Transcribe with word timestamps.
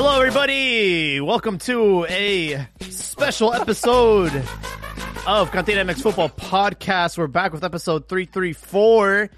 Hello, 0.00 0.16
everybody. 0.16 1.20
Welcome 1.20 1.58
to 1.58 2.06
a 2.08 2.68
special 2.82 3.52
episode 3.52 4.32
of 5.26 5.50
Cantina 5.50 5.84
MX 5.84 6.02
Football 6.02 6.28
Podcast. 6.28 7.18
We're 7.18 7.26
back 7.26 7.52
with 7.52 7.64
episode 7.64 8.08
334. 8.08 9.28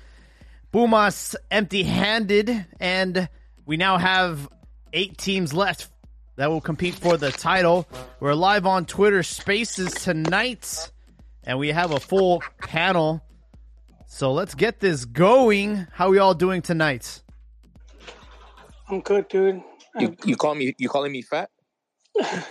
Pumas 0.71 1.35
empty 1.51 1.83
handed, 1.83 2.67
and 2.79 3.27
we 3.65 3.79
now 3.79 3.97
have 3.97 4.51
eight 4.93 5.17
teams 5.17 5.55
left 5.55 5.89
that 6.37 6.51
will 6.51 6.61
compete 6.61 6.95
for 6.95 7.17
the 7.17 7.33
title. 7.33 7.89
We're 8.21 8.35
live 8.35 8.67
on 8.67 8.85
Twitter 8.85 9.23
Spaces 9.23 9.95
tonight, 9.95 10.93
and 11.43 11.59
we 11.59 11.69
have 11.69 11.91
a 11.93 12.01
full 12.01 12.43
panel. 12.61 13.25
So 14.09 14.35
let's 14.35 14.55
get 14.55 14.79
this 14.79 15.07
going. 15.07 15.87
How 15.91 16.09
are 16.09 16.11
we 16.11 16.19
all 16.19 16.35
doing 16.35 16.61
tonight? 16.61 17.23
I'm 18.91 19.01
good, 19.01 19.27
dude. 19.29 19.63
You 19.99 20.17
you 20.25 20.37
call 20.37 20.55
me 20.55 20.75
you 20.79 20.89
calling 20.89 21.13
me 21.13 21.23
fat? 21.23 21.51
I 22.21 22.43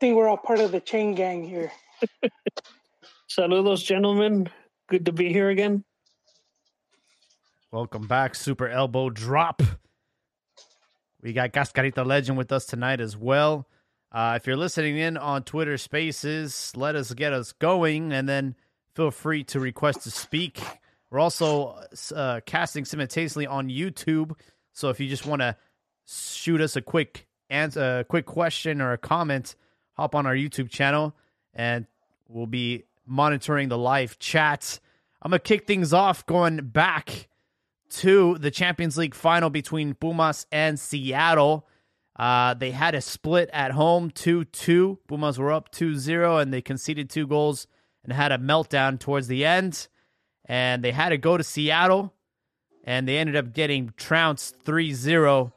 think 0.00 0.16
we're 0.16 0.28
all 0.28 0.36
part 0.36 0.60
of 0.60 0.72
the 0.72 0.80
chain 0.80 1.14
gang 1.14 1.44
here. 1.44 1.72
Saludos, 3.28 3.84
gentlemen. 3.84 4.48
Good 4.88 5.06
to 5.06 5.12
be 5.12 5.32
here 5.32 5.48
again. 5.48 5.84
Welcome 7.70 8.06
back, 8.06 8.34
Super 8.34 8.68
Elbow 8.68 9.10
Drop. 9.10 9.62
We 11.22 11.32
got 11.32 11.52
Cascarita 11.52 12.04
Legend 12.04 12.36
with 12.36 12.52
us 12.52 12.66
tonight 12.66 13.00
as 13.00 13.16
well. 13.16 13.66
Uh, 14.10 14.34
if 14.36 14.46
you're 14.46 14.56
listening 14.56 14.98
in 14.98 15.16
on 15.16 15.42
Twitter 15.44 15.78
Spaces, 15.78 16.72
let 16.76 16.94
us 16.96 17.14
get 17.14 17.32
us 17.32 17.52
going, 17.52 18.12
and 18.12 18.28
then 18.28 18.54
feel 18.94 19.10
free 19.10 19.42
to 19.44 19.58
request 19.58 20.02
to 20.02 20.10
speak. 20.10 20.60
We're 21.10 21.20
also 21.20 21.78
uh, 22.14 22.40
casting 22.44 22.84
simultaneously 22.84 23.46
on 23.46 23.68
YouTube, 23.68 24.32
so 24.72 24.88
if 24.88 25.00
you 25.00 25.08
just 25.08 25.26
want 25.26 25.40
to 25.40 25.56
shoot 26.06 26.60
us 26.60 26.76
a 26.76 26.82
quick 26.82 27.26
answer, 27.50 28.00
a 28.00 28.04
quick 28.04 28.26
question 28.26 28.80
or 28.80 28.92
a 28.92 28.98
comment, 28.98 29.54
hop 29.92 30.14
on 30.14 30.26
our 30.26 30.34
YouTube 30.34 30.70
channel, 30.70 31.14
and 31.54 31.86
we'll 32.28 32.46
be 32.46 32.84
monitoring 33.06 33.68
the 33.68 33.78
live 33.78 34.18
chat. 34.18 34.80
I'm 35.20 35.30
gonna 35.30 35.38
kick 35.38 35.66
things 35.66 35.92
off, 35.92 36.26
going 36.26 36.56
back 36.56 37.28
to 37.90 38.38
the 38.38 38.50
Champions 38.50 38.96
League 38.96 39.14
final 39.14 39.50
between 39.50 39.94
Pumas 39.94 40.46
and 40.50 40.80
Seattle. 40.80 41.68
Uh, 42.16 42.54
they 42.54 42.70
had 42.70 42.94
a 42.94 43.00
split 43.00 43.48
at 43.52 43.72
home 43.72 44.10
2 44.10 44.44
2. 44.44 44.98
Pumas 45.06 45.38
were 45.38 45.52
up 45.52 45.70
2 45.70 45.96
0, 45.96 46.38
and 46.38 46.52
they 46.52 46.62
conceded 46.62 47.10
two 47.10 47.26
goals 47.26 47.66
and 48.02 48.12
had 48.12 48.32
a 48.32 48.38
meltdown 48.38 48.98
towards 48.98 49.28
the 49.28 49.44
end. 49.44 49.88
And 50.46 50.82
they 50.82 50.92
had 50.92 51.10
to 51.10 51.18
go 51.18 51.36
to 51.36 51.44
Seattle, 51.44 52.12
and 52.84 53.06
they 53.08 53.18
ended 53.18 53.36
up 53.36 53.52
getting 53.52 53.92
trounced 53.96 54.56
3 54.64 54.92
0. 54.92 55.52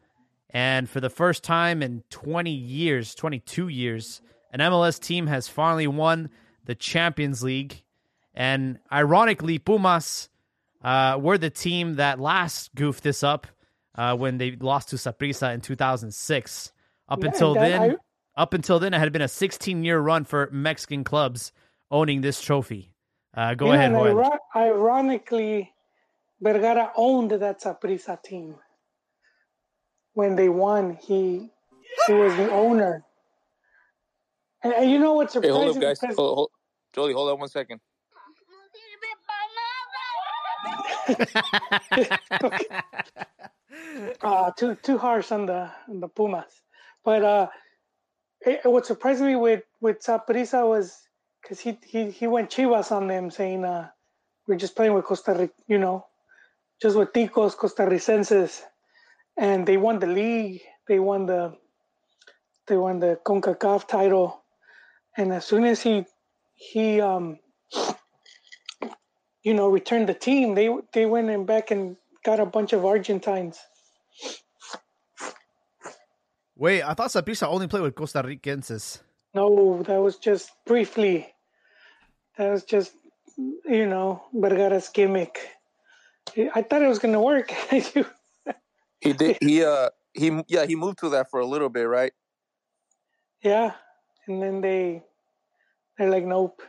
And 0.49 0.89
for 0.89 1.01
the 1.01 1.09
first 1.09 1.43
time 1.43 1.81
in 1.83 2.03
20 2.11 2.49
years, 2.51 3.13
22 3.15 3.67
years, 3.67 4.21
an 4.53 4.59
MLS 4.61 4.99
team 4.99 5.27
has 5.27 5.47
finally 5.49 5.87
won 5.87 6.29
the 6.63 6.75
Champions 6.75 7.43
League. 7.43 7.83
And 8.33 8.79
ironically, 8.91 9.59
Pumas 9.59 10.29
uh, 10.83 11.17
were 11.21 11.37
the 11.37 11.49
team 11.49 11.95
that 11.95 12.19
last 12.19 12.73
goofed 12.75 13.03
this 13.03 13.23
up 13.23 13.47
uh, 13.95 14.15
when 14.15 14.37
they 14.37 14.51
lost 14.55 14.89
to 14.89 14.95
Saprissa 14.97 15.53
in 15.53 15.61
2006. 15.61 16.71
Up 17.09 17.19
Yeah, 17.21 17.27
until 17.27 17.53
then, 17.53 17.81
I- 17.91 17.95
up 18.41 18.53
until 18.53 18.79
then, 18.79 18.93
it 18.93 18.99
had 18.99 19.11
been 19.13 19.21
a 19.21 19.27
16 19.29 19.83
year 19.83 19.99
run 19.99 20.25
for 20.25 20.49
Mexican 20.51 21.03
clubs 21.05 21.51
owning 21.91 22.21
this 22.21 22.41
trophy. 22.41 22.91
Uh, 23.33 23.53
go 23.55 23.67
Yeah, 23.67 23.73
ahead, 23.75 23.91
Joel. 23.91 24.29
ironically, 24.55 25.73
Vergara 26.41 26.91
owned 26.95 27.31
that 27.31 27.61
Saprissa 27.61 28.21
team. 28.21 28.55
When 30.13 30.35
they 30.35 30.49
won, 30.49 30.97
he 31.01 31.49
he 32.07 32.13
was 32.13 32.35
the 32.37 32.51
owner. 32.51 33.03
And, 34.63 34.73
and 34.73 34.91
you 34.91 34.99
know 34.99 35.13
what's 35.13 35.33
Hey, 35.33 35.41
surprising? 35.49 35.63
hold 35.65 35.75
up, 35.77 35.81
guys. 35.81 35.99
Because- 35.99 36.15
Hold, 36.17 36.35
hold, 36.35 36.49
Jolie, 36.93 37.13
hold 37.13 37.29
on 37.31 37.39
one 37.39 37.49
second. 37.49 37.79
uh, 44.23 44.51
too 44.57 44.75
too 44.75 44.97
harsh 44.97 45.31
on 45.31 45.45
the 45.45 45.69
on 45.89 45.99
the 45.99 46.07
Pumas. 46.07 46.61
But 47.03 47.23
uh, 47.23 47.47
it, 48.41 48.61
what 48.65 48.85
surprised 48.85 49.21
me 49.21 49.35
with 49.35 49.63
with 49.81 50.01
Saprissa 50.01 50.67
was 50.67 50.97
because 51.41 51.59
he, 51.59 51.77
he 51.85 52.09
he 52.11 52.27
went 52.27 52.49
Chivas 52.49 52.91
on 52.91 53.07
them, 53.07 53.31
saying 53.31 53.63
uh, 53.65 53.89
we're 54.47 54.57
just 54.57 54.75
playing 54.75 54.93
with 54.93 55.05
Costa 55.05 55.33
Rica, 55.33 55.53
you 55.67 55.77
know, 55.77 56.05
just 56.81 56.97
with 56.97 57.13
ticos 57.13 57.55
Costarricenses, 57.55 58.61
and 59.37 59.67
they 59.67 59.77
won 59.77 59.99
the 59.99 60.07
league. 60.07 60.61
They 60.87 60.99
won 60.99 61.25
the 61.25 61.57
they 62.67 62.77
won 62.77 62.99
the 62.99 63.19
Concacaf 63.25 63.87
title, 63.87 64.43
and 65.17 65.31
as 65.31 65.45
soon 65.45 65.65
as 65.65 65.81
he 65.81 66.05
he 66.55 67.01
um 67.01 67.39
you 69.43 69.53
know 69.53 69.69
returned 69.69 70.09
the 70.09 70.13
team, 70.13 70.55
they 70.55 70.69
they 70.93 71.05
went 71.05 71.29
and 71.29 71.45
back 71.45 71.71
and 71.71 71.97
got 72.23 72.39
a 72.39 72.45
bunch 72.45 72.73
of 72.73 72.85
Argentines. 72.85 73.59
Wait, 76.57 76.81
I 76.83 76.93
thought 76.93 77.09
Saprissa 77.09 77.47
only 77.47 77.67
played 77.67 77.83
with 77.83 77.95
Costa 77.95 78.23
Ricenses. 78.23 79.03
No, 79.33 79.83
that 79.83 80.01
was 80.01 80.15
just 80.17 80.51
briefly. 80.65 81.27
That 82.37 82.51
was 82.51 82.63
just, 82.63 82.93
you 83.37 83.85
know, 83.85 84.23
Vergara's 84.33 84.87
gimmick. 84.87 85.37
I 86.37 86.61
thought 86.61 86.81
it 86.81 86.87
was 86.87 86.99
gonna 86.99 87.21
work. 87.21 87.53
He 89.01 89.13
did. 89.13 89.37
He 89.41 89.63
uh. 89.63 89.89
He 90.13 90.41
yeah. 90.47 90.65
He 90.65 90.75
moved 90.75 90.99
to 90.99 91.09
that 91.09 91.29
for 91.29 91.39
a 91.39 91.45
little 91.45 91.69
bit, 91.69 91.83
right? 91.83 92.11
yeah, 93.45 93.73
and 94.27 94.41
then 94.41 94.61
they, 94.61 95.03
they're 95.97 96.09
like, 96.09 96.25
nope, 96.25 96.61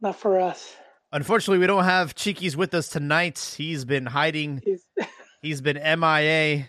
not 0.00 0.16
for 0.16 0.38
us. 0.38 0.76
Unfortunately, 1.12 1.58
we 1.58 1.66
don't 1.66 1.84
have 1.84 2.14
Cheeky's 2.14 2.56
with 2.56 2.72
us 2.74 2.88
tonight. 2.88 3.54
He's 3.56 3.84
been 3.84 4.06
hiding. 4.06 4.62
He's, 4.64 4.84
He's 5.42 5.60
been 5.60 5.76
MIA. 5.76 6.68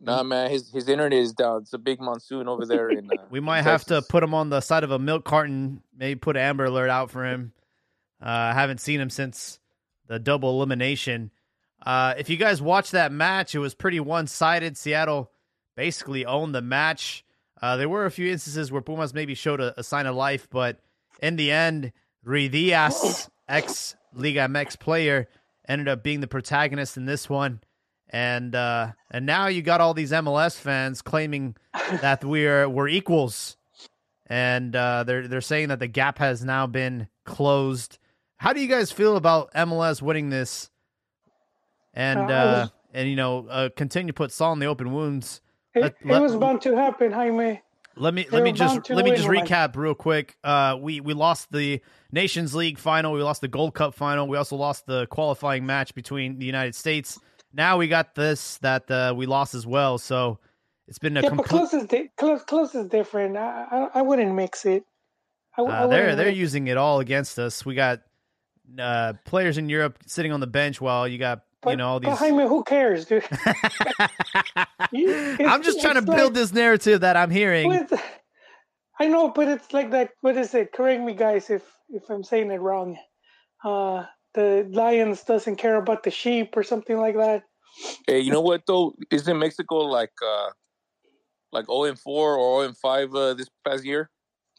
Nah, 0.00 0.22
man. 0.22 0.50
His 0.50 0.70
his 0.70 0.88
internet 0.88 1.18
is 1.18 1.32
down. 1.32 1.62
It's 1.62 1.72
a 1.72 1.78
big 1.78 2.00
monsoon 2.00 2.48
over 2.48 2.66
there 2.66 2.90
in. 2.90 3.06
Uh, 3.06 3.22
We 3.30 3.40
might 3.40 3.60
in 3.60 3.64
have 3.64 3.84
to 3.86 4.02
put 4.02 4.22
him 4.22 4.34
on 4.34 4.50
the 4.50 4.60
side 4.60 4.82
of 4.82 4.90
a 4.90 4.98
milk 4.98 5.24
carton. 5.24 5.82
Maybe 5.96 6.18
put 6.18 6.36
an 6.36 6.42
Amber 6.42 6.64
Alert 6.64 6.90
out 6.90 7.10
for 7.10 7.24
him. 7.24 7.52
Uh, 8.20 8.28
I 8.28 8.52
haven't 8.52 8.80
seen 8.80 9.00
him 9.00 9.10
since 9.10 9.59
the 10.10 10.18
double 10.18 10.50
elimination. 10.50 11.30
Uh, 11.86 12.14
if 12.18 12.28
you 12.28 12.36
guys 12.36 12.60
watched 12.60 12.90
that 12.92 13.12
match, 13.12 13.54
it 13.54 13.60
was 13.60 13.74
pretty 13.74 14.00
one 14.00 14.26
sided. 14.26 14.76
Seattle 14.76 15.30
basically 15.76 16.26
owned 16.26 16.52
the 16.52 16.60
match. 16.60 17.24
Uh, 17.62 17.76
there 17.76 17.88
were 17.88 18.06
a 18.06 18.10
few 18.10 18.28
instances 18.28 18.72
where 18.72 18.82
Pumas 18.82 19.14
maybe 19.14 19.34
showed 19.34 19.60
a, 19.60 19.78
a 19.78 19.84
sign 19.84 20.06
of 20.06 20.16
life, 20.16 20.48
but 20.50 20.80
in 21.22 21.36
the 21.36 21.52
end, 21.52 21.92
Ruidiaz, 22.26 23.28
ex 23.48 23.94
Liga 24.12 24.40
MX 24.40 24.80
player, 24.80 25.28
ended 25.68 25.86
up 25.86 26.02
being 26.02 26.20
the 26.20 26.26
protagonist 26.26 26.96
in 26.96 27.06
this 27.06 27.30
one. 27.30 27.60
And 28.08 28.52
uh, 28.56 28.92
and 29.12 29.24
now 29.24 29.46
you 29.46 29.62
got 29.62 29.80
all 29.80 29.94
these 29.94 30.10
MLS 30.10 30.58
fans 30.58 31.02
claiming 31.02 31.54
that 32.02 32.24
we're 32.24 32.68
we're 32.68 32.88
equals, 32.88 33.56
and 34.26 34.74
uh, 34.74 35.04
they're 35.04 35.28
they're 35.28 35.40
saying 35.40 35.68
that 35.68 35.78
the 35.78 35.86
gap 35.86 36.18
has 36.18 36.44
now 36.44 36.66
been 36.66 37.06
closed. 37.24 37.99
How 38.40 38.54
do 38.54 38.60
you 38.62 38.68
guys 38.68 38.90
feel 38.90 39.16
about 39.16 39.52
MLS 39.52 40.00
winning 40.00 40.30
this? 40.30 40.70
And 41.92 42.18
Uh, 42.18 42.22
uh, 42.22 42.60
was- 42.62 42.72
and 42.94 43.08
you 43.08 43.14
know 43.16 43.46
uh, 43.48 43.68
continue 43.76 44.08
to 44.12 44.16
put 44.16 44.32
salt 44.32 44.54
in 44.56 44.60
the 44.60 44.66
open 44.66 44.92
wounds. 44.94 45.42
it, 45.74 45.82
Let- 45.82 45.92
it 46.00 46.06
let- 46.06 46.22
was 46.22 46.34
bound 46.36 46.62
to 46.62 46.74
happen, 46.74 47.12
Jaime. 47.12 47.60
Let 47.96 48.14
me 48.14 48.26
let 48.32 48.42
me 48.42 48.52
just 48.52 48.88
let 48.88 49.04
me 49.04 49.10
just 49.14 49.28
recap 49.28 49.76
real 49.76 49.94
quick. 49.94 50.38
Uh, 50.42 50.78
we 50.80 51.00
we 51.00 51.12
lost 51.12 51.52
the 51.52 51.82
Nations 52.10 52.54
League 52.54 52.78
final. 52.78 53.12
We 53.12 53.22
lost 53.22 53.42
the 53.42 53.48
Gold 53.48 53.74
Cup 53.74 53.94
final. 53.94 54.26
We 54.26 54.38
also 54.38 54.56
lost 54.56 54.86
the 54.86 55.06
qualifying 55.08 55.66
match 55.66 55.94
between 55.94 56.38
the 56.38 56.46
United 56.46 56.74
States. 56.74 57.18
Now 57.52 57.76
we 57.76 57.88
got 57.88 58.14
this 58.14 58.56
that 58.58 58.90
uh, 58.90 59.12
we 59.14 59.26
lost 59.26 59.54
as 59.54 59.66
well. 59.66 59.98
So 59.98 60.38
it's 60.88 60.98
been 60.98 61.14
a 61.18 61.20
Yeah, 61.20 61.30
but 61.34 61.44
close 61.46 61.74
is 61.74 61.84
di- 61.88 62.10
close, 62.16 62.42
close 62.44 62.74
is 62.74 62.86
different. 62.86 63.36
I, 63.36 63.66
I 63.70 63.98
I 63.98 64.02
wouldn't 64.02 64.34
mix 64.34 64.64
it. 64.64 64.84
I, 65.58 65.62
I 65.62 65.64
Uh, 65.64 65.86
they're 65.88 66.00
wouldn't 66.02 66.16
they're 66.16 66.26
mix- 66.28 66.38
using 66.38 66.68
it 66.68 66.78
all 66.78 67.00
against 67.00 67.38
us. 67.38 67.66
We 67.66 67.74
got 67.74 68.00
uh, 68.78 69.14
players 69.24 69.58
in 69.58 69.68
Europe 69.68 69.98
sitting 70.06 70.32
on 70.32 70.40
the 70.40 70.46
bench 70.46 70.80
while 70.80 71.08
you 71.08 71.18
got 71.18 71.42
you 71.66 71.76
know 71.76 71.88
all 71.88 72.00
but 72.00 72.10
these. 72.10 72.18
Jaime, 72.18 72.46
who 72.46 72.62
cares, 72.64 73.04
dude? 73.06 73.24
You- 74.92 75.36
I'm 75.40 75.62
just 75.62 75.80
trying 75.80 75.94
to 75.94 76.00
it's 76.00 76.06
build 76.06 76.32
like- 76.32 76.34
this 76.34 76.52
narrative 76.52 77.00
that 77.02 77.16
I'm 77.16 77.30
hearing. 77.30 77.68
With, 77.68 77.92
I 78.98 79.06
know, 79.06 79.30
but 79.30 79.48
it's 79.48 79.72
like 79.72 79.90
that. 79.92 80.10
What 80.20 80.36
is 80.36 80.54
it? 80.54 80.72
Correct 80.72 81.02
me, 81.02 81.14
guys, 81.14 81.48
if 81.50 81.62
if 81.90 82.08
I'm 82.10 82.24
saying 82.24 82.50
it 82.50 82.60
wrong. 82.60 82.96
Uh, 83.64 84.04
the 84.34 84.66
lions 84.70 85.22
doesn't 85.24 85.56
care 85.56 85.76
about 85.76 86.02
the 86.02 86.10
sheep 86.10 86.56
or 86.56 86.62
something 86.62 86.96
like 86.98 87.16
that. 87.16 87.42
Hey, 88.06 88.20
you 88.20 88.32
know 88.32 88.40
what 88.40 88.62
though? 88.66 88.94
Isn't 89.10 89.38
Mexico 89.38 89.76
like 89.78 90.12
uh 90.24 90.50
like 91.52 91.66
0 91.66 91.84
and 91.84 91.98
4 91.98 92.36
or 92.36 92.62
0 92.62 92.68
and 92.68 92.76
5 92.76 93.14
uh, 93.14 93.34
this 93.34 93.48
past 93.66 93.84
year? 93.84 94.10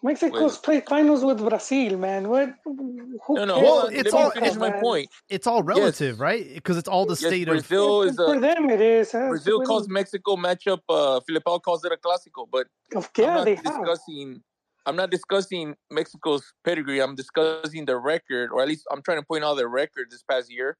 Mexico's 0.03 0.53
With- 0.53 0.63
played 0.63 0.86
finals 0.88 1.24
with 1.24 1.38
Brazil, 1.38 1.98
man. 1.98 2.27
What? 2.27 2.56
Who 2.65 3.36
No, 3.36 3.45
no, 3.45 3.53
cares? 3.56 3.63
Well, 3.68 3.86
it's 3.92 4.13
all- 4.13 4.31
finish 4.31 4.56
my 4.56 4.71
point. 4.71 5.09
It's 5.30 5.45
all 5.45 5.62
relative, 5.62 6.19
right? 6.19 6.51
Because 6.56 6.77
it's 6.77 6.88
all 6.88 7.06
the 7.06 7.13
Yes, 7.13 7.27
state 7.31 7.48
of. 7.48 7.53
Brazil 7.53 8.01
is 8.03 8.15
for 8.15 8.39
them 8.39 8.69
it 8.71 8.81
is. 8.81 9.12
huh? 9.12 9.27
Brazil 9.30 9.62
It's 9.62 9.68
calls 9.69 9.88
Mexico 9.88 10.36
matchup. 10.36 10.80
Uh, 10.89 11.19
Filipao 11.30 11.62
calls 11.62 11.86
it 11.86 11.92
a 11.92 11.98
clásico, 11.98 12.48
but 12.50 12.68
Of, 12.95 13.09
I'm 13.18 13.24
yeah, 13.24 13.36
not 13.36 13.45
they 13.45 13.56
have. 13.56 13.63
discussing. 13.63 14.44
I'm 14.88 14.95
not 14.95 15.12
discussing 15.12 15.75
Mexico's 15.92 16.51
pedigree. 16.63 17.00
I'm 17.00 17.13
discussing 17.13 17.86
the 17.86 17.97
record, 17.97 18.50
or 18.51 18.63
at 18.63 18.68
least 18.68 18.88
I'm 18.92 19.04
trying 19.04 19.19
to 19.19 19.25
point 19.25 19.44
out 19.44 19.54
their 19.54 19.68
record 19.68 20.09
this 20.09 20.24
past 20.24 20.51
year, 20.51 20.77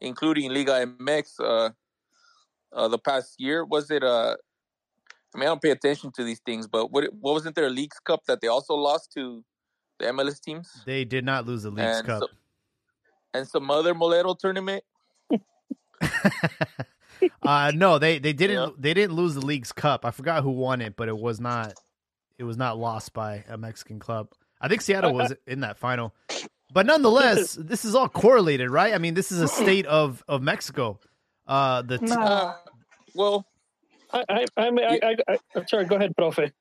including 0.00 0.52
Liga 0.52 0.72
MX. 0.84 1.38
Uh, 1.38 1.70
uh, 2.72 2.88
the 2.88 2.98
past 2.98 3.36
year 3.38 3.64
was 3.64 3.92
it? 3.92 4.02
Uh, 4.02 4.34
I 5.34 5.38
mean, 5.38 5.44
I 5.48 5.50
don't 5.50 5.62
pay 5.62 5.70
attention 5.70 6.12
to 6.12 6.24
these 6.24 6.40
things, 6.40 6.66
but 6.68 6.90
what 6.92 7.04
what 7.20 7.32
wasn't 7.32 7.56
there 7.56 7.66
a 7.66 7.70
Leagues 7.70 7.98
Cup 8.04 8.24
that 8.26 8.40
they 8.40 8.46
also 8.48 8.74
lost 8.74 9.12
to 9.14 9.44
the 9.98 10.06
MLS 10.06 10.40
teams 10.40 10.70
They 10.86 11.04
did 11.04 11.24
not 11.24 11.46
lose 11.46 11.62
the 11.64 11.70
Leagues 11.70 11.98
and 11.98 12.06
Cup. 12.06 12.20
so- 12.20 12.28
and 13.34 13.48
some 13.48 13.68
other 13.70 13.94
Molero 13.94 14.38
tournament? 14.38 14.84
uh 17.42 17.72
no, 17.74 17.98
they 17.98 18.18
they 18.18 18.32
didn't 18.42 18.56
Yeah. 18.56 18.68
they 18.78 18.94
didn't 18.94 19.16
lose 19.16 19.34
the 19.34 19.44
Leagues 19.44 19.72
Cup. 19.72 20.04
I 20.04 20.10
forgot 20.10 20.42
who 20.42 20.50
won 20.50 20.80
it, 20.80 20.96
but 20.96 21.08
it 21.08 21.16
was 21.16 21.40
not 21.40 21.74
it 22.38 22.44
was 22.44 22.56
not 22.56 22.78
lost 22.78 23.12
by 23.12 23.44
a 23.48 23.56
Mexican 23.56 23.98
club. 23.98 24.28
I 24.60 24.68
think 24.68 24.82
Seattle 24.82 25.14
was 25.14 25.32
in 25.46 25.60
that 25.60 25.78
final. 25.78 26.14
But 26.72 26.86
nonetheless, 26.86 27.54
this 27.54 27.84
is 27.84 27.94
all 27.94 28.08
correlated, 28.08 28.68
right? 28.70 28.94
I 28.94 28.98
mean, 28.98 29.14
this 29.14 29.30
is 29.30 29.40
a 29.40 29.48
state 29.48 29.86
of 29.86 30.22
of 30.28 30.42
Mexico. 30.42 30.98
Uh 31.46 31.82
the 31.82 31.98
t- 31.98 32.10
Uh, 32.10 32.54
well, 33.14 33.46
I, 34.14 34.46
I, 34.58 35.38
I'm 35.56 35.66
sorry. 35.66 35.84
Go 35.84 35.96
ahead, 35.96 36.14
Profe. 36.16 36.52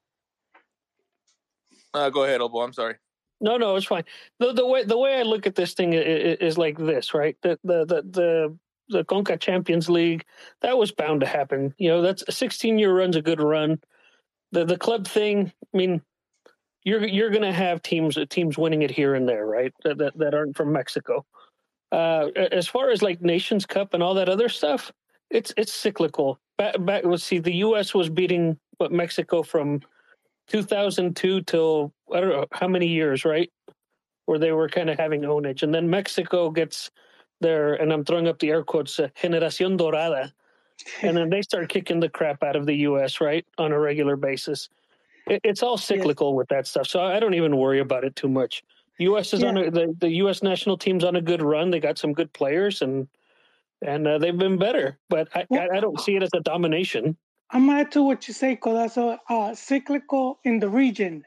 uh, 1.94 2.10
go 2.10 2.24
ahead, 2.24 2.42
Obo. 2.42 2.62
I'm 2.62 2.74
sorry. 2.74 2.96
No, 3.40 3.58
no, 3.58 3.76
it's 3.76 3.86
fine. 3.86 4.04
The 4.40 4.54
the 4.54 4.66
way 4.66 4.84
the 4.84 4.98
way 4.98 5.20
I 5.20 5.24
look 5.24 5.46
at 5.46 5.56
this 5.56 5.74
thing 5.74 5.94
is, 5.94 6.38
is 6.40 6.58
like 6.58 6.78
this, 6.78 7.14
right? 7.14 7.38
The 7.42 7.60
the 7.64 7.86
the 7.86 8.02
the 8.04 8.58
the 8.90 9.04
Conca 9.06 9.40
Champions 9.40 9.90
League 9.90 10.26
that 10.62 10.78
was 10.78 10.92
bound 10.92 11.22
to 11.22 11.28
happen. 11.28 11.74
You 11.78 11.90
know, 11.90 12.02
that's 12.02 12.24
a 12.28 12.32
16 12.32 12.78
year 12.80 12.98
run's 12.98 13.16
a 13.16 13.22
good 13.22 13.42
run. 13.42 13.80
The 14.52 14.66
the 14.66 14.78
club 14.78 15.08
thing, 15.08 15.52
I 15.74 15.78
mean, 15.78 16.02
you're 16.84 17.06
you're 17.06 17.30
going 17.30 17.44
to 17.44 17.54
have 17.54 17.82
teams 17.82 18.18
teams 18.30 18.58
winning 18.58 18.82
it 18.82 18.92
here 18.92 19.16
and 19.16 19.28
there, 19.28 19.46
right? 19.46 19.74
That 19.84 19.98
that, 19.98 20.18
that 20.18 20.34
aren't 20.34 20.56
from 20.56 20.72
Mexico. 20.72 21.26
Uh, 21.92 22.30
as 22.52 22.68
far 22.68 22.90
as 22.90 23.02
like 23.02 23.22
Nations 23.22 23.66
Cup 23.66 23.94
and 23.94 24.02
all 24.02 24.16
that 24.16 24.30
other 24.30 24.50
stuff, 24.50 24.92
it's 25.30 25.54
it's 25.58 25.74
cyclical. 25.74 26.40
Back, 26.64 26.86
back 26.86 27.04
let's 27.04 27.26
see, 27.26 27.40
the 27.40 27.56
U.S. 27.56 27.94
was 27.94 28.10
beating 28.10 28.58
what 28.78 28.90
Mexico 28.90 29.44
from 29.44 29.82
2002 30.48 31.42
till 31.42 31.92
I 32.14 32.22
don't 32.22 32.30
know 32.30 32.46
how 32.54 32.70
many 32.70 32.88
years, 32.88 33.26
right? 33.26 33.52
Where 34.28 34.40
they 34.40 34.54
were 34.54 34.70
kind 34.70 34.90
of 34.90 34.98
having 34.98 35.24
ownage, 35.24 35.64
and 35.64 35.76
then 35.76 35.90
Mexico 35.90 36.50
gets 36.50 36.90
their, 37.42 37.74
and 37.74 37.92
I'm 37.92 38.06
throwing 38.06 38.30
up 38.30 38.40
the 38.40 38.50
air 38.50 38.64
quotes, 38.64 38.98
uh, 38.98 39.10
"generación 39.22 39.78
dorada," 39.78 40.32
and 41.02 41.18
then 41.18 41.30
they 41.30 41.42
start 41.42 41.68
kicking 41.68 42.00
the 42.00 42.08
crap 42.08 42.42
out 42.44 42.56
of 42.56 42.66
the 42.66 42.76
U.S. 42.88 43.20
right 43.20 43.46
on 43.58 43.74
a 43.74 43.80
regular 43.80 44.16
basis. 44.16 44.70
It, 45.28 45.42
it's 45.44 45.64
all 45.64 45.78
cyclical 45.78 46.34
with 46.34 46.48
that 46.48 46.66
stuff, 46.66 46.88
so 46.88 47.04
I 47.04 47.20
don't 47.20 47.34
even 47.34 47.58
worry 47.58 47.80
about 47.80 48.06
it 48.06 48.16
too 48.16 48.30
much. 48.30 48.64
U.S. 49.00 49.34
is 49.34 49.44
on 49.44 49.58
a, 49.58 49.70
the 49.70 49.94
the 50.00 50.12
U.S. 50.24 50.42
national 50.42 50.78
team's 50.78 51.04
on 51.04 51.18
a 51.18 51.22
good 51.22 51.42
run. 51.42 51.72
They 51.72 51.82
got 51.82 51.98
some 51.98 52.14
good 52.14 52.32
players, 52.32 52.82
and 52.82 53.10
and 53.86 54.08
uh, 54.08 54.18
they've 54.18 54.38
been 54.38 54.58
better, 54.58 54.98
but 55.10 55.28
I, 55.36 55.46
I, 55.54 55.68
I 55.76 55.80
don't 55.80 56.00
see 56.00 56.16
it 56.16 56.24
as 56.24 56.30
a 56.34 56.40
domination. 56.40 57.18
I'm 57.52 57.68
gonna 57.68 57.82
add 57.82 57.92
to 57.94 58.04
what 58.04 58.28
you 58.28 58.34
say, 58.34 58.56
Codazo. 58.56 59.18
Uh, 59.30 59.54
cyclical 59.54 60.40
in 60.44 60.60
the 60.60 60.70
region, 60.70 61.24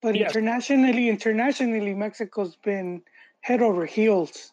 but 0.00 0.14
Yes. 0.16 0.30
internationally, 0.30 1.08
internationally, 1.08 1.94
Mexico's 1.94 2.56
been 2.56 3.02
head 3.40 3.60
over 3.62 3.84
heels. 3.86 4.52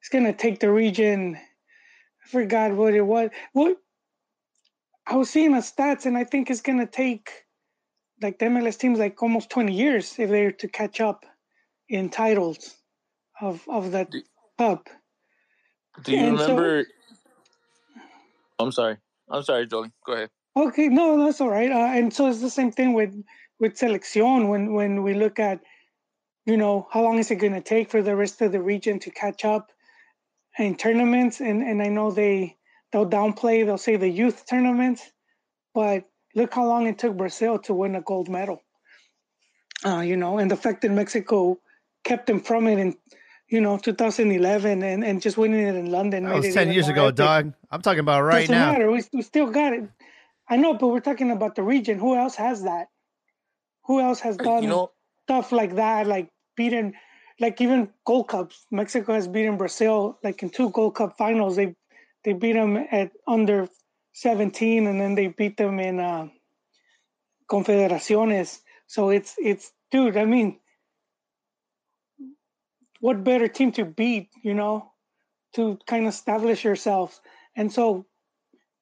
It's 0.00 0.08
gonna 0.10 0.32
take 0.34 0.60
the 0.60 0.70
region. 0.70 1.36
I 1.36 2.28
forgot 2.28 2.72
what 2.72 2.94
it 2.94 3.02
was. 3.02 3.30
What 3.52 3.78
I 5.06 5.16
was 5.16 5.30
seeing 5.30 5.52
the 5.52 5.58
stats, 5.58 6.06
and 6.06 6.16
I 6.16 6.24
think 6.24 6.50
it's 6.50 6.60
gonna 6.60 6.86
take 6.86 7.30
like 8.22 8.38
the 8.38 8.46
MLS 8.46 8.78
teams 8.78 8.98
like 8.98 9.22
almost 9.22 9.50
20 9.50 9.72
years 9.74 10.18
if 10.18 10.30
they're 10.30 10.52
to 10.52 10.68
catch 10.68 11.00
up 11.00 11.24
in 11.88 12.10
titles 12.10 12.76
of 13.40 13.62
of 13.68 13.92
that 13.92 14.10
Do- 14.10 14.22
cup. 14.58 14.88
Do 16.02 16.12
you 16.12 16.18
And 16.18 16.38
so- 16.38 16.44
remember? 16.56 16.86
I'm 18.58 18.72
sorry. 18.72 18.96
I'm 19.30 19.42
sorry, 19.42 19.66
Jolie. 19.66 19.90
Go 20.06 20.12
ahead. 20.12 20.30
Okay, 20.56 20.88
no, 20.88 21.24
that's 21.24 21.40
all 21.40 21.50
right. 21.50 21.70
Uh, 21.70 21.98
and 21.98 22.12
so 22.12 22.28
it's 22.28 22.40
the 22.40 22.50
same 22.50 22.70
thing 22.70 22.92
with 22.92 23.14
with 23.58 23.74
selección 23.74 24.48
when 24.48 24.72
when 24.72 25.02
we 25.02 25.14
look 25.14 25.38
at, 25.40 25.60
you 26.46 26.56
know, 26.56 26.86
how 26.92 27.02
long 27.02 27.18
is 27.18 27.30
it 27.30 27.36
going 27.36 27.54
to 27.54 27.60
take 27.60 27.90
for 27.90 28.02
the 28.02 28.14
rest 28.14 28.40
of 28.42 28.52
the 28.52 28.60
region 28.62 29.00
to 29.00 29.10
catch 29.10 29.44
up 29.44 29.72
in 30.58 30.76
tournaments? 30.76 31.40
And 31.40 31.62
and 31.62 31.82
I 31.82 31.88
know 31.88 32.12
they 32.12 32.56
they'll 32.92 33.08
downplay, 33.08 33.64
they'll 33.66 33.78
say 33.78 33.96
the 33.96 34.08
youth 34.08 34.44
tournaments, 34.48 35.02
but 35.74 36.04
look 36.36 36.54
how 36.54 36.66
long 36.66 36.86
it 36.86 36.98
took 36.98 37.16
Brazil 37.16 37.58
to 37.60 37.74
win 37.74 37.96
a 37.96 38.00
gold 38.02 38.28
medal. 38.28 38.62
Uh, 39.84 40.00
you 40.00 40.16
know, 40.16 40.38
and 40.38 40.50
the 40.50 40.56
fact 40.56 40.82
that 40.82 40.92
Mexico 40.92 41.58
kept 42.04 42.26
them 42.28 42.40
from 42.40 42.68
it 42.68 42.78
in, 42.78 42.96
you 43.48 43.60
know, 43.60 43.76
2011 43.78 44.82
and, 44.82 45.04
and 45.04 45.20
just 45.20 45.36
winning 45.36 45.66
it 45.66 45.74
in 45.74 45.90
London. 45.90 46.24
that 46.24 46.36
was 46.36 46.54
10 46.54 46.72
years 46.72 46.88
ago, 46.88 47.06
epic. 47.06 47.16
dog. 47.16 47.52
I'm 47.70 47.82
talking 47.82 48.00
about 48.00 48.22
right 48.22 48.40
Doesn't 48.48 48.54
now. 48.54 48.72
matter. 48.72 48.90
We, 48.90 49.02
we 49.12 49.22
still 49.22 49.50
got 49.50 49.72
it. 49.72 49.88
I 50.48 50.56
know, 50.56 50.74
but 50.74 50.88
we're 50.88 51.00
talking 51.00 51.30
about 51.30 51.54
the 51.54 51.62
region. 51.62 51.98
Who 51.98 52.16
else 52.16 52.34
has 52.36 52.62
that? 52.64 52.88
Who 53.86 54.00
else 54.00 54.20
has 54.20 54.36
done 54.36 54.62
You 54.62 54.68
know, 54.68 54.90
stuff 55.24 55.52
like 55.52 55.76
that? 55.76 56.06
Like 56.06 56.30
beaten, 56.56 56.94
like 57.40 57.60
even 57.60 57.90
Gold 58.04 58.28
Cups. 58.28 58.66
Mexico 58.70 59.12
has 59.14 59.28
beaten 59.28 59.56
Brazil 59.56 60.18
like 60.22 60.42
in 60.42 60.50
two 60.50 60.70
Gold 60.70 60.94
Cup 60.94 61.16
finals. 61.16 61.56
They 61.56 61.74
they 62.24 62.32
beat 62.32 62.54
them 62.54 62.76
at 62.76 63.12
under 63.26 63.68
17, 64.14 64.86
and 64.86 65.00
then 65.00 65.14
they 65.14 65.26
beat 65.26 65.56
them 65.58 65.78
in 65.78 66.00
uh, 66.00 66.28
Confederaciones. 67.50 68.60
So 68.86 69.10
it's 69.10 69.34
it's 69.38 69.72
dude. 69.90 70.16
I 70.16 70.24
mean, 70.24 70.60
what 73.04 73.22
better 73.22 73.48
team 73.48 73.70
to 73.70 73.84
beat? 73.84 74.30
You 74.42 74.54
know, 74.54 74.90
to 75.56 75.78
kind 75.86 76.06
of 76.06 76.14
establish 76.14 76.64
yourself. 76.64 77.20
And 77.54 77.70
so, 77.70 78.06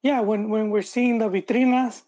yeah, 0.05 0.21
when 0.21 0.49
when 0.49 0.71
we're 0.71 0.83
seeing 0.83 1.19
the 1.19 1.29
vitrinas, 1.29 2.03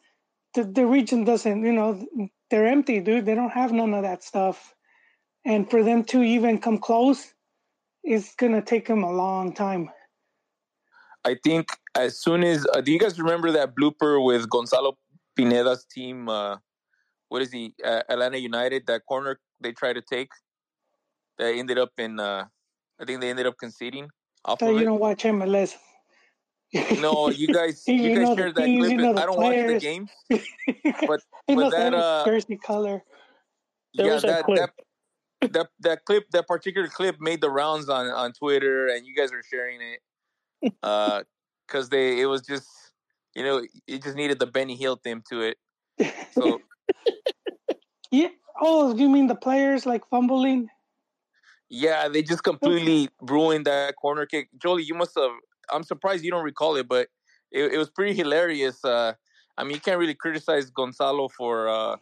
the, 0.54 0.62
the 0.62 0.86
region 0.86 1.24
doesn't, 1.24 1.64
you 1.64 1.72
know, 1.72 2.06
they're 2.50 2.68
empty, 2.68 3.00
dude. 3.00 3.26
They 3.26 3.34
don't 3.34 3.50
have 3.50 3.72
none 3.72 3.94
of 3.94 4.02
that 4.02 4.22
stuff. 4.22 4.76
And 5.44 5.68
for 5.68 5.82
them 5.82 6.04
to 6.04 6.22
even 6.22 6.60
come 6.60 6.78
close, 6.78 7.34
it's 8.04 8.36
gonna 8.36 8.62
take 8.62 8.86
them 8.86 9.02
a 9.02 9.12
long 9.12 9.52
time. 9.52 9.90
I 11.24 11.34
think 11.42 11.66
as 11.96 12.22
soon 12.22 12.44
as 12.44 12.64
uh, 12.74 12.80
do 12.80 12.92
you 12.92 13.00
guys 13.00 13.18
remember 13.18 13.50
that 13.50 13.74
blooper 13.74 14.24
with 14.24 14.48
Gonzalo 14.48 14.96
Pineda's 15.34 15.84
team? 15.84 16.28
Uh, 16.28 16.58
what 17.28 17.42
is 17.42 17.50
he? 17.50 17.74
Uh, 17.84 18.02
Atlanta 18.08 18.38
United. 18.38 18.86
That 18.86 19.02
corner 19.04 19.40
they 19.60 19.72
try 19.72 19.92
to 19.92 20.00
take. 20.00 20.28
That 21.38 21.54
ended 21.54 21.78
up 21.78 21.90
in. 21.98 22.20
Uh, 22.20 22.44
I 23.00 23.04
think 23.04 23.20
they 23.20 23.30
ended 23.30 23.46
up 23.46 23.54
conceding 23.58 24.08
off 24.44 24.60
So 24.60 24.68
of 24.68 24.76
you 24.76 24.82
it. 24.82 24.84
don't 24.84 25.00
watch 25.00 25.24
MLS. 25.24 25.74
No, 27.00 27.30
you 27.30 27.48
guys, 27.48 27.82
You 27.88 27.94
you 27.94 28.16
guys 28.16 28.36
shared 28.36 28.54
that 28.56 28.64
teams, 28.66 28.86
clip. 28.86 28.90
you 28.92 28.96
know 28.98 29.16
I 29.16 29.26
don't 29.26 29.36
watch 29.36 29.56
the 29.56 29.64
players. 29.64 29.82
games. 29.82 30.10
but 31.06 31.20
knows 31.48 31.72
that, 31.72 31.94
uh, 31.94 32.24
jersey 32.24 32.56
color. 32.56 33.02
There 33.94 34.06
yeah, 34.06 34.20
that 34.20 34.46
that, 34.46 34.70
that 35.40 35.52
that 35.52 35.66
that 35.80 36.04
clip, 36.04 36.30
that 36.30 36.46
particular 36.46 36.88
clip, 36.88 37.20
made 37.20 37.40
the 37.40 37.50
rounds 37.50 37.88
on 37.88 38.06
on 38.06 38.32
Twitter, 38.32 38.88
and 38.88 39.06
you 39.06 39.14
guys 39.14 39.32
are 39.32 39.42
sharing 39.42 39.80
it. 39.80 40.00
Uh, 40.82 41.22
because 41.66 41.88
they, 41.88 42.20
it 42.20 42.26
was 42.26 42.42
just, 42.42 42.68
you 43.34 43.42
know, 43.42 43.62
it 43.86 44.02
just 44.02 44.16
needed 44.16 44.38
the 44.38 44.46
Benny 44.46 44.76
Hill 44.76 45.00
theme 45.02 45.22
to 45.30 45.40
it. 45.40 45.56
So 46.32 46.60
yeah. 48.10 48.28
Oh, 48.60 48.94
you 48.94 49.08
mean 49.08 49.26
the 49.26 49.34
players 49.34 49.84
like 49.86 50.06
fumbling? 50.08 50.68
Yeah, 51.74 52.08
they 52.08 52.22
just 52.22 52.44
completely 52.44 53.08
ruined 53.20 53.64
that 53.66 53.96
corner 53.96 54.26
kick. 54.26 54.48
Jolie, 54.62 54.84
you 54.84 54.94
must 54.94 55.12
have. 55.16 55.32
I'm 55.72 55.82
surprised 55.82 56.24
you 56.24 56.30
don't 56.30 56.44
recall 56.44 56.76
it, 56.76 56.86
but 56.88 57.08
it, 57.50 57.72
it 57.72 57.78
was 57.78 57.90
pretty 57.90 58.14
hilarious. 58.14 58.84
Uh, 58.84 59.14
I 59.58 59.64
mean, 59.64 59.74
you 59.74 59.80
can't 59.80 59.98
really 59.98 60.14
criticize 60.14 60.70
Gonzalo 60.70 61.28
for. 61.28 61.68
Uh, 61.68 61.96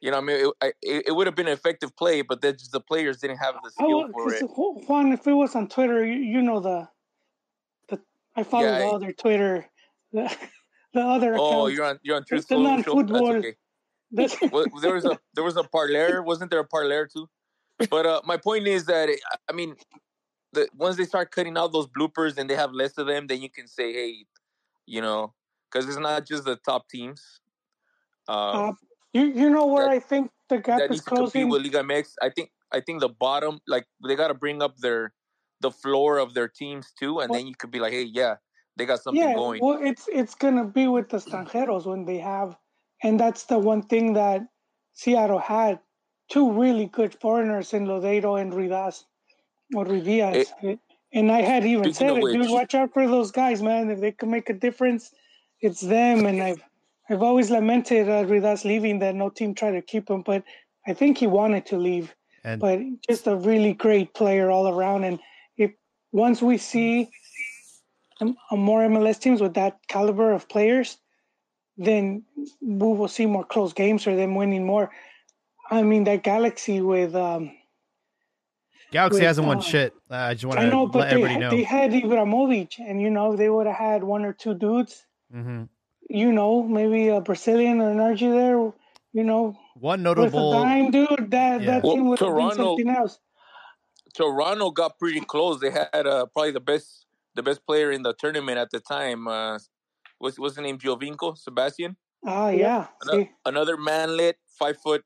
you 0.00 0.10
know, 0.10 0.18
I 0.18 0.20
mean, 0.20 0.52
it, 0.60 0.74
it, 0.82 1.04
it 1.08 1.12
would 1.12 1.26
have 1.26 1.36
been 1.36 1.46
an 1.46 1.52
effective 1.54 1.96
play, 1.96 2.20
but 2.22 2.42
just 2.42 2.72
the 2.72 2.80
players 2.80 3.18
didn't 3.18 3.38
have 3.38 3.54
the 3.62 3.70
skill 3.70 4.04
Oh, 4.04 4.08
for 4.12 4.24
'cause 4.24 4.42
it. 4.42 4.50
Juan, 4.88 5.12
if 5.12 5.26
it 5.26 5.32
was 5.32 5.54
on 5.54 5.68
Twitter, 5.68 6.04
you, 6.04 6.18
you 6.18 6.42
know 6.42 6.60
the, 6.60 6.88
the 7.88 8.00
I 8.36 8.42
follow 8.42 8.64
Yeah, 8.64 8.78
the 8.78 8.84
I- 8.84 8.94
other 8.96 9.12
Twitter, 9.12 9.66
the, 10.12 10.36
the 10.92 11.00
other 11.00 11.36
Oh, 11.36 11.66
accounts. 11.68 11.74
you're 11.74 11.86
on 11.86 11.98
you're 12.02 12.16
on 12.16 12.24
Truth 12.24 12.48
The 12.48 12.56
Social. 12.56 13.04
That's 13.06 13.28
okay. 13.30 13.54
That's, 14.12 14.36
Well, 14.52 14.66
there 14.82 14.94
was 14.94 15.06
a 15.06 15.18
there 15.34 15.44
was 15.44 15.56
a 15.56 15.64
parlay, 15.64 16.18
wasn't 16.20 16.50
there 16.50 16.60
a 16.60 16.66
parlay 16.66 17.04
too? 17.12 17.28
But 17.90 18.06
uh, 18.06 18.20
my 18.24 18.36
point 18.36 18.66
is 18.66 18.86
that 18.86 19.08
I 19.48 19.52
mean, 19.52 19.76
the 20.52 20.68
once 20.76 20.96
they 20.96 21.04
start 21.04 21.30
cutting 21.30 21.58
out 21.58 21.72
those 21.72 21.88
bloopers 21.88 22.38
and 22.38 22.48
they 22.48 22.54
have 22.54 22.72
less 22.72 22.96
of 22.98 23.06
them, 23.06 23.26
then 23.26 23.42
you 23.42 23.50
can 23.50 23.66
say, 23.66 23.92
hey, 23.92 24.26
you 24.86 25.00
know, 25.00 25.34
because 25.70 25.88
it's 25.88 25.98
not 25.98 26.26
just 26.26 26.44
the 26.44 26.56
top 26.56 26.88
teams. 26.88 27.40
Um, 28.28 28.36
uh, 28.36 28.72
You 29.12 29.24
you 29.26 29.50
know 29.50 29.66
where 29.66 29.86
That- 29.86 29.96
I 29.96 30.00
think 30.00 30.30
the 30.48 30.58
gap 30.58 30.78
that 30.78 30.84
is 30.86 30.90
needs 30.90 31.04
to 31.04 31.10
compete 31.10 31.32
closing. 31.32 31.48
with 31.48 31.62
Liga 31.62 31.82
MX. 31.82 32.14
I 32.22 32.30
think 32.30 32.50
I 32.72 32.80
think 32.80 33.00
the 33.00 33.08
bottom, 33.08 33.60
like 33.66 33.86
they 34.06 34.16
got 34.16 34.28
to 34.28 34.34
bring 34.34 34.62
up 34.62 34.76
their 34.78 35.12
the 35.60 35.70
floor 35.70 36.18
of 36.18 36.34
their 36.34 36.48
teams 36.48 36.92
too, 36.98 37.20
and 37.20 37.32
then 37.32 37.46
you 37.46 37.54
could 37.54 37.70
be 37.70 37.80
like, 37.80 37.92
hey, 37.92 38.02
yeah, 38.02 38.36
they 38.76 38.84
got 38.84 39.00
something 39.00 39.22
yeah, 39.22 39.34
going. 39.34 39.60
well, 39.62 39.78
it's 39.80 40.08
it's 40.12 40.34
gonna 40.34 40.64
be 40.64 40.88
with 40.88 41.08
the 41.08 41.18
extranjeros 41.18 41.86
when 41.86 42.04
they 42.04 42.18
have, 42.18 42.56
and 43.02 43.18
that's 43.18 43.44
the 43.44 43.58
one 43.58 43.82
thing 43.82 44.14
that 44.14 44.42
Seattle 44.92 45.38
had 45.38 45.78
two 46.30 46.52
really 46.52 46.86
good 46.86 47.14
foreigners 47.14 47.72
in 47.72 47.86
Lodeiro 47.86 48.40
and 48.40 48.52
Rivas 48.52 49.04
or 49.74 49.84
Ruidiaz. 49.84 50.46
and 51.12 51.30
I 51.30 51.42
had 51.42 51.64
even 51.64 51.92
said 51.94 52.10
of 52.10 52.18
it, 52.18 52.32
dude, 52.32 52.50
watch 52.50 52.74
out 52.74 52.92
for 52.92 53.06
those 53.06 53.30
guys, 53.30 53.62
man. 53.62 53.90
If 53.90 54.00
they 54.00 54.12
can 54.12 54.30
make 54.30 54.50
a 54.50 54.54
difference, 54.54 55.12
it's 55.60 55.80
them. 55.80 56.26
And 56.26 56.42
I've 56.42 56.62
I've 57.08 57.22
always 57.22 57.50
lamented 57.50 58.08
uh, 58.08 58.24
Ruidiaz 58.24 58.64
leaving 58.64 58.98
that 59.00 59.14
no 59.14 59.28
team 59.28 59.54
tried 59.54 59.72
to 59.72 59.82
keep 59.82 60.08
him, 60.08 60.22
but 60.22 60.42
I 60.86 60.94
think 60.94 61.18
he 61.18 61.26
wanted 61.26 61.66
to 61.66 61.76
leave. 61.76 62.14
And 62.44 62.60
But 62.60 62.80
just 63.06 63.26
a 63.26 63.36
really 63.36 63.72
great 63.72 64.14
player 64.14 64.50
all 64.50 64.68
around. 64.68 65.04
And 65.04 65.18
if 65.56 65.72
once 66.12 66.42
we 66.42 66.58
see 66.58 67.10
um, 68.20 68.36
uh, 68.50 68.56
more 68.56 68.80
MLS 68.82 69.18
teams 69.18 69.40
with 69.40 69.54
that 69.54 69.78
caliber 69.88 70.32
of 70.32 70.48
players, 70.48 70.98
then 71.76 72.24
we 72.60 72.76
will 72.76 73.08
see 73.08 73.26
more 73.26 73.44
close 73.44 73.72
games 73.72 74.06
or 74.06 74.14
them 74.14 74.34
winning 74.34 74.64
more. 74.64 74.90
I 75.70 75.82
mean, 75.82 76.04
that 76.04 76.22
Galaxy 76.22 76.80
with 76.80 77.14
um, 77.14 77.52
Galaxy 78.92 79.20
with, 79.20 79.26
hasn't 79.26 79.46
won 79.46 79.58
uh, 79.58 79.62
shit. 79.62 79.92
Uh, 80.10 80.14
I 80.14 80.34
just 80.34 80.44
want 80.44 80.60
I 80.60 80.68
know, 80.68 80.86
to 80.86 80.92
but 80.92 80.98
let 81.00 81.10
they, 81.10 81.14
everybody 81.22 81.34
ha- 81.34 81.40
know. 81.40 81.50
they 81.50 81.62
had 81.62 81.90
Ibrahimovic, 81.92 82.78
and 82.78 83.00
you 83.00 83.10
know 83.10 83.34
they 83.36 83.48
would 83.50 83.66
have 83.66 83.76
had 83.76 84.04
one 84.04 84.24
or 84.24 84.32
two 84.32 84.54
dudes. 84.54 85.04
hmm 85.32 85.64
You 86.10 86.32
know, 86.32 86.62
maybe 86.62 87.08
a 87.08 87.20
Brazilian 87.20 87.80
or 87.80 87.90
an 87.90 88.00
Argy 88.00 88.28
there. 88.28 88.72
You 89.12 89.22
know, 89.24 89.56
One 89.74 90.00
with 90.02 90.06
a 90.06 90.14
notable. 90.22 90.52
dime 90.52 90.90
dude, 90.90 91.30
that 91.30 91.60
Yeah. 91.62 91.66
that 91.66 91.82
Well, 91.84 91.94
team 91.94 92.08
would 92.08 92.18
have 92.18 92.28
been 92.28 92.34
Toronto- 92.36 92.76
something 92.76 92.88
else. 92.90 93.18
Toronto 94.14 94.70
got 94.70 94.98
pretty 94.98 95.20
close. 95.20 95.60
They 95.60 95.70
had 95.70 96.06
uh, 96.06 96.26
probably 96.26 96.52
the 96.52 96.60
best 96.60 97.06
the 97.34 97.42
best 97.42 97.66
player 97.66 97.90
in 97.90 98.02
the 98.02 98.12
tournament 98.14 98.58
at 98.58 98.70
the 98.70 98.80
time. 98.80 99.26
Uh, 99.26 99.58
what's 100.18 100.38
what's 100.38 100.54
the 100.56 100.62
name? 100.62 100.78
Giovinco 100.78 101.36
Sebastian. 101.36 101.96
Ah, 102.24 102.48
yeah. 102.50 102.86
Ano- 103.02 103.22
See, 103.22 103.30
Another 103.44 103.76
manlet, 103.76 104.36
five 104.58 104.76
foot, 104.78 105.04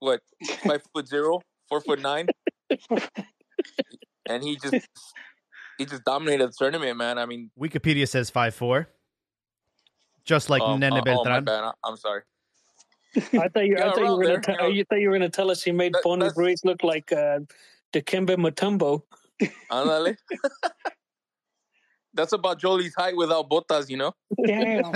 what, 0.00 0.20
five 0.66 0.82
foot 0.92 1.08
zero, 1.08 1.40
four 1.68 1.80
foot 1.80 2.00
nine, 2.00 2.28
and 4.28 4.42
he 4.42 4.56
just 4.56 4.86
he 5.78 5.84
just 5.84 6.04
dominated 6.04 6.48
the 6.48 6.54
tournament, 6.58 6.96
man. 6.96 7.18
I 7.18 7.26
mean, 7.26 7.50
Wikipedia 7.58 8.08
says 8.08 8.30
five 8.30 8.54
four. 8.54 8.88
Just 10.24 10.50
like 10.50 10.60
oh, 10.62 10.76
Nene 10.76 10.92
oh, 10.92 10.96
oh, 10.96 10.98
my 10.98 11.04
Beltran. 11.04 11.44
bad. 11.44 11.64
I- 11.64 11.72
I'm 11.84 11.96
sorry. 11.96 12.22
I 13.16 13.48
thought 13.48 13.66
you, 13.66 13.76
I 13.78 13.90
thought 13.90 13.98
you 13.98 14.16
were 14.16 14.26
there, 14.26 14.40
gonna 14.40 14.42
tell, 14.42 14.54
you 14.56 14.60
know. 14.60 14.68
you 14.68 14.84
thought 14.84 15.00
you 15.00 15.08
were 15.08 15.14
gonna 15.14 15.30
tell 15.30 15.50
us 15.50 15.62
he 15.62 15.72
made 15.72 15.94
That- 15.94 16.02
Pony 16.02 16.20
that's- 16.20 16.36
Ruiz 16.36 16.60
look 16.64 16.82
like 16.84 17.10
uh, 17.12 17.40
Dikembe 17.92 18.36
Mutombo. 18.36 19.02
Ándale. 19.70 20.16
That's 22.12 22.32
about 22.32 22.60
Jolie's 22.60 22.94
height 22.96 23.16
without 23.16 23.48
botas, 23.48 23.88
you 23.88 23.96
know. 23.96 24.12
damn. 24.44 24.92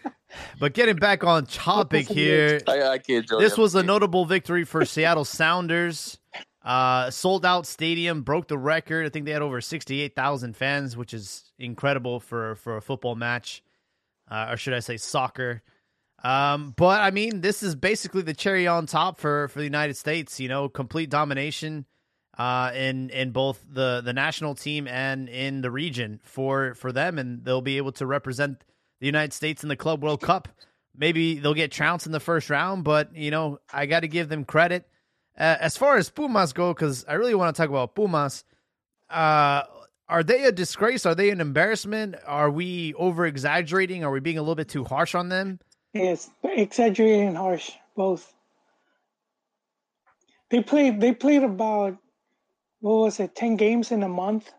No. 0.30 0.36
but 0.60 0.74
getting 0.74 0.96
back 0.96 1.24
on 1.24 1.46
topic 1.46 2.08
here, 2.10 2.60
I, 2.66 2.82
I 2.82 2.98
kid 2.98 3.28
Jolie. 3.28 3.44
this 3.44 3.56
was 3.56 3.74
a 3.74 3.82
notable 3.82 4.24
victory 4.24 4.64
for 4.64 4.84
Seattle 4.84 5.24
Sounders. 5.24 6.18
Uh, 6.64 7.10
sold 7.10 7.46
out 7.46 7.66
stadium, 7.66 8.22
broke 8.22 8.48
the 8.48 8.58
record. 8.58 9.06
I 9.06 9.08
think 9.08 9.24
they 9.24 9.32
had 9.32 9.40
over 9.40 9.60
68,000 9.60 10.54
fans, 10.54 10.96
which 10.96 11.14
is 11.14 11.50
incredible 11.58 12.20
for, 12.20 12.56
for 12.56 12.76
a 12.76 12.82
football 12.82 13.14
match, 13.14 13.62
uh, 14.30 14.48
or 14.50 14.56
should 14.58 14.74
I 14.74 14.80
say 14.80 14.98
soccer. 14.98 15.62
Um, 16.22 16.74
but 16.76 17.00
I 17.00 17.10
mean, 17.10 17.40
this 17.40 17.62
is 17.62 17.74
basically 17.74 18.22
the 18.22 18.34
cherry 18.34 18.66
on 18.66 18.86
top 18.86 19.18
for, 19.20 19.48
for 19.48 19.60
the 19.60 19.64
United 19.64 19.96
States, 19.96 20.40
you 20.40 20.48
know, 20.48 20.68
complete 20.68 21.08
domination 21.10 21.86
uh, 22.36 22.72
in 22.74 23.10
in 23.10 23.30
both 23.30 23.64
the, 23.68 24.00
the 24.04 24.12
national 24.12 24.54
team 24.54 24.86
and 24.88 25.28
in 25.28 25.60
the 25.60 25.70
region 25.70 26.20
for, 26.22 26.74
for 26.74 26.92
them, 26.92 27.18
and 27.18 27.44
they'll 27.44 27.62
be 27.62 27.78
able 27.78 27.92
to 27.92 28.06
represent 28.06 28.62
the 29.00 29.06
United 29.06 29.32
States 29.32 29.62
in 29.62 29.68
the 29.68 29.76
Club 29.76 30.02
World 30.02 30.20
Cup. 30.20 30.48
Maybe 30.96 31.38
they'll 31.38 31.54
get 31.54 31.70
trounced 31.70 32.06
in 32.06 32.12
the 32.12 32.20
first 32.20 32.50
round, 32.50 32.84
but 32.84 33.14
you 33.14 33.30
know, 33.30 33.58
I 33.72 33.86
got 33.86 34.00
to 34.00 34.08
give 34.08 34.28
them 34.28 34.44
credit. 34.44 34.88
Uh, 35.38 35.56
as 35.60 35.76
far 35.76 35.96
as 35.96 36.10
Pumas 36.10 36.52
go, 36.52 36.74
because 36.74 37.04
I 37.06 37.14
really 37.14 37.34
want 37.34 37.54
to 37.54 37.62
talk 37.62 37.70
about 37.70 37.94
Pumas. 37.94 38.44
Uh, 39.08 39.62
are 40.08 40.22
they 40.22 40.44
a 40.44 40.52
disgrace? 40.52 41.06
Are 41.06 41.14
they 41.14 41.30
an 41.30 41.40
embarrassment? 41.40 42.16
Are 42.26 42.50
we 42.50 42.94
over 42.94 43.26
exaggerating? 43.26 44.04
Are 44.04 44.10
we 44.10 44.20
being 44.20 44.38
a 44.38 44.42
little 44.42 44.56
bit 44.56 44.68
too 44.68 44.84
harsh 44.84 45.14
on 45.14 45.28
them? 45.28 45.60
Yes, 45.92 46.30
exaggerated 46.42 47.28
and 47.28 47.36
harsh, 47.36 47.70
both. 47.94 48.34
They 50.50 50.62
played. 50.62 51.00
They 51.00 51.12
played 51.12 51.42
about 51.42 51.98
what 52.80 52.94
was 52.94 53.20
it, 53.20 53.36
ten 53.36 53.56
games 53.56 53.92
in 53.92 54.02
a 54.02 54.08
month, 54.08 54.50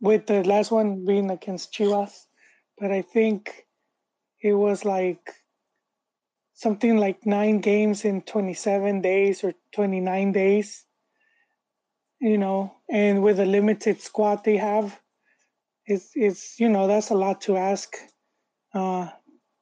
with 0.00 0.26
the 0.26 0.44
last 0.44 0.70
one 0.70 1.04
being 1.04 1.30
against 1.30 1.72
Chivas. 1.72 2.26
But 2.80 2.90
I 2.90 3.02
think 3.02 3.66
it 4.40 4.54
was 4.54 4.86
like 4.86 5.34
something 6.54 6.96
like 6.96 7.26
nine 7.26 7.60
games 7.60 8.06
in 8.06 8.22
twenty-seven 8.22 9.02
days 9.02 9.44
or 9.44 9.52
twenty-nine 9.72 10.32
days. 10.32 10.84
You 12.20 12.38
know, 12.38 12.74
and 12.88 13.22
with 13.22 13.38
a 13.38 13.46
limited 13.46 14.00
squad 14.00 14.44
they 14.44 14.56
have, 14.56 14.98
it's 15.86 16.10
it's 16.14 16.58
you 16.58 16.68
know 16.70 16.86
that's 16.86 17.10
a 17.10 17.14
lot 17.14 17.42
to 17.42 17.56
ask. 17.56 17.96
Uh, 18.72 19.08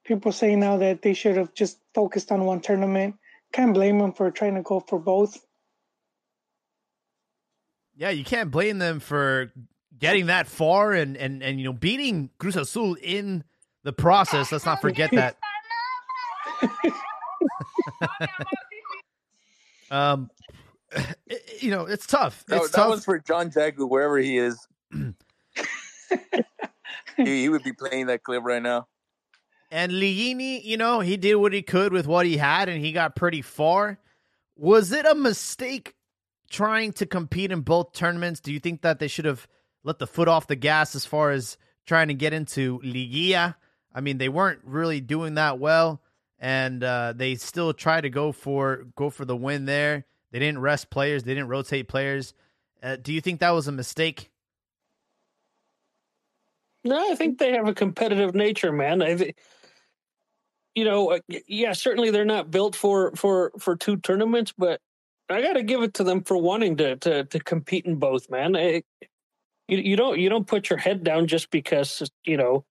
people 0.05 0.33
say 0.33 0.55
now 0.55 0.77
that 0.77 1.03
they 1.03 1.15
should 1.15 1.37
have 1.37 1.53
just 1.55 1.79
focused 1.95 2.31
on 2.31 2.45
one 2.45 2.61
tournament. 2.61 3.17
Can't 3.53 3.75
blame 3.75 3.99
them 3.99 4.13
for 4.13 4.31
trying 4.31 4.55
to 4.55 4.63
go 4.63 4.81
for 4.81 4.99
both. 4.99 5.39
Yeah, 7.97 8.11
you 8.11 8.25
can't 8.25 8.51
blame 8.51 8.79
them 8.79 9.01
for 9.01 9.53
getting 9.99 10.27
that 10.27 10.47
far 10.47 10.93
and 10.93 11.17
and 11.17 11.43
and 11.43 11.59
you 11.59 11.65
know 11.65 11.73
beating 11.73 12.31
Cruz 12.39 12.57
Azul 12.57 12.97
in 13.03 13.45
the 13.85 13.93
process. 13.93 14.53
Let's 14.53 14.67
not 14.67 14.81
forget 14.81 15.11
that. 15.13 15.37
um, 19.91 20.31
you 21.61 21.71
know 21.71 21.85
it's 21.85 22.07
tough. 22.07 22.45
That, 22.49 22.59
It's 22.59 22.71
that 22.71 22.77
tough. 22.77 22.89
one's 22.91 23.05
for 23.05 23.19
John 23.19 23.51
Jagu, 23.51 23.89
wherever 23.89 24.19
he 24.19 24.39
is. 24.39 24.67
he, 27.17 27.17
he 27.17 27.49
would 27.49 27.63
be 27.63 27.73
playing 27.73 28.07
that 28.07 28.23
clip 28.23 28.43
right 28.45 28.63
now. 28.63 28.87
And 29.71 29.93
Lillini, 29.93 30.65
you 30.65 30.79
know, 30.79 31.01
he 31.01 31.19
did 31.19 31.35
what 31.35 31.53
he 31.53 31.61
could 31.61 31.93
with 31.93 32.07
what 32.07 32.25
he 32.25 32.39
had 32.39 32.71
and 32.71 32.83
he 32.83 32.93
got 32.93 33.15
pretty 33.15 33.43
far. 33.43 33.99
Was 34.57 34.93
it 34.93 35.05
a 35.05 35.15
mistake 35.15 35.95
trying 36.51 36.93
to 36.95 37.05
compete 37.05 37.53
in 37.53 37.61
both 37.61 37.93
tournaments? 37.93 38.41
Do 38.41 38.51
you 38.51 38.61
think 38.61 38.81
that 38.81 38.99
they 38.99 39.09
should 39.09 39.27
have 39.27 39.47
let 39.89 39.99
the 39.99 40.07
foot 40.07 40.29
off 40.29 40.47
the 40.47 40.57
gas 40.57 40.95
as 40.95 41.05
far 41.05 41.33
as 41.33 41.57
trying 41.87 42.09
to 42.09 42.15
get 42.15 42.33
into 42.33 42.79
Liguilla? 42.81 43.57
I 43.95 44.01
mean, 44.01 44.19
they 44.19 44.29
weren't 44.29 44.61
really 44.63 45.01
doing 45.01 45.35
that 45.35 45.59
well 45.59 46.01
and 46.39 46.85
uh, 46.85 47.13
they 47.17 47.35
still 47.35 47.73
tried 47.73 48.03
to 48.03 48.11
go 48.11 48.33
for 48.33 48.85
go 48.95 49.11
for 49.11 49.25
the 49.25 49.37
win 49.37 49.65
there. 49.65 50.05
They 50.31 50.39
didn't 50.39 50.61
rest 50.61 50.91
players, 50.91 51.25
they 51.25 51.35
didn't 51.35 51.49
rotate 51.49 51.89
players. 51.89 52.35
Uh, 52.83 52.97
do 52.97 53.13
you 53.13 53.21
think 53.21 53.41
that 53.41 53.51
was 53.51 53.67
a 53.67 53.73
mistake? 53.73 54.31
No, 56.85 57.11
I 57.11 57.17
think 57.17 57.39
they 57.39 57.53
have 57.53 57.67
a 57.67 57.75
competitive 57.75 58.35
nature, 58.35 58.71
man. 58.71 59.03
I, 59.03 59.33
you 60.75 60.85
know, 60.85 61.11
uh, 61.11 61.19
yeah, 61.49 61.73
certainly 61.73 62.11
they're 62.11 62.25
not 62.25 62.51
built 62.51 62.77
for 62.77 63.13
for 63.17 63.53
for 63.59 63.75
two 63.77 63.97
tournaments, 63.97 64.53
but 64.57 64.81
I 65.29 65.43
got 65.43 65.55
to 65.55 65.63
give 65.65 65.83
it 65.83 65.95
to 65.95 66.05
them 66.05 66.23
for 66.23 66.37
wanting 66.37 66.77
to 66.77 66.97
to 66.97 67.25
to 67.25 67.41
compete 67.41 67.85
in 67.85 67.97
both, 67.97 68.31
man. 68.31 68.57
I, 68.57 68.85
you 69.69 69.79
you 69.79 69.97
don't 69.97 70.19
you 70.19 70.29
don't 70.29 70.47
put 70.47 70.71
your 70.71 70.79
head 70.79 71.05
down 71.05 71.27
just 71.27 71.51
because 71.51 72.11
you 72.25 72.37
know 72.37 72.65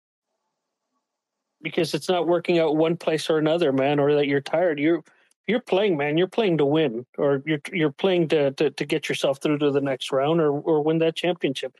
because 1.62 1.94
it's 1.94 2.10
not 2.10 2.27
working 2.27 2.60
out 2.60 2.75
one 2.75 2.98
place 2.98 3.30
or 3.30 3.38
another, 3.38 3.72
man, 3.72 4.00
or 4.00 4.13
that 4.16 4.27
you're 4.27 4.42
tired. 4.42 4.80
You're 4.80 5.04
you're 5.48 5.62
playing, 5.62 5.98
man. 5.98 6.18
You're 6.18 6.27
playing 6.27 6.58
to 6.60 6.66
win, 6.66 7.06
or 7.18 7.42
you're 7.46 7.62
you're 7.72 7.92
playing 7.92 8.30
to 8.30 8.51
to, 8.51 8.72
to 8.72 8.86
get 8.86 9.10
yourself 9.10 9.39
through 9.42 9.60
to 9.60 9.72
the 9.72 9.82
next 9.82 10.12
round, 10.12 10.42
or 10.42 10.51
or 10.51 10.84
win 10.84 11.00
that 11.00 11.16
championship. 11.16 11.75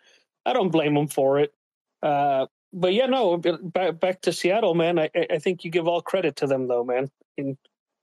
I 0.46 0.54
don't 0.54 0.70
blame 0.70 0.94
them 0.94 1.08
for 1.08 1.40
it. 1.40 1.54
Uh, 2.02 2.48
but 2.74 2.94
yeah, 2.94 3.06
no, 3.06 3.38
back 3.38 4.00
back 4.00 4.22
to 4.22 4.34
Seattle, 4.34 4.74
man. 4.74 5.00
I 5.00 5.10
I 5.30 5.40
think 5.40 5.64
you 5.64 5.72
give 5.72 5.88
all 5.88 6.02
credit 6.02 6.36
to 6.38 6.48
them, 6.48 6.68
though, 6.68 6.84
man. 6.84 7.10
And 7.38 7.58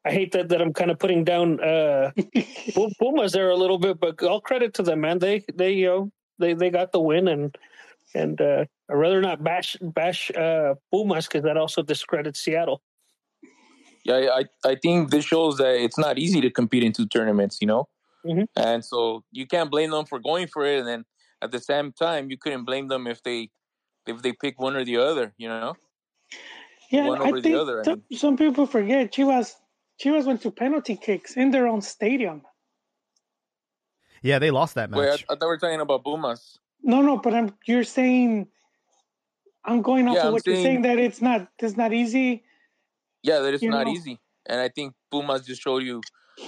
I 0.04 0.12
hate 0.12 0.32
that 0.32 0.48
that 0.50 0.60
I'm 0.60 0.72
kind 0.72 0.90
of 0.90 0.98
putting 0.98 1.24
down 1.24 1.60
uh, 1.60 2.10
Pu- 2.74 2.90
Pumas 2.98 3.32
there 3.32 3.50
a 3.50 3.56
little 3.56 3.78
bit, 3.78 3.98
but 3.98 4.22
all 4.22 4.40
credit 4.40 4.74
to 4.74 4.82
them, 4.82 5.00
man. 5.00 5.18
They 5.18 5.44
they 5.54 5.72
you 5.72 5.86
know 5.86 6.10
they 6.38 6.54
they 6.54 6.70
got 6.70 6.92
the 6.92 7.00
win, 7.00 7.28
and 7.28 7.56
and 8.14 8.40
uh, 8.40 8.64
I'd 8.90 8.94
rather 8.94 9.20
not 9.20 9.42
bash 9.42 9.76
bash 9.80 10.30
uh, 10.30 10.74
Pumas 10.90 11.26
because 11.26 11.42
that 11.42 11.56
also 11.56 11.82
discredits 11.82 12.40
Seattle. 12.40 12.82
Yeah, 14.04 14.30
I 14.34 14.44
I 14.64 14.74
think 14.76 15.10
this 15.10 15.24
shows 15.24 15.58
that 15.58 15.74
it's 15.76 15.98
not 15.98 16.18
easy 16.18 16.40
to 16.40 16.50
compete 16.50 16.82
in 16.82 16.92
two 16.92 17.06
tournaments, 17.06 17.58
you 17.60 17.66
know, 17.66 17.88
Mhm. 18.24 18.46
and 18.56 18.84
so 18.84 19.24
you 19.32 19.46
can't 19.46 19.70
blame 19.70 19.90
them 19.90 20.04
for 20.04 20.18
going 20.18 20.46
for 20.48 20.64
it, 20.64 20.78
and 20.80 20.88
then 20.88 21.04
at 21.42 21.50
the 21.52 21.60
same 21.60 21.92
time 21.92 22.30
you 22.30 22.36
couldn't 22.36 22.64
blame 22.64 22.88
them 22.88 23.06
if 23.06 23.22
they 23.22 23.50
if 24.06 24.22
they 24.22 24.32
pick 24.32 24.60
one 24.60 24.76
or 24.76 24.84
the 24.84 24.98
other, 24.98 25.32
you 25.38 25.48
know. 25.48 25.74
Yeah, 26.90 27.08
one 27.08 27.22
I 27.22 27.26
over 27.26 27.40
the 27.40 27.48
think 27.48 27.56
other, 27.56 27.80
I 27.80 27.84
some, 27.84 28.02
some 28.12 28.36
people 28.36 28.66
forget 28.66 29.12
Chivas. 29.12 29.54
Chivas 30.02 30.26
went 30.26 30.42
to 30.42 30.50
penalty 30.50 30.96
kicks 30.96 31.36
in 31.36 31.50
their 31.50 31.66
own 31.66 31.80
stadium. 31.80 32.42
Yeah, 34.24 34.38
they 34.38 34.50
lost 34.50 34.74
that 34.76 34.88
match. 34.90 34.98
Wait, 34.98 35.08
I, 35.28 35.34
I 35.34 35.36
thought 35.36 35.42
we 35.42 35.46
were 35.48 35.58
talking 35.58 35.80
about 35.80 36.02
Pumas. 36.02 36.58
No, 36.82 37.02
no, 37.02 37.18
but 37.18 37.34
I'm 37.34 37.52
you're 37.66 37.84
saying 37.84 38.48
I'm 39.64 39.82
going 39.82 40.08
off 40.08 40.14
Yeah, 40.14 40.20
of 40.22 40.26
I'm 40.28 40.32
what 40.32 40.46
you're 40.46 40.56
saying- 40.56 40.64
saying 40.64 40.82
that 40.82 40.98
it's 40.98 41.20
not 41.20 41.48
it's 41.58 41.76
not 41.76 41.92
easy. 41.92 42.42
Yeah, 43.22 43.40
that 43.40 43.52
it's 43.52 43.62
You 43.62 43.68
not 43.70 43.86
know. 43.86 43.92
easy, 43.92 44.18
and 44.46 44.60
I 44.60 44.68
think 44.70 44.94
Pumas 45.10 45.46
just 45.46 45.60
showed 45.60 45.82
you 45.82 46.00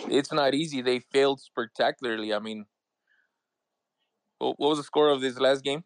it's 0.08 0.32
not 0.32 0.54
easy. 0.54 0.80
They 0.80 1.00
failed 1.00 1.40
spectacularly. 1.40 2.32
I 2.32 2.38
mean, 2.38 2.64
what, 4.38 4.58
what 4.58 4.70
was 4.70 4.78
the 4.78 4.84
score 4.84 5.10
of 5.10 5.20
this 5.20 5.38
last 5.38 5.62
game? 5.62 5.84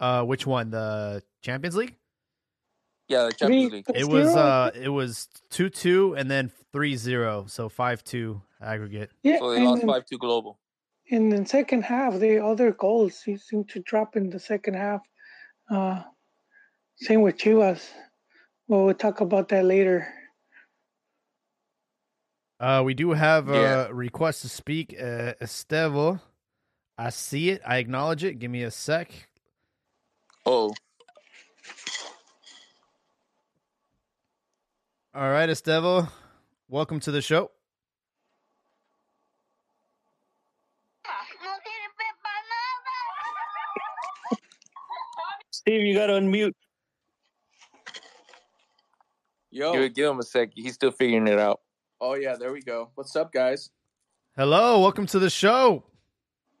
uh, 0.00 0.22
which 0.24 0.46
one? 0.46 0.70
The 0.70 1.22
Champions 1.42 1.76
League? 1.76 1.96
Yeah, 3.12 3.24
the 3.26 3.32
Champions 3.32 3.68
Three- 3.70 3.76
League. 3.78 3.86
It 3.94 4.08
was 4.08 4.34
I 4.34 4.40
uh, 4.40 4.70
it 4.74 4.88
was 4.88 5.28
two 5.50 5.68
two 5.68 6.14
and 6.16 6.30
then 6.30 6.50
three 6.72 6.96
zero, 6.96 7.44
so 7.46 7.68
five 7.68 8.02
two 8.02 8.40
aggregate. 8.60 9.10
Yeah, 9.22 9.38
So 9.38 9.50
they 9.52 9.60
lost 9.62 9.84
five 9.84 10.06
two 10.06 10.18
global. 10.18 10.58
in 11.06 11.28
the 11.28 11.44
second 11.44 11.82
half, 11.82 12.18
the 12.18 12.42
other 12.42 12.72
goals 12.72 13.14
seem 13.18 13.64
to 13.64 13.80
drop 13.80 14.16
in 14.16 14.30
the 14.30 14.38
second 14.38 14.74
half. 14.74 15.02
Uh, 15.70 16.02
same 16.96 17.20
with 17.20 17.36
Chivas. 17.36 17.86
Well, 18.68 18.84
we'll 18.86 18.94
talk 18.94 19.20
about 19.20 19.48
that 19.50 19.64
later. 19.66 20.06
Uh, 22.60 22.82
we 22.84 22.94
do 22.94 23.10
have 23.10 23.48
a 23.50 23.52
Yeah. 23.60 23.88
request 23.90 24.42
to 24.42 24.48
speak. 24.48 24.94
Uh, 24.98 25.34
Estevo, 25.40 26.20
I 26.96 27.10
see 27.10 27.50
it. 27.50 27.60
I 27.66 27.78
acknowledge 27.78 28.22
it. 28.24 28.38
Give 28.38 28.50
me 28.50 28.62
a 28.62 28.70
sec. 28.70 29.10
Oh, 30.46 30.72
All 35.14 35.30
right, 35.30 35.46
Estevo, 35.46 36.08
welcome 36.70 36.98
to 37.00 37.10
the 37.10 37.20
show. 37.20 37.50
No 41.04 41.50
sirve 41.50 42.08
para 42.22 42.42
nada. 42.48 44.40
Steve, 45.50 45.82
you 45.82 45.94
got 45.94 46.06
to 46.06 46.14
unmute. 46.14 46.54
Yo. 49.50 49.74
give, 49.74 49.92
give 49.92 50.10
him 50.12 50.18
a 50.18 50.22
sec. 50.22 50.48
He's 50.54 50.72
still 50.72 50.90
figuring 50.90 51.28
it 51.28 51.38
out. 51.38 51.60
Oh 52.00 52.14
yeah, 52.14 52.36
there 52.36 52.50
we 52.50 52.62
go. 52.62 52.88
What's 52.94 53.14
up, 53.14 53.34
guys? 53.34 53.68
Hello, 54.34 54.80
welcome 54.80 55.04
to 55.08 55.18
the 55.18 55.28
show. 55.28 55.84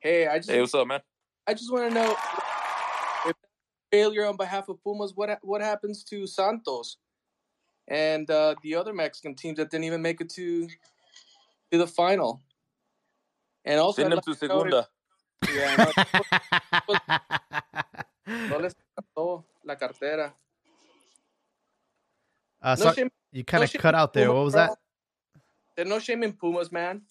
Hey, 0.00 0.26
I 0.26 0.36
just 0.36 0.50
Hey, 0.50 0.60
what's 0.60 0.74
up, 0.74 0.86
man? 0.86 1.00
I 1.46 1.54
just 1.54 1.72
want 1.72 1.88
to 1.88 1.94
know 1.94 2.14
if 3.28 3.34
failure 3.90 4.26
on 4.26 4.36
behalf 4.36 4.68
of 4.68 4.76
Pumas, 4.84 5.12
what 5.14 5.38
what 5.40 5.62
happens 5.62 6.04
to 6.04 6.26
Santos 6.26 6.98
and 7.88 8.30
uh, 8.30 8.54
the 8.62 8.74
other 8.74 8.92
Mexican 8.92 9.34
teams 9.34 9.56
that 9.58 9.70
didn't 9.70 9.84
even 9.84 10.02
make 10.02 10.20
it 10.20 10.30
to 10.30 10.68
to 11.70 11.78
the 11.78 11.86
final? 11.86 12.40
And 13.64 13.78
also, 13.78 14.02
Send 14.02 14.14
I'd 14.14 14.22
to 14.22 14.30
like 14.30 14.38
to 14.38 14.46
Segunda. 14.46 14.88
if- 15.42 15.54
yeah, 15.54 15.76
no, 15.76 16.94
no 18.48 18.58
les 18.58 18.74
cantó 18.96 19.44
la 19.64 19.74
cartera. 19.76 20.32
uh, 22.62 22.76
No 22.78 22.84
so 22.86 22.92
shame, 22.92 23.10
you 23.32 23.44
kind 23.44 23.64
of 23.64 23.70
shame 23.70 23.80
cut 23.80 23.94
out 23.94 24.12
there. 24.12 24.26
Pumas, 24.26 24.36
What 24.38 24.44
was 24.44 24.52
bro. 24.54 24.66
that? 24.66 24.78
There's 25.76 25.88
no 25.88 25.98
shame 25.98 26.22
in 26.22 26.32
Pumas, 26.32 26.70
man. 26.70 27.02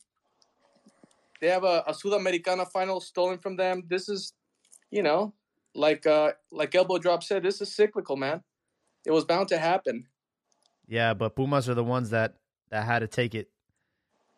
They 1.41 1.47
have 1.47 1.63
a, 1.63 1.83
a 1.87 1.93
Sudamericana 1.93 2.69
final 2.71 3.01
stolen 3.01 3.37
from 3.37 3.55
them. 3.57 3.83
This 3.87 4.07
is, 4.07 4.33
you 4.91 5.01
know, 5.03 5.33
like 5.73 6.05
uh 6.05 6.33
like 6.51 6.73
Elbow 6.75 6.97
Drop 6.99 7.23
said, 7.23 7.43
this 7.43 7.61
is 7.61 7.73
cyclical, 7.73 8.15
man. 8.15 8.43
It 9.05 9.11
was 9.11 9.25
bound 9.25 9.47
to 9.49 9.57
happen. 9.57 10.05
Yeah, 10.91 11.13
but 11.13 11.37
Pumas 11.37 11.69
are 11.69 11.73
the 11.73 11.85
ones 11.85 12.09
that 12.09 12.33
that 12.69 12.85
had 12.85 12.99
to 12.99 13.07
take 13.07 13.33
it, 13.33 13.49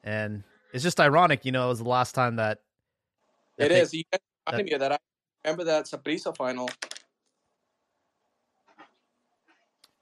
and 0.03 0.43
it's 0.71 0.83
just 0.83 0.99
ironic. 0.99 1.45
You 1.45 1.51
know, 1.51 1.65
it 1.65 1.69
was 1.69 1.79
the 1.79 1.89
last 1.89 2.13
time 2.13 2.35
that. 2.35 2.61
that 3.57 3.65
It 3.65 3.69
they- 3.69 3.81
is. 3.81 3.93
You 3.95 4.03
reminded 4.47 4.71
me 4.71 4.77
that. 4.77 4.91
I 4.91 4.97
remember 5.43 5.63
that 5.63 5.85
Saprissa 5.85 6.37
final. 6.37 6.69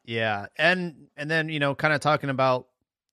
Yeah, 0.03 0.47
and 0.57 1.07
and 1.15 1.31
then 1.31 1.47
you 1.47 1.59
know, 1.61 1.73
kind 1.73 1.93
of 1.93 2.01
talking 2.01 2.29
about 2.29 2.67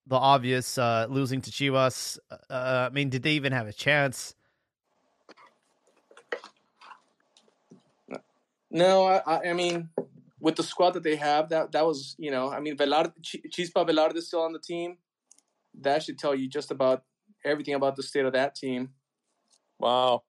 the 0.09 0.17
obvious, 0.17 0.77
uh 0.77 1.07
losing 1.09 1.41
to 1.43 1.51
Chivas. 1.53 2.19
Uh, 2.51 2.89
I 2.91 2.93
mean, 2.93 3.09
did 3.09 3.23
they 3.23 3.35
even 3.35 3.53
have 3.53 3.69
a 3.69 3.73
chance? 3.73 4.35
No, 8.73 9.05
I 9.05 9.51
I 9.51 9.53
mean, 9.53 9.91
with 10.40 10.57
the 10.57 10.62
squad 10.62 10.90
that 10.90 11.03
they 11.03 11.16
have, 11.16 11.48
that 11.48 11.72
that 11.72 11.87
was, 11.87 12.14
you 12.18 12.31
know, 12.31 12.51
I 12.51 12.61
mean, 12.61 12.77
Velarde, 12.77 13.12
Ch- 13.22 13.42
Chispa 13.51 13.87
Velarde 13.88 14.16
is 14.16 14.29
still 14.29 14.42
on 14.42 14.53
the 14.53 14.59
team. 14.59 14.98
That 15.81 16.03
should 16.03 16.18
tell 16.18 16.35
you 16.35 16.48
just 16.48 16.70
about 16.70 17.05
everything 17.44 17.74
about 17.74 17.96
the 17.96 18.03
state 18.03 18.24
of 18.24 18.33
that 18.33 18.55
team. 18.55 18.90
Wow. 19.79 20.22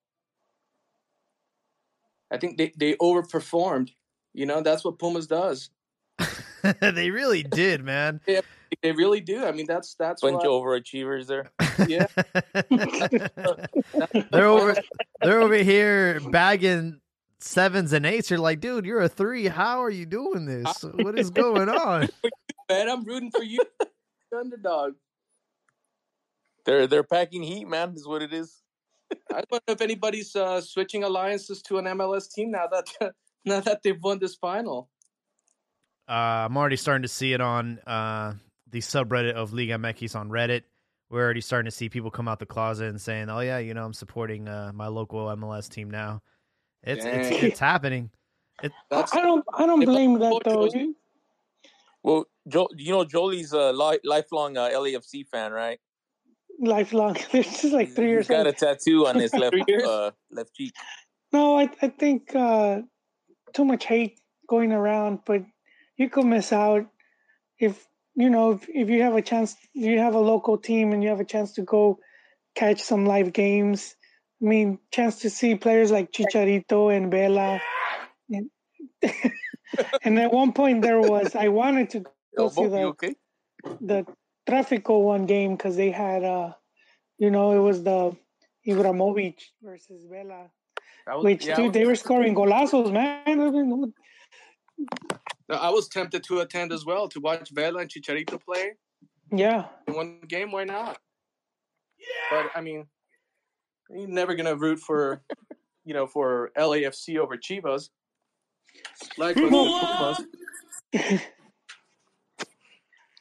I 2.30 2.38
think 2.38 2.58
they, 2.58 2.72
they 2.76 2.94
overperformed. 2.96 3.90
You 4.32 4.46
know, 4.46 4.62
that's 4.62 4.84
what 4.84 4.98
Pumas 4.98 5.26
does. 5.26 5.70
they 6.80 7.10
really 7.10 7.42
did, 7.42 7.84
man. 7.84 8.20
They 8.82 8.92
really 8.92 9.20
do. 9.20 9.44
I 9.44 9.50
mean, 9.50 9.66
that's 9.66 9.94
that's 9.94 10.22
Bunch 10.22 10.34
what, 10.34 10.46
of 10.46 10.52
overachievers 10.62 11.26
there. 11.26 11.50
Yeah. 11.88 12.06
they're 14.30 14.46
over. 14.46 14.76
They're 15.20 15.40
over 15.40 15.56
here 15.56 16.20
bagging 16.30 17.00
sevens 17.40 17.92
and 17.92 18.06
eights. 18.06 18.30
You're 18.30 18.38
like, 18.38 18.60
dude, 18.60 18.84
you're 18.84 19.00
a 19.00 19.08
three. 19.08 19.48
How 19.48 19.82
are 19.82 19.90
you 19.90 20.06
doing 20.06 20.46
this? 20.46 20.84
What 20.94 21.18
is 21.18 21.30
going 21.30 21.68
on? 21.68 22.08
man. 22.68 22.88
I'm 22.88 23.04
rooting 23.04 23.30
for 23.30 23.42
you, 23.42 23.60
underdog. 24.38 24.94
They're 26.64 26.86
they're 26.86 27.04
packing 27.04 27.42
heat, 27.42 27.66
man. 27.66 27.94
Is 27.94 28.06
what 28.06 28.22
it 28.22 28.32
is. 28.32 28.62
I 29.30 29.42
don't 29.50 29.62
know 29.66 29.72
if 29.72 29.80
anybody's 29.80 30.36
uh, 30.36 30.60
switching 30.60 31.02
alliances 31.02 31.62
to 31.62 31.78
an 31.78 31.86
MLS 31.86 32.32
team 32.32 32.52
now 32.52 32.68
that 32.68 33.12
now 33.44 33.60
that 33.60 33.82
they've 33.82 34.00
won 34.00 34.18
this 34.18 34.36
final. 34.36 34.88
Uh, 36.08 36.46
I'm 36.46 36.56
already 36.56 36.76
starting 36.76 37.02
to 37.02 37.08
see 37.08 37.32
it 37.32 37.40
on 37.40 37.78
uh, 37.86 38.34
the 38.68 38.80
subreddit 38.80 39.34
of 39.34 39.52
Liga 39.52 39.74
MX 39.74 40.16
on 40.16 40.28
Reddit. 40.28 40.62
We're 41.08 41.22
already 41.22 41.40
starting 41.40 41.70
to 41.70 41.76
see 41.76 41.88
people 41.88 42.10
come 42.10 42.28
out 42.28 42.38
the 42.38 42.46
closet 42.46 42.88
and 42.88 43.00
saying, 43.00 43.30
"Oh 43.30 43.40
yeah, 43.40 43.58
you 43.58 43.74
know, 43.74 43.84
I'm 43.84 43.92
supporting 43.92 44.48
uh, 44.48 44.72
my 44.74 44.88
local 44.88 45.26
MLS 45.26 45.68
team 45.68 45.90
now." 45.90 46.22
It's 46.82 47.04
it's, 47.04 47.28
Dang. 47.28 47.44
it's 47.44 47.60
happening. 47.60 48.10
I, 48.62 48.70
That's 48.90 49.14
I 49.14 49.20
don't 49.20 49.44
I 49.52 49.66
don't 49.66 49.84
blame 49.84 50.18
that 50.18 50.42
though. 50.44 50.66
You- 50.66 50.96
Well, 52.02 52.24
jo- 52.48 52.68
you 52.76 52.92
know 52.92 53.04
Jolie's 53.04 53.52
a 53.52 53.72
li- 53.72 54.00
lifelong 54.04 54.56
uh, 54.56 54.70
LAFC 54.70 55.26
fan, 55.28 55.52
right? 55.52 55.78
lifelong. 56.60 57.16
They're 57.32 57.42
just 57.42 57.64
like 57.72 57.90
three 57.92 58.08
years 58.08 58.26
He's 58.28 58.36
got 58.36 58.46
a 58.46 58.52
tattoo 58.52 59.06
on 59.06 59.16
his 59.16 59.32
left 59.42 59.56
uh, 59.70 60.10
left 60.30 60.54
cheek. 60.54 60.74
No, 61.32 61.58
I 61.58 61.70
I 61.82 61.88
think 61.88 62.34
uh, 62.34 62.82
too 63.52 63.64
much 63.64 63.84
hate 63.84 64.20
going 64.48 64.72
around, 64.72 65.20
but 65.24 65.42
you 65.96 66.08
could 66.10 66.26
miss 66.26 66.52
out 66.52 66.86
if 67.58 67.86
you 68.14 68.30
know 68.30 68.52
if, 68.52 68.68
if 68.68 68.88
you 68.88 69.02
have 69.02 69.16
a 69.16 69.22
chance. 69.22 69.56
If 69.74 69.84
you 69.84 69.98
have 69.98 70.14
a 70.14 70.20
local 70.20 70.58
team 70.58 70.92
and 70.92 71.02
you 71.02 71.08
have 71.08 71.20
a 71.20 71.24
chance 71.24 71.52
to 71.54 71.62
go 71.62 71.98
catch 72.54 72.82
some 72.82 73.06
live 73.06 73.32
games. 73.32 73.96
I 74.42 74.46
mean, 74.46 74.78
chance 74.90 75.20
to 75.20 75.30
see 75.30 75.54
players 75.54 75.90
like 75.90 76.12
Chicharito 76.12 76.94
and 76.96 77.10
Vela. 77.10 77.60
And, 78.30 78.50
and 80.02 80.18
at 80.18 80.32
one 80.32 80.52
point 80.52 80.82
there 80.82 81.00
was 81.00 81.34
I 81.34 81.48
wanted 81.48 81.90
to 81.90 82.04
go 82.36 82.48
see 82.48 82.66
the 82.66 82.78
you 82.78 82.86
okay? 82.86 83.14
the 83.80 84.06
Trafico 84.48 85.02
one 85.02 85.26
game 85.26 85.56
because 85.56 85.76
they 85.76 85.90
had 85.90 86.24
uh 86.24 86.52
you 87.18 87.30
know 87.30 87.52
it 87.52 87.58
was 87.58 87.82
the 87.82 88.16
Ibrahimovic 88.66 89.36
versus 89.62 90.04
Vela 90.10 90.50
was, 91.06 91.24
which 91.24 91.46
yeah, 91.46 91.56
dude 91.56 91.66
was- 91.66 91.74
they 91.74 91.84
were 91.86 91.94
scoring 91.94 92.34
golazos 92.34 92.92
man 92.92 93.92
I 95.48 95.70
was 95.70 95.88
tempted 95.88 96.22
to 96.24 96.40
attend 96.40 96.72
as 96.72 96.84
well 96.86 97.08
to 97.08 97.20
watch 97.20 97.50
Vela 97.50 97.80
and 97.80 97.90
Chicharito 97.90 98.42
play 98.42 98.72
yeah 99.32 99.66
in 99.86 99.94
one 99.94 100.20
game. 100.26 100.50
Why 100.52 100.64
not? 100.64 100.98
Yeah. 101.98 102.42
But 102.42 102.50
I 102.58 102.60
mean, 102.60 102.86
you're 103.92 104.08
never 104.08 104.34
gonna 104.34 104.56
root 104.56 104.78
for, 104.78 105.22
you 105.84 105.94
know, 105.94 106.06
for 106.06 106.50
LAFC 106.56 107.18
over 107.18 107.36
Chivas. 107.36 107.90
Like 109.18 109.36
with 109.36 109.50
Pumas. 109.50 110.20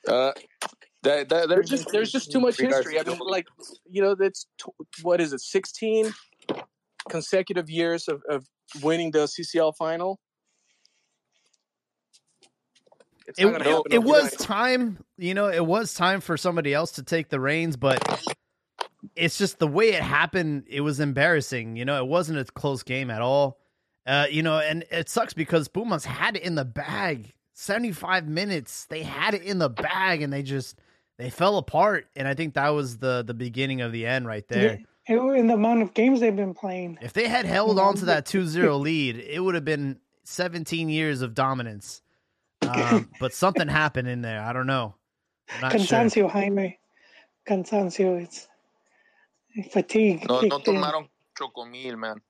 Uh, 0.08 0.32
that, 1.04 1.30
that, 1.30 1.50
there's 1.50 1.70
just 1.70 1.92
there's 1.92 2.12
just 2.12 2.32
too 2.32 2.40
much 2.40 2.60
history. 2.60 3.00
I 3.00 3.04
mean, 3.04 3.20
like 3.20 3.48
you 3.90 4.02
know, 4.02 4.16
that's 4.16 4.48
tw- 4.58 4.76
what 5.02 5.22
is 5.22 5.34
it, 5.34 5.42
16 5.42 6.14
consecutive 7.10 7.70
years 7.70 8.08
of, 8.08 8.22
of 8.30 8.46
winning 8.82 9.12
the 9.12 9.20
CCL 9.20 9.76
final. 9.78 10.20
It's 13.28 13.40
It, 13.40 13.46
not 13.46 13.52
gonna 13.54 13.64
happen 13.64 13.92
it 13.92 14.04
was 14.04 14.32
time, 14.36 14.98
you 15.18 15.34
know, 15.34 15.48
it 15.48 15.66
was 15.66 15.94
time 15.94 16.20
for 16.20 16.36
somebody 16.36 16.74
else 16.74 16.94
to 16.94 17.04
take 17.04 17.30
the 17.30 17.40
reins, 17.40 17.78
but 17.78 18.04
it's 19.16 19.38
just 19.38 19.60
the 19.60 19.68
way 19.68 19.90
it 19.90 20.04
happened. 20.04 20.66
It 20.68 20.82
was 20.82 21.00
embarrassing. 21.00 21.76
You 21.76 21.86
know, 21.86 22.04
it 22.04 22.08
wasn't 22.08 22.40
a 22.40 22.46
close 22.46 22.84
game 22.84 23.10
at 23.10 23.22
all. 23.22 23.60
Uh, 24.06 24.26
you 24.30 24.42
know, 24.42 24.60
and 24.60 24.86
it 24.92 25.10
sucks 25.10 25.34
because 25.34 25.68
Pumas 25.68 26.06
had 26.06 26.36
it 26.36 26.44
in 26.44 26.56
the 26.56 26.66
bag 26.66 27.34
75 27.54 28.28
minutes. 28.28 28.86
They 28.86 29.04
had 29.04 29.34
it 29.34 29.44
in 29.44 29.60
the 29.60 29.70
bag 29.70 30.22
and 30.22 30.32
they 30.32 30.44
just 30.44 30.80
they 31.18 31.30
fell 31.30 31.58
apart. 31.58 32.08
And 32.16 32.28
I 32.28 32.34
think 32.34 32.54
that 32.54 32.70
was 32.70 32.98
the 32.98 33.24
the 33.26 33.34
beginning 33.34 33.82
of 33.82 33.92
the 33.92 34.06
end 34.06 34.26
right 34.26 34.48
there. 34.48 34.80
Yeah, 35.08 35.34
in 35.34 35.48
the 35.48 35.56
amount 35.56 35.82
of 35.82 35.94
games 35.94 36.22
they've 36.22 36.36
been 36.36 36.54
playing. 36.54 36.98
If 37.02 37.14
they 37.14 37.28
had 37.28 37.46
held 37.46 37.78
on 37.80 37.96
to 37.96 38.06
that 38.06 38.26
2-0 38.26 38.80
lead, 38.80 39.18
it 39.18 39.40
would 39.40 39.56
have 39.56 39.66
been 39.66 40.00
17 40.24 40.88
years 40.90 41.22
of 41.22 41.34
dominance. 41.34 42.02
Um, 42.62 43.10
but 43.20 43.34
something 43.34 43.68
happened 43.68 44.08
in 44.08 44.22
there. 44.22 44.42
I 44.42 44.54
don't 44.54 44.68
know. 44.68 44.96
Not 45.62 45.72
sure. 45.82 46.30
Jaime. 46.30 46.80
It's 48.24 48.48
fatigue. 49.72 50.28
No, 50.28 50.42
no 50.42 50.58
kicked 50.58 50.68
in. 50.68 50.76
tomaron 50.76 51.08
chocomil, 51.38 51.98
man. 51.98 52.22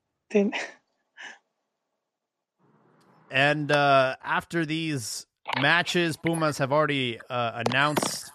And 3.30 3.70
uh, 3.70 4.16
after 4.24 4.66
these 4.66 5.26
matches, 5.60 6.16
Pumas 6.16 6.58
have 6.58 6.72
already 6.72 7.20
uh, 7.30 7.62
announced 7.66 8.30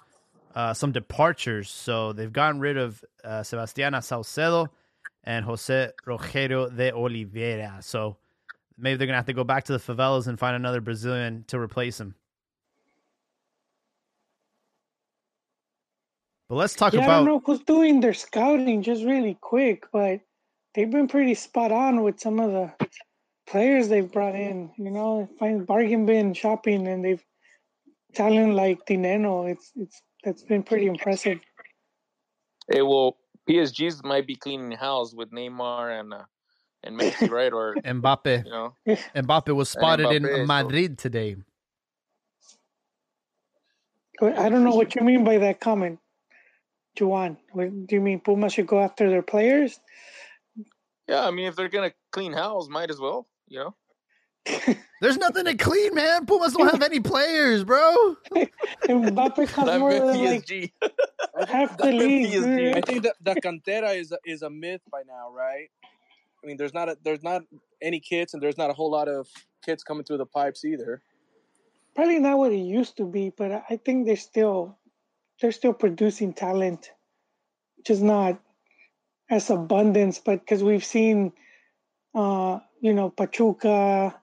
uh, 0.55 0.73
some 0.73 0.91
departures. 0.91 1.69
So 1.69 2.13
they've 2.13 2.31
gotten 2.31 2.59
rid 2.59 2.77
of 2.77 3.03
uh, 3.23 3.43
Sebastiana 3.43 3.97
Saucedo 3.97 4.69
and 5.23 5.43
Jose 5.43 5.91
Rogerio 6.07 6.75
de 6.75 6.93
Oliveira. 6.93 7.79
So 7.81 8.17
maybe 8.77 8.97
they're 8.97 9.07
going 9.07 9.13
to 9.13 9.17
have 9.17 9.25
to 9.25 9.33
go 9.33 9.43
back 9.43 9.65
to 9.65 9.73
the 9.73 9.79
favelas 9.79 10.27
and 10.27 10.39
find 10.39 10.55
another 10.55 10.81
Brazilian 10.81 11.43
to 11.47 11.59
replace 11.59 11.99
him. 11.99 12.15
But 16.49 16.55
let's 16.55 16.75
talk 16.75 16.93
yeah, 16.93 17.01
I 17.01 17.07
don't 17.07 17.25
know 17.25 17.41
who's 17.43 17.61
doing 17.61 18.01
their 18.01 18.13
scouting 18.13 18.83
just 18.83 19.03
really 19.03 19.37
quick, 19.41 19.85
but 19.91 20.21
they've 20.73 20.89
been 20.89 21.07
pretty 21.07 21.33
spot 21.33 21.71
on 21.71 22.03
with 22.03 22.19
some 22.19 22.39
of 22.39 22.51
the 22.51 22.71
players 23.47 23.87
they've 23.89 24.11
brought 24.11 24.35
in. 24.35 24.71
You 24.77 24.91
know, 24.91 25.27
find 25.39 25.65
bargain 25.65 26.05
bin 26.05 26.33
shopping, 26.33 26.87
and 26.87 27.03
they've 27.03 27.23
talent 28.13 28.53
like 28.53 28.85
Dinenno. 28.85 29.49
It's 29.49 29.71
it's 29.75 30.01
that's 30.23 30.43
been 30.43 30.61
pretty 30.63 30.85
impressive. 30.85 31.39
Hey, 32.71 32.81
well, 32.81 33.17
PSG's 33.49 34.03
might 34.03 34.27
be 34.27 34.35
cleaning 34.35 34.71
house 34.71 35.13
with 35.13 35.31
Neymar 35.31 35.99
and 35.99 36.13
uh, 36.13 36.23
and 36.83 36.99
Messi, 36.99 37.29
right? 37.29 37.51
Or 37.53 37.75
Mbappe. 37.83 38.45
you 38.45 38.51
know, 38.51 38.73
Mbappe 39.15 39.55
was 39.55 39.69
spotted 39.69 40.07
Mbappe, 40.07 40.15
in 40.15 40.23
so- 40.23 40.45
Madrid 40.45 40.97
today. 40.97 41.37
I 44.21 44.47
don't 44.47 44.63
know 44.63 44.75
what 44.75 44.95
you 44.95 45.01
mean 45.01 45.25
by 45.25 45.39
that 45.39 45.59
comment, 45.59 45.99
Juan. 47.03 47.37
What, 47.51 47.87
do 47.87 47.95
you 47.95 48.01
mean 48.01 48.19
Puma 48.19 48.49
should 48.49 48.67
go 48.67 48.79
after 48.79 49.09
their 49.09 49.21
players? 49.21 49.79
yeah. 51.07 51.25
I 51.25 51.31
mean, 51.31 51.47
if 51.47 51.55
they're 51.55 51.69
gonna 51.69 51.93
clean 52.11 52.33
house, 52.33 52.69
might 52.69 52.89
as 52.89 52.99
well. 52.99 53.27
You 53.47 53.59
know, 53.59 53.75
There's 55.01 55.17
nothing 55.17 55.45
to 55.45 55.55
clean, 55.55 55.93
man. 55.93 56.25
Pumas 56.25 56.53
don't 56.53 56.69
have 56.71 56.83
any 56.83 56.99
players, 56.99 57.63
bro. 57.63 58.15
Mbappe 58.87 59.35
costs 59.35 59.57
Not 59.57 59.79
more 59.79 59.89
with 59.89 59.99
than 59.99 60.23
like 61.35 61.49
half 61.49 61.77
the 61.77 61.91
league. 61.91 62.75
I 62.75 62.81
think 62.81 63.03
that 63.03 63.15
the 63.21 63.35
cantera 63.35 63.95
is 63.95 64.11
a, 64.11 64.17
is 64.25 64.41
a 64.41 64.49
myth 64.49 64.81
by 64.91 65.01
now, 65.07 65.31
right? 65.31 65.69
I 66.43 66.47
mean, 66.47 66.57
there's 66.57 66.73
not 66.73 66.89
a, 66.89 66.97
there's 67.03 67.23
not 67.23 67.41
any 67.81 67.99
kids, 67.99 68.33
and 68.33 68.41
there's 68.41 68.57
not 68.57 68.69
a 68.69 68.73
whole 68.73 68.91
lot 68.91 69.07
of 69.07 69.27
kids 69.63 69.83
coming 69.83 70.03
through 70.03 70.17
the 70.17 70.25
pipes 70.25 70.63
either. 70.63 71.01
Probably 71.95 72.19
not 72.19 72.37
what 72.37 72.51
it 72.51 72.57
used 72.57 72.97
to 72.97 73.05
be, 73.05 73.31
but 73.35 73.63
I 73.69 73.77
think 73.77 74.05
they're 74.05 74.15
still 74.15 74.77
they're 75.41 75.51
still 75.51 75.73
producing 75.73 76.33
talent, 76.33 76.91
just 77.85 78.01
not 78.01 78.39
as 79.29 79.49
abundance. 79.49 80.19
But 80.19 80.39
because 80.41 80.63
we've 80.63 80.85
seen, 80.85 81.33
uh, 82.13 82.59
you 82.81 82.93
know, 82.93 83.09
Pachuca, 83.09 84.21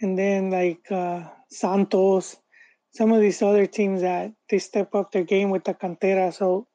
and 0.00 0.18
then 0.18 0.50
like 0.50 0.90
uh, 0.90 1.24
Santos, 1.50 2.36
some 2.90 3.12
of 3.12 3.20
these 3.20 3.40
other 3.40 3.66
teams 3.66 4.02
that 4.02 4.32
they 4.50 4.58
step 4.58 4.94
up 4.94 5.12
their 5.12 5.24
game 5.24 5.50
with 5.50 5.64
the 5.64 5.74
cantera. 5.74 6.32
So, 6.34 6.66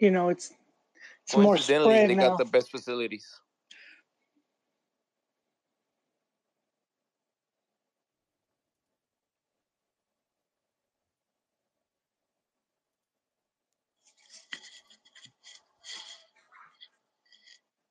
you 0.00 0.10
know, 0.10 0.28
it's 0.28 0.52
it's 1.24 1.36
more 1.36 1.56
spread 1.56 2.10
they 2.10 2.14
now. 2.14 2.30
got 2.30 2.38
the 2.38 2.44
best 2.44 2.70
facilities. 2.70 3.26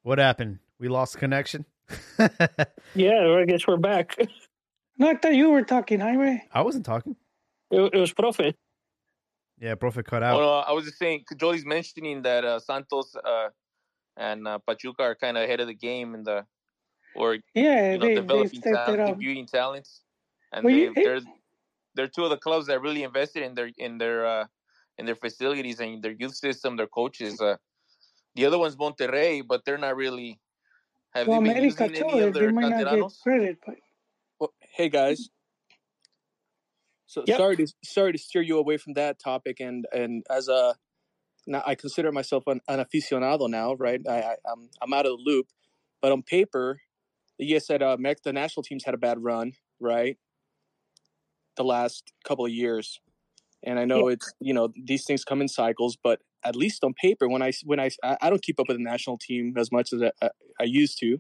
What 0.07 0.19
happened? 0.19 0.59
We 0.79 0.87
lost 0.87 1.17
connection. 1.17 1.65
Yeah, 2.95 3.37
I 3.37 3.43
guess 3.43 3.67
we're 3.67 3.75
back. 3.75 4.15
no, 4.97 5.09
I 5.09 5.17
thought 5.17 5.35
you 5.35 5.49
were 5.49 5.63
talking, 5.63 5.99
Jaime. 5.99 6.41
I 6.49 6.61
wasn't 6.61 6.85
talking. 6.85 7.17
It, 7.71 7.93
it 7.93 7.99
was 7.99 8.13
Profe. 8.13 8.53
Yeah, 9.59 9.75
Profe 9.75 10.05
cut 10.05 10.23
Oh, 10.23 10.25
out. 10.27 10.39
no, 10.39 10.49
I 10.59 10.71
was 10.71 10.85
just 10.85 10.97
saying, 10.97 11.25
Jody's 11.35 11.65
mentioning 11.65 12.21
that 12.21 12.45
uh, 12.45 12.57
Santos 12.59 13.17
uh, 13.21 13.49
and 14.15 14.47
uh, 14.47 14.59
Pachuca 14.65 15.03
are 15.03 15.15
kind 15.15 15.37
of 15.37 15.43
ahead 15.43 15.59
of 15.59 15.67
the 15.67 15.73
game 15.73 16.15
in 16.15 16.23
the, 16.23 16.45
or 17.13 17.37
Yeah, 17.53 17.91
you 17.91 17.97
know, 17.99 18.05
they 18.05 18.15
developing 18.15 18.61
stepped 18.61 18.89
it 18.89 18.97
talent, 18.97 19.19
debuting 19.19 19.45
talents, 19.51 20.03
and 20.53 20.63
Well, 20.63 20.73
they, 20.73 20.83
you- 20.83 20.93
they're 20.95 21.19
they're 21.95 22.07
two 22.07 22.23
of 22.23 22.29
the 22.29 22.37
clubs 22.37 22.67
that 22.67 22.79
really 22.81 23.03
invested 23.03 23.43
in 23.43 23.55
their 23.55 23.69
in 23.77 23.97
their 23.97 24.25
uh, 24.25 24.45
in 24.97 25.05
their 25.05 25.15
facilities 25.15 25.81
and 25.81 26.01
their 26.01 26.15
youth 26.17 26.35
system, 26.35 26.77
their 26.77 26.87
coaches. 26.87 27.41
Uh, 27.41 27.57
the 28.37 28.45
other 28.47 28.59
one's 28.59 28.77
Monterrey, 28.77 29.43
but 29.47 29.65
they're 29.65 29.79
not 29.79 29.97
really. 29.97 30.39
Have 31.15 31.27
Well, 31.27 31.39
they 31.39 31.39
been 31.39 31.57
America 31.57 31.63
using 31.63 31.95
too. 31.95 32.05
any 32.05 32.19
They, 32.19 32.29
of 32.29 32.33
they 32.33 32.35
their 32.35 32.49
might 32.49 32.69
not 32.69 32.89
get 32.89 33.07
credit, 33.23 33.59
but 33.65 33.75
Well, 34.39 34.53
hey 34.75 34.89
guys. 34.89 35.29
So 37.07 37.25
Yep. 37.25 37.37
sorry 37.37 37.57
to 37.57 37.67
sorry 37.83 38.13
to 38.13 38.19
steer 38.19 38.41
you 38.43 38.59
away 38.59 38.77
from 38.77 38.93
that 38.93 39.19
topic, 39.19 39.59
and 39.59 39.85
and 39.93 40.25
as 40.29 40.47
a 40.49 40.75
now 41.47 41.63
I 41.65 41.75
consider 41.75 42.11
myself 42.11 42.45
an, 42.47 42.61
an 42.67 42.79
aficionado 42.83 43.49
now, 43.49 43.75
right? 43.75 44.01
I, 44.07 44.21
I 44.21 44.35
I'm 44.51 44.69
I'm 44.81 44.93
out 44.93 45.05
of 45.07 45.17
the 45.17 45.23
loop, 45.23 45.47
but 46.01 46.11
on 46.11 46.23
paper, 46.23 46.81
you 47.37 47.59
said 47.59 47.83
uh, 47.83 47.97
Mex- 47.99 48.21
the 48.21 48.33
national 48.33 48.63
teams 48.63 48.85
had 48.85 48.93
a 48.93 48.97
bad 48.97 49.23
run, 49.23 49.53
right? 49.79 50.17
The 51.57 51.63
last 51.63 52.13
couple 52.25 52.45
of 52.45 52.51
years, 52.51 52.99
and 53.63 53.79
I 53.79 53.85
know 53.85 54.09
it's 54.09 54.35
you 54.39 54.53
know 54.53 54.69
these 54.75 55.05
things 55.05 55.25
come 55.25 55.41
in 55.41 55.47
cycles, 55.49 55.97
but 56.01 56.21
at 56.43 56.55
least 56.55 56.83
on 56.83 56.93
paper, 56.93 57.27
when 57.27 57.41
I 57.41 57.51
when 57.63 57.79
I 57.79 57.89
I 58.03 58.29
don't 58.29 58.41
keep 58.41 58.59
up 58.59 58.67
with 58.67 58.77
the 58.77 58.83
national 58.83 59.17
team 59.17 59.53
as 59.57 59.71
much 59.71 59.93
as 59.93 60.01
I, 60.21 60.29
I 60.59 60.63
used 60.63 60.99
to, 60.99 61.19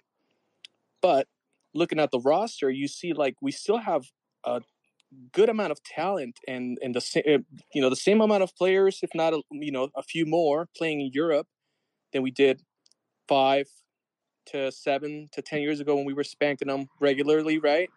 but 1.01 1.27
looking 1.73 1.99
at 1.99 2.11
the 2.11 2.19
roster, 2.19 2.69
you 2.69 2.87
see 2.87 3.13
like 3.13 3.35
we 3.41 3.51
still 3.51 3.77
have 3.77 4.05
a 4.45 4.61
good 5.31 5.49
amount 5.49 5.71
of 5.71 5.81
talent 5.83 6.39
and 6.47 6.77
and 6.81 6.93
the 6.95 7.01
same 7.01 7.45
you 7.73 7.81
know 7.81 7.89
the 7.89 7.95
same 7.95 8.21
amount 8.21 8.43
of 8.43 8.55
players, 8.55 8.99
if 9.01 9.09
not 9.13 9.33
a, 9.33 9.41
you 9.51 9.71
know 9.71 9.89
a 9.95 10.03
few 10.03 10.25
more 10.25 10.67
playing 10.75 11.01
in 11.01 11.11
Europe 11.13 11.47
than 12.13 12.21
we 12.21 12.31
did 12.31 12.61
five 13.27 13.67
to 14.47 14.71
seven 14.71 15.27
to 15.33 15.41
ten 15.41 15.61
years 15.61 15.79
ago 15.79 15.95
when 15.95 16.05
we 16.05 16.13
were 16.13 16.23
spanking 16.23 16.67
them 16.67 16.87
regularly, 16.99 17.59
right? 17.59 17.89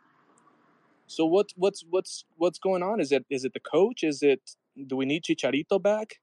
So 1.06 1.24
what 1.24 1.48
what's 1.56 1.84
what's 1.90 2.24
what's 2.36 2.58
going 2.58 2.82
on? 2.82 3.00
Is 3.00 3.12
it 3.12 3.24
is 3.30 3.44
it 3.44 3.52
the 3.52 3.60
coach? 3.60 4.02
Is 4.02 4.22
it 4.22 4.40
do 4.86 4.96
we 4.96 5.06
need 5.06 5.24
Chicharito 5.24 5.82
back? 5.82 6.14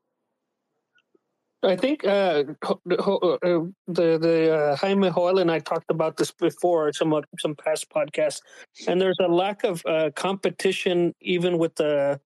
I 1.64 1.76
think 1.76 2.06
uh, 2.06 2.44
ho- 2.64 2.82
uh, 2.86 3.66
the 3.88 4.18
the 4.18 4.54
uh, 4.56 4.76
Jaime 4.76 5.10
Joel 5.10 5.40
and 5.40 5.52
I 5.52 5.60
talked 5.60 5.90
about 5.90 6.18
this 6.18 6.32
before 6.32 6.94
some 6.94 7.20
some 7.40 7.56
past 7.56 7.90
podcasts, 7.90 8.42
and 8.88 9.02
there's 9.02 9.18
a 9.20 9.28
lack 9.28 9.64
of 9.64 9.84
uh, 9.86 10.12
competition 10.16 11.16
even 11.22 11.58
with 11.58 11.76
the 11.76 12.20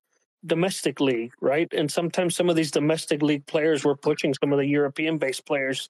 domestic 0.45 0.99
league, 0.99 1.31
right? 1.39 1.71
And 1.73 1.89
sometimes 1.89 2.35
some 2.35 2.49
of 2.49 2.55
these 2.55 2.71
domestic 2.71 3.21
league 3.21 3.45
players 3.45 3.85
were 3.85 3.95
pushing 3.95 4.33
some 4.33 4.51
of 4.51 4.59
the 4.59 4.65
European 4.65 5.17
based 5.17 5.45
players. 5.45 5.89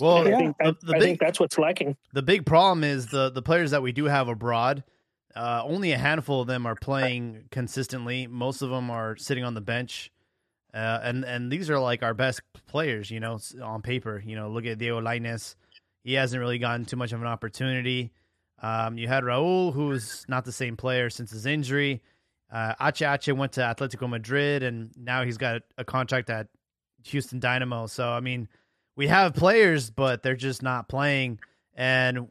Well, 0.00 0.18
And 0.18 0.28
I 0.28 0.30
Yeah. 0.30 0.36
think, 0.38 0.56
the, 0.58 0.76
the 0.86 0.94
I 0.94 0.98
big 0.98 1.08
think 1.08 1.20
that's 1.20 1.38
what's 1.40 1.58
lacking. 1.58 1.96
the 2.12 2.22
big 2.22 2.46
problem 2.46 2.82
is 2.84 3.06
the 3.06 3.30
the 3.30 3.42
players 3.42 3.70
that 3.70 3.82
we 3.82 3.92
do 3.92 4.06
have 4.06 4.28
abroad. 4.28 4.82
Uh, 5.34 5.62
only 5.64 5.92
a 5.92 5.98
handful 5.98 6.40
of 6.40 6.46
them 6.46 6.64
are 6.66 6.74
playing 6.74 7.44
consistently. 7.50 8.26
Most 8.26 8.62
of 8.62 8.70
them 8.70 8.90
are 8.90 9.16
sitting 9.18 9.44
on 9.44 9.52
the 9.52 9.60
bench, 9.60 10.10
uh, 10.76 11.00
and 11.02 11.24
and 11.24 11.50
these 11.50 11.70
are 11.70 11.78
like 11.78 12.02
our 12.02 12.12
best 12.12 12.42
players. 12.66 13.10
You 13.10 13.20
know, 13.20 13.38
on 13.62 13.80
paper. 13.80 14.22
You 14.24 14.36
know, 14.36 14.50
look 14.50 14.66
at 14.66 14.76
Diego 14.76 15.00
Lainez. 15.00 15.54
He 16.04 16.12
hasn't 16.12 16.38
really 16.38 16.58
gotten 16.58 16.84
too 16.84 16.96
much 16.96 17.12
of 17.12 17.20
an 17.20 17.26
opportunity. 17.26 18.12
Um, 18.60 18.98
you 18.98 19.08
had 19.08 19.24
Raul, 19.24 19.72
who's 19.72 20.24
not 20.28 20.44
the 20.44 20.52
same 20.52 20.76
player 20.76 21.08
since 21.08 21.30
his 21.30 21.46
injury. 21.46 22.02
Uh, 22.52 22.74
Ache 22.80 23.02
Ache 23.02 23.36
went 23.36 23.52
to 23.52 23.62
Atletico 23.62 24.08
Madrid, 24.08 24.62
and 24.62 24.90
now 24.96 25.24
he's 25.24 25.38
got 25.38 25.62
a 25.78 25.84
contract 25.84 26.28
at 26.28 26.48
Houston 27.04 27.40
Dynamo. 27.40 27.86
So 27.86 28.08
I 28.08 28.20
mean, 28.20 28.46
we 28.96 29.06
have 29.08 29.34
players, 29.34 29.90
but 29.90 30.22
they're 30.22 30.36
just 30.36 30.62
not 30.62 30.88
playing. 30.88 31.40
And 31.74 32.28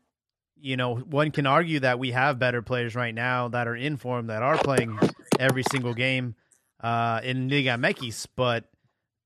you 0.56 0.78
know, 0.78 0.96
one 0.96 1.32
can 1.32 1.48
argue 1.48 1.80
that 1.80 1.98
we 1.98 2.12
have 2.12 2.38
better 2.38 2.62
players 2.62 2.96
right 2.96 3.14
now 3.14 3.48
that 3.50 3.68
are 3.68 3.76
in 3.76 3.98
form 3.98 4.28
that 4.28 4.44
are 4.44 4.58
playing 4.58 5.00
every 5.40 5.64
single 5.72 5.94
game 5.96 6.36
uh, 6.82 7.22
in 7.24 7.50
Liga 7.50 7.72
MX. 7.72 8.28
But 8.36 8.66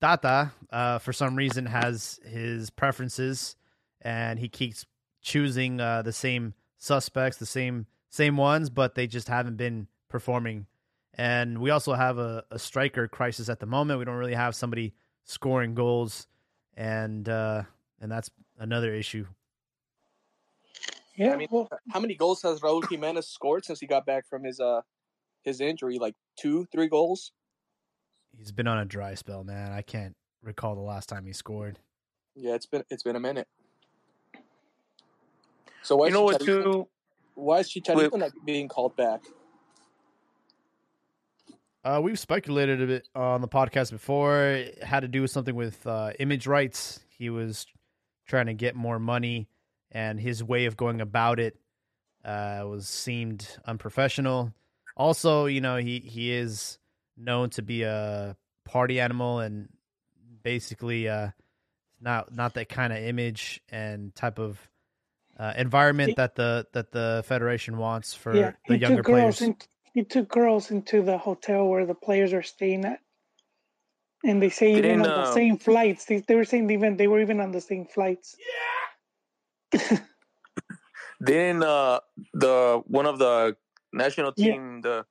Tata, 0.00 0.52
uh, 0.70 0.98
for 0.98 1.12
some 1.12 1.36
reason, 1.36 1.66
has 1.66 2.20
his 2.24 2.70
preferences, 2.70 3.56
and 4.00 4.38
he 4.38 4.48
keeps 4.48 4.86
choosing 5.22 5.80
uh, 5.80 6.02
the 6.02 6.12
same 6.12 6.54
suspects, 6.78 7.36
the 7.36 7.46
same 7.46 7.86
same 8.08 8.36
ones, 8.36 8.70
but 8.70 8.94
they 8.94 9.06
just 9.06 9.28
haven't 9.28 9.56
been 9.56 9.86
performing. 10.08 10.66
And 11.14 11.58
we 11.58 11.70
also 11.70 11.94
have 11.94 12.18
a, 12.18 12.44
a 12.50 12.58
striker 12.58 13.06
crisis 13.06 13.48
at 13.48 13.60
the 13.60 13.66
moment. 13.66 13.98
We 13.98 14.04
don't 14.04 14.16
really 14.16 14.34
have 14.34 14.54
somebody 14.54 14.94
scoring 15.24 15.74
goals, 15.74 16.26
and 16.76 17.28
uh, 17.28 17.62
and 18.00 18.10
that's 18.10 18.30
another 18.58 18.94
issue. 18.94 19.26
Yeah, 21.16 21.34
I 21.34 21.36
mean, 21.36 21.48
well, 21.50 21.68
how 21.90 22.00
many 22.00 22.14
goals 22.14 22.40
has 22.42 22.60
Raul 22.60 22.88
Jimenez 22.88 23.28
scored 23.28 23.64
since 23.64 23.80
he 23.80 23.86
got 23.86 24.06
back 24.06 24.26
from 24.26 24.44
his 24.44 24.60
uh 24.60 24.80
his 25.42 25.60
injury? 25.60 25.98
Like 25.98 26.14
two, 26.38 26.66
three 26.72 26.88
goals. 26.88 27.32
He's 28.36 28.52
been 28.52 28.66
on 28.66 28.78
a 28.78 28.84
dry 28.84 29.14
spell, 29.14 29.44
man. 29.44 29.72
I 29.72 29.82
can't 29.82 30.16
recall 30.42 30.74
the 30.74 30.80
last 30.80 31.08
time 31.08 31.26
he 31.26 31.32
scored. 31.32 31.78
Yeah, 32.34 32.54
it's 32.54 32.66
been 32.66 32.84
it's 32.90 33.02
been 33.02 33.16
a 33.16 33.20
minute. 33.20 33.48
So 35.82 35.96
why 35.96 36.06
You 36.06 36.12
know 36.12 36.28
is 36.30 36.34
what? 36.34 36.42
Chicharito, 36.42 36.62
Too. 36.72 36.88
why 37.34 37.58
is 37.58 37.68
Chicharito 37.70 38.18
not 38.18 38.30
being 38.44 38.68
called 38.68 38.96
back? 38.96 39.22
Uh, 41.82 42.00
we've 42.02 42.18
speculated 42.18 42.82
a 42.82 42.86
bit 42.86 43.08
on 43.14 43.40
the 43.40 43.48
podcast 43.48 43.90
before. 43.90 44.42
It 44.42 44.82
had 44.84 45.00
to 45.00 45.08
do 45.08 45.22
with 45.22 45.30
something 45.30 45.54
with 45.54 45.86
uh, 45.86 46.12
image 46.18 46.46
rights. 46.46 47.00
He 47.08 47.30
was 47.30 47.66
trying 48.26 48.46
to 48.46 48.54
get 48.54 48.74
more 48.76 48.98
money, 48.98 49.48
and 49.90 50.20
his 50.20 50.44
way 50.44 50.66
of 50.66 50.76
going 50.76 51.00
about 51.00 51.40
it 51.40 51.56
uh, 52.24 52.62
was 52.64 52.86
seemed 52.86 53.48
unprofessional. 53.64 54.52
Also, 54.96 55.46
you 55.46 55.62
know, 55.62 55.76
he 55.78 56.00
he 56.00 56.32
is 56.32 56.78
known 57.20 57.50
to 57.50 57.62
be 57.62 57.82
a 57.82 58.36
party 58.64 59.00
animal 59.00 59.40
and 59.40 59.68
basically 60.42 61.08
uh, 61.08 61.28
not 62.00 62.34
not 62.34 62.54
that 62.54 62.68
kind 62.68 62.92
of 62.92 62.98
image 62.98 63.60
and 63.68 64.14
type 64.14 64.38
of 64.38 64.58
uh, 65.38 65.52
environment 65.56 66.10
He- 66.10 66.14
that 66.14 66.34
the 66.34 66.66
that 66.72 66.92
the 66.92 67.22
federation 67.26 67.76
wants 67.78 68.14
for 68.14 68.34
yeah, 68.34 68.52
the 68.66 68.74
he 68.74 68.80
younger 68.80 69.02
took 69.02 69.06
girls 69.06 69.40
players. 69.40 69.48
in, 69.48 69.56
he 69.94 70.04
took 70.04 70.28
girls 70.28 70.70
into 70.70 71.02
the 71.02 71.18
hotel 71.18 71.66
where 71.66 71.84
the 71.86 71.94
players 71.94 72.32
are 72.32 72.42
staying 72.42 72.84
at, 72.84 73.00
and 74.24 74.40
they 74.42 74.50
say 74.50 74.72
even 74.72 74.82
Didn't, 74.82 75.06
on 75.06 75.12
the 75.14 75.20
uh, 75.20 75.34
same 75.34 75.58
flights. 75.58 76.04
They, 76.04 76.18
they 76.18 76.34
were 76.36 76.44
saying 76.44 76.70
even 76.70 76.96
they 76.96 77.08
were 77.08 77.20
even 77.20 77.40
on 77.40 77.52
the 77.52 77.60
same 77.60 77.86
flights. 77.86 78.36
Then 81.20 81.62
uh, 81.62 82.00
the 82.32 82.82
one 82.86 83.06
of 83.06 83.18
the 83.18 83.56
national 83.92 84.32
Yeah. 84.36 84.52
team, 84.54 84.80
the 84.80 85.04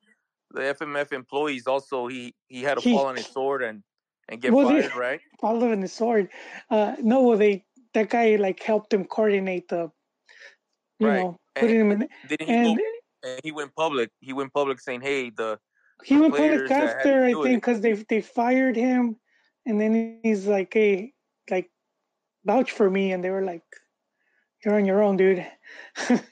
the 0.52 0.62
FMF 0.62 1.12
employees, 1.12 1.68
also 1.68 2.08
he 2.08 2.34
he 2.48 2.62
had 2.64 2.76
to 2.78 2.82
He- 2.82 2.94
fall 2.94 3.06
on 3.06 3.16
his 3.16 3.28
sword 3.28 3.62
and 3.64 3.84
and 4.30 4.42
get 4.42 4.54
Well, 4.54 4.68
they- 4.70 4.82
fired, 4.82 4.96
right? 4.96 5.22
Follow 5.42 5.72
on 5.72 5.82
his 5.82 5.94
sword. 5.94 6.30
Uh, 6.70 6.96
no, 7.02 7.22
well, 7.24 7.38
they 7.38 7.66
that 7.94 8.10
guy 8.10 8.36
like 8.36 8.62
helped 8.62 8.94
him 8.94 9.06
coordinate 9.06 9.68
the, 9.70 9.90
you 11.00 11.08
Right. 11.08 11.20
know, 11.20 11.40
putting 11.56 11.80
him 11.80 11.92
in. 11.92 12.00
Then 12.00 12.38
he 12.40 12.54
And 12.54 12.78
go, 12.78 12.84
and 13.24 13.40
he 13.44 13.52
went 13.52 13.74
public. 13.76 14.12
He 14.20 14.34
went 14.34 14.54
public 14.54 14.80
saying, 14.80 15.02
"Hey, 15.02 15.30
the 15.32 15.60
he 16.04 16.18
went 16.18 16.36
public 16.36 16.70
after 16.72 17.24
I 17.26 17.34
think 17.34 17.56
because 17.62 17.82
they 17.82 17.94
they 17.94 18.22
fired 18.22 18.76
him, 18.76 19.18
and 19.66 19.80
then 19.82 20.20
he's 20.24 20.46
like, 20.48 20.74
hey, 20.74 21.14
like, 21.50 21.70
vouch 22.46 22.72
for 22.72 22.90
me, 22.90 23.12
and 23.12 23.24
they 23.24 23.30
were 23.32 23.44
like, 23.44 23.64
you're 24.64 24.76
on 24.76 24.86
your 24.86 25.02
own, 25.04 25.18
dude. 25.18 25.46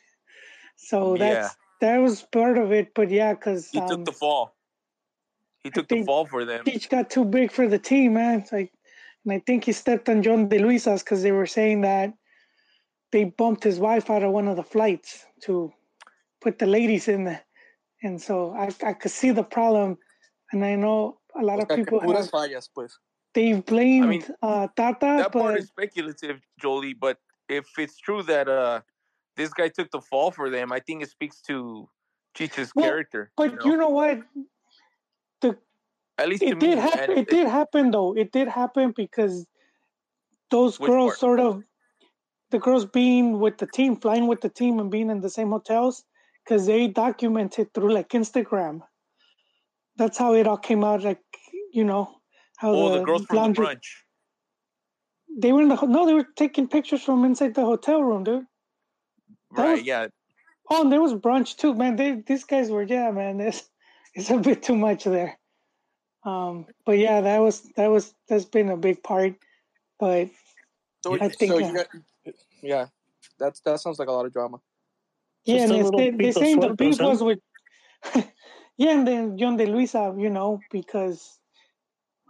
so 0.78 1.18
that's 1.18 1.56
that 1.82 1.98
was 1.98 2.24
part 2.24 2.58
of 2.58 2.72
it, 2.72 2.94
but 2.94 3.10
yeah, 3.10 3.34
because 3.34 3.70
he 3.70 3.80
um, 3.80 3.88
took 3.88 4.06
the 4.06 4.12
fall. 4.12 4.56
He 5.64 5.70
took 5.70 5.88
the 5.88 6.04
fall 6.04 6.26
for 6.26 6.46
them." 6.46 6.64
Peach 6.64 6.90
got 6.90 7.10
too 7.10 7.26
big 7.26 7.52
for 7.52 7.68
the 7.68 7.80
team, 7.80 8.14
man. 8.14 8.40
It's 8.40 8.52
like, 8.52 8.72
and 9.26 9.34
I 9.34 9.40
think 9.46 9.66
he 9.66 9.72
stepped 9.72 10.10
on 10.10 10.24
Yon 10.24 10.48
De 10.48 10.60
Luisa's 10.60 11.04
because 11.04 11.24
they 11.24 11.32
were 11.32 11.46
saying 11.46 11.82
that 11.82 12.14
they 13.12 13.26
bumped 13.26 13.64
his 13.64 13.80
wife 13.80 14.10
out 14.10 14.24
of 14.24 14.32
one 14.32 14.48
of 14.48 14.56
the 14.56 14.64
flights 14.64 15.26
to 15.42 15.72
put 16.42 16.60
the 16.60 16.66
ladies 16.66 17.08
in 17.08 17.24
there. 17.26 17.44
and 18.04 18.22
so 18.22 18.54
I 18.54 18.70
I 18.84 18.94
could 18.94 19.12
see 19.12 19.32
the 19.32 19.44
problem, 19.44 19.98
and 20.52 20.64
I 20.64 20.76
know 20.76 21.20
a 21.40 21.44
lot 21.44 21.60
of 21.60 21.70
people 21.70 22.00
have 22.00 22.30
fallas, 22.30 22.70
pues. 22.74 22.98
they 23.34 23.54
blamed 23.54 24.10
mean, 24.10 24.26
uh, 24.42 24.68
Tata, 24.76 25.24
that 25.24 25.32
part 25.32 25.60
is 25.60 25.68
speculative, 25.68 26.42
Jolie. 26.60 26.94
But 26.94 27.18
if 27.50 27.66
it's 27.78 27.98
true 27.98 28.24
that 28.24 28.48
uh 28.48 28.82
this 29.38 29.54
guy 29.54 29.70
took 29.70 29.90
the 29.92 30.02
fall 30.02 30.32
for 30.32 30.50
them, 30.50 30.72
I 30.72 30.80
think 30.80 31.04
it 31.04 31.10
speaks 31.10 31.42
to 31.44 31.88
Chicha's 32.36 32.72
Well, 32.76 32.86
character. 32.86 33.32
but 33.38 33.52
you 33.52 33.58
know? 33.58 33.66
you 33.66 33.78
know 33.78 33.90
what? 33.90 34.22
The 35.42 35.58
at 36.18 36.28
least 36.30 36.44
it 36.44 36.56
me, 36.56 36.60
did 36.60 36.78
happen. 36.80 37.10
and 37.12 37.20
It 37.20 37.30
did 37.30 37.48
happen 37.48 37.92
though. 37.92 38.14
It 38.16 38.32
did 38.32 38.48
happen 38.48 38.94
because 38.96 39.46
those 40.52 40.80
Which 40.80 40.90
girls 40.90 41.10
part? 41.12 41.20
sort 41.20 41.40
of 41.40 41.64
the 42.52 42.60
girls 42.60 42.86
being 42.86 43.40
with 43.40 43.58
the 43.58 43.68
team, 43.68 43.98
flying 43.98 44.28
with 44.28 44.42
the 44.42 44.50
team, 44.50 44.80
and 44.80 44.90
being 44.90 45.10
in 45.10 45.22
the 45.22 45.30
same 45.30 45.50
hotels 45.50 46.04
because 46.44 46.66
they 46.66 46.88
documented 46.88 47.74
through 47.74 47.92
like 47.94 48.10
Instagram. 48.10 48.82
That's 49.98 50.18
how 50.18 50.34
it 50.34 50.48
all 50.48 50.58
came 50.58 50.84
out. 50.84 51.04
Like 51.04 51.22
you 51.74 51.84
know 51.84 52.16
how 52.58 52.74
Oh, 52.74 52.92
the, 52.94 53.00
the 53.00 53.06
girls 53.06 53.26
from 53.26 53.54
the 53.54 53.62
brunch. 53.62 53.88
They 55.40 55.52
were 55.52 55.62
in 55.62 55.68
the 55.70 55.76
no. 55.86 56.06
They 56.06 56.14
were 56.14 56.28
taking 56.36 56.68
pictures 56.68 57.04
from 57.04 57.26
inside 57.26 57.54
the 57.54 57.66
hotel 57.66 58.02
room, 58.04 58.24
dude. 58.24 58.46
That 59.56 59.64
Right, 59.64 59.78
was- 59.78 59.84
yeah. 59.86 60.08
Oh, 60.70 60.82
and 60.82 60.92
there 60.92 61.02
was 61.02 61.14
brunch 61.14 61.56
too, 61.56 61.74
man. 61.74 61.96
They 61.96 62.22
these 62.26 62.44
guys 62.44 62.70
were 62.70 62.84
yeah, 62.84 63.12
man. 63.12 63.40
It's 63.40 63.70
it's 64.14 64.30
a 64.30 64.38
bit 64.38 64.64
too 64.64 64.76
much 64.76 65.06
there. 65.06 65.40
Um, 66.24 66.66
but 66.86 66.98
yeah, 66.98 67.22
that 67.22 67.40
was 67.40 67.62
that 67.78 67.88
was 67.88 68.14
that's 68.28 68.46
been 68.46 68.70
a 68.70 68.78
big 68.78 69.02
part. 69.02 69.36
But 70.00 70.30
So, 71.04 71.18
I 71.20 71.30
think, 71.30 71.52
so 71.52 71.64
uh, 71.64 71.72
got, 71.72 71.88
yeah, 72.62 72.88
that's 73.40 73.62
that 73.62 73.80
sounds 73.80 73.98
like 73.98 74.10
a 74.10 74.12
lot 74.12 74.26
of 74.26 74.34
drama. 74.34 74.60
yeah, 75.46 75.56
Just 75.56 75.72
and 75.72 75.82
it's, 75.82 75.92
they, 75.92 76.10
they 76.12 76.18
pico 76.18 76.40
saying 76.42 76.60
the 76.60 76.68
suelto, 76.68 76.78
beef 76.78 77.00
was 77.00 77.24
with 77.24 77.40
yeah, 78.78 78.92
and 78.92 79.08
then 79.08 79.38
Yon 79.38 79.56
De 79.56 79.66
Luisa, 79.66 80.14
you 80.18 80.30
know, 80.30 80.60
because 80.70 81.40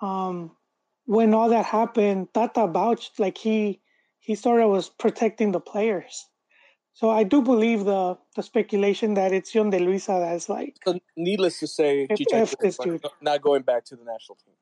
um 0.01 0.51
when 1.05 1.33
all 1.33 1.49
that 1.49 1.65
happened, 1.65 2.27
Tata 2.33 2.67
vouched 2.67 3.19
like 3.19 3.37
he 3.37 3.81
he 4.19 4.35
sort 4.35 4.61
of 4.61 4.69
was 4.69 4.89
protecting 4.89 5.51
the 5.51 5.59
players. 5.59 6.27
So 6.99 7.11
I 7.11 7.23
do 7.23 7.43
believe 7.43 7.85
the 7.85 8.17
the 8.35 8.41
speculation 8.41 9.13
that 9.13 9.31
it's 9.31 9.53
Yon 9.53 9.69
De 9.69 9.77
Luisa 9.77 10.13
that's 10.19 10.49
like 10.49 10.77
So 10.83 10.97
needless 11.15 11.59
to 11.59 11.67
say, 11.67 12.07
F- 12.09 12.17
Chicharito 12.17 12.41
F 12.41 12.55
this 12.59 12.73
is 12.73 12.77
dude. 12.83 13.05
not 13.21 13.39
going 13.43 13.61
back 13.61 13.85
to 13.89 13.95
the 13.95 14.03
national 14.03 14.35
team. 14.43 14.55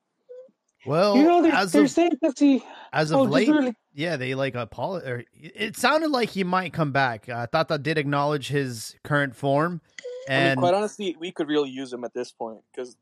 Well, 0.84 1.16
you 1.16 1.22
know 1.24 1.40
they're, 1.42 1.54
as 1.54 1.72
they're 1.72 1.84
of 1.84 1.90
saying 1.90 2.18
that 2.20 2.38
he 2.38 2.62
as 2.92 3.10
of 3.10 3.20
oh, 3.20 3.22
late, 3.22 3.48
really- 3.48 3.72
yeah, 3.94 4.16
they 4.18 4.34
like 4.34 4.52
apolo- 4.52 5.04
or 5.06 5.24
It 5.32 5.78
sounded 5.78 6.10
like 6.10 6.28
he 6.28 6.44
might 6.44 6.74
come 6.74 6.92
back. 6.92 7.26
Uh, 7.26 7.46
Tata 7.46 7.78
did 7.78 7.96
acknowledge 7.96 8.48
his 8.48 8.94
current 9.02 9.34
form, 9.34 9.80
I 10.28 10.32
mean, 10.32 10.38
and 10.38 10.60
quite 10.60 10.74
honestly, 10.74 11.16
we 11.18 11.32
could 11.32 11.48
really 11.48 11.70
use 11.70 11.90
him 11.90 12.04
at 12.04 12.12
this 12.12 12.32
point 12.32 12.60
because 12.70 12.96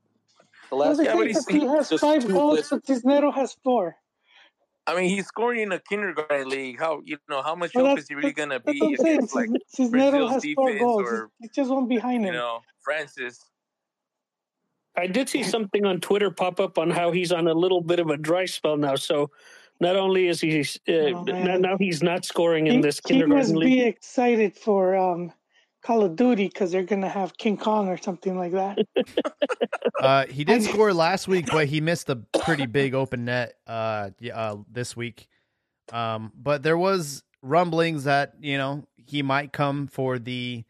the 0.70 0.76
well, 0.76 0.88
last 0.90 0.98
they 0.98 1.04
Yeah, 1.06 1.12
say 1.18 1.26
he's- 1.26 1.44
that 1.44 1.52
he 1.52 1.66
has 1.66 1.90
five 2.00 2.22
too 2.22 2.32
goals, 2.32 2.68
blistered. 2.68 2.82
but 2.86 3.02
Cisnero 3.02 3.34
has 3.34 3.56
four. 3.64 3.96
I 4.86 4.94
mean, 4.94 5.08
he's 5.08 5.26
scoring 5.26 5.60
in 5.60 5.72
a 5.72 5.78
kindergarten 5.78 6.48
league. 6.48 6.78
How 6.78 7.00
you 7.04 7.16
know 7.28 7.42
how 7.42 7.54
much 7.54 7.74
Well, 7.74 7.86
help 7.86 7.96
that's- 7.96 8.04
is 8.04 8.08
he 8.08 8.14
really 8.16 8.32
gonna 8.32 8.60
be 8.60 8.78
what 8.80 9.00
I'm 9.00 9.06
against 9.06 9.34
like 9.34 9.48
Cis- 9.68 9.90
Brazil's 9.90 10.30
has 10.32 10.44
four 10.54 10.68
defense 10.68 10.82
goals. 10.82 11.02
or 11.10 11.30
It's 11.40 11.54
just 11.54 11.70
one 11.70 11.88
behind 11.88 12.22
you 12.22 12.28
him. 12.28 12.34
know 12.34 12.60
Francis? 12.82 13.40
I 14.96 15.06
did 15.06 15.28
see 15.28 15.42
something 15.56 15.84
on 15.86 16.00
Twitter 16.00 16.30
pop 16.30 16.60
up 16.60 16.78
on 16.78 16.90
how 16.90 17.12
he's 17.12 17.32
on 17.32 17.48
a 17.48 17.54
little 17.54 17.80
bit 17.80 17.98
of 17.98 18.08
a 18.10 18.16
dry 18.16 18.44
spell 18.44 18.76
now. 18.76 18.94
So 18.96 19.30
not 19.80 19.96
only 19.96 20.28
is 20.28 20.40
he 20.40 20.60
uh, 20.60 20.92
Oh, 20.92 21.22
now, 21.24 21.76
he's 21.78 22.02
not 22.02 22.24
scoring 22.24 22.66
he, 22.66 22.74
in 22.74 22.80
this 22.80 23.00
he 23.06 23.14
must 23.14 23.22
kindergarten 23.22 23.56
league. 23.56 23.68
be 23.72 23.80
excited 23.82 24.54
for 24.56 24.94
um, 24.96 25.32
Call 25.84 26.02
of 26.02 26.16
Duty 26.16 26.48
because 26.48 26.72
they're 26.72 26.82
gonna 26.82 27.08
have 27.08 27.36
King 27.36 27.56
Kong 27.58 27.88
or 27.88 27.98
something 27.98 28.36
like 28.36 28.52
that. 28.52 28.78
uh, 30.00 30.26
he 30.26 30.44
did 30.44 30.62
score 30.62 30.94
last 30.94 31.28
week, 31.28 31.46
but 31.52 31.66
he 31.66 31.80
missed 31.80 32.08
a 32.08 32.16
pretty 32.16 32.66
big 32.66 32.94
open 32.94 33.26
net 33.26 33.54
uh, 33.66 34.10
yeah, 34.18 34.36
uh, 34.36 34.56
this 34.70 34.96
week. 34.96 35.28
Um, 35.92 36.32
but 36.34 36.62
there 36.62 36.78
was 36.78 37.22
rumblings 37.42 38.04
that 38.04 38.34
you 38.40 38.56
know 38.56 38.86
he 38.96 39.22
might 39.22 39.52
come 39.52 39.86
for 39.86 40.18
the 40.18 40.64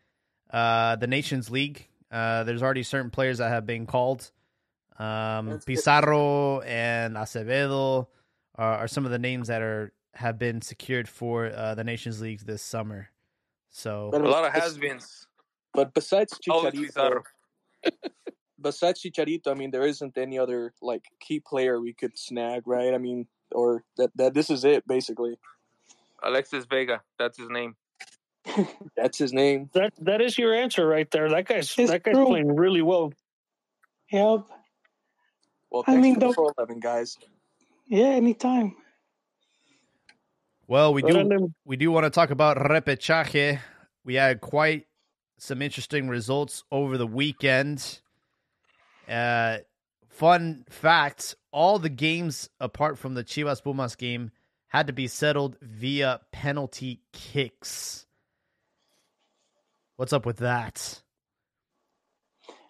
uh, 0.50 0.96
the 0.96 1.07
Nations 1.07 1.48
League. 1.48 1.88
Uh, 2.11 2.44
there's 2.44 2.62
already 2.62 2.83
certain 2.83 3.11
players 3.11 3.38
that 3.38 3.50
have 3.50 3.66
been 3.66 3.87
called. 3.87 4.31
Um, 4.98 5.61
Pizarro 5.64 6.61
and 6.61 7.16
Acevedo 7.16 8.07
are, 8.57 8.79
are 8.79 8.88
some 8.88 9.05
of 9.05 9.11
the 9.12 9.18
names 9.18 9.48
that 9.48 9.62
are 9.62 9.92
have 10.14 10.38
been 10.38 10.61
secured 10.61 11.09
for 11.09 11.46
uh, 11.46 11.74
the 11.74 11.85
Nations 11.85 12.20
League 12.20 12.40
this 12.40 12.62
summer. 12.62 13.11
So 13.77 14.09
But 14.13 14.21
A 14.23 14.29
lot 14.29 14.45
of 14.45 14.51
it's- 14.55 14.63
has-beens. 14.63 15.27
But 15.73 15.93
besides 15.93 16.39
Chicharito, 16.39 16.71
Pizarro. 16.73 17.23
besides 18.61 19.03
Chicharito, 19.03 19.49
I 19.49 19.55
mean, 19.55 19.73
there 19.73 19.83
isn't 19.85 20.17
any 20.17 20.39
other 20.39 20.73
like 20.81 21.03
key 21.19 21.41
player 21.41 21.81
we 21.81 21.93
could 21.93 22.17
snag, 22.17 22.63
right? 22.67 22.95
I 22.95 22.99
mean, 22.99 23.27
or 23.51 23.83
that 23.97 24.11
that 24.15 24.33
this 24.35 24.49
is 24.51 24.65
it 24.65 24.87
basically. 24.87 25.37
Alexis 26.23 26.65
Vega, 26.67 27.03
that's 27.19 27.37
his 27.37 27.51
name. 27.51 27.75
That's 28.97 29.17
his 29.17 29.33
name. 29.33 29.71
That 29.73 29.95
that 30.01 30.21
is 30.21 30.37
your 30.37 30.53
answer 30.55 30.87
right 30.87 31.11
there. 31.11 31.31
That 31.31 31.47
guy's 31.47 31.75
It's 31.79 31.91
that 31.91 32.03
guy's 32.03 32.13
true. 32.15 32.27
playing 32.27 32.55
really 32.55 32.83
well. 32.83 33.11
Yep. 34.13 34.45
Well, 35.71 35.83
I 35.89 35.93
thanks 35.93 36.03
mean, 36.03 36.15
for 36.15 36.21
the 36.21 36.33
the- 36.35 36.53
Eleven 36.59 36.79
guys. 36.79 37.17
Yeah. 37.89 38.09
Anytime. 38.21 38.77
Well, 40.66 40.94
we 40.94 41.03
do 41.03 41.53
we 41.64 41.77
do 41.77 41.90
want 41.90 42.05
to 42.05 42.11
talk 42.11 42.31
about 42.31 42.57
repechaje. 42.57 43.61
We 44.05 44.14
had 44.14 44.40
quite 44.40 44.87
some 45.38 45.62
interesting 45.62 46.09
results 46.09 46.64
over 46.70 46.96
the 46.98 47.07
weekend. 47.07 48.00
Uh, 49.09 49.59
fun 50.09 50.64
fact 50.68 51.35
all 51.53 51.79
the 51.79 51.88
games 51.88 52.48
apart 52.59 52.98
from 52.98 53.14
the 53.14 53.24
Chivas 53.24 53.62
Pumas 53.62 53.94
game 53.94 54.31
had 54.68 54.87
to 54.88 54.92
be 54.92 55.07
settled 55.07 55.57
via 55.62 56.20
penalty 56.33 57.00
kicks. 57.12 58.07
What's 59.96 60.12
up 60.12 60.27
with 60.27 60.38
that? 60.38 61.03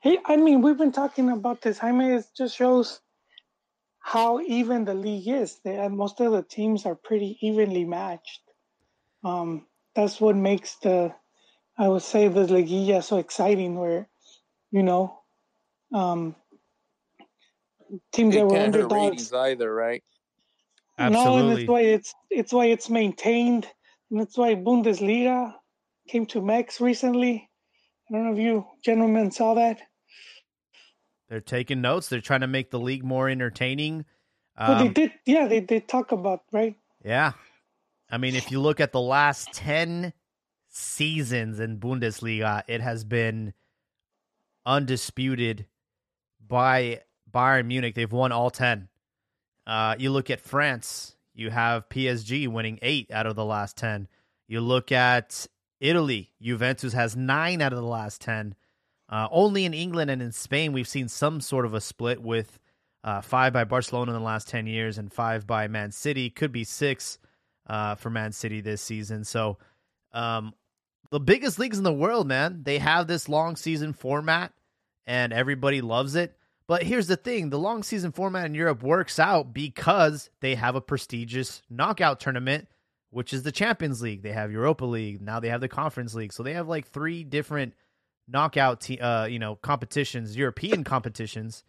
Hey, 0.03 0.19
I 0.27 0.37
mean, 0.37 0.61
we've 0.61 0.77
been 0.77 0.93
talking 0.93 1.31
about 1.31 1.63
this. 1.63 1.79
Jaime, 1.79 2.11
it 2.11 2.27
just 2.37 2.55
shows 2.55 3.01
how 4.07 4.39
even 4.41 4.85
the 4.85 4.93
league 4.93 5.27
is. 5.27 5.61
They, 5.65 5.79
uh, 5.79 5.89
most 5.89 6.21
of 6.21 6.31
the 6.31 6.43
teams 6.43 6.85
are 6.85 6.95
pretty 6.95 7.39
evenly 7.41 7.87
matched. 7.87 8.43
Um, 9.25 9.67
that's 9.97 10.21
what 10.21 10.37
makes 10.37 10.77
the, 10.83 11.15
I 11.79 11.89
would 11.89 12.03
say, 12.03 12.29
the 12.29 12.47
Liguilla 12.47 13.03
so 13.03 13.17
exciting. 13.17 13.77
Where, 13.79 14.11
you 14.71 14.83
know, 14.83 15.21
um, 15.95 16.37
teams 18.13 18.35
It 18.35 18.41
that 18.41 18.47
were 18.47 18.57
can't 18.57 18.75
underdogs. 18.75 18.93
ratings 18.93 19.33
either, 19.33 19.75
right? 19.75 20.05
No, 20.99 21.07
and 21.07 21.09
Absolutely. 21.09 21.55
that's 21.55 21.69
why 21.69 21.81
it's 21.81 22.15
it's 22.31 22.53
why 22.53 22.67
it's 22.67 22.91
maintained, 22.91 23.67
and 24.11 24.21
that's 24.21 24.37
why 24.37 24.55
Bundesliga 24.55 25.55
came 26.09 26.27
to 26.27 26.43
Mex 26.43 26.79
recently. 26.79 27.49
I 28.11 28.15
don't 28.15 28.27
know 28.27 28.33
if 28.35 28.39
you 28.39 28.67
gentlemen 28.85 29.31
saw 29.31 29.55
that. 29.55 29.81
They're 31.29 31.41
taking 31.41 31.81
notes. 31.81 32.09
They're 32.09 32.21
trying 32.21 32.41
to 32.43 32.47
make 32.47 32.71
the 32.71 32.79
league 32.81 33.05
more 33.05 33.29
entertaining. 33.29 34.05
But 34.57 34.79
they 34.79 34.87
Um, 34.89 34.93
did, 34.93 35.13
yeah, 35.25 35.47
they 35.49 35.61
did 35.61 35.89
talk 35.89 36.13
about 36.13 36.43
right. 36.53 36.77
Yeah. 37.05 37.33
I 38.11 38.19
mean, 38.19 38.37
if 38.37 38.51
you 38.51 38.61
look 38.61 38.79
at 38.81 38.93
the 38.93 39.01
last 39.01 39.49
10 39.55 40.13
seasons 40.69 41.59
in 41.61 41.79
Bundesliga, 41.79 42.63
it 42.69 42.81
has 42.81 43.05
been 43.05 43.55
undisputed 44.67 45.67
by 46.47 47.01
Bayern 47.31 47.67
Munich. 47.67 47.95
They've 47.95 48.11
won 48.11 48.33
all 48.33 48.51
10. 48.51 48.89
Uh, 49.67 49.97
you 49.99 50.11
look 50.11 50.31
at 50.31 50.41
France, 50.41 51.17
you 51.35 51.51
have 51.51 51.89
PSG 51.89 52.47
winning 52.49 52.79
eight 52.83 53.11
out 53.11 53.27
of 53.27 53.35
the 53.35 53.45
last 53.45 53.77
10. 53.77 54.09
You 54.47 54.61
look 54.61 54.93
at 54.93 55.47
Italy, 55.81 56.33
Juventus 56.41 56.93
has 56.93 57.17
nine 57.17 57.63
out 57.63 57.73
of 57.73 57.79
the 57.79 57.85
last 57.87 58.21
10. 58.21 58.55
Uh, 59.09 59.29
only 59.31 59.65
in 59.65 59.75
England 59.75 60.11
and 60.11 60.23
in 60.23 60.33
Spain, 60.33 60.73
we've 60.73 60.89
seen 60.89 61.09
some 61.09 61.41
sort 61.41 61.67
of 61.67 61.75
a 61.75 61.81
split 61.81 62.23
with 62.23 62.59
uh, 63.03 63.21
five 63.21 63.53
by 63.53 63.65
Barcelona 63.65 64.13
in 64.13 64.19
the 64.19 64.25
last 64.25 64.49
10 64.49 64.67
years 64.67 64.97
and 64.97 65.13
five 65.13 65.47
by 65.47 65.69
Man 65.69 65.91
City. 65.91 66.31
Could 66.31 66.53
be 66.53 66.65
six 66.65 67.19
uh, 67.67 67.95
for 67.97 68.11
Man 68.11 68.33
City 68.33 68.61
this 68.61 68.81
season. 68.81 69.25
So, 69.25 69.59
um, 70.13 70.55
the 71.11 71.21
biggest 71.21 71.59
leagues 71.59 71.79
in 71.79 71.85
the 71.85 71.93
world, 71.93 72.27
man, 72.27 72.63
they 72.65 72.79
have 72.79 73.07
this 73.07 73.29
long 73.29 73.57
season 73.57 73.93
format 73.93 74.53
and 75.07 75.33
everybody 75.33 75.81
loves 75.81 76.15
it. 76.15 76.37
But 76.67 76.83
here's 76.83 77.07
the 77.07 77.17
thing 77.17 77.51
the 77.51 77.59
long 77.59 77.83
season 77.83 78.11
format 78.11 78.47
in 78.47 78.55
Europe 78.55 78.83
works 78.83 79.19
out 79.19 79.53
because 79.53 80.31
they 80.41 80.55
have 80.55 80.77
a 80.77 80.81
prestigious 80.81 81.63
knockout 81.69 82.21
tournament, 82.21 82.69
which 83.11 83.35
is 83.35 83.43
the 83.43 83.53
Champions 83.53 84.01
League. 84.01 84.23
They 84.23 84.33
have 84.33 84.51
Europa 84.51 84.87
League. 84.87 85.21
Now 85.21 85.41
they 85.41 85.51
have 85.51 85.61
the 85.61 85.69
Conference 85.69 86.15
League. 86.15 86.33
So 86.33 86.43
they 86.43 86.55
have 86.55 86.69
like 86.69 86.89
three 86.89 87.23
different 87.23 87.75
knockout, 88.29 88.81
te- 88.81 89.01
uh, 89.01 89.27
you 89.27 89.39
know, 89.39 89.57
competitions, 89.57 90.37
European 90.37 90.85
competitions 90.85 91.65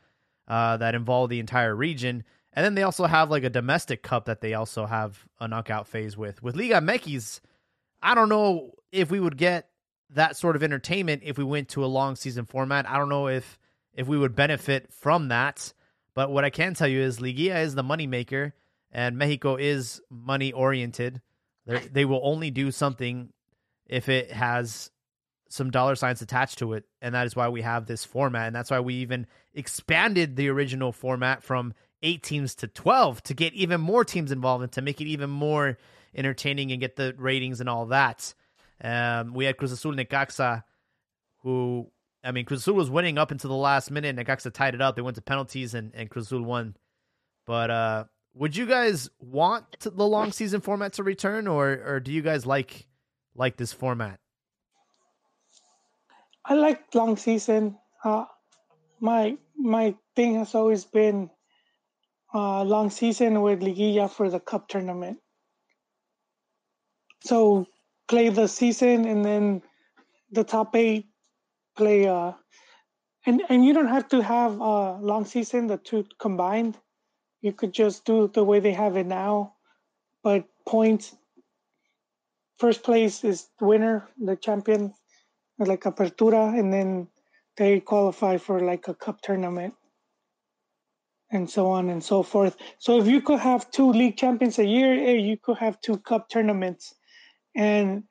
uh, 0.47 0.77
that 0.77 0.95
involve 0.95 1.29
the 1.29 1.39
entire 1.39 1.75
region. 1.75 2.23
And 2.53 2.63
then 2.63 2.75
they 2.75 2.83
also 2.83 3.05
have 3.05 3.29
like 3.29 3.43
a 3.43 3.49
domestic 3.49 4.01
cup 4.01 4.25
that 4.25 4.41
they 4.41 4.53
also 4.53 4.85
have 4.85 5.25
a 5.39 5.47
knockout 5.47 5.87
phase 5.87 6.15
with. 6.15 6.41
With 6.41 6.55
Liga 6.55 6.75
MX, 6.75 7.41
I 8.01 8.15
don't 8.15 8.29
know 8.29 8.71
if 8.91 9.11
we 9.11 9.19
would 9.19 9.37
get 9.37 9.69
that 10.11 10.37
sort 10.37 10.55
of 10.55 10.63
entertainment 10.63 11.23
if 11.25 11.37
we 11.37 11.43
went 11.43 11.69
to 11.69 11.83
a 11.83 11.87
long 11.87 12.15
season 12.15 12.45
format. 12.45 12.89
I 12.89 12.97
don't 12.97 13.09
know 13.09 13.27
if 13.27 13.57
if 13.93 14.07
we 14.07 14.17
would 14.17 14.35
benefit 14.35 14.91
from 14.91 15.29
that. 15.29 15.73
But 16.13 16.31
what 16.31 16.45
I 16.45 16.49
can 16.49 16.73
tell 16.73 16.87
you 16.87 17.01
is 17.01 17.19
Liguilla 17.19 17.61
is 17.63 17.75
the 17.75 17.83
moneymaker 17.83 18.53
and 18.91 19.17
Mexico 19.17 19.57
is 19.57 20.01
money 20.09 20.51
oriented. 20.53 21.21
They 21.65 22.05
will 22.05 22.21
only 22.23 22.51
do 22.51 22.71
something 22.71 23.33
if 23.87 24.07
it 24.07 24.31
has 24.31 24.91
some 25.55 25.71
dollar 25.71 25.95
signs 25.95 26.21
attached 26.21 26.59
to 26.59 26.73
it. 26.73 26.85
And 27.01 27.15
that 27.15 27.25
is 27.25 27.35
why 27.35 27.49
we 27.49 27.61
have 27.61 27.85
this 27.85 28.03
format. 28.03 28.47
And 28.47 28.55
that's 28.55 28.69
why 28.69 28.79
we 28.79 28.95
even 28.95 29.25
expanded 29.53 30.35
the 30.35 30.49
original 30.49 30.91
format 30.91 31.43
from 31.43 31.73
eight 32.03 32.21
teams 32.23 32.55
to 32.55 32.67
12 32.67 33.23
to 33.23 33.33
get 33.33 33.53
even 33.53 33.81
more 33.81 34.03
teams 34.03 34.31
involved 34.31 34.63
and 34.63 34.71
to 34.73 34.81
make 34.81 35.01
it 35.01 35.07
even 35.07 35.29
more 35.29 35.77
entertaining 36.13 36.71
and 36.71 36.81
get 36.81 36.95
the 36.95 37.15
ratings 37.17 37.59
and 37.59 37.69
all 37.69 37.87
that. 37.87 38.33
Um, 38.83 39.33
we 39.33 39.45
had 39.45 39.57
Cruz 39.57 39.71
Azul 39.71 39.93
Necaxa, 39.93 40.63
who, 41.43 41.87
I 42.23 42.31
mean, 42.31 42.45
Cruz 42.45 42.59
Azul 42.61 42.75
was 42.75 42.89
winning 42.89 43.17
up 43.17 43.31
until 43.31 43.49
the 43.49 43.55
last 43.55 43.89
minute. 43.89 44.15
Necaxa 44.15 44.51
tied 44.51 44.75
it 44.75 44.81
up. 44.81 44.95
They 44.95 45.01
went 45.01 45.15
to 45.15 45.21
penalties 45.21 45.73
and, 45.73 45.91
and 45.95 46.09
Cruz 46.09 46.25
Azul 46.25 46.43
won. 46.43 46.75
But 47.45 47.69
uh, 47.71 48.03
would 48.33 48.55
you 48.55 48.65
guys 48.65 49.09
want 49.19 49.65
the 49.79 50.07
long 50.07 50.31
season 50.31 50.61
format 50.61 50.93
to 50.93 51.03
return, 51.03 51.47
or 51.47 51.79
or 51.85 51.99
do 51.99 52.11
you 52.11 52.21
guys 52.21 52.45
like 52.45 52.87
like 53.35 53.55
this 53.57 53.71
format? 53.71 54.19
I 56.47 56.53
like 56.53 56.93
long 56.93 57.17
season. 57.17 57.77
Uh, 58.03 58.25
my 58.99 59.37
my 59.57 59.95
thing 60.15 60.35
has 60.35 60.53
always 60.53 60.85
been 60.85 61.29
uh, 62.33 62.63
long 62.63 62.91
season 62.91 63.41
with 63.41 63.61
Liguilla 63.61 64.09
for 64.09 64.29
the 64.29 64.39
cup 64.39 64.67
tournament. 64.67 65.17
So 67.23 67.65
play 68.07 68.29
the 68.29 68.47
season 68.47 69.05
and 69.05 69.25
then 69.25 69.63
the 70.31 70.43
top 70.43 70.75
eight 70.75 71.07
play. 71.75 72.07
Uh, 72.07 72.33
and 73.25 73.41
and 73.49 73.65
you 73.65 73.73
don't 73.73 73.87
have 73.87 74.07
to 74.09 74.21
have 74.21 74.59
a 74.59 74.97
long 74.97 75.25
season 75.25 75.65
the 75.65 75.77
two 75.77 76.05
combined. 76.19 76.77
You 77.41 77.53
could 77.53 77.73
just 77.73 78.05
do 78.05 78.27
the 78.27 78.43
way 78.43 78.59
they 78.59 78.73
have 78.73 78.97
it 78.97 79.07
now, 79.07 79.55
but 80.23 80.45
points. 80.67 81.15
First 82.59 82.83
place 82.83 83.23
is 83.23 83.49
winner, 83.59 84.07
the 84.17 84.35
champion 84.35 84.93
like 85.59 85.81
apertura 85.81 86.57
and 86.57 86.73
then 86.73 87.07
they 87.57 87.79
qualify 87.79 88.37
for 88.37 88.59
like 88.59 88.87
a 88.87 88.93
cup 88.93 89.21
tournament 89.21 89.73
and 91.31 91.49
so 91.49 91.69
on 91.69 91.89
and 91.89 92.03
so 92.03 92.23
forth. 92.23 92.57
So 92.79 92.99
if 92.99 93.07
you 93.07 93.21
could 93.21 93.39
have 93.39 93.71
two 93.71 93.91
league 93.91 94.17
champions 94.17 94.59
a 94.59 94.65
year 94.65 94.93
eh, 94.93 95.17
you 95.17 95.37
could 95.41 95.57
have 95.57 95.79
two 95.81 95.97
cup 95.97 96.29
tournaments. 96.29 96.93
And 97.55 98.03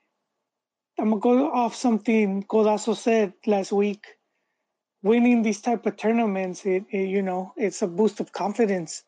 i'm 0.99 1.11
gonna 1.11 1.21
go 1.21 1.51
off 1.51 1.75
something 1.75 2.45
Codazo 2.45 2.97
said 2.97 3.35
last 3.47 3.73
week. 3.73 4.05
Winning 5.03 5.43
these 5.43 5.61
type 5.61 5.85
of 5.85 5.99
tournaments 5.99 6.65
it, 6.65 6.85
it 6.91 7.09
you 7.09 7.21
know 7.21 7.53
it's 7.57 7.83
a 7.83 7.87
boost 7.87 8.21
of 8.21 8.33
confidence 8.33 9.03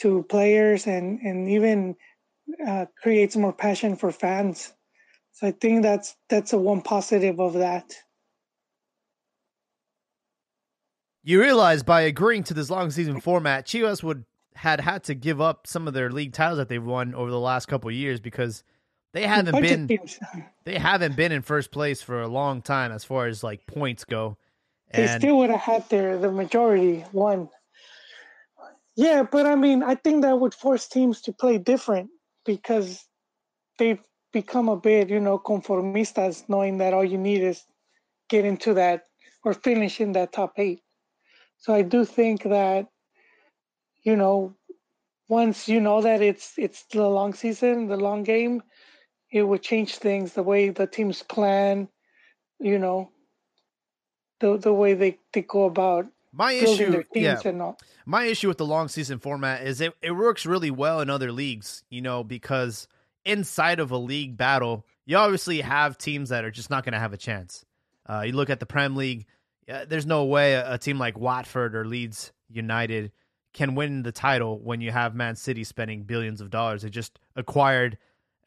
to 0.00 0.22
players 0.24 0.86
and 0.86 1.18
and 1.20 1.48
even 1.48 1.96
uh, 2.66 2.84
creates 3.02 3.36
more 3.36 3.52
passion 3.52 3.96
for 3.96 4.12
fans 4.12 4.74
so 5.32 5.46
I 5.46 5.52
think 5.52 5.82
that's 5.82 6.16
that's 6.28 6.52
a 6.52 6.58
one 6.58 6.82
positive 6.82 7.40
of 7.40 7.54
that. 7.54 7.94
You 11.22 11.40
realize 11.40 11.82
by 11.82 12.02
agreeing 12.02 12.44
to 12.44 12.54
this 12.54 12.70
long 12.70 12.90
season 12.90 13.20
format, 13.20 13.66
Chivas 13.66 14.02
would 14.02 14.24
had 14.54 14.80
had 14.80 15.04
to 15.04 15.14
give 15.14 15.40
up 15.40 15.66
some 15.66 15.86
of 15.86 15.94
their 15.94 16.10
league 16.10 16.32
titles 16.32 16.58
that 16.58 16.68
they've 16.68 16.84
won 16.84 17.14
over 17.14 17.30
the 17.30 17.40
last 17.40 17.66
couple 17.66 17.88
of 17.88 17.94
years 17.94 18.20
because 18.20 18.64
they 19.12 19.26
haven't 19.26 19.60
been 19.60 19.88
they 20.64 20.78
haven't 20.78 21.16
been 21.16 21.32
in 21.32 21.42
first 21.42 21.70
place 21.70 22.02
for 22.02 22.22
a 22.22 22.28
long 22.28 22.62
time 22.62 22.92
as 22.92 23.04
far 23.04 23.26
as 23.26 23.42
like 23.42 23.66
points 23.66 24.04
go. 24.04 24.36
They 24.92 25.06
And 25.06 25.22
still 25.22 25.38
would 25.38 25.50
have 25.50 25.60
had 25.60 25.88
their 25.88 26.18
the 26.18 26.30
majority 26.30 27.04
one. 27.12 27.48
Yeah, 28.96 29.22
but 29.22 29.46
I 29.46 29.54
mean, 29.54 29.82
I 29.82 29.94
think 29.94 30.22
that 30.22 30.38
would 30.38 30.54
force 30.54 30.88
teams 30.88 31.22
to 31.22 31.32
play 31.32 31.58
different 31.58 32.10
because 32.44 33.04
they've 33.78 34.00
become 34.32 34.68
a 34.68 34.76
bit, 34.76 35.08
you 35.08 35.20
know, 35.20 35.38
conformistas, 35.38 36.48
knowing 36.48 36.78
that 36.78 36.94
all 36.94 37.04
you 37.04 37.18
need 37.18 37.42
is 37.42 37.64
get 38.28 38.44
into 38.44 38.74
that 38.74 39.04
or 39.44 39.54
finish 39.54 40.00
in 40.00 40.12
that 40.12 40.32
top 40.32 40.52
eight. 40.56 40.80
So 41.58 41.74
I 41.74 41.82
do 41.82 42.04
think 42.04 42.42
that, 42.44 42.86
you 44.02 44.16
know, 44.16 44.54
once 45.28 45.68
you 45.68 45.80
know 45.80 46.00
that 46.02 46.22
it's 46.22 46.54
it's 46.56 46.84
the 46.92 47.06
long 47.06 47.34
season, 47.34 47.86
the 47.86 47.96
long 47.96 48.24
game, 48.24 48.62
it 49.30 49.42
would 49.42 49.62
change 49.62 49.96
things 49.96 50.32
the 50.32 50.42
way 50.42 50.70
the 50.70 50.86
teams 50.86 51.22
plan, 51.22 51.88
you 52.58 52.78
know, 52.78 53.10
the 54.40 54.56
the 54.56 54.72
way 54.72 54.94
they, 54.94 55.18
they 55.32 55.42
go 55.42 55.64
about 55.64 56.06
my 56.32 56.52
issue, 56.52 56.90
their 56.90 57.02
teams 57.02 57.44
yeah, 57.44 57.50
and 57.50 57.62
all. 57.62 57.78
my 58.06 58.24
issue 58.24 58.48
with 58.48 58.58
the 58.58 58.66
long 58.66 58.88
season 58.88 59.18
format 59.18 59.62
is 59.66 59.80
it, 59.80 59.94
it 60.02 60.12
works 60.12 60.46
really 60.46 60.70
well 60.70 61.00
in 61.00 61.10
other 61.10 61.32
leagues, 61.32 61.84
you 61.90 62.00
know, 62.00 62.24
because 62.24 62.88
inside 63.24 63.80
of 63.80 63.90
a 63.90 63.96
league 63.96 64.36
battle, 64.36 64.86
you 65.06 65.16
obviously 65.16 65.60
have 65.60 65.98
teams 65.98 66.28
that 66.30 66.44
are 66.44 66.50
just 66.50 66.70
not 66.70 66.84
going 66.84 66.92
to 66.92 66.98
have 66.98 67.12
a 67.12 67.18
chance. 67.18 67.64
Uh, 68.08 68.22
you 68.26 68.32
look 68.32 68.50
at 68.50 68.60
the 68.60 68.66
Prem 68.66 68.96
League, 68.96 69.26
uh, 69.70 69.84
there's 69.88 70.06
no 70.06 70.24
way 70.24 70.54
a, 70.54 70.74
a 70.74 70.78
team 70.78 70.98
like 70.98 71.18
Watford 71.18 71.74
or 71.74 71.84
Leeds 71.84 72.32
United 72.48 73.12
can 73.52 73.74
win 73.74 74.02
the 74.02 74.12
title 74.12 74.58
when 74.60 74.80
you 74.80 74.90
have 74.90 75.14
Man 75.14 75.36
City 75.36 75.64
spending 75.64 76.04
billions 76.04 76.40
of 76.40 76.50
dollars. 76.50 76.82
They 76.82 76.90
just 76.90 77.18
acquired 77.36 77.98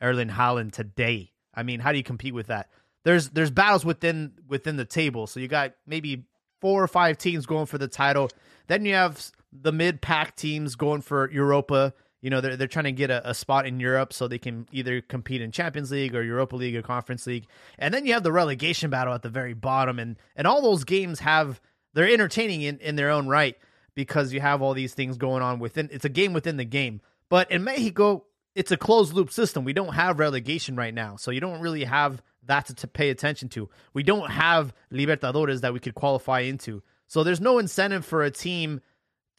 Erling 0.02 0.30
Haaland 0.30 0.72
today. 0.72 1.32
I 1.54 1.64
mean, 1.64 1.80
how 1.80 1.92
do 1.92 1.98
you 1.98 2.04
compete 2.04 2.34
with 2.34 2.48
that? 2.48 2.70
there's 3.04 3.30
there's 3.30 3.52
battles 3.52 3.86
within 3.86 4.34
within 4.48 4.78
the 4.78 4.86
table. 4.86 5.28
So 5.28 5.40
you 5.40 5.48
got 5.48 5.74
maybe 5.86 6.26
four 6.62 6.82
or 6.82 6.88
five 6.88 7.18
teams 7.18 7.46
going 7.46 7.66
for 7.66 7.78
the 7.78 7.88
title. 7.88 8.30
Then 8.68 8.86
you 8.86 8.94
have 8.94 9.32
the 9.52 9.72
mid 9.72 10.02
pack 10.02 10.36
teams 10.36 10.76
going 10.76 11.02
for 11.02 11.30
Europa. 11.32 11.94
You 12.24 12.30
know, 12.30 12.40
they're 12.40 12.56
they're 12.56 12.70
trying 12.70 12.86
to 12.86 12.94
get 12.94 13.12
a, 13.12 13.32
a, 13.32 13.34
spot 13.34 13.68
in 13.68 13.82
Europe 13.82 14.14
so 14.14 14.30
they 14.30 14.38
can 14.38 14.66
either 14.72 15.02
compete 15.02 15.42
in 15.42 15.52
Champions 15.52 15.92
League 15.92 16.16
or 16.16 16.24
Europa 16.24 16.56
League 16.56 16.74
or 16.74 16.82
Conference 16.82 17.28
League. 17.28 17.48
And 17.78 17.94
then 17.94 18.06
you 18.06 18.14
have 18.14 18.24
the 18.24 18.32
relegation 18.32 18.90
battle 18.90 19.14
at 19.14 19.24
the 19.24 19.30
very 19.30 19.54
bottom, 19.54 20.00
and 20.00 20.16
and 20.38 20.48
all 20.48 20.62
those 20.62 20.86
games 20.86 21.20
have 21.20 21.60
they're 21.94 22.08
entertaining 22.08 22.62
in, 22.62 22.80
in 22.80 22.96
their 22.96 23.10
own 23.10 23.28
right 23.28 23.58
because 23.94 24.32
you 24.32 24.40
have 24.40 24.62
all 24.62 24.74
these 24.74 24.94
things 24.94 25.18
going 25.18 25.44
on 25.44 25.60
within. 25.60 25.90
It's 25.92 26.06
a 26.06 26.10
game 26.10 26.32
within 26.32 26.56
the 26.56 26.64
game. 26.64 27.02
But 27.28 27.52
in 27.52 27.66
Mexico, 27.66 28.24
it's 28.56 28.72
a 28.72 28.78
closed 28.78 29.12
loop 29.12 29.30
system. 29.30 29.66
We 29.66 29.74
don't 29.74 29.94
have 29.94 30.18
relegation 30.18 30.78
right 30.78 30.94
now, 30.94 31.18
so 31.18 31.30
you 31.30 31.42
don't 31.42 31.60
really 31.60 31.84
have 31.84 32.22
that 32.46 32.68
to, 32.68 32.76
to 32.76 32.88
pay 32.88 33.10
attention 33.10 33.50
to. 33.50 33.70
We 33.94 34.04
don't 34.04 34.32
have 34.32 34.74
Libertadores 34.94 35.60
that 35.60 35.74
we 35.74 35.82
could 35.82 35.96
qualify 35.96 36.40
into. 36.42 36.84
So 37.08 37.26
there's 37.26 37.42
no 37.42 37.58
incentive 37.58 38.06
for 38.06 38.24
a 38.24 38.32
team 38.32 38.80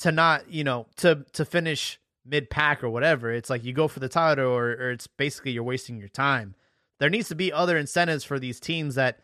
to 0.00 0.12
not, 0.12 0.50
you 0.50 0.64
know, 0.64 0.86
to 0.96 1.24
to 1.32 1.46
finish 1.46 1.98
mid 2.24 2.50
pack 2.50 2.82
or 2.82 2.90
whatever. 2.90 3.32
It's 3.32 3.50
like 3.50 3.64
you 3.64 3.72
go 3.72 3.88
for 3.88 4.00
the 4.00 4.08
title 4.08 4.46
or, 4.46 4.70
or 4.70 4.90
it's 4.90 5.06
basically 5.06 5.52
you're 5.52 5.62
wasting 5.62 5.98
your 5.98 6.08
time. 6.08 6.54
There 7.00 7.10
needs 7.10 7.28
to 7.28 7.34
be 7.34 7.52
other 7.52 7.76
incentives 7.76 8.24
for 8.24 8.38
these 8.38 8.60
teams 8.60 8.94
that 8.94 9.18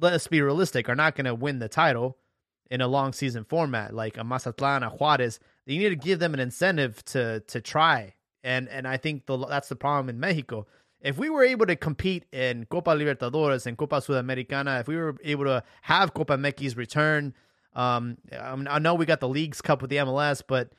let's 0.00 0.26
be 0.26 0.40
realistic 0.40 0.88
are 0.88 0.96
not 0.96 1.14
going 1.14 1.26
to 1.26 1.34
win 1.34 1.58
the 1.58 1.68
title 1.68 2.16
in 2.70 2.80
a 2.80 2.88
long 2.88 3.12
season 3.12 3.44
format 3.44 3.94
like 3.94 4.16
a 4.16 4.24
Mazatlan, 4.24 4.82
a 4.82 4.90
Juarez. 4.90 5.38
You 5.66 5.78
need 5.78 5.90
to 5.90 5.96
give 5.96 6.18
them 6.18 6.34
an 6.34 6.40
incentive 6.40 7.04
to 7.06 7.40
to 7.40 7.60
try. 7.60 8.14
And 8.42 8.68
and 8.68 8.88
I 8.88 8.96
think 8.96 9.26
the, 9.26 9.38
that's 9.46 9.68
the 9.68 9.76
problem 9.76 10.08
in 10.08 10.18
Mexico 10.18 10.66
if 11.04 11.18
we 11.18 11.28
were 11.28 11.44
able 11.44 11.66
to 11.66 11.76
compete 11.76 12.24
in 12.32 12.64
Copa 12.64 12.90
Libertadores 12.90 13.66
and 13.66 13.76
Copa 13.76 13.96
Sudamericana, 13.96 14.80
if 14.80 14.88
we 14.88 14.96
were 14.96 15.14
able 15.22 15.44
to 15.44 15.62
have 15.82 16.14
Copa 16.14 16.36
MX 16.38 16.76
return, 16.78 17.34
um, 17.74 18.16
I 18.32 18.78
know 18.78 18.94
we 18.94 19.04
got 19.04 19.20
the 19.20 19.28
Leagues 19.28 19.60
Cup 19.60 19.82
with 19.82 19.90
the 19.90 19.98
MLS, 19.98 20.42
but 20.46 20.72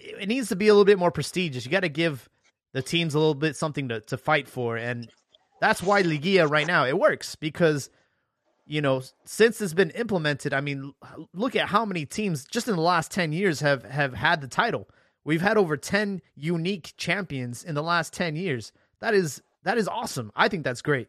it, 0.00 0.28
needs 0.28 0.48
to 0.48 0.56
be 0.56 0.68
a 0.68 0.72
little 0.72 0.84
bit 0.84 0.98
more 0.98 1.10
prestigious. 1.10 1.64
You 1.64 1.70
got 1.70 1.80
to 1.80 1.88
give 1.88 2.28
the 2.72 2.82
teams 2.82 3.14
a 3.14 3.18
little 3.18 3.34
bit 3.34 3.56
something 3.56 3.88
to, 3.88 4.00
to 4.00 4.16
fight 4.16 4.48
for, 4.48 4.76
and 4.76 5.08
that's 5.60 5.82
why 5.82 6.02
Liguilla 6.02 6.48
right 6.48 6.66
now 6.66 6.86
it 6.86 6.98
works 6.98 7.34
because 7.34 7.90
you 8.66 8.80
know 8.80 9.02
since 9.24 9.60
it's 9.60 9.74
been 9.74 9.90
implemented. 9.90 10.54
I 10.54 10.60
mean, 10.60 10.92
look 11.34 11.56
at 11.56 11.68
how 11.68 11.84
many 11.84 12.06
teams 12.06 12.44
just 12.44 12.68
in 12.68 12.76
the 12.76 12.82
last 12.82 13.10
ten 13.10 13.32
years 13.32 13.60
have 13.60 13.84
have 13.84 14.14
had 14.14 14.40
the 14.40 14.48
title. 14.48 14.88
We've 15.24 15.42
had 15.42 15.56
over 15.56 15.76
ten 15.76 16.22
unique 16.34 16.94
champions 16.96 17.62
in 17.62 17.74
the 17.74 17.82
last 17.82 18.12
ten 18.12 18.36
years. 18.36 18.72
That 19.00 19.14
is 19.14 19.42
that 19.64 19.78
is 19.78 19.88
awesome. 19.88 20.32
I 20.34 20.48
think 20.48 20.64
that's 20.64 20.82
great. 20.82 21.08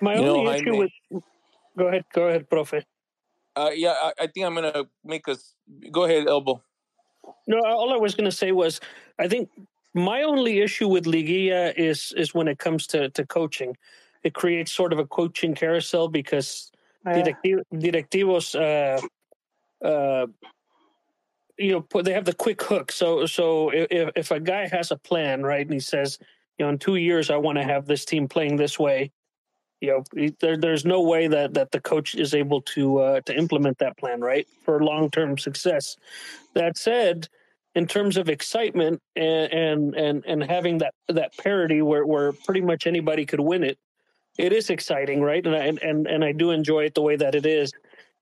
My 0.00 0.14
you 0.14 0.26
only 0.26 0.44
know, 0.44 0.52
issue 0.52 0.64
Jaime, 0.64 0.78
with 1.12 1.22
go 1.78 1.88
ahead, 1.88 2.04
go 2.12 2.28
ahead, 2.28 2.50
Profe. 2.50 2.82
Uh, 3.54 3.70
yeah, 3.74 3.92
I, 3.92 4.12
I, 4.20 4.26
think 4.26 4.44
I'm 4.44 4.54
gonna 4.54 4.84
make 5.02 5.28
us 5.28 5.54
go 5.90 6.04
ahead, 6.04 6.28
elbow. 6.28 6.62
No, 7.46 7.60
all 7.64 7.92
I 7.92 7.96
was 7.96 8.14
gonna 8.14 8.32
say 8.32 8.52
was 8.52 8.80
I 9.18 9.28
think 9.28 9.48
my 9.94 10.22
only 10.22 10.60
issue 10.60 10.88
with 10.88 11.04
Liguilla 11.04 11.72
is 11.76 12.12
is 12.16 12.34
when 12.34 12.48
it 12.48 12.58
comes 12.58 12.86
to 12.88 13.10
to 13.10 13.26
coaching. 13.26 13.76
It 14.22 14.34
creates 14.34 14.72
sort 14.72 14.92
of 14.92 14.98
a 14.98 15.06
coaching 15.06 15.54
carousel 15.54 16.08
because 16.08 16.72
oh, 17.06 17.10
yeah. 17.14 17.60
directivos, 17.72 18.54
uh, 18.58 19.86
uh, 19.86 20.26
you 21.56 21.72
know, 21.72 22.02
they 22.02 22.12
have 22.12 22.24
the 22.24 22.34
quick 22.34 22.60
hook. 22.62 22.90
So 22.90 23.26
so 23.26 23.70
if 23.70 24.10
if 24.16 24.30
a 24.30 24.40
guy 24.40 24.66
has 24.68 24.90
a 24.90 24.96
plan, 24.96 25.42
right, 25.42 25.64
and 25.64 25.72
he 25.72 25.80
says 25.80 26.18
you 26.58 26.64
know, 26.64 26.70
in 26.70 26.78
two 26.78 26.96
years, 26.96 27.30
I 27.30 27.36
want 27.36 27.58
to 27.58 27.64
have 27.64 27.86
this 27.86 28.04
team 28.04 28.28
playing 28.28 28.56
this 28.56 28.78
way. 28.78 29.12
You 29.80 30.04
know, 30.14 30.30
there, 30.40 30.56
there's 30.56 30.86
no 30.86 31.02
way 31.02 31.28
that, 31.28 31.54
that 31.54 31.70
the 31.70 31.80
coach 31.80 32.14
is 32.14 32.34
able 32.34 32.62
to 32.62 32.98
uh, 32.98 33.20
to 33.22 33.36
implement 33.36 33.78
that 33.78 33.96
plan, 33.98 34.20
right, 34.20 34.46
for 34.64 34.82
long 34.82 35.10
term 35.10 35.36
success. 35.36 35.96
That 36.54 36.78
said, 36.78 37.28
in 37.74 37.86
terms 37.86 38.16
of 38.16 38.28
excitement 38.30 39.02
and, 39.14 39.52
and 39.52 39.94
and 39.94 40.24
and 40.26 40.42
having 40.42 40.78
that 40.78 40.94
that 41.08 41.36
parity 41.36 41.82
where 41.82 42.06
where 42.06 42.32
pretty 42.32 42.62
much 42.62 42.86
anybody 42.86 43.26
could 43.26 43.40
win 43.40 43.62
it, 43.62 43.78
it 44.38 44.52
is 44.52 44.70
exciting, 44.70 45.20
right? 45.20 45.46
And 45.46 45.54
I, 45.54 45.86
and 45.86 46.06
and 46.06 46.24
I 46.24 46.32
do 46.32 46.50
enjoy 46.50 46.84
it 46.84 46.94
the 46.94 47.02
way 47.02 47.16
that 47.16 47.34
it 47.34 47.44
is. 47.44 47.72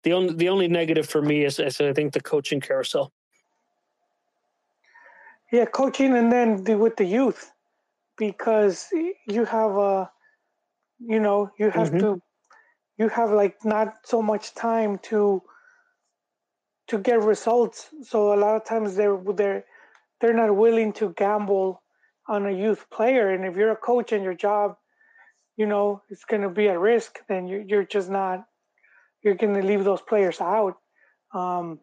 The 0.02 0.12
only 0.12 0.34
the 0.34 0.48
only 0.48 0.68
negative 0.68 1.08
for 1.08 1.22
me 1.22 1.44
is, 1.44 1.58
is 1.58 1.80
I 1.80 1.92
think 1.92 2.12
the 2.12 2.20
coaching 2.20 2.60
carousel. 2.60 3.12
Yeah, 5.52 5.66
coaching, 5.66 6.16
and 6.16 6.32
then 6.32 6.64
the, 6.64 6.76
with 6.76 6.96
the 6.96 7.04
youth 7.04 7.52
because 8.16 8.88
you 9.26 9.44
have 9.44 9.76
a 9.76 10.10
you 11.06 11.20
know 11.20 11.50
you 11.58 11.70
have 11.70 11.88
mm-hmm. 11.88 11.98
to 11.98 12.22
you 12.98 13.08
have 13.08 13.30
like 13.30 13.56
not 13.64 13.94
so 14.04 14.22
much 14.22 14.54
time 14.54 14.98
to 15.10 15.42
to 16.88 16.98
get 16.98 17.22
results. 17.22 17.88
So 18.02 18.34
a 18.34 18.36
lot 18.36 18.56
of 18.56 18.64
times 18.64 18.94
they're 18.94 19.18
they're 19.34 19.64
they're 20.20 20.34
not 20.34 20.54
willing 20.54 20.92
to 20.94 21.14
gamble 21.16 21.82
on 22.28 22.46
a 22.46 22.52
youth 22.52 22.86
player. 22.90 23.30
And 23.30 23.44
if 23.44 23.56
you're 23.56 23.72
a 23.72 23.76
coach 23.76 24.12
and 24.12 24.24
your 24.24 24.34
job 24.34 24.76
you 25.56 25.66
know 25.66 26.02
it's 26.08 26.24
going 26.24 26.42
to 26.42 26.48
be 26.48 26.68
at 26.68 26.78
risk 26.78 27.20
then 27.28 27.46
you're, 27.46 27.62
you're 27.62 27.84
just 27.84 28.10
not 28.10 28.44
you're 29.22 29.34
going 29.34 29.54
to 29.54 29.66
leave 29.66 29.84
those 29.84 30.02
players 30.02 30.40
out. 30.40 30.74
Um, 31.32 31.80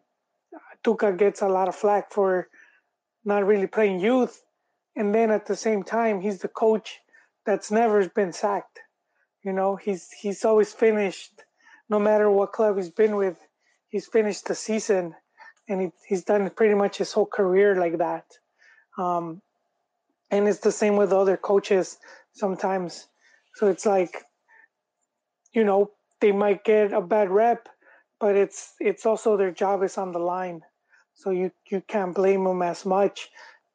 Tuca 0.84 1.18
gets 1.18 1.42
a 1.42 1.48
lot 1.48 1.68
of 1.68 1.74
flack 1.74 2.12
for 2.12 2.48
not 3.24 3.44
really 3.44 3.66
playing 3.66 3.98
youth. 3.98 4.40
And 4.94 5.12
then 5.12 5.30
at 5.30 5.46
the 5.46 5.56
same 5.56 5.82
time 5.82 6.20
he's 6.20 6.38
the 6.38 6.48
coach 6.48 7.00
that's 7.44 7.70
never 7.70 8.08
been 8.08 8.32
sacked 8.32 8.78
you 9.44 9.52
know 9.52 9.76
he's 9.76 10.10
he's 10.10 10.44
always 10.44 10.72
finished 10.72 11.42
no 11.88 11.98
matter 11.98 12.30
what 12.30 12.52
club 12.52 12.76
he's 12.76 12.90
been 12.90 13.16
with 13.16 13.36
he's 13.88 14.06
finished 14.06 14.46
the 14.46 14.54
season 14.54 15.14
and 15.68 15.80
he, 15.80 15.92
he's 16.06 16.24
done 16.24 16.48
pretty 16.50 16.74
much 16.74 16.98
his 16.98 17.12
whole 17.12 17.26
career 17.26 17.76
like 17.76 17.98
that. 17.98 18.24
Um, 18.98 19.40
and 20.30 20.48
it's 20.48 20.58
the 20.58 20.72
same 20.72 20.96
with 20.96 21.12
other 21.12 21.36
coaches 21.36 21.98
sometimes. 22.32 23.06
So 23.54 23.68
it's 23.68 23.86
like 23.86 24.24
you 25.52 25.64
know 25.64 25.90
they 26.20 26.32
might 26.32 26.64
get 26.64 26.92
a 26.92 27.00
bad 27.00 27.30
rep 27.30 27.68
but 28.22 28.36
it's 28.36 28.74
it's 28.78 29.04
also 29.04 29.36
their 29.36 29.50
job 29.50 29.82
is 29.82 29.98
on 29.98 30.12
the 30.12 30.18
line. 30.20 30.62
So 31.14 31.30
you 31.30 31.50
you 31.70 31.82
can't 31.88 32.14
blame 32.14 32.44
them 32.44 32.62
as 32.62 32.86
much. 32.86 33.28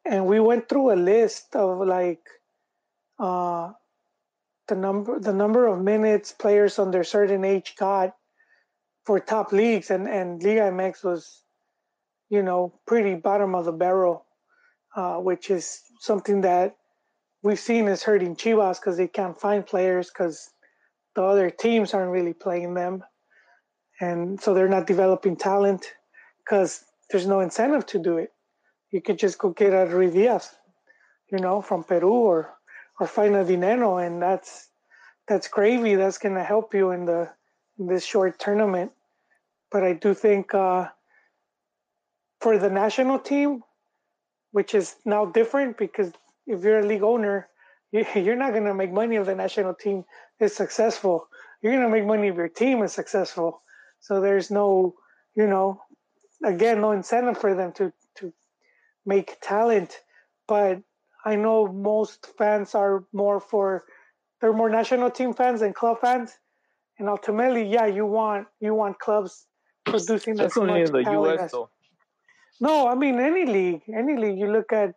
And 0.05 0.26
we 0.26 0.39
went 0.39 0.70
through 0.70 0.93
a 0.93 0.95
list 0.95 1.53
of 1.53 1.86
like 1.86 2.24
uh, 3.20 3.74
the 4.68 4.76
number 4.76 5.20
the 5.20 5.34
number 5.34 5.68
of 5.68 5.82
minutes 5.82 6.32
players 6.32 6.80
under 6.80 7.03
certain 7.03 7.43
age 7.43 7.76
got 7.78 8.15
for 9.05 9.20
top 9.20 9.51
leagues 9.51 9.89
and 9.89 10.07
and 10.07 10.43
Liga 10.43 10.72
MX 10.72 11.03
was 11.03 11.43
you 12.30 12.43
know 12.43 12.74
pretty 12.86 13.15
bottom 13.15 13.55
of 13.55 13.65
the 13.65 13.72
barrel 13.72 14.26
uh, 14.95 15.18
which 15.18 15.51
is 15.51 15.82
something 15.99 16.41
that 16.41 16.76
we've 17.43 17.59
seen 17.59 17.88
is 17.88 18.03
hurting 18.03 18.36
Chivas 18.36 18.80
because 18.80 18.97
they 18.97 19.07
can't 19.07 19.39
find 19.39 19.65
players 19.65 20.09
because 20.09 20.49
the 21.15 21.24
other 21.24 21.49
teams 21.49 21.93
aren't 21.93 22.11
really 22.11 22.34
playing 22.34 22.74
them. 22.74 23.03
And 24.01 24.39
so 24.41 24.53
they're 24.53 24.68
not 24.68 24.88
developing 24.88 25.36
talent 25.36 25.86
because 26.43 26.84
there's 27.09 27.28
no 27.28 27.39
incentive 27.39 27.86
to 27.88 27.99
do 27.99 28.18
it. 28.18 28.32
You 28.91 29.01
could 29.01 29.20
just 29.20 29.38
go 29.38 29.49
get 29.49 29.74
a 29.74 29.86
Ruidíaz, 29.86 30.49
you 31.32 31.39
know, 31.39 31.61
from 31.61 31.84
Peru 31.84 32.11
or 32.11 32.56
or 32.99 33.07
find 33.07 33.35
a 33.35 33.45
Dinenno, 33.45 34.05
and 34.05 34.21
that's 34.21 34.69
that's 35.27 35.47
gravy. 35.47 35.95
That's 35.95 36.17
going 36.17 36.35
to 36.35 36.43
help 36.43 36.73
you 36.73 36.91
in 36.91 37.05
the 37.05 37.29
in 37.79 37.87
this 37.87 38.05
short 38.05 38.39
tournament. 38.39 38.91
But 39.71 39.83
I 39.83 39.93
do 39.93 40.13
think 40.13 40.53
uh, 40.53 40.89
for 42.39 42.57
the 42.57 42.69
national 42.69 43.19
team, 43.19 43.63
which 44.51 44.73
is 44.73 44.95
now 45.05 45.25
different 45.25 45.77
because 45.77 46.11
if 46.45 46.63
you're 46.63 46.79
a 46.79 46.85
league 46.85 47.03
owner, 47.03 47.47
you're 47.91 48.35
not 48.35 48.53
going 48.53 48.65
to 48.65 48.73
make 48.73 48.91
money 48.91 49.17
if 49.17 49.25
the 49.25 49.35
national 49.35 49.73
team 49.73 50.05
is 50.39 50.55
successful. 50.55 51.27
You're 51.61 51.73
going 51.73 51.85
to 51.85 51.91
make 51.91 52.05
money 52.05 52.27
if 52.27 52.35
your 52.35 52.49
team 52.49 52.83
is 52.83 52.93
successful. 52.93 53.61
So 53.99 54.21
there's 54.21 54.51
no, 54.51 54.95
you 55.35 55.47
know, 55.47 55.81
again, 56.43 56.81
no 56.81 56.91
incentive 56.91 57.39
for 57.39 57.55
them 57.55 57.71
to 57.73 57.91
to 58.15 58.33
make 59.05 59.37
talent. 59.41 59.99
But 60.47 60.81
I 61.28 61.36
know 61.36 61.67
most 61.67 62.28
fans 62.38 62.73
are 62.73 63.03
more 63.11 63.41
for 63.41 63.84
they're 64.39 64.53
more 64.53 64.69
national 64.69 65.11
team 65.11 65.34
fans 65.34 65.59
than 65.59 65.73
club 65.73 65.97
fans. 65.99 66.32
And 66.99 67.09
ultimately, 67.09 67.63
yeah, 67.67 67.86
you 67.86 68.05
want 68.05 68.47
you 68.61 68.73
want 68.73 68.97
clubs 68.99 69.45
producing 69.86 70.36
Definitely 70.36 70.84
as 70.84 70.91
much 70.91 71.05
in 71.05 71.11
the 71.11 71.19
US 71.21 71.39
as, 71.41 71.51
though. 71.51 71.69
No, 72.61 72.88
I 72.88 72.95
mean 72.95 73.19
any 73.19 73.45
league, 73.45 73.82
any 73.93 74.15
league. 74.15 74.39
You 74.39 74.49
look 74.57 74.71
at 74.71 74.95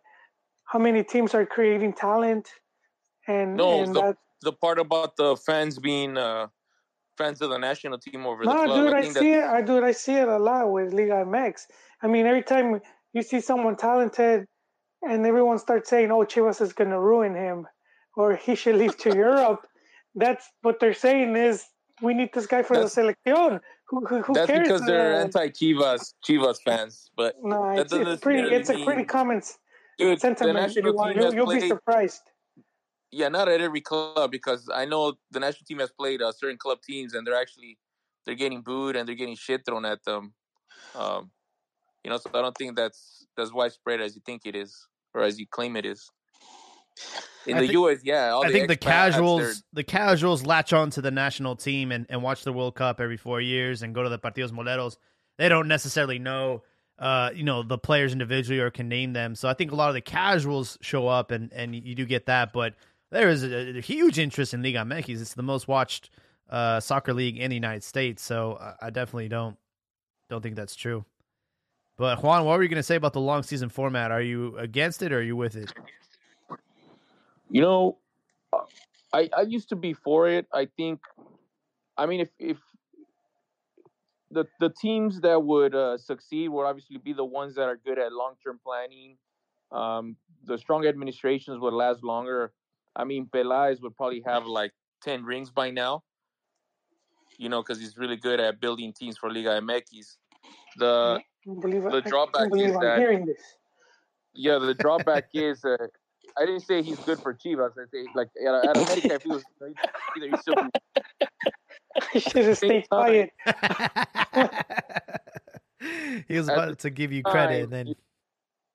how 0.71 0.79
many 0.79 1.03
teams 1.03 1.35
are 1.35 1.45
creating 1.45 1.93
talent, 1.93 2.47
and 3.27 3.57
no, 3.57 3.83
and 3.83 3.93
the, 3.93 4.01
that, 4.01 4.17
the 4.41 4.53
part 4.53 4.79
about 4.79 5.17
the 5.17 5.35
fans 5.35 5.79
being 5.79 6.17
uh, 6.17 6.47
fans 7.17 7.41
of 7.41 7.49
the 7.49 7.57
national 7.57 7.97
team 7.99 8.25
over 8.25 8.45
no, 8.45 8.51
the 8.51 8.65
club. 8.67 8.85
dude, 8.85 8.93
I, 8.93 8.99
I 8.99 9.09
see 9.21 9.33
it. 9.33 9.43
I 9.43 9.61
do. 9.61 9.83
I 9.83 9.91
see 9.91 10.13
it 10.13 10.29
a 10.29 10.37
lot 10.37 10.71
with 10.71 10.93
Liga 10.93 11.25
MX. 11.25 11.63
I 12.01 12.07
mean, 12.07 12.25
every 12.25 12.43
time 12.43 12.79
you 13.11 13.21
see 13.21 13.41
someone 13.41 13.75
talented 13.75 14.47
and 15.03 15.25
everyone 15.25 15.57
starts 15.57 15.89
saying, 15.89 16.11
oh, 16.11 16.19
Chivas 16.19 16.61
is 16.61 16.73
going 16.73 16.89
to 16.89 16.99
ruin 16.99 17.35
him 17.35 17.67
or 18.15 18.35
he 18.35 18.55
should 18.55 18.75
leave 18.75 18.97
to 18.97 19.15
Europe, 19.15 19.67
that's 20.15 20.49
what 20.61 20.79
they're 20.79 20.93
saying 20.93 21.35
is 21.35 21.65
we 22.01 22.13
need 22.13 22.31
this 22.33 22.47
guy 22.47 22.63
for 22.63 22.75
That's- 22.75 22.95
the 22.95 23.01
selección. 23.01 23.61
Who, 23.87 24.05
who, 24.05 24.21
who 24.21 24.33
That's 24.33 24.47
cares? 24.47 24.67
because 24.67 24.81
they're 24.85 25.15
uh, 25.17 25.23
anti-Chivas 25.23 26.13
Chivas 26.25 26.57
fans. 26.63 27.11
But 27.17 27.35
No, 27.43 27.71
it's, 27.71 27.91
it's 27.91 28.21
pretty. 28.21 28.47
It's 28.55 28.69
a 28.69 28.73
pretty 28.85 28.99
mean- 28.99 29.05
common 29.05 29.41
dude, 29.97 30.21
sentiment. 30.21 30.73
You, 30.75 30.93
will 30.93 31.33
you'll 31.33 31.45
be 31.45 31.67
surprised. 31.67 32.21
Yeah, 33.11 33.27
not 33.27 33.49
at 33.49 33.59
every 33.59 33.81
club 33.81 34.31
because 34.31 34.69
I 34.73 34.85
know 34.85 35.15
the 35.31 35.41
national 35.41 35.65
team 35.65 35.79
has 35.79 35.91
played 35.91 36.21
uh, 36.21 36.31
certain 36.31 36.57
club 36.57 36.81
teams 36.81 37.13
and 37.13 37.27
they're 37.27 37.35
actually 37.35 37.77
they're 38.25 38.35
getting 38.35 38.61
booed 38.61 38.95
and 38.95 39.05
they're 39.05 39.15
getting 39.15 39.35
shit 39.35 39.65
thrown 39.65 39.83
at 39.83 40.01
them. 40.05 40.33
Um, 40.95 41.29
you 42.05 42.09
know, 42.09 42.17
so 42.17 42.29
I 42.33 42.41
don't 42.41 42.57
think 42.57 42.77
that's 42.77 43.27
that's 43.35 43.51
widespread 43.51 43.99
as 43.99 44.15
you 44.15 44.21
think 44.25 44.43
it 44.45 44.55
is 44.55 44.87
or 45.13 45.21
as 45.23 45.39
you 45.39 45.47
claim 45.47 45.75
it 45.75 45.85
is. 45.85 46.09
In 47.47 47.57
I 47.57 47.61
the 47.61 47.67
think- 47.67 47.73
U.S., 47.73 47.99
yeah, 48.03 48.29
all 48.31 48.45
I 48.45 48.51
think 48.51 48.67
the 48.67 48.75
expats, 48.77 48.79
they're- 48.81 48.91
casuals, 48.91 49.63
the 49.73 49.83
casuals 49.83 50.45
latch 50.45 50.73
on 50.73 50.91
to 50.91 51.01
the 51.01 51.11
national 51.11 51.55
team 51.55 51.91
and, 51.91 52.05
and 52.09 52.21
watch 52.21 52.43
the 52.43 52.53
World 52.53 52.75
Cup 52.75 52.99
every 53.01 53.17
four 53.17 53.41
years 53.41 53.81
and 53.81 53.95
go 53.95 54.03
to 54.03 54.09
the 54.09 54.19
partidos 54.19 54.51
moleros. 54.51 54.97
They 55.37 55.49
don't 55.49 55.67
necessarily 55.67 56.19
know, 56.19 56.61
uh, 56.99 57.31
you 57.33 57.43
know, 57.43 57.63
the 57.63 57.79
players 57.79 58.11
individually 58.13 58.59
or 58.59 58.69
can 58.69 58.87
name 58.89 59.13
them. 59.13 59.33
So 59.33 59.49
I 59.49 59.55
think 59.55 59.71
a 59.71 59.75
lot 59.75 59.87
of 59.89 59.95
the 59.95 60.01
casuals 60.01 60.77
show 60.81 61.07
up 61.07 61.31
and, 61.31 61.51
and 61.51 61.73
you 61.73 61.95
do 61.95 62.05
get 62.05 62.27
that. 62.27 62.53
But 62.53 62.75
there 63.09 63.29
is 63.29 63.43
a, 63.43 63.77
a 63.77 63.81
huge 63.81 64.19
interest 64.19 64.53
in 64.53 64.61
Liga 64.61 64.79
MX. 64.79 65.09
It's 65.21 65.33
the 65.33 65.41
most 65.41 65.67
watched 65.67 66.11
uh, 66.49 66.79
soccer 66.79 67.13
league 67.13 67.37
in 67.39 67.49
the 67.49 67.55
United 67.55 67.83
States. 67.83 68.21
So 68.21 68.57
I, 68.61 68.87
I 68.87 68.89
definitely 68.91 69.29
don't 69.29 69.57
don't 70.29 70.41
think 70.43 70.55
that's 70.55 70.75
true. 70.75 71.05
But 72.01 72.23
Juan, 72.23 72.45
what 72.45 72.57
were 72.57 72.63
you 72.63 72.67
going 72.67 72.77
to 72.77 72.83
say 72.83 72.95
about 72.95 73.13
the 73.13 73.21
long 73.21 73.43
season 73.43 73.69
format? 73.69 74.09
Are 74.09 74.23
you 74.23 74.57
against 74.57 75.03
it 75.03 75.13
or 75.13 75.19
are 75.19 75.21
you 75.21 75.35
with 75.35 75.55
it? 75.55 75.71
You 77.51 77.61
know, 77.61 77.99
I 79.13 79.29
I 79.37 79.41
used 79.43 79.69
to 79.69 79.75
be 79.75 79.93
for 79.93 80.27
it. 80.27 80.47
I 80.51 80.65
think, 80.65 80.99
I 81.95 82.07
mean, 82.07 82.21
if 82.21 82.29
if 82.39 82.57
the 84.31 84.45
the 84.59 84.71
teams 84.81 85.21
that 85.21 85.43
would 85.43 85.75
uh, 85.75 85.99
succeed 85.99 86.49
would 86.49 86.65
obviously 86.65 86.97
be 86.97 87.13
the 87.13 87.23
ones 87.23 87.53
that 87.53 87.65
are 87.65 87.77
good 87.77 87.99
at 87.99 88.11
long 88.11 88.33
term 88.43 88.59
planning. 88.65 89.17
Um, 89.71 90.15
the 90.43 90.57
strong 90.57 90.87
administrations 90.87 91.59
would 91.59 91.75
last 91.75 92.03
longer. 92.03 92.51
I 92.95 93.03
mean, 93.03 93.29
Peláez 93.31 93.79
would 93.83 93.95
probably 93.95 94.23
have 94.25 94.47
like 94.47 94.71
ten 95.03 95.23
rings 95.23 95.51
by 95.51 95.69
now. 95.69 96.01
You 97.37 97.49
know, 97.49 97.61
because 97.61 97.79
he's 97.79 97.95
really 97.95 98.17
good 98.17 98.39
at 98.39 98.59
building 98.59 98.91
teams 98.91 99.19
for 99.19 99.31
Liga 99.31 99.61
MX. 99.61 100.17
The 100.77 101.21
believe, 101.45 101.83
the 101.83 102.01
I 102.05 102.09
drawback 102.09 102.51
can't 102.51 102.61
is 102.61 102.75
I'm 102.75 102.81
that- 102.81 103.23
this. 103.25 103.41
yeah, 104.33 104.57
the 104.59 104.73
drawback 104.73 105.25
is 105.33 105.63
uh, 105.65 105.75
I 106.37 106.45
didn't 106.45 106.61
say 106.61 106.81
he's 106.81 106.99
good 106.99 107.19
for 107.19 107.33
Chivas. 107.33 107.71
I 107.77 107.85
say 107.91 108.05
like 108.15 108.29
at, 108.45 108.69
at 108.69 108.77
America, 108.77 109.13
if 109.15 109.23
he 109.23 109.29
was 109.29 109.43
either 110.15 110.29
he's 110.29 110.39
still 110.41 110.55
I 112.15 112.19
should 112.19 112.45
have 112.45 112.57
stayed 112.57 112.87
quiet. 112.89 113.31
he 116.27 116.37
was 116.37 116.47
about 116.47 116.79
to 116.79 116.89
give 116.89 117.11
you 117.11 117.21
credit, 117.23 117.63
and 117.63 117.73
then 117.73 117.95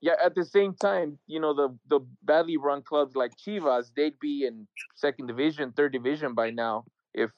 yeah. 0.01 0.15
At 0.23 0.35
the 0.35 0.45
same 0.45 0.75
time, 0.75 1.19
you 1.27 1.41
know 1.41 1.55
the 1.55 1.75
the 1.89 2.01
badly 2.23 2.59
run 2.59 2.83
clubs 2.83 3.17
like 3.17 3.33
Chivas, 3.37 3.93
they'd 3.97 4.19
be 4.21 4.45
in 4.47 4.67
second 4.95 5.27
division, 5.27 5.73
third 5.73 5.93
division 5.93 6.35
by 6.35 6.51
now 6.51 6.85
if 7.15 7.31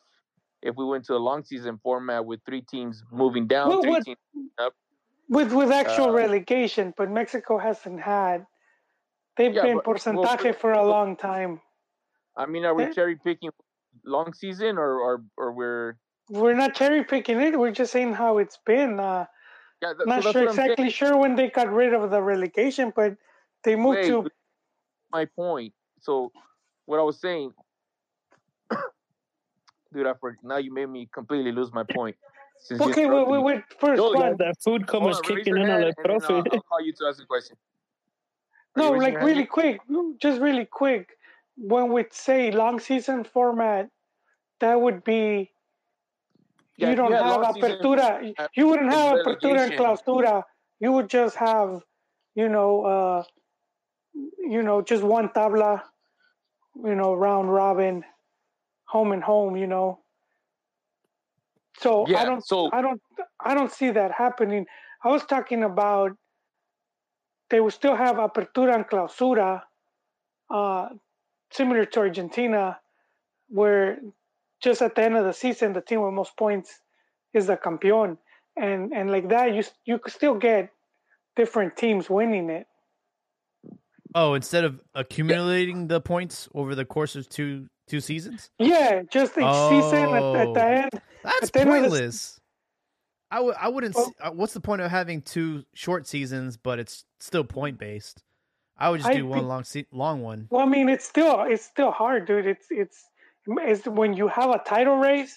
if 0.62 0.74
we 0.76 0.84
went 0.84 1.04
to 1.06 1.14
a 1.14 1.18
long 1.18 1.44
season 1.44 1.78
format 1.82 2.24
with 2.24 2.40
three 2.44 2.62
teams 2.62 3.04
moving 3.10 3.46
down, 3.46 3.68
Well, 3.68 3.82
three 3.82 3.90
what- 3.92 4.04
teams. 4.04 4.18
Up. 4.58 4.74
With 5.28 5.52
with 5.52 5.70
actual 5.70 6.10
Uh, 6.10 6.12
relegation, 6.24 6.94
but 6.96 7.10
Mexico 7.10 7.58
hasn't 7.58 8.00
had. 8.00 8.46
They've 9.36 9.52
Yeah, 9.54 9.62
been 9.62 9.76
but- 9.76 9.84
porcentaje 9.84 10.42
but- 10.42 10.56
for 10.56 10.72
a 10.72 10.82
long 10.84 11.16
time. 11.16 11.60
I 12.36 12.46
mean, 12.46 12.64
are 12.64 12.74
we 12.74 12.84
Yeah. 12.84 12.92
cherry 12.92 13.16
picking 13.16 13.50
long 14.04 14.32
season 14.32 14.78
or 14.78 15.00
or 15.00 15.24
or 15.36 15.52
we're 15.52 15.96
We're 16.30 16.54
not 16.54 16.74
cherry 16.74 17.04
picking 17.04 17.40
it. 17.40 17.58
We're 17.58 17.70
just 17.72 17.90
saying 17.92 18.12
how 18.14 18.38
it's 18.38 18.58
been. 18.66 19.00
Uh, 19.00 19.26
yeah? 19.80 19.92
That, 19.94 20.06
not 20.06 20.22
so 20.22 20.32
sure 20.32 20.42
what 20.42 20.50
I'm 20.50 20.56
saying. 20.56 20.70
exactly 20.72 20.90
sure 20.90 21.16
when 21.16 21.36
they 21.36 21.48
got 21.50 21.68
rid 21.72 21.94
of 21.94 22.10
the 22.10 22.22
relegation, 22.22 22.92
but 22.94 23.16
they 23.64 23.76
moved 23.76 23.98
Wait, 24.00 24.08
to. 24.08 24.28
my 25.10 25.24
point. 25.24 25.72
So 26.00 26.30
what 26.84 26.98
I 27.00 27.02
was 27.02 27.18
saying, 27.20 27.54
dude, 29.92 30.06
I 30.06 30.12
for, 30.20 30.36
now 30.42 30.56
you 30.56 30.72
made 30.72 30.88
me 30.88 31.08
completely 31.12 31.52
lose 31.52 31.72
my 31.72 31.84
point. 31.84 32.16
Since 32.60 32.80
Okay, 32.80 33.06
wait, 33.06 33.28
wait, 33.28 33.42
wait. 33.42 33.62
First 33.78 33.98
Joey, 33.98 34.14
one. 34.14 34.36
that 34.38 34.56
food 34.62 34.88
Hold 34.90 35.02
comes 35.02 35.16
on, 35.16 35.22
raise 35.36 35.44
kicking 35.44 35.56
in 35.62 35.70
on 35.70 35.80
the 35.80 35.94
then 35.96 36.22
I'll. 36.28 36.36
I'll 36.50 36.60
call 36.62 36.80
you 36.84 36.92
to 36.94 37.06
ask 37.06 37.22
a 37.22 37.26
question. 37.26 37.56
Are 38.76 38.82
No, 38.82 38.90
like 38.92 39.20
really 39.20 39.46
quick, 39.46 39.80
just 40.20 40.40
really 40.40 40.64
quick. 40.64 41.10
When 41.56 41.92
we 41.92 42.04
say 42.10 42.50
long 42.52 42.78
season 42.78 43.24
format, 43.24 43.90
that 44.60 44.80
would 44.80 45.02
be 45.04 45.50
Yeah, 46.76 46.90
you 46.90 46.96
don't 46.96 47.12
have 47.12 47.54
season, 47.54 47.78
apertura. 47.78 48.34
uh, 48.38 48.48
You 48.56 48.66
wouldn't 48.68 48.92
have 48.92 49.18
apertura 49.18 49.58
and 49.64 49.72
clausura. 49.72 50.42
You 50.80 50.92
would 50.92 51.08
just 51.08 51.36
have, 51.36 51.82
you 52.34 52.48
know, 52.48 52.84
uh, 52.84 53.22
you 54.14 54.62
know, 54.62 54.82
just 54.82 55.02
one 55.02 55.28
tabla, 55.30 55.82
you 56.84 56.94
know, 56.94 57.14
round 57.14 57.52
robin, 57.52 58.04
home 58.88 59.12
and 59.12 59.22
home. 59.22 59.56
You 59.56 59.66
know. 59.66 60.00
So 61.80 62.06
I 62.06 62.24
don't, 62.24 62.44
so 62.44 62.70
I 62.72 62.82
don't, 62.82 63.00
I 63.38 63.54
don't 63.54 63.70
see 63.70 63.90
that 63.90 64.10
happening. 64.10 64.66
I 65.04 65.08
was 65.08 65.24
talking 65.24 65.62
about 65.62 66.16
they 67.50 67.60
will 67.60 67.70
still 67.70 67.96
have 67.96 68.16
apertura 68.16 68.74
and 68.74 68.84
clausura, 68.86 69.62
uh, 70.50 70.88
similar 71.50 71.84
to 71.84 72.00
Argentina, 72.00 72.78
where 73.48 73.98
just 74.60 74.82
at 74.82 74.94
the 74.94 75.02
end 75.02 75.16
of 75.16 75.24
the 75.24 75.32
season, 75.32 75.72
the 75.72 75.80
team 75.80 76.02
with 76.02 76.12
most 76.12 76.36
points 76.36 76.80
is 77.32 77.46
the 77.46 77.56
campeón, 77.56 78.18
and 78.56 78.92
and 78.92 79.10
like 79.10 79.28
that, 79.28 79.54
you 79.54 79.62
you 79.84 79.98
could 79.98 80.12
still 80.12 80.34
get 80.34 80.70
different 81.36 81.76
teams 81.76 82.10
winning 82.10 82.50
it. 82.50 82.66
oh, 84.14 84.34
instead 84.34 84.64
of 84.64 84.82
accumulating 84.94 85.86
the 85.86 86.00
points 86.00 86.48
over 86.54 86.74
the 86.74 86.84
course 86.84 87.14
of 87.14 87.28
two 87.28 87.68
two 87.88 88.00
seasons, 88.00 88.50
Yeah, 88.58 89.02
just 89.10 89.32
each 89.32 89.44
season 89.68 90.14
at, 90.14 90.22
at 90.22 90.54
the 90.54 90.62
Oh. 90.62 90.82
end. 90.82 90.90
that's 91.22 91.40
But 91.50 91.52
then 91.52 91.68
others- 91.68 91.80
pointless. 91.90 92.40
I 93.30 93.40
would 93.40 93.56
I 93.56 93.68
wouldn't. 93.68 93.94
Well- 93.94 94.06
see, 94.06 94.12
uh, 94.22 94.30
what's 94.30 94.54
the 94.54 94.60
point 94.60 94.80
of 94.80 94.90
having 94.90 95.20
two 95.22 95.64
short 95.74 96.06
seasons, 96.06 96.56
but 96.56 96.78
it's 96.78 97.04
still 97.18 97.44
point 97.44 97.78
based? 97.78 98.22
I 98.78 98.90
would 98.90 98.98
just 99.00 99.10
I 99.10 99.14
do 99.16 99.26
one 99.26 99.40
think- 99.40 99.48
long 99.48 99.64
se- 99.64 99.86
long 99.92 100.22
one. 100.22 100.46
Well, 100.50 100.62
I 100.62 100.68
mean, 100.68 100.88
it's 100.88 101.04
still 101.04 101.42
it's 101.42 101.64
still 101.64 101.90
hard, 101.90 102.26
dude. 102.26 102.46
It's 102.46 102.66
it's 102.70 103.04
it's 103.46 103.86
when 103.86 104.14
you 104.14 104.28
have 104.28 104.50
a 104.50 104.58
title 104.58 104.96
race, 104.96 105.36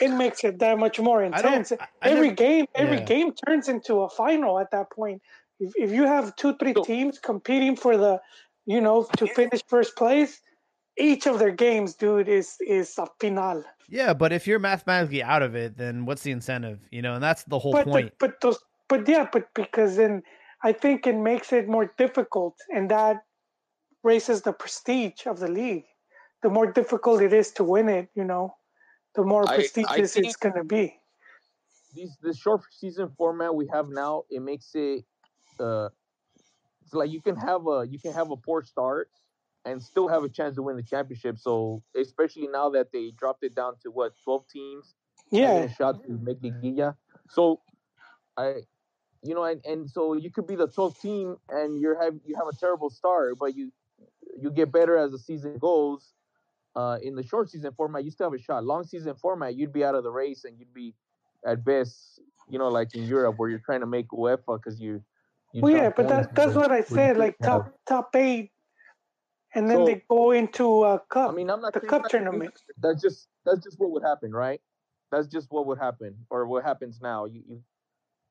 it 0.00 0.08
makes 0.08 0.42
it 0.44 0.58
that 0.58 0.78
much 0.78 0.98
more 0.98 1.22
intense. 1.22 1.72
I, 1.72 1.76
I 2.02 2.08
every 2.10 2.28
never- 2.28 2.34
game 2.36 2.66
every 2.74 2.98
yeah. 2.98 3.04
game 3.04 3.32
turns 3.46 3.68
into 3.68 4.00
a 4.00 4.08
final 4.08 4.58
at 4.58 4.70
that 4.72 4.90
point 4.90 5.22
if, 5.60 5.72
if 5.76 5.90
you 5.92 6.04
have 6.06 6.34
two 6.36 6.56
three 6.56 6.74
teams 6.74 7.18
competing 7.18 7.76
for 7.76 7.96
the 7.96 8.20
you 8.66 8.80
know 8.80 9.04
to 9.18 9.26
finish 9.28 9.62
first 9.68 9.94
place 9.96 10.40
each 10.98 11.26
of 11.26 11.38
their 11.38 11.50
games 11.50 11.94
dude 11.94 12.28
is 12.28 12.56
is 12.66 12.96
a 12.98 13.06
final 13.20 13.64
yeah, 13.88 14.12
but 14.14 14.32
if 14.32 14.48
you're 14.48 14.58
mathematically 14.58 15.22
out 15.22 15.42
of 15.42 15.54
it, 15.54 15.76
then 15.76 16.06
what's 16.06 16.22
the 16.22 16.32
incentive? 16.32 16.80
You 16.90 17.02
know, 17.02 17.14
and 17.14 17.22
that's 17.22 17.44
the 17.44 17.56
whole 17.56 17.72
but 17.72 17.84
the- 17.84 17.90
point. 17.92 18.12
but 18.18 18.40
those 18.40 18.58
but 18.88 19.08
yeah 19.08 19.28
but 19.32 19.52
because 19.54 19.96
then 19.96 20.22
i 20.62 20.72
think 20.72 21.06
it 21.06 21.16
makes 21.16 21.52
it 21.52 21.68
more 21.68 21.92
difficult 21.98 22.54
and 22.74 22.90
that 22.90 23.16
raises 24.02 24.42
the 24.42 24.52
prestige 24.52 25.26
of 25.26 25.38
the 25.40 25.48
league 25.48 25.84
the 26.42 26.48
more 26.48 26.70
difficult 26.70 27.20
it 27.20 27.32
is 27.32 27.50
to 27.52 27.64
win 27.64 27.88
it 27.88 28.08
you 28.14 28.24
know 28.24 28.54
the 29.16 29.22
more 29.22 29.44
I- 29.48 29.52
I 29.52 29.56
prestigious 29.56 30.16
it's 30.16 30.36
going 30.36 30.54
to 30.54 30.64
be 30.64 30.94
these 31.96 32.16
the 32.22 32.34
short 32.34 32.60
season 32.70 33.10
format 33.16 33.54
we 33.54 33.66
have 33.72 33.88
now, 33.88 34.24
it 34.30 34.42
makes 34.42 34.70
it 34.74 35.04
uh, 35.58 35.88
it's 36.82 36.92
like 36.92 37.10
you 37.10 37.22
can 37.22 37.34
have 37.36 37.66
a 37.66 37.86
you 37.88 37.98
can 37.98 38.12
have 38.12 38.30
a 38.30 38.36
poor 38.36 38.62
start 38.62 39.08
and 39.66 39.82
still 39.82 40.08
have 40.08 40.24
a 40.24 40.28
chance 40.28 40.54
to 40.54 40.62
win 40.62 40.76
the 40.76 40.82
championship. 40.82 41.38
So 41.38 41.82
especially 41.94 42.46
now 42.46 42.70
that 42.70 42.92
they 42.92 43.10
dropped 43.10 43.44
it 43.44 43.54
down 43.54 43.74
to 43.82 43.90
what 43.90 44.12
twelve 44.24 44.48
teams, 44.48 44.94
yeah 45.30 45.64
a 45.64 45.68
shot 45.74 46.02
to 46.04 46.12
make 46.22 46.40
liguilla. 46.40 46.94
So 47.28 47.60
I, 48.36 48.62
you 49.22 49.34
know, 49.34 49.44
and, 49.44 49.64
and 49.64 49.90
so 49.90 50.14
you 50.14 50.30
could 50.30 50.46
be 50.46 50.56
the 50.56 50.68
12th 50.68 51.00
team 51.00 51.36
and 51.48 51.80
you're 51.80 52.00
have 52.02 52.14
you 52.24 52.36
have 52.36 52.46
a 52.48 52.56
terrible 52.56 52.90
start, 52.90 53.36
but 53.38 53.56
you 53.56 53.72
you 54.38 54.50
get 54.50 54.70
better 54.72 54.96
as 54.96 55.10
the 55.10 55.18
season 55.18 55.58
goes. 55.58 56.12
Uh, 56.74 56.98
in 57.02 57.14
the 57.14 57.22
short 57.22 57.50
season 57.50 57.72
format, 57.74 58.04
you 58.04 58.10
still 58.10 58.30
have 58.30 58.38
a 58.38 58.42
shot. 58.42 58.62
Long 58.62 58.84
season 58.84 59.14
format, 59.14 59.56
you'd 59.56 59.72
be 59.72 59.82
out 59.82 59.94
of 59.94 60.04
the 60.04 60.10
race 60.10 60.44
and 60.44 60.58
you'd 60.58 60.74
be 60.74 60.94
at 61.46 61.64
best, 61.64 62.20
you 62.50 62.58
know, 62.58 62.68
like 62.68 62.94
in 62.94 63.04
Europe 63.04 63.36
where 63.38 63.48
you're 63.48 63.62
trying 63.64 63.80
to 63.80 63.86
make 63.86 64.08
UEFA 64.08 64.58
because 64.58 64.78
you. 64.78 65.02
you 65.54 65.62
Well, 65.62 65.72
yeah, 65.72 65.88
but 65.88 66.06
points 66.06 66.26
that, 66.26 66.34
that's 66.34 66.54
what 66.54 66.70
I 66.70 66.82
said. 66.82 67.16
Like 67.16 67.38
top 67.38 67.72
top 67.88 68.14
eight, 68.14 68.50
and 69.56 69.68
then 69.70 69.78
So- 69.78 69.86
they 69.86 70.02
go 70.08 70.30
into 70.32 70.84
a 70.84 71.00
cup. 71.08 71.30
I 71.30 71.34
mean, 71.34 71.50
I'm 71.50 71.60
not 71.62 71.72
the 71.72 71.80
cup 71.80 72.08
tournament. 72.08 72.54
That's 72.78 73.02
just 73.02 73.28
that's 73.44 73.64
just 73.64 73.78
what 73.80 73.90
would 73.90 74.02
happen, 74.02 74.30
right? 74.32 74.60
That's 75.10 75.26
just 75.26 75.50
what 75.50 75.66
would 75.66 75.78
happen, 75.78 76.14
or 76.30 76.46
what 76.46 76.62
happens 76.62 77.00
now. 77.00 77.24
You 77.24 77.42
you, 77.48 77.62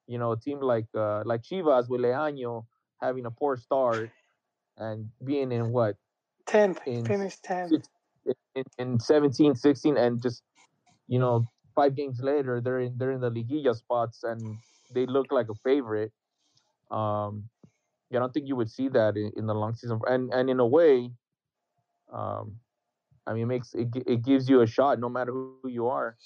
you 0.08 0.18
know, 0.20 0.34
a 0.34 0.40
team 0.40 0.60
like 0.62 0.88
uh, 0.94 1.24
like 1.26 1.42
Chivas 1.42 1.90
with 1.90 2.02
Leaño 2.02 2.66
having 3.02 3.26
a 3.26 3.32
poor 3.32 3.58
start 3.58 4.12
and 4.78 5.10
being 5.24 5.52
in 5.52 5.72
what 5.72 5.98
tenth, 6.46 6.80
in 6.86 7.06
finish 7.06 7.38
tenth. 7.42 7.72
six, 7.72 7.90
in, 8.56 8.64
in 8.78 9.00
17, 9.00 9.56
16, 9.56 9.98
and 9.98 10.22
just 10.22 10.44
you 11.08 11.20
know 11.20 11.46
five 11.76 11.96
games 11.96 12.20
later 12.22 12.62
they're 12.62 12.80
in 12.80 12.94
they're 12.98 13.12
in 13.12 13.22
the 13.22 13.32
liguilla 13.32 13.76
spots 13.76 14.24
and 14.24 14.58
they 14.94 15.06
look 15.08 15.32
like 15.32 15.50
a 15.50 15.56
favorite. 15.64 16.12
Um, 16.92 17.50
I 18.16 18.20
don't 18.20 18.34
think 18.34 18.48
you 18.48 18.56
would 18.56 18.70
see 18.70 18.88
that 18.90 19.18
in, 19.18 19.32
in 19.36 19.46
the 19.46 19.54
long 19.54 19.76
season, 19.76 20.00
and 20.08 20.34
and 20.34 20.50
in 20.50 20.60
a 20.60 20.66
way, 20.66 21.12
um, 22.12 22.58
I 23.28 23.34
mean, 23.34 23.44
it 23.44 23.48
makes 23.48 23.74
it 23.74 23.88
it 24.06 24.24
gives 24.24 24.50
you 24.50 24.62
a 24.62 24.68
shot 24.68 25.00
no 25.00 25.10
matter 25.10 25.32
who 25.32 25.58
you 25.66 25.88
are. 25.88 26.18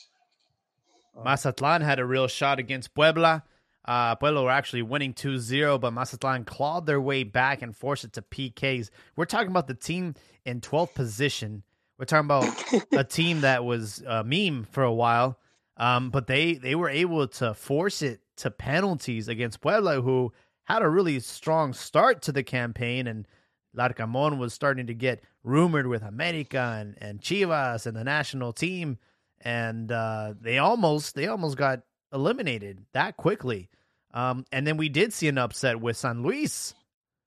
Mazatlan 1.23 1.81
had 1.81 1.99
a 1.99 2.05
real 2.05 2.27
shot 2.27 2.59
against 2.59 2.93
Puebla. 2.93 3.43
Uh, 3.85 4.15
Puebla 4.15 4.43
were 4.43 4.51
actually 4.51 4.81
winning 4.81 5.13
2 5.13 5.39
0, 5.39 5.77
but 5.77 5.91
Mazatlan 5.91 6.45
clawed 6.45 6.85
their 6.85 7.01
way 7.01 7.23
back 7.23 7.61
and 7.61 7.75
forced 7.75 8.03
it 8.03 8.13
to 8.13 8.21
PKs. 8.21 8.89
We're 9.15 9.25
talking 9.25 9.49
about 9.49 9.67
the 9.67 9.73
team 9.73 10.15
in 10.45 10.61
12th 10.61 10.93
position. 10.93 11.63
We're 11.97 12.05
talking 12.05 12.25
about 12.25 12.85
a 12.91 13.03
team 13.03 13.41
that 13.41 13.65
was 13.65 14.03
a 14.05 14.23
meme 14.23 14.65
for 14.71 14.83
a 14.83 14.93
while, 14.93 15.39
um, 15.77 16.11
but 16.11 16.27
they, 16.27 16.53
they 16.53 16.75
were 16.75 16.89
able 16.89 17.27
to 17.27 17.53
force 17.53 18.01
it 18.01 18.21
to 18.37 18.51
penalties 18.51 19.27
against 19.27 19.59
Puebla, 19.59 20.01
who 20.01 20.31
had 20.69 20.81
a 20.81 20.89
really 20.89 21.19
strong 21.19 21.73
start 21.73 22.21
to 22.23 22.31
the 22.31 22.43
campaign. 22.43 23.07
And 23.07 23.27
Larcamon 23.75 24.37
was 24.37 24.53
starting 24.53 24.87
to 24.87 24.93
get 24.93 25.21
rumored 25.43 25.87
with 25.87 26.03
America 26.03 26.77
and, 26.79 26.95
and 26.99 27.21
Chivas 27.21 27.85
and 27.85 27.95
the 27.95 28.03
national 28.03 28.53
team 28.53 28.97
and 29.41 29.91
uh, 29.91 30.33
they 30.39 30.57
almost 30.57 31.15
they 31.15 31.27
almost 31.27 31.57
got 31.57 31.81
eliminated 32.13 32.85
that 32.93 33.17
quickly. 33.17 33.69
Um, 34.13 34.45
and 34.51 34.65
then 34.65 34.77
we 34.77 34.89
did 34.89 35.13
see 35.13 35.27
an 35.27 35.37
upset 35.37 35.79
with 35.79 35.95
San 35.95 36.23
Luis. 36.23 36.73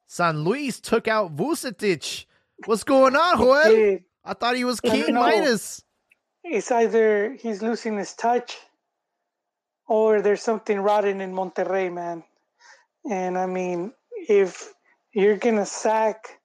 San 0.06 0.44
Luis 0.44 0.80
took 0.80 1.08
out 1.08 1.36
Vucetich. 1.36 2.26
What's 2.66 2.84
going 2.84 3.16
on, 3.16 3.38
Joel? 3.38 3.98
I 4.24 4.34
thought 4.34 4.56
he 4.56 4.64
was 4.64 4.80
King. 4.80 5.14
Midas. 5.14 5.82
it's 6.44 6.70
either 6.70 7.36
he's 7.40 7.62
losing 7.62 7.96
his 7.96 8.12
touch 8.14 8.56
or 9.86 10.20
there's 10.20 10.42
something 10.42 10.80
rotten 10.80 11.20
in 11.20 11.32
Monterrey, 11.32 11.92
man. 11.92 12.24
And 13.08 13.36
I 13.36 13.46
mean, 13.46 13.92
if 14.28 14.72
you're 15.12 15.36
gonna 15.36 15.66
sack 15.66 16.38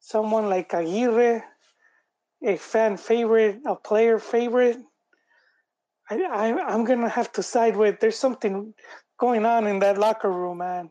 someone 0.00 0.48
like 0.48 0.74
Aguirre, 0.74 1.44
a 2.42 2.56
fan 2.56 2.96
favorite, 2.96 3.60
a 3.66 3.76
player 3.76 4.18
favorite, 4.18 4.78
I, 6.10 6.22
I 6.22 6.72
I'm 6.72 6.84
gonna 6.84 7.08
have 7.08 7.32
to 7.32 7.42
side 7.42 7.76
with. 7.76 8.00
There's 8.00 8.18
something 8.18 8.74
going 9.18 9.46
on 9.46 9.66
in 9.66 9.78
that 9.80 9.98
locker 9.98 10.30
room, 10.30 10.58
man. 10.58 10.90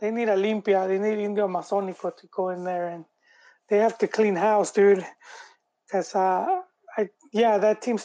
They 0.00 0.10
need 0.10 0.28
a 0.28 0.36
limpia. 0.36 0.86
They 0.86 0.98
need 0.98 1.22
Indio 1.22 1.48
Masonico 1.48 2.14
to 2.16 2.26
go 2.34 2.50
in 2.50 2.64
there, 2.64 2.88
and 2.88 3.04
they 3.68 3.78
have 3.78 3.98
to 3.98 4.08
clean 4.08 4.36
house, 4.36 4.72
dude. 4.72 5.04
Cause 5.90 6.14
uh, 6.14 6.46
I 6.96 7.08
yeah, 7.32 7.58
that 7.58 7.82
team 7.82 7.98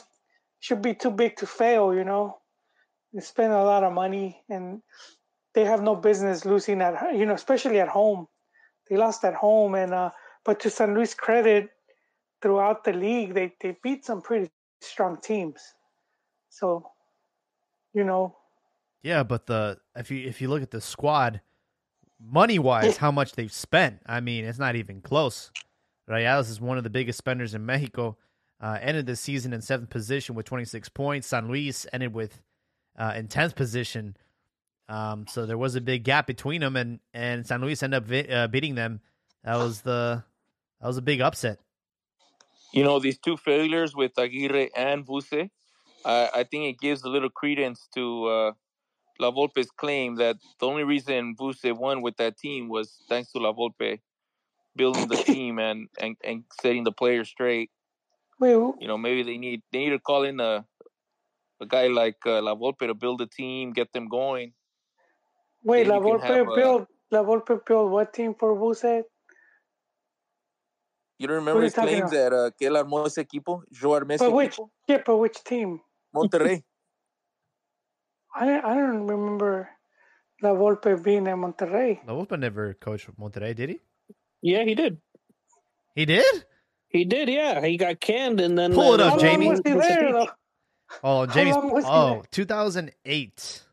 should 0.59 0.81
be 0.81 0.93
too 0.93 1.11
big 1.11 1.37
to 1.37 1.47
fail. 1.47 1.93
You 1.93 2.03
know, 2.03 2.37
they 3.13 3.21
spend 3.21 3.53
a 3.53 3.63
lot 3.63 3.83
of 3.83 3.93
money, 3.93 4.43
and 4.49 4.81
they 5.53 5.65
have 5.65 5.81
no 5.81 5.95
business 5.95 6.45
losing 6.45 6.81
at 6.81 7.15
you 7.15 7.25
know, 7.25 7.33
especially 7.33 7.79
at 7.79 7.89
home. 7.89 8.27
They 8.89 8.97
lost 8.97 9.23
at 9.23 9.33
home, 9.33 9.75
and 9.75 9.93
uh, 9.93 10.11
but 10.45 10.59
to 10.61 10.69
San 10.69 10.93
Luis 10.93 11.13
credit, 11.13 11.69
throughout 12.41 12.83
the 12.83 12.93
league, 12.93 13.33
they 13.33 13.53
they 13.61 13.77
beat 13.83 14.05
some 14.05 14.21
pretty 14.21 14.49
strong 14.81 15.17
teams. 15.21 15.61
So, 16.49 16.91
you 17.93 18.03
know, 18.03 18.35
Yeah, 19.03 19.23
but 19.23 19.45
the 19.45 19.79
if 19.95 20.11
you 20.11 20.27
if 20.27 20.41
you 20.41 20.49
look 20.49 20.61
at 20.61 20.71
the 20.71 20.81
squad, 20.81 21.41
money 22.19 22.59
wise, 22.59 22.97
how 23.05 23.11
much 23.11 23.33
they've 23.33 23.51
spent, 23.51 23.99
I 24.05 24.19
mean, 24.19 24.45
it's 24.45 24.59
not 24.59 24.75
even 24.75 25.01
close. 25.01 25.51
Rayados 26.09 26.49
is 26.49 26.59
one 26.59 26.77
of 26.77 26.83
the 26.83 26.89
biggest 26.89 27.17
spenders 27.17 27.53
in 27.53 27.65
Mexico. 27.65 28.17
Uh, 28.59 28.77
ended 28.79 29.07
the 29.07 29.15
season 29.15 29.53
in 29.53 29.61
seventh 29.61 29.89
position 29.89 30.35
with 30.35 30.45
26 30.45 30.89
points. 30.89 31.27
San 31.27 31.47
Luis 31.47 31.87
ended 31.91 32.13
with 32.13 32.41
uh, 32.95 33.13
in 33.15 33.27
10th 33.27 33.55
position. 33.55 34.15
Um, 34.91 35.25
so 35.25 35.45
there 35.45 35.57
was 35.57 35.75
a 35.75 35.81
big 35.81 36.03
gap 36.03 36.27
between 36.27 36.59
them, 36.59 36.75
and 36.75 36.99
and 37.13 37.47
San 37.47 37.61
Luis 37.61 37.81
ended 37.81 38.03
up 38.03 38.07
vi- 38.09 38.27
uh, 38.27 38.47
beating 38.47 38.75
them. 38.75 38.99
That 39.43 39.55
was 39.55 39.81
the 39.81 40.23
that 40.81 40.87
was 40.87 40.97
a 40.97 41.01
big 41.01 41.21
upset. 41.21 41.59
You 42.73 42.83
know, 42.83 42.99
these 42.99 43.17
two 43.17 43.37
failures 43.37 43.95
with 43.95 44.17
Aguirre 44.17 44.69
and 44.75 45.05
Buse, 45.05 45.49
I, 46.05 46.29
I 46.35 46.43
think 46.43 46.75
it 46.75 46.79
gives 46.79 47.03
a 47.03 47.09
little 47.09 47.29
credence 47.29 47.87
to 47.95 48.25
uh, 48.25 48.51
La 49.19 49.31
Volpe's 49.31 49.71
claim 49.71 50.15
that 50.15 50.37
the 50.59 50.65
only 50.65 50.83
reason 50.83 51.35
Buse 51.37 51.63
won 51.63 52.01
with 52.01 52.17
that 52.17 52.37
team 52.37 52.67
was 52.67 52.97
thanks 53.07 53.31
to 53.31 53.39
La 53.39 53.53
Volpe 53.53 53.99
building 54.75 55.07
the 55.07 55.17
team 55.17 55.59
and, 55.59 55.89
and, 55.99 56.15
and 56.23 56.43
setting 56.61 56.83
the 56.83 56.93
players 56.93 57.29
straight. 57.29 57.71
Well, 58.39 58.75
You 58.79 58.87
know, 58.87 58.97
maybe 58.97 59.23
they 59.23 59.37
need 59.37 59.61
they 59.71 59.79
need 59.79 59.91
to 59.91 59.99
call 59.99 60.23
in 60.23 60.39
a 60.39 60.65
a 61.61 61.65
guy 61.65 61.87
like 61.87 62.17
uh, 62.25 62.41
La 62.41 62.55
Volpe 62.55 62.87
to 62.87 62.93
build 62.93 63.21
a 63.21 63.27
team, 63.27 63.71
get 63.71 63.93
them 63.93 64.07
going. 64.07 64.53
Wait, 65.63 65.87
La 65.87 65.99
Volpe 65.99 66.23
have, 66.23 66.47
built 66.55 66.87
La 67.11 67.23
Volpe 67.23 67.59
built 67.65 67.91
what 67.91 68.13
team 68.13 68.33
for 68.37 68.55
Buse? 68.55 69.03
You 71.17 71.27
don't 71.27 71.35
remember 71.37 71.59
are 71.59 71.63
you 71.63 71.65
his 71.65 71.73
talking 71.73 71.97
claims 71.97 72.11
that 72.11 72.33
uh, 72.33 72.49
que 72.57 72.67
él 72.67 72.77
armó 72.83 73.05
ese 73.05 73.17
equipo? 73.19 73.61
Yo 73.69 73.89
armé 73.91 74.15
ese 74.15 74.19
But 74.19 74.31
which 74.33 74.55
equipo? 74.57 74.69
yeah, 74.87 75.01
but 75.05 75.17
which 75.17 75.43
team? 75.43 75.79
Monterrey. 76.15 76.63
I 78.35 78.59
I 78.59 78.73
don't 78.75 79.05
remember 79.07 79.69
La 80.41 80.53
Volpe 80.53 81.01
being 81.03 81.27
in 81.27 81.37
Monterrey. 81.37 81.99
La 82.07 82.13
Volpe 82.15 82.39
never 82.39 82.73
coached 82.73 83.09
Monterrey, 83.19 83.55
did 83.55 83.69
he? 83.69 83.79
Yeah, 84.41 84.63
he 84.63 84.73
did. 84.73 84.97
He 85.93 86.05
did. 86.05 86.45
He 86.89 87.05
did. 87.05 87.29
Yeah, 87.29 87.63
he 87.65 87.77
got 87.77 87.99
canned, 87.99 88.41
and 88.41 88.57
then 88.57 88.73
Pull 88.73 88.95
it 88.95 89.01
uh, 89.01 89.07
up, 89.07 89.11
How 89.13 89.17
Jamie. 89.19 89.45
long 89.45 89.55
was 89.55 89.61
he 89.63 89.73
there 89.73 90.11
though? 90.11 90.27
Oh, 91.03 91.25
Jamie's. 91.27 91.55
long 91.55 91.71
was 91.71 91.85
he 91.85 91.89
Oh, 91.91 92.23
2008. 92.31 93.63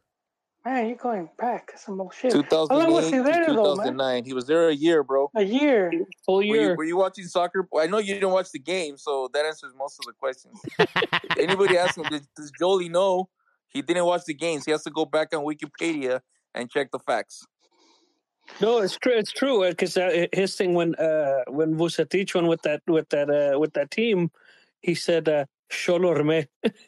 Man, 0.64 0.88
you're 0.88 0.96
going 0.96 1.28
back 1.38 1.72
some 1.76 2.00
old 2.00 2.12
shit. 2.12 2.34
Was 2.34 2.44
2008 2.44 3.04
he 3.04 3.22
there 3.22 3.46
to 3.46 3.52
though, 3.54 3.76
man? 3.76 3.86
2009. 3.94 4.24
He 4.24 4.34
was 4.34 4.46
there 4.46 4.68
a 4.68 4.74
year, 4.74 5.02
bro. 5.02 5.30
A 5.34 5.42
year. 5.42 5.92
full 6.26 6.36
Were 6.36 6.42
you, 6.42 6.54
year. 6.54 6.76
were 6.76 6.84
you 6.84 6.96
watching 6.96 7.24
soccer? 7.24 7.66
I 7.78 7.86
know 7.86 7.98
you 7.98 8.14
didn't 8.14 8.30
watch 8.30 8.50
the 8.52 8.58
game, 8.58 8.98
so 8.98 9.30
that 9.32 9.46
answers 9.46 9.72
most 9.78 9.98
of 10.00 10.06
the 10.06 10.12
questions. 10.12 10.60
Anybody 11.38 11.78
asking, 11.78 12.04
does, 12.04 12.28
does 12.36 12.52
Jolie 12.58 12.88
know 12.88 13.28
he 13.68 13.82
didn't 13.82 14.04
watch 14.04 14.24
the 14.26 14.34
games? 14.34 14.64
He 14.64 14.72
has 14.72 14.82
to 14.82 14.90
go 14.90 15.04
back 15.04 15.34
on 15.34 15.44
Wikipedia 15.44 16.20
and 16.54 16.68
check 16.68 16.90
the 16.90 16.98
facts. 16.98 17.46
No, 18.60 18.78
it's 18.78 18.96
true. 18.96 19.12
It's 19.12 19.32
true 19.32 19.68
because 19.68 19.96
uh, 19.96 20.26
his 20.32 20.56
thing 20.56 20.74
when 20.74 20.94
uh, 20.96 21.44
when 21.48 21.76
Vucetich 21.76 22.34
won 22.34 22.46
with 22.46 22.62
that 22.62 22.82
with 22.86 23.08
that 23.10 23.30
uh, 23.30 23.58
with 23.58 23.74
that 23.74 23.90
team, 23.90 24.30
he 24.80 24.94
said 24.94 25.28
uh, 25.28 25.44
"Solo 25.70 26.14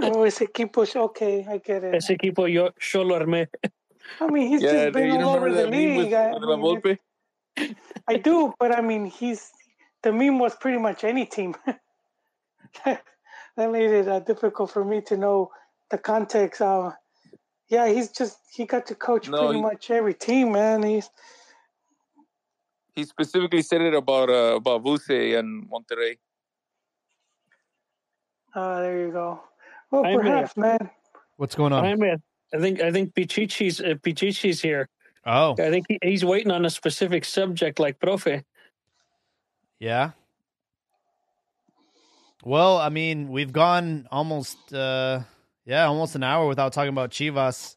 armé." 0.00 0.16
Oh, 0.16 0.24
ese 0.24 0.42
equipo. 0.42 0.84
Okay, 0.96 1.46
I 1.48 1.58
get 1.58 1.84
it. 1.84 1.94
Ese 1.94 2.10
equipo 2.10 2.46
yo 2.46 2.70
solo 2.78 3.16
armé. 3.16 3.48
I 4.20 4.26
mean, 4.28 4.48
he's 4.48 4.62
yeah, 4.62 4.72
just 4.72 4.94
been 4.94 5.22
all 5.22 5.36
over 5.36 5.50
the 5.50 5.62
that 5.62 5.70
meme 5.70 5.96
with, 5.96 6.06
league. 6.06 6.14
I, 6.14 6.32
with 6.32 6.42
I 6.42 6.46
La 6.46 6.56
mean, 6.56 6.64
Volpe? 6.82 6.98
I 8.08 8.16
do, 8.16 8.54
but 8.58 8.72
I 8.76 8.80
mean, 8.80 9.06
he's 9.06 9.50
the 10.02 10.12
meme 10.12 10.38
was 10.38 10.54
pretty 10.56 10.78
much 10.78 11.04
any 11.04 11.26
team. 11.26 11.54
that 12.84 13.02
made 13.56 13.90
it 13.90 14.08
uh, 14.08 14.20
difficult 14.20 14.70
for 14.70 14.84
me 14.84 15.00
to 15.02 15.16
know 15.16 15.50
the 15.90 15.98
context. 15.98 16.60
Uh, 16.60 16.92
yeah, 17.68 17.88
he's 17.88 18.10
just 18.10 18.38
he 18.52 18.66
got 18.66 18.86
to 18.86 18.94
coach 18.94 19.28
No, 19.28 19.38
pretty 19.38 19.56
he- 19.56 19.62
much 19.62 19.90
every 19.90 20.14
team, 20.14 20.52
man. 20.52 20.82
He's 20.82 21.10
He 22.94 23.04
specifically 23.04 23.62
said 23.62 23.80
it 23.82 23.94
about 23.94 24.28
uh, 24.30 24.56
about 24.56 24.82
Vuse 24.82 25.38
and 25.38 25.68
Monterrey. 25.70 26.18
uh, 28.54 28.80
there 28.80 29.06
you 29.06 29.12
go. 29.12 29.40
Well, 29.90 30.04
I'm, 30.06 30.16
uh, 30.18 30.20
perhaps, 30.22 30.56
man. 30.56 30.90
What's 31.36 31.54
going 31.54 31.72
on? 31.72 31.84
I'm 31.84 32.02
in. 32.02 32.22
I 32.52 32.58
think 32.58 32.80
I 32.80 32.90
think 32.92 33.14
Pichichi's 33.14 33.80
uh, 33.80 33.94
Pichichi's 34.02 34.60
here. 34.60 34.88
Oh, 35.26 35.52
I 35.52 35.70
think 35.70 35.86
he, 35.88 35.98
he's 36.02 36.24
waiting 36.24 36.50
on 36.50 36.64
a 36.64 36.70
specific 36.70 37.24
subject 37.24 37.78
like 37.78 37.98
Profe. 38.00 38.42
yeah. 39.78 40.12
Well, 42.42 42.78
I 42.78 42.88
mean, 42.88 43.28
we've 43.28 43.52
gone 43.52 44.08
almost, 44.10 44.72
uh, 44.72 45.20
yeah, 45.66 45.84
almost 45.86 46.14
an 46.14 46.22
hour 46.22 46.48
without 46.48 46.72
talking 46.72 46.88
about 46.88 47.10
Chivas. 47.10 47.76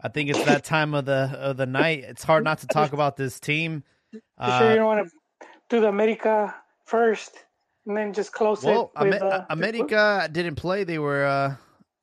I 0.00 0.08
think 0.08 0.30
it's 0.30 0.44
that 0.44 0.62
time 0.64 0.94
of 0.94 1.04
the 1.04 1.36
of 1.36 1.56
the 1.56 1.66
night. 1.66 2.04
It's 2.06 2.22
hard 2.22 2.44
not 2.44 2.58
to 2.60 2.66
talk 2.68 2.92
about 2.92 3.16
this 3.16 3.40
team. 3.40 3.82
You 4.12 4.20
sure 4.20 4.48
you 4.48 4.52
Uh, 4.54 4.74
don't 4.76 4.84
want 4.84 5.08
to 5.08 5.46
do 5.68 5.80
the 5.80 5.88
America 5.88 6.54
first 6.84 7.44
and 7.86 7.96
then 7.96 8.12
just 8.12 8.32
close 8.32 8.62
well, 8.62 8.92
it 8.96 9.04
with 9.04 9.14
Ame- 9.14 9.22
uh, 9.22 9.44
America 9.50 10.28
didn't 10.30 10.56
play. 10.56 10.84
They 10.84 10.98
were 10.98 11.24
uh, 11.24 11.54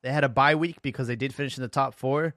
they 0.02 0.12
had 0.12 0.24
a 0.24 0.28
bye 0.28 0.54
week 0.54 0.82
because 0.82 1.06
they 1.06 1.16
did 1.16 1.34
finish 1.34 1.56
in 1.56 1.62
the 1.62 1.68
top 1.68 1.94
four, 1.94 2.34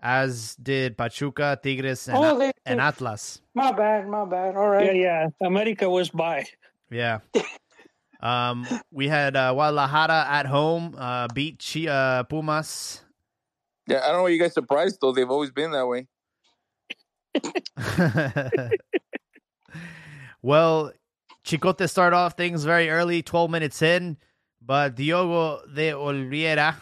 as 0.00 0.56
did 0.56 0.96
Pachuca, 0.96 1.58
Tigres, 1.62 2.08
and, 2.08 2.16
Oh, 2.18 2.38
they, 2.38 2.52
and 2.66 2.80
Atlas. 2.80 3.40
my 3.54 3.72
bad, 3.72 4.08
my 4.08 4.24
bad. 4.24 4.56
All 4.56 4.68
right. 4.68 4.94
Yeah, 4.96 5.28
yeah. 5.40 5.46
America 5.46 5.88
was 5.88 6.10
by. 6.10 6.46
Yeah. 6.90 7.20
Um, 8.20 8.66
we 8.90 9.06
had 9.06 9.36
uh, 9.36 9.52
Guadalajara 9.52 10.26
at 10.28 10.46
home 10.46 10.96
uh, 10.98 11.28
beat 11.32 11.64
Chi- 11.64 11.86
uh, 11.86 12.24
Pumas. 12.24 13.02
Yeah, 13.86 14.00
I 14.00 14.08
don't 14.08 14.16
know 14.16 14.22
why 14.24 14.30
you 14.30 14.40
guys 14.40 14.54
surprised 14.54 14.98
though. 15.00 15.12
They've 15.12 15.30
always 15.30 15.52
been 15.52 15.70
that 15.70 15.86
way. 15.86 16.08
well, 20.42 20.92
Chicote 21.48 21.88
started 21.88 22.14
off 22.14 22.34
things 22.36 22.62
very 22.64 22.90
early, 22.90 23.22
12 23.22 23.50
minutes 23.50 23.80
in, 23.80 24.18
but 24.60 24.94
Diogo 24.96 25.62
de 25.74 25.94
Oliveira 25.94 26.76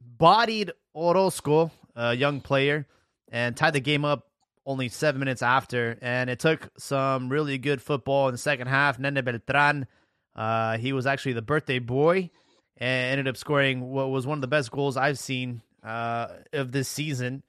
bodied 0.00 0.72
Orozco, 0.92 1.70
a 1.94 2.14
young 2.14 2.40
player, 2.40 2.88
and 3.30 3.56
tied 3.56 3.74
the 3.74 3.80
game 3.80 4.04
up 4.04 4.26
only 4.66 4.88
seven 4.88 5.20
minutes 5.20 5.40
after. 5.40 5.96
And 6.02 6.28
it 6.28 6.40
took 6.40 6.68
some 6.78 7.28
really 7.28 7.58
good 7.58 7.80
football 7.80 8.26
in 8.26 8.32
the 8.32 8.38
second 8.38 8.66
half. 8.66 8.98
Nene 8.98 9.22
Beltran, 9.22 9.86
uh, 10.34 10.78
he 10.78 10.92
was 10.92 11.06
actually 11.06 11.34
the 11.34 11.42
birthday 11.42 11.78
boy 11.78 12.28
and 12.76 13.12
ended 13.12 13.28
up 13.28 13.36
scoring 13.36 13.88
what 13.88 14.10
was 14.10 14.26
one 14.26 14.38
of 14.38 14.42
the 14.42 14.48
best 14.48 14.72
goals 14.72 14.96
I've 14.96 15.20
seen 15.20 15.62
uh, 15.84 16.26
of 16.52 16.72
this 16.72 16.88
season. 16.88 17.44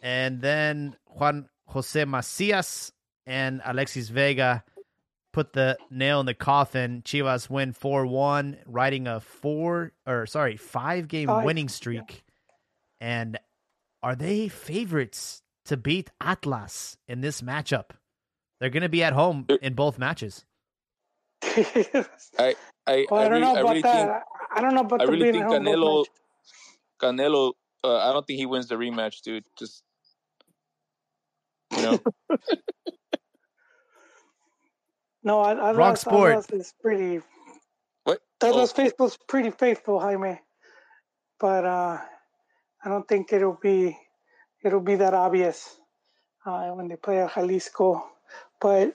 And 0.00 0.40
then 0.40 0.96
Juan 1.08 1.50
Jose 1.66 2.02
Macias 2.06 2.92
and 3.26 3.60
Alexis 3.66 4.08
Vega 4.08 4.64
put 5.36 5.52
the 5.52 5.76
nail 5.90 6.18
in 6.20 6.24
the 6.24 6.32
coffin. 6.32 7.02
Chivas 7.04 7.50
win 7.50 7.74
4 7.74 8.06
1, 8.06 8.56
riding 8.64 9.06
a 9.06 9.20
four 9.20 9.92
or 10.06 10.24
sorry, 10.24 10.56
five 10.56 11.08
game 11.08 11.26
Five, 11.28 11.44
winning 11.44 11.68
streak. 11.68 12.24
And 13.02 13.38
are 14.02 14.16
they 14.16 14.48
favorites 14.48 15.42
to 15.66 15.76
beat 15.76 16.10
Atlas 16.22 16.96
in 17.06 17.20
this 17.20 17.42
matchup? 17.42 17.90
They're 18.58 18.70
going 18.70 18.82
to 18.82 18.88
be 18.88 19.04
at 19.04 19.12
home 19.12 19.44
in 19.60 19.74
both 19.74 19.98
matches. 19.98 20.46
I 21.42 22.56
I, 22.86 23.06
Well, 23.10 23.20
I, 23.20 23.26
I, 23.26 23.28
don't 23.28 23.30
really, 23.32 23.40
know 23.42 23.56
I 23.56 23.60
about 23.60 23.68
really 23.68 23.82
that. 23.82 24.06
think 24.06 24.10
I 24.54 24.60
don't 24.62 24.74
know 24.74 24.80
about 24.80 25.02
I 25.02 25.04
the 25.04 25.12
really 25.12 25.32
think 25.32 25.44
at 25.44 25.50
home 25.50 25.64
both 25.64 25.74
Canelo. 25.76 26.04
Canelo. 26.98 27.52
Uh, 27.84 27.98
I 27.98 28.14
don't 28.14 28.26
think 28.26 28.38
he 28.38 28.46
wins 28.46 28.68
the 28.68 28.76
rematch, 28.76 29.20
dude. 29.20 29.44
Just 29.58 29.82
you 31.76 31.82
know, 31.82 31.98
No, 35.26 35.40
I, 35.40 35.54
I 35.54 35.72
Wrong 35.72 35.90
lost, 35.90 36.02
sport. 36.02 36.32
I 36.32 36.36
lost 36.36 36.52
is 36.52 36.72
pretty. 36.80 37.20
what? 38.04 38.20
Carlos 38.40 38.70
Oh, 38.70 38.74
Faithful's 38.76 39.18
pretty 39.28 39.50
faithful, 39.50 39.98
Jaime, 39.98 40.40
but 41.40 41.64
uh, 41.66 41.98
I 42.84 42.88
don't 42.88 43.08
think 43.08 43.32
it'll 43.32 43.58
be 43.60 43.98
it'll 44.64 44.78
be 44.80 44.94
that 44.94 45.14
obvious 45.14 45.78
uh, 46.46 46.68
when 46.68 46.86
they 46.86 46.94
play 46.94 47.18
at 47.20 47.34
Jalisco. 47.34 48.04
But 48.60 48.94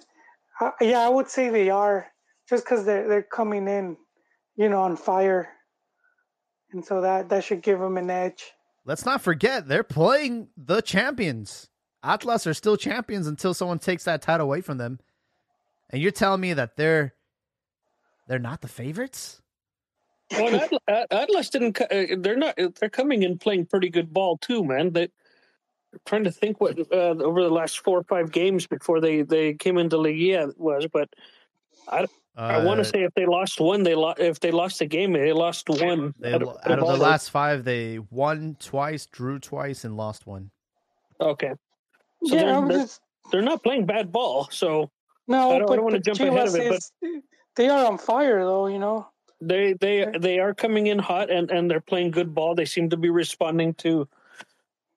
uh, 0.62 0.72
yeah, 0.80 1.00
I 1.02 1.10
would 1.10 1.28
say 1.28 1.50
they 1.50 1.70
are 1.70 2.08
just 2.50 2.64
because 2.64 2.86
they're 2.86 3.10
they're 3.10 3.24
coming 3.24 3.68
in, 3.68 3.98
you 4.56 4.70
know, 4.70 4.84
on 4.84 4.96
fire, 4.96 5.50
and 6.72 6.86
so 6.86 7.02
that 7.02 7.28
that 7.28 7.44
should 7.44 7.62
give 7.62 7.80
them 7.80 7.98
an 7.98 8.10
edge. 8.10 8.54
Let's 8.86 9.06
not 9.06 9.22
forget, 9.22 9.68
they're 9.68 9.84
playing 9.84 10.48
the 10.56 10.82
champions. 10.82 11.68
Atlas 12.04 12.48
are 12.48 12.54
still 12.54 12.78
champions 12.78 13.28
until 13.28 13.54
someone 13.54 13.80
takes 13.80 14.06
that 14.06 14.22
title 14.22 14.46
away 14.48 14.62
from 14.62 14.78
them. 14.78 15.00
And 15.92 16.02
you're 16.02 16.12
telling 16.12 16.42
me 16.42 16.54
that 16.54 16.76
they're 16.78 17.14
they're 18.28 18.40
not 18.40 18.62
the 18.62 18.68
favorites? 18.68 19.42
Well, 20.32 20.56
Atlas, 20.56 20.80
Atlas 21.12 21.50
didn't. 21.50 21.74
co- 21.74 21.86
uh, 21.92 22.16
They're 22.20 22.38
not. 22.38 22.56
They're 22.80 22.90
coming 22.90 23.24
in 23.24 23.38
playing 23.38 23.66
pretty 23.66 23.90
good 23.90 24.14
ball 24.14 24.38
too, 24.38 24.64
man. 24.64 24.94
They 24.94 25.04
I'm 25.94 26.00
trying 26.06 26.24
to 26.24 26.32
think 26.32 26.62
what 26.62 26.80
uh, 26.94 26.96
over 27.22 27.44
the 27.44 27.50
last 27.50 27.80
four 27.80 28.00
or 28.00 28.04
five 28.04 28.32
games 28.32 28.66
before 28.66 29.02
they 29.02 29.24
they 29.24 29.54
came 29.56 29.78
into 29.78 29.98
Liga 29.98 30.54
was, 30.56 30.88
but 30.92 31.10
I 31.90 32.08
I 32.38 32.64
want 32.64 32.80
Uh, 32.80 32.84
to 32.84 32.90
say 32.90 33.04
if 33.04 33.14
they 33.14 33.26
lost 33.26 33.60
one, 33.60 33.84
they 33.84 33.94
lost. 33.96 34.20
If 34.22 34.40
they 34.40 34.52
lost 34.52 34.80
a 34.80 34.86
game, 34.86 35.12
they 35.12 35.34
lost 35.34 35.68
one. 35.70 36.14
They, 36.18 36.32
out 36.34 36.44
out 36.44 36.48
of- 36.48 36.80
of 36.80 36.80
the 36.80 36.86
those. 36.94 37.00
last 37.00 37.30
five, 37.30 37.66
they 37.66 38.00
won 38.10 38.56
twice, 38.62 39.06
drew 39.08 39.38
twice, 39.40 39.84
and 39.84 39.98
lost 39.98 40.26
one. 40.26 40.52
Okay, 41.20 41.52
so 42.26 42.36
yeah, 42.36 42.44
they're, 42.46 42.56
I'm 42.56 42.68
they're, 42.70 42.78
just 42.78 43.02
they're 43.34 43.42
not 43.42 43.62
playing 43.64 43.86
bad 43.86 44.14
ball. 44.14 44.48
So 44.50 44.90
no, 45.28 45.52
I 45.52 45.60
don't- 45.60 45.68
but 45.68 45.76
don't 45.76 45.84
wanna 45.86 45.98
the 45.98 46.04
jump 46.04 46.20
ahead 46.20 46.48
of 46.48 46.54
Chivas 46.54 46.60
it, 46.60 46.70
but- 46.70 46.76
is- 47.10 47.24
they 47.56 47.68
are 47.70 47.86
on 47.86 47.98
fire 47.98 48.44
though. 48.46 48.68
You 48.68 48.80
know, 48.80 49.08
they 49.42 49.74
they 49.74 50.08
they 50.20 50.40
are 50.40 50.54
coming 50.54 50.88
in 50.88 51.00
hot 51.00 51.30
and 51.30 51.52
and 51.52 51.70
they're 51.70 51.82
playing 51.82 52.12
good 52.12 52.34
ball. 52.34 52.56
They 52.56 52.66
seem 52.66 52.90
to 52.92 52.98
be 52.98 53.10
responding 53.10 53.74
to 53.76 54.08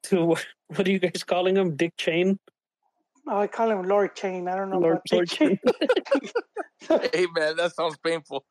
to 0.05 0.25
what, 0.25 0.47
what 0.69 0.87
are 0.87 0.91
you 0.91 0.99
guys 0.99 1.25
calling 1.25 1.57
him, 1.57 1.77
Dick 1.77 1.97
Chain? 1.97 2.39
I 3.27 3.47
call 3.47 3.71
him 3.71 3.85
Lord 3.89 4.15
Chain. 4.15 4.49
I 4.49 4.55
don't 4.55 4.69
know 4.71 4.79
Lord, 4.79 4.97
about 4.99 5.13
Lord 5.13 5.29
Chain. 5.31 5.59
hey 6.81 7.27
man, 7.35 7.57
that 7.57 7.73
sounds 7.75 7.97
painful. 7.99 8.45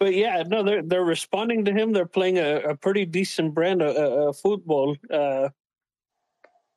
But 0.00 0.14
yeah, 0.14 0.42
no, 0.46 0.62
they're 0.64 0.82
they're 0.82 1.04
responding 1.04 1.64
to 1.66 1.72
him. 1.72 1.92
They're 1.92 2.06
playing 2.06 2.38
a, 2.38 2.56
a 2.70 2.76
pretty 2.76 3.06
decent 3.06 3.54
brand 3.54 3.80
of, 3.80 3.96
uh, 3.96 4.28
of 4.28 4.36
football. 4.36 4.96
Uh, 5.10 5.50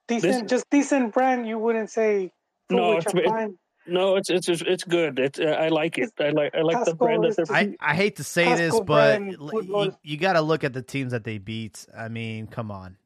decent, 0.08 0.49
just 0.49 0.70
decent 0.70 1.14
brand. 1.14 1.47
You 1.47 1.58
wouldn't 1.60 1.89
say. 1.89 2.32
No, 2.70 2.78
No, 2.93 2.97
it's 2.97 3.14
ve- 3.14 3.55
no, 3.88 4.16
it's 4.18 4.30
it's 4.30 4.49
it's 4.49 4.84
good. 4.84 5.18
It's 5.20 5.39
uh, 5.39 5.43
I 5.45 5.70
like 5.70 5.97
it. 5.97 6.12
I 6.20 6.30
like 6.32 6.53
I 6.53 6.62
like 6.62 6.84
the 6.84 6.93
brand 6.95 7.24
that 7.24 7.30
is 7.30 7.36
they're. 7.38 7.45
I, 7.55 7.76
I 7.80 7.95
hate 7.95 8.18
to 8.18 8.24
say 8.24 8.53
this, 8.55 8.74
but 8.76 8.86
brand 8.86 9.38
l- 9.39 9.47
football. 9.47 9.86
you, 9.86 9.95
you 10.03 10.18
got 10.18 10.34
to 10.34 10.41
look 10.41 10.66
at 10.66 10.74
the 10.74 10.82
teams 10.82 11.12
that 11.14 11.24
they 11.24 11.38
beat. 11.38 11.86
I 11.97 12.10
mean, 12.10 12.47
come 12.47 12.70
on. 12.72 12.97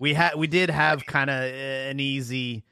We 0.00 0.14
had 0.14 0.34
we 0.34 0.48
did 0.48 0.70
have 0.70 1.06
kind 1.06 1.30
of 1.30 1.42
an 1.44 2.00
easy. 2.00 2.64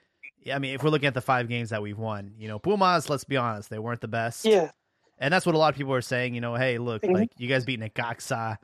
I 0.53 0.59
mean, 0.59 0.75
if 0.75 0.83
we're 0.83 0.91
looking 0.91 1.07
at 1.07 1.15
the 1.15 1.21
five 1.21 1.49
games 1.49 1.71
that 1.71 1.83
we've 1.83 1.99
won, 1.99 2.33
you 2.39 2.49
know, 2.49 2.59
Pumas. 2.59 3.09
Let's 3.09 3.25
be 3.25 3.37
honest, 3.37 3.71
they 3.71 3.79
weren't 3.79 4.01
the 4.01 4.09
best. 4.09 4.45
yeah, 4.45 4.71
and 5.19 5.33
that's 5.33 5.47
what 5.47 5.55
a 5.55 5.59
lot 5.59 5.69
of 5.73 5.77
people 5.77 5.93
are 5.95 6.01
saying. 6.01 6.35
You 6.35 6.41
know, 6.41 6.57
hey, 6.57 6.79
look, 6.79 7.03
Mhm. 7.03 7.15
like 7.15 7.31
you 7.37 7.49
guys 7.49 7.65
beat 7.65 7.79
Necaxa, 7.81 8.57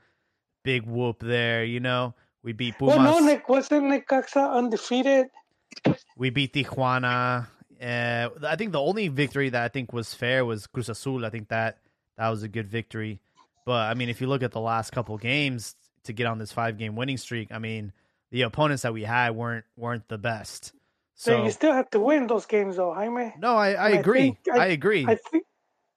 big 0.64 0.82
whoop 0.86 1.20
there. 1.20 1.64
You 1.64 1.78
know, 1.80 2.14
we 2.42 2.52
beat 2.52 2.78
Pumas. 2.78 2.96
well, 2.96 3.20
no, 3.20 3.26
Nick 3.26 3.48
wasn't 3.48 3.84
Necaxa 3.84 4.52
undefeated. 4.52 5.26
We 6.16 6.30
beat 6.30 6.52
Tijuana. 6.52 7.46
Uh, 7.80 8.28
I 8.46 8.56
think 8.56 8.72
the 8.72 8.80
only 8.80 9.08
victory 9.08 9.48
that 9.50 9.62
I 9.64 9.68
think 9.68 9.92
was 9.92 10.14
fair 10.14 10.44
was 10.44 10.66
Cruz 10.66 10.88
Azul. 10.88 11.24
I 11.24 11.30
think 11.30 11.48
that 11.48 11.78
that 12.16 12.28
was 12.28 12.42
a 12.42 12.48
good 12.48 12.68
victory. 12.68 13.20
But 13.64 13.90
I 13.90 13.94
mean, 13.94 14.08
if 14.08 14.20
you 14.20 14.26
look 14.26 14.42
at 14.42 14.52
the 14.52 14.60
last 14.60 14.90
couple 14.92 15.16
games 15.18 15.74
to 16.04 16.12
get 16.12 16.26
on 16.26 16.38
this 16.38 16.52
five 16.52 16.78
game 16.78 16.94
winning 16.96 17.16
streak, 17.16 17.50
I 17.52 17.58
mean, 17.58 17.92
the 18.30 18.42
opponents 18.42 18.82
that 18.82 18.92
we 18.92 19.02
had 19.04 19.30
weren't 19.34 19.64
weren't 19.76 20.06
the 20.08 20.18
best. 20.18 20.72
So 21.14 21.32
So 21.38 21.44
you 21.44 21.50
still 21.50 21.72
have 21.72 21.90
to 21.90 22.00
win 22.00 22.26
those 22.26 22.46
games, 22.46 22.76
though, 22.76 22.92
Jaime. 22.94 23.34
no, 23.38 23.54
I, 23.54 23.72
I 23.72 23.86
I 23.86 23.88
agree. 23.90 24.20
think- 24.20 24.38
I, 24.52 24.58
I- 24.58 24.66
agree. 24.66 25.06
I 25.06 25.14
think, 25.16 25.44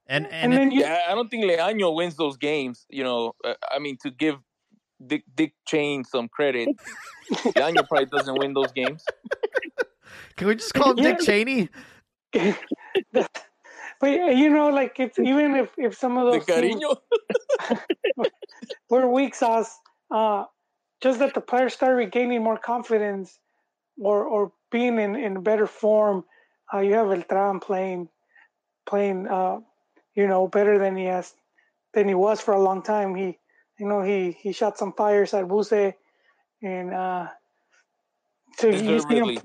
and 0.08 0.26
and, 0.28 0.34
and, 0.34 0.54
it- 0.54 0.58
then 0.58 0.72
you, 0.72 0.82
Yeah, 0.82 1.00
I 1.10 1.16
don't 1.16 1.30
think 1.30 1.46
Leaño 1.46 1.96
wins 1.96 2.16
those 2.16 2.38
games. 2.38 2.86
You 2.90 3.04
know, 3.04 3.34
uh, 3.44 3.54
I 3.72 3.80
mean, 3.80 3.98
to 4.04 4.12
give 4.12 4.36
Dick 5.06 5.24
Dick 5.36 5.54
Chain 5.66 6.04
some 6.04 6.28
credit, 6.28 6.70
Leaño 7.32 7.88
probably 7.88 8.06
doesn't 8.06 8.38
win 8.38 8.54
those 8.54 8.72
games. 8.72 9.04
can 10.36 10.48
we 10.48 10.56
just 10.56 10.74
call 10.74 10.92
him 10.92 11.04
Dick 11.04 11.20
Cheney? 11.20 11.70
but 13.14 13.30
you 14.02 14.50
know, 14.50 14.70
like 14.70 15.00
if 15.00 15.18
even 15.20 15.56
if 15.56 15.72
if 15.78 15.98
some 15.98 16.18
of 16.18 16.26
The 16.26 16.32
those 16.40 16.46
teams 16.46 16.82
cariño. 16.82 16.98
were 18.90 19.10
weak 19.10 19.36
sauce, 19.36 19.78
uh, 20.12 20.46
just 21.02 21.20
that 21.20 21.34
the 21.34 21.42
players 21.42 21.74
start 21.74 21.96
regaining 21.96 22.44
more 22.44 22.58
confidence 22.58 23.40
or 23.98 24.24
or 24.26 24.52
being 24.72 25.00
in 25.00 25.16
in 25.16 25.44
better 25.44 25.68
form. 25.68 26.24
Uh, 26.74 26.80
you 26.80 26.94
have 26.94 27.10
Beltran 27.10 27.60
playing 27.60 28.10
playing 28.86 29.28
uh, 29.28 29.60
you 30.16 30.28
know 30.28 30.48
better 30.48 30.80
than 30.80 30.96
he 30.96 31.06
has 31.06 31.34
than 31.94 32.08
he 32.08 32.16
was 32.16 32.42
for 32.42 32.54
a 32.54 32.62
long 32.62 32.82
time. 32.82 33.16
He 33.16 33.38
you 33.80 33.88
know 33.88 34.02
he 34.02 34.32
he 34.32 34.52
shot 34.52 34.78
some 34.78 34.94
fires 34.94 35.34
at 35.34 35.48
Buse 35.48 35.94
and 36.62 36.94
uh, 36.94 37.28
so 38.58 38.68
you 38.68 39.00
see 39.00 39.16
him 39.16 39.38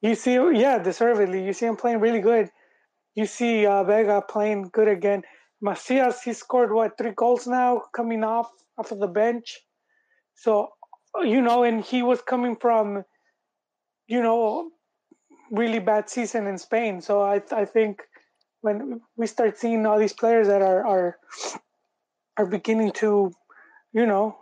you 0.00 0.14
see 0.14 0.34
yeah 0.34 0.78
deservedly 0.78 1.44
you 1.44 1.52
see 1.52 1.66
him 1.66 1.76
playing 1.76 2.00
really 2.00 2.20
good. 2.20 2.50
You 3.14 3.26
see 3.26 3.66
uh, 3.66 3.84
Vega 3.84 4.22
playing 4.22 4.70
good 4.72 4.88
again. 4.88 5.22
Macias, 5.60 6.22
he 6.22 6.32
scored 6.32 6.72
what 6.72 6.96
three 6.98 7.12
goals 7.14 7.46
now 7.46 7.82
coming 7.92 8.24
off 8.24 8.50
off 8.78 8.90
of 8.90 8.98
the 8.98 9.06
bench. 9.06 9.60
So 10.34 10.70
you 11.22 11.40
know, 11.40 11.62
and 11.62 11.84
he 11.84 12.02
was 12.02 12.20
coming 12.22 12.56
from 12.56 13.04
you 14.06 14.22
know 14.22 14.70
really 15.50 15.78
bad 15.78 16.08
season 16.08 16.46
in 16.46 16.58
Spain. 16.58 17.00
So 17.00 17.22
I 17.22 17.42
I 17.52 17.64
think 17.64 18.02
when 18.62 19.00
we 19.16 19.26
start 19.26 19.58
seeing 19.58 19.86
all 19.86 19.98
these 19.98 20.14
players 20.14 20.48
that 20.48 20.62
are 20.62 20.86
are 20.86 21.18
are 22.38 22.46
beginning 22.46 22.92
to 22.92 23.32
you 23.92 24.06
know 24.06 24.36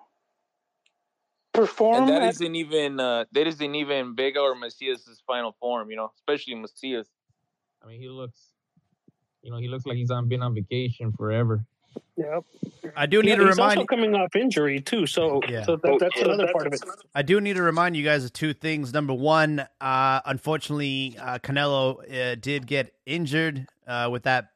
perform 1.53 2.03
And 2.03 2.09
that 2.09 2.23
at- 2.23 2.29
isn't 2.31 2.55
even 2.55 3.01
uh, 3.01 3.25
that 3.33 3.47
isn't 3.47 3.75
even 3.75 4.15
Vega 4.17 4.41
or 4.41 4.55
Macias' 4.55 5.23
final 5.27 5.57
form. 5.61 5.91
You 5.91 5.97
know, 5.97 6.13
especially 6.17 6.55
Macias. 6.55 7.09
I 7.83 7.87
mean, 7.89 8.01
he 8.01 8.09
looks, 8.09 8.39
you 9.43 9.51
know, 9.51 9.59
he 9.59 9.69
looks 9.69 9.87
like 9.87 9.97
he's 9.97 10.11
on 10.11 10.29
been 10.29 10.43
on 10.43 10.55
vacation 10.55 11.13
forever. 11.13 11.65
Yeah, 12.17 12.41
I 12.95 13.07
do 13.07 13.23
need 13.23 13.31
Yeah, 13.31 13.37
to 13.37 13.47
he's 13.47 13.57
remind 13.57 13.79
also 13.79 13.87
coming 13.87 14.15
off 14.15 14.37
injury 14.37 14.81
too. 14.81 15.07
So 15.07 15.41
Yeah. 15.49 15.65
so 15.65 15.77
that, 15.77 15.97
that's 15.99 16.21
another 16.21 16.49
part 16.53 16.67
of 16.69 16.75
it. 16.75 16.81
I 17.15 17.23
do 17.23 17.41
need 17.41 17.55
to 17.55 17.63
remind 17.63 17.97
you 17.97 18.05
guys 18.05 18.25
of 18.25 18.33
two 18.33 18.53
things. 18.53 18.93
Number 18.93 19.15
one, 19.15 19.67
uh, 19.81 20.21
unfortunately, 20.25 21.17
uh, 21.19 21.39
Canelo 21.39 21.99
uh, 22.33 22.35
did 22.37 22.67
get 22.67 22.95
injured 23.07 23.67
uh, 23.87 24.09
with 24.13 24.23
that 24.25 24.51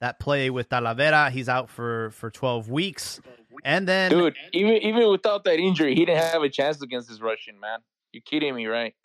that 0.00 0.18
play 0.18 0.50
with 0.50 0.68
Talavera. 0.68 1.30
He's 1.30 1.48
out 1.48 1.68
for 1.70 2.10
for 2.10 2.30
twelve 2.30 2.68
weeks, 2.70 3.20
and 3.64 3.86
then 3.86 4.10
Dude, 4.10 4.34
even 4.52 4.74
even 4.74 5.08
without 5.10 5.44
that 5.44 5.58
injury, 5.58 5.94
he 5.94 6.04
didn't 6.04 6.22
have 6.22 6.42
a 6.42 6.48
chance 6.48 6.82
against 6.82 7.08
this 7.08 7.20
Russian 7.20 7.60
man. 7.60 7.78
You're 8.12 8.22
kidding 8.22 8.54
me, 8.54 8.66
right? 8.66 8.94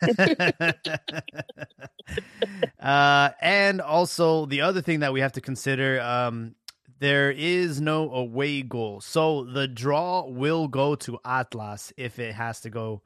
uh, 2.80 3.30
and 3.40 3.80
also 3.80 4.46
the 4.46 4.60
other 4.60 4.82
thing 4.82 5.00
that 5.00 5.12
we 5.12 5.20
have 5.20 5.32
to 5.32 5.40
consider, 5.40 6.00
um, 6.00 6.54
there 7.00 7.32
is 7.32 7.80
no 7.80 8.12
away 8.12 8.62
goal, 8.62 9.00
so 9.00 9.44
the 9.44 9.66
draw 9.66 10.26
will 10.26 10.68
go 10.68 10.94
to 10.94 11.18
Atlas 11.24 11.92
if 11.96 12.18
it 12.20 12.34
has 12.34 12.60
to 12.60 12.70
go 12.70 13.02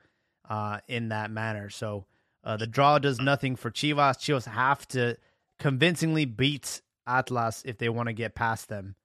uh, 0.49 0.81
in 0.89 1.09
that 1.09 1.31
manner. 1.31 1.71
So 1.71 2.05
uh, 2.45 2.59
the 2.59 2.67
draw 2.67 2.99
does 2.99 3.21
nothing 3.21 3.57
for 3.57 3.71
Chivas. 3.71 4.19
Chivas 4.19 4.47
have 4.47 4.87
to 4.89 5.17
convincingly 5.59 6.27
beat 6.27 6.83
Atlas 7.07 7.63
if 7.65 7.79
they 7.79 7.89
want 7.89 8.09
to 8.09 8.13
get 8.13 8.35
past 8.35 8.69
them. 8.69 8.97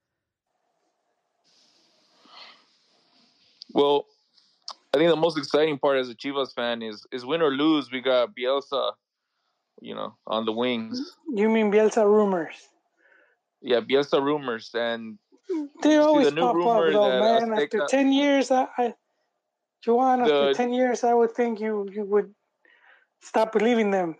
Well, 3.74 4.06
I 4.94 4.98
think 4.98 5.10
the 5.10 5.16
most 5.16 5.38
exciting 5.38 5.78
part 5.78 5.98
as 6.00 6.10
a 6.10 6.16
Chivas 6.16 6.54
fan 6.54 6.82
is 6.82 7.06
is 7.12 7.26
win 7.26 7.42
or 7.42 7.52
lose, 7.52 7.92
we 7.92 8.02
got 8.02 8.30
Bielsa, 8.36 8.94
you 9.82 9.94
know, 9.96 10.16
on 10.28 10.46
the 10.46 10.52
wings. 10.52 11.16
You 11.34 11.50
mean 11.50 11.72
Bielsa 11.72 12.06
rumors? 12.06 12.56
Yeah, 13.62 13.82
Bielsa 13.82 14.22
rumors, 14.24 14.72
and 14.74 15.18
They 15.84 15.98
always 15.98 16.32
the 16.32 16.36
pop 16.42 16.56
up 16.56 16.92
though, 16.92 17.20
man. 17.20 17.54
After 17.54 17.86
ten 17.88 18.12
years, 18.12 18.52
I, 18.52 18.68
I 18.78 18.94
Joan, 19.84 20.22
after 20.22 20.48
The- 20.48 20.54
ten 20.54 20.74
years, 20.74 21.04
I 21.04 21.14
would 21.14 21.32
think 21.32 21.60
you 21.60 21.88
you 21.92 22.04
would 22.06 22.34
stop 23.22 23.52
believing 23.52 23.92
them. 23.92 24.16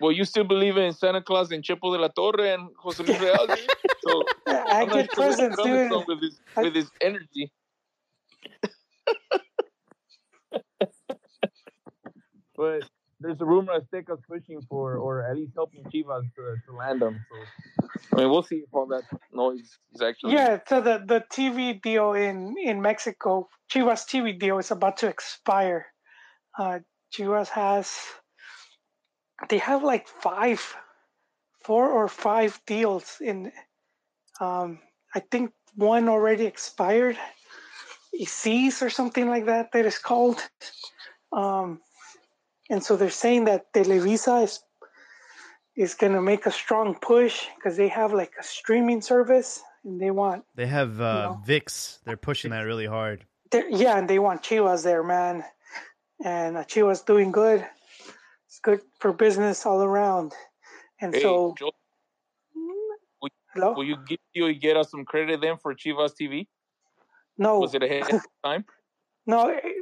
well, 0.00 0.12
you 0.12 0.24
still 0.24 0.44
believe 0.44 0.76
in 0.76 0.92
Santa 0.92 1.20
Claus 1.20 1.50
and 1.50 1.64
Chepo 1.64 1.92
de 1.94 1.98
la 2.00 2.08
Torre 2.08 2.46
and 2.54 2.68
Jose 2.78 3.02
Luis 3.02 3.18
Real, 3.20 3.46
so 4.06 4.22
I 4.46 4.82
I'm 4.82 4.88
get 4.88 5.12
sure 5.12 5.24
where 5.24 5.28
he's 5.28 5.36
presents, 5.48 5.62
dude. 5.62 5.90
with 6.06 6.20
his 6.22 6.40
with 6.56 6.74
his 6.74 6.90
energy. 7.00 7.50
But 12.56 12.82
there's 13.20 13.40
a 13.40 13.44
rumor 13.44 13.78
Azteca's 13.78 14.20
pushing 14.28 14.60
for, 14.68 14.96
or 14.96 15.22
at 15.22 15.36
least 15.36 15.52
helping 15.54 15.84
Chivas 15.84 16.22
to, 16.36 16.56
to 16.66 16.72
land 16.76 17.02
them. 17.02 17.24
So 17.30 17.88
I 18.12 18.16
mean, 18.16 18.30
we'll 18.30 18.42
see 18.42 18.56
if 18.56 18.68
all 18.72 18.86
that 18.86 19.04
noise 19.32 19.78
is 19.94 20.02
actually. 20.02 20.34
Yeah, 20.34 20.60
so 20.66 20.80
the, 20.80 21.02
the 21.04 21.24
TV 21.32 21.80
deal 21.80 22.12
in, 22.12 22.54
in 22.62 22.80
Mexico, 22.80 23.48
Chivas 23.70 24.06
TV 24.06 24.38
deal 24.38 24.58
is 24.58 24.70
about 24.70 24.98
to 24.98 25.08
expire. 25.08 25.86
Uh, 26.58 26.80
Chivas 27.12 27.48
has, 27.48 27.92
they 29.48 29.58
have 29.58 29.82
like 29.82 30.08
five, 30.08 30.74
four 31.64 31.90
or 31.90 32.08
five 32.08 32.60
deals 32.66 33.16
in, 33.20 33.52
um, 34.40 34.78
I 35.14 35.20
think 35.20 35.52
one 35.74 36.08
already 36.08 36.46
expired, 36.46 37.16
Izzi 38.20 38.82
or 38.82 38.90
something 38.90 39.28
like 39.28 39.46
that, 39.46 39.72
that 39.72 39.86
is 39.86 39.98
called. 39.98 40.40
Um, 41.32 41.80
and 42.70 42.82
so 42.82 42.96
they're 42.96 43.10
saying 43.10 43.44
that 43.44 43.72
Televisa 43.72 44.44
is 44.44 44.60
is 45.76 45.94
going 45.94 46.12
to 46.12 46.20
make 46.20 46.44
a 46.44 46.50
strong 46.50 46.96
push 47.00 47.46
because 47.54 47.76
they 47.76 47.86
have 47.86 48.12
like 48.12 48.32
a 48.38 48.42
streaming 48.42 49.00
service 49.00 49.62
and 49.84 50.00
they 50.00 50.10
want 50.10 50.44
They 50.56 50.66
have 50.66 51.00
uh, 51.00 51.28
No. 51.28 51.40
VIX. 51.46 52.00
They're 52.04 52.16
pushing 52.16 52.50
that 52.50 52.62
really 52.66 52.86
hard. 52.86 53.24
yeah 53.70 53.96
and 53.98 54.08
they 54.08 54.18
want 54.18 54.42
Chivas 54.42 54.82
there 54.82 55.02
man 55.02 55.44
and 56.24 56.56
uh, 56.56 56.64
Chivas 56.64 57.04
doing 57.06 57.30
good 57.30 57.64
it's 58.46 58.58
good 58.60 58.80
for 58.98 59.12
business 59.12 59.66
all 59.66 59.82
around 59.82 60.32
and 61.00 61.14
Hey, 61.14 61.22
so 61.22 61.54
Joe, 61.58 61.70
hello 63.54 63.74
will 63.74 63.84
you 63.84 63.96
get 64.06 64.20
you 64.34 64.52
get 64.54 64.76
us 64.76 64.90
some 64.90 65.04
credit 65.04 65.40
then 65.40 65.56
for 65.62 65.74
Chivas 65.74 66.12
TV? 66.20 66.48
No 67.38 67.60
Was 67.60 67.74
it 67.74 67.82
ahead 67.82 68.10
of 68.12 68.26
time? 68.44 68.64
no 69.26 69.50
I, 69.50 69.74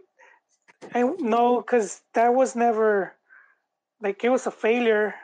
I, 0.94 1.02
no 1.18 1.60
because 1.60 2.02
that 2.14 2.34
was 2.34 2.54
never 2.54 3.14
like 4.00 4.22
it 4.22 4.28
was 4.28 4.46
a 4.46 4.50
failure 4.50 5.14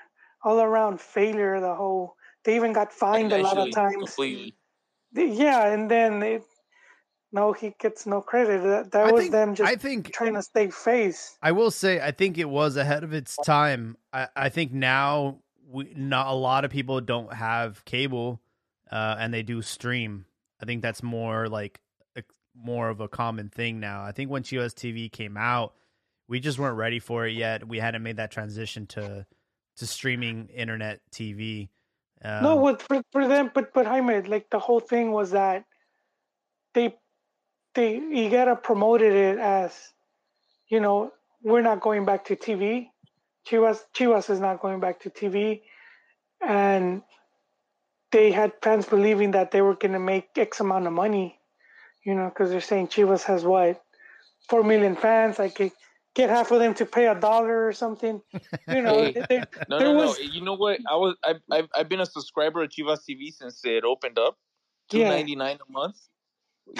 all 0.45 0.61
around 0.61 1.01
failure 1.01 1.61
the 1.61 1.75
whole 1.75 2.17
they 2.45 2.57
even 2.57 2.73
got 2.73 2.93
fined 2.93 3.33
a 3.33 3.39
lot 3.39 3.59
of 3.59 3.73
times 3.73 3.95
Completely. 3.99 4.55
yeah 5.15 5.73
and 5.73 5.91
then 5.91 6.23
it 6.23 6.43
no 7.33 7.53
he 7.53 7.75
gets 7.79 8.07
no 8.07 8.21
credit 8.21 8.63
that, 8.63 8.93
that 8.93 9.07
I 9.07 9.13
was 9.13 9.23
think, 9.23 9.33
them 9.33 9.55
just 9.55 9.73
I 9.73 9.77
think 9.77 10.13
trying 10.13 10.35
to 10.35 10.43
stay 10.43 10.71
face 10.71 11.37
I 11.43 11.53
will 11.53 11.71
say 11.71 12.01
I 12.01 12.13
think 12.13 12.39
it 12.39 12.49
was 12.49 12.77
ahead 12.77 13.03
of 13.03 13.13
its 13.13 13.37
time. 13.37 13.97
I, 14.13 14.29
I 14.37 14.49
think 14.49 14.73
now 14.73 15.39
we 15.69 15.93
not 15.97 16.29
a 16.29 16.33
lot 16.33 16.65
of 16.65 16.71
people 16.71 17.01
don't 17.01 17.33
have 17.33 17.85
cable 17.85 18.41
uh, 18.91 19.17
and 19.19 19.35
they 19.35 19.43
do 19.43 19.61
stream. 19.63 20.27
I 20.61 20.67
think 20.67 20.83
that's 20.83 21.03
more 21.03 21.49
like 21.49 21.81
a, 21.81 21.82
more 22.55 22.89
of 22.89 23.01
a 23.01 23.09
common 23.09 23.49
thing 23.49 23.81
now. 23.81 24.03
I 24.03 24.13
think 24.13 24.31
when 24.31 24.43
Chivas 24.43 24.75
TV 24.75 25.11
came 25.11 25.37
out, 25.37 25.75
we 26.29 26.41
just 26.41 26.59
weren't 26.59 26.77
ready 26.77 26.99
for 26.99 27.27
it 27.27 27.33
yet. 27.33 27.67
We 27.67 27.79
hadn't 27.79 28.03
made 28.03 28.17
that 28.17 28.31
transition 28.31 28.87
to 28.89 29.27
to 29.77 29.87
streaming 29.87 30.49
internet 30.49 31.01
TV. 31.11 31.69
Um, 32.25 32.43
no, 32.43 32.57
what 32.57 32.83
for, 32.83 33.03
for 33.11 33.27
them, 33.27 33.51
but 33.53 33.73
but 33.73 33.87
Jaime, 33.87 34.23
like 34.23 34.51
the 34.51 34.59
whole 34.59 34.81
thing 34.81 35.13
was 35.13 35.33
that 35.33 35.65
they 36.75 36.95
they 37.75 37.97
you 37.97 38.31
gotta 38.31 38.57
promoted 38.57 39.13
it 39.13 39.39
as, 39.39 39.73
you 40.69 40.81
know, 40.81 41.13
we're 41.43 41.63
not 41.63 41.81
going 41.81 42.05
back 42.05 42.27
to 42.27 42.37
TV. 42.37 42.89
Chivas 43.47 43.81
Chivas 43.95 44.31
is 44.31 44.41
not 44.41 44.61
going 44.61 44.81
back 44.81 45.01
to 45.01 45.11
TV, 45.11 45.63
and 46.41 47.03
they 48.13 48.31
had 48.31 48.53
fans 48.63 48.87
believing 48.87 49.33
that 49.33 49.51
they 49.51 49.63
were 49.63 49.75
going 49.75 49.93
to 49.93 49.99
make 49.99 50.29
X 50.37 50.61
amount 50.61 50.87
of 50.87 50.93
money, 50.93 51.39
you 52.05 52.15
know, 52.15 52.29
because 52.29 52.51
they're 52.51 52.61
saying 52.61 52.89
Chivas 52.89 53.23
has 53.25 53.45
what 53.45 53.83
four 54.49 54.63
million 54.63 54.97
fans. 54.97 55.39
I 55.41 55.49
could 55.49 55.73
get 56.15 56.31
half 56.31 56.51
of 56.51 56.59
them 56.61 56.75
to 56.75 56.87
pay 56.87 57.07
a 57.09 57.15
dollar 57.15 57.67
or 57.67 57.73
something. 57.73 58.21
You 58.71 58.83
know, 58.83 58.97
Hey, 59.03 59.15
they, 59.29 59.43
No, 59.69 59.79
there 59.79 59.89
no, 59.89 59.95
was 59.95 60.19
no. 60.19 60.25
You 60.25 60.43
know 60.43 60.55
what? 60.55 60.81
I 60.91 60.97
was 60.97 61.17
I've, 61.25 61.41
I've 61.51 61.69
I've 61.75 61.89
been 61.89 62.01
a 62.01 62.07
subscriber 62.07 62.63
of 62.63 62.71
Chivas 62.71 63.01
TV 63.09 63.33
since 63.33 63.61
it 63.65 63.85
opened 63.85 64.19
up. 64.19 64.37
Two 64.91 64.99
ninety 65.05 65.37
nine 65.37 65.59
Yeah. 65.59 65.69
a 65.69 65.73
month 65.73 65.97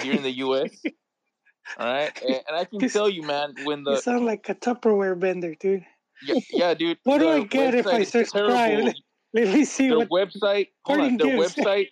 here 0.01 0.13
in 0.13 0.23
the 0.23 0.31
U.S. 0.31 0.69
All 1.79 1.85
right, 1.87 2.11
and, 2.21 2.41
and 2.47 2.57
I 2.57 2.65
can 2.65 2.79
This- 2.79 2.93
tell 2.93 3.09
you, 3.09 3.23
man, 3.23 3.53
when 3.63 3.83
the 3.83 3.91
you 3.91 3.95
the 3.97 4.01
sound 4.01 4.25
like 4.25 4.49
a 4.49 4.55
Tupperware 4.55 5.17
vendor, 5.17 5.55
dude. 5.55 5.85
yeah, 6.21 6.35
yeah 6.51 6.73
dude. 6.73 6.99
What 7.03 7.19
do 7.19 7.29
I 7.29 7.43
get 7.43 7.73
if 7.73 7.87
I 7.87 8.03
subscribe? 8.03 8.69
terrible. 8.69 8.93
Let 9.33 9.47
me 9.53 9.65
see 9.65 9.89
Their 9.89 9.99
what 9.99 10.09
website, 10.09 10.67
hold 10.83 10.99
on, 10.99 11.17
Harding 11.17 11.17
their 11.17 11.27
gives. 11.27 11.55
website, 11.55 11.87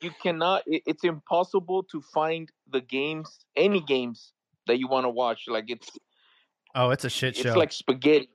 you 0.00 0.10
cannot. 0.22 0.62
It, 0.66 0.82
it's 0.86 1.04
impossible 1.04 1.84
to 1.84 2.02
find 2.14 2.50
the 2.70 2.80
games, 2.80 3.44
any 3.56 3.80
games 3.80 4.32
that 4.66 4.78
you 4.78 4.88
want 4.88 5.04
to 5.04 5.10
watch. 5.10 5.44
Like 5.48 5.64
it's 5.68 5.90
oh, 6.74 6.90
it's 6.90 7.04
a 7.04 7.10
shit 7.10 7.36
show, 7.36 7.48
it's 7.48 7.56
like 7.56 7.72
spaghetti. 7.72 8.30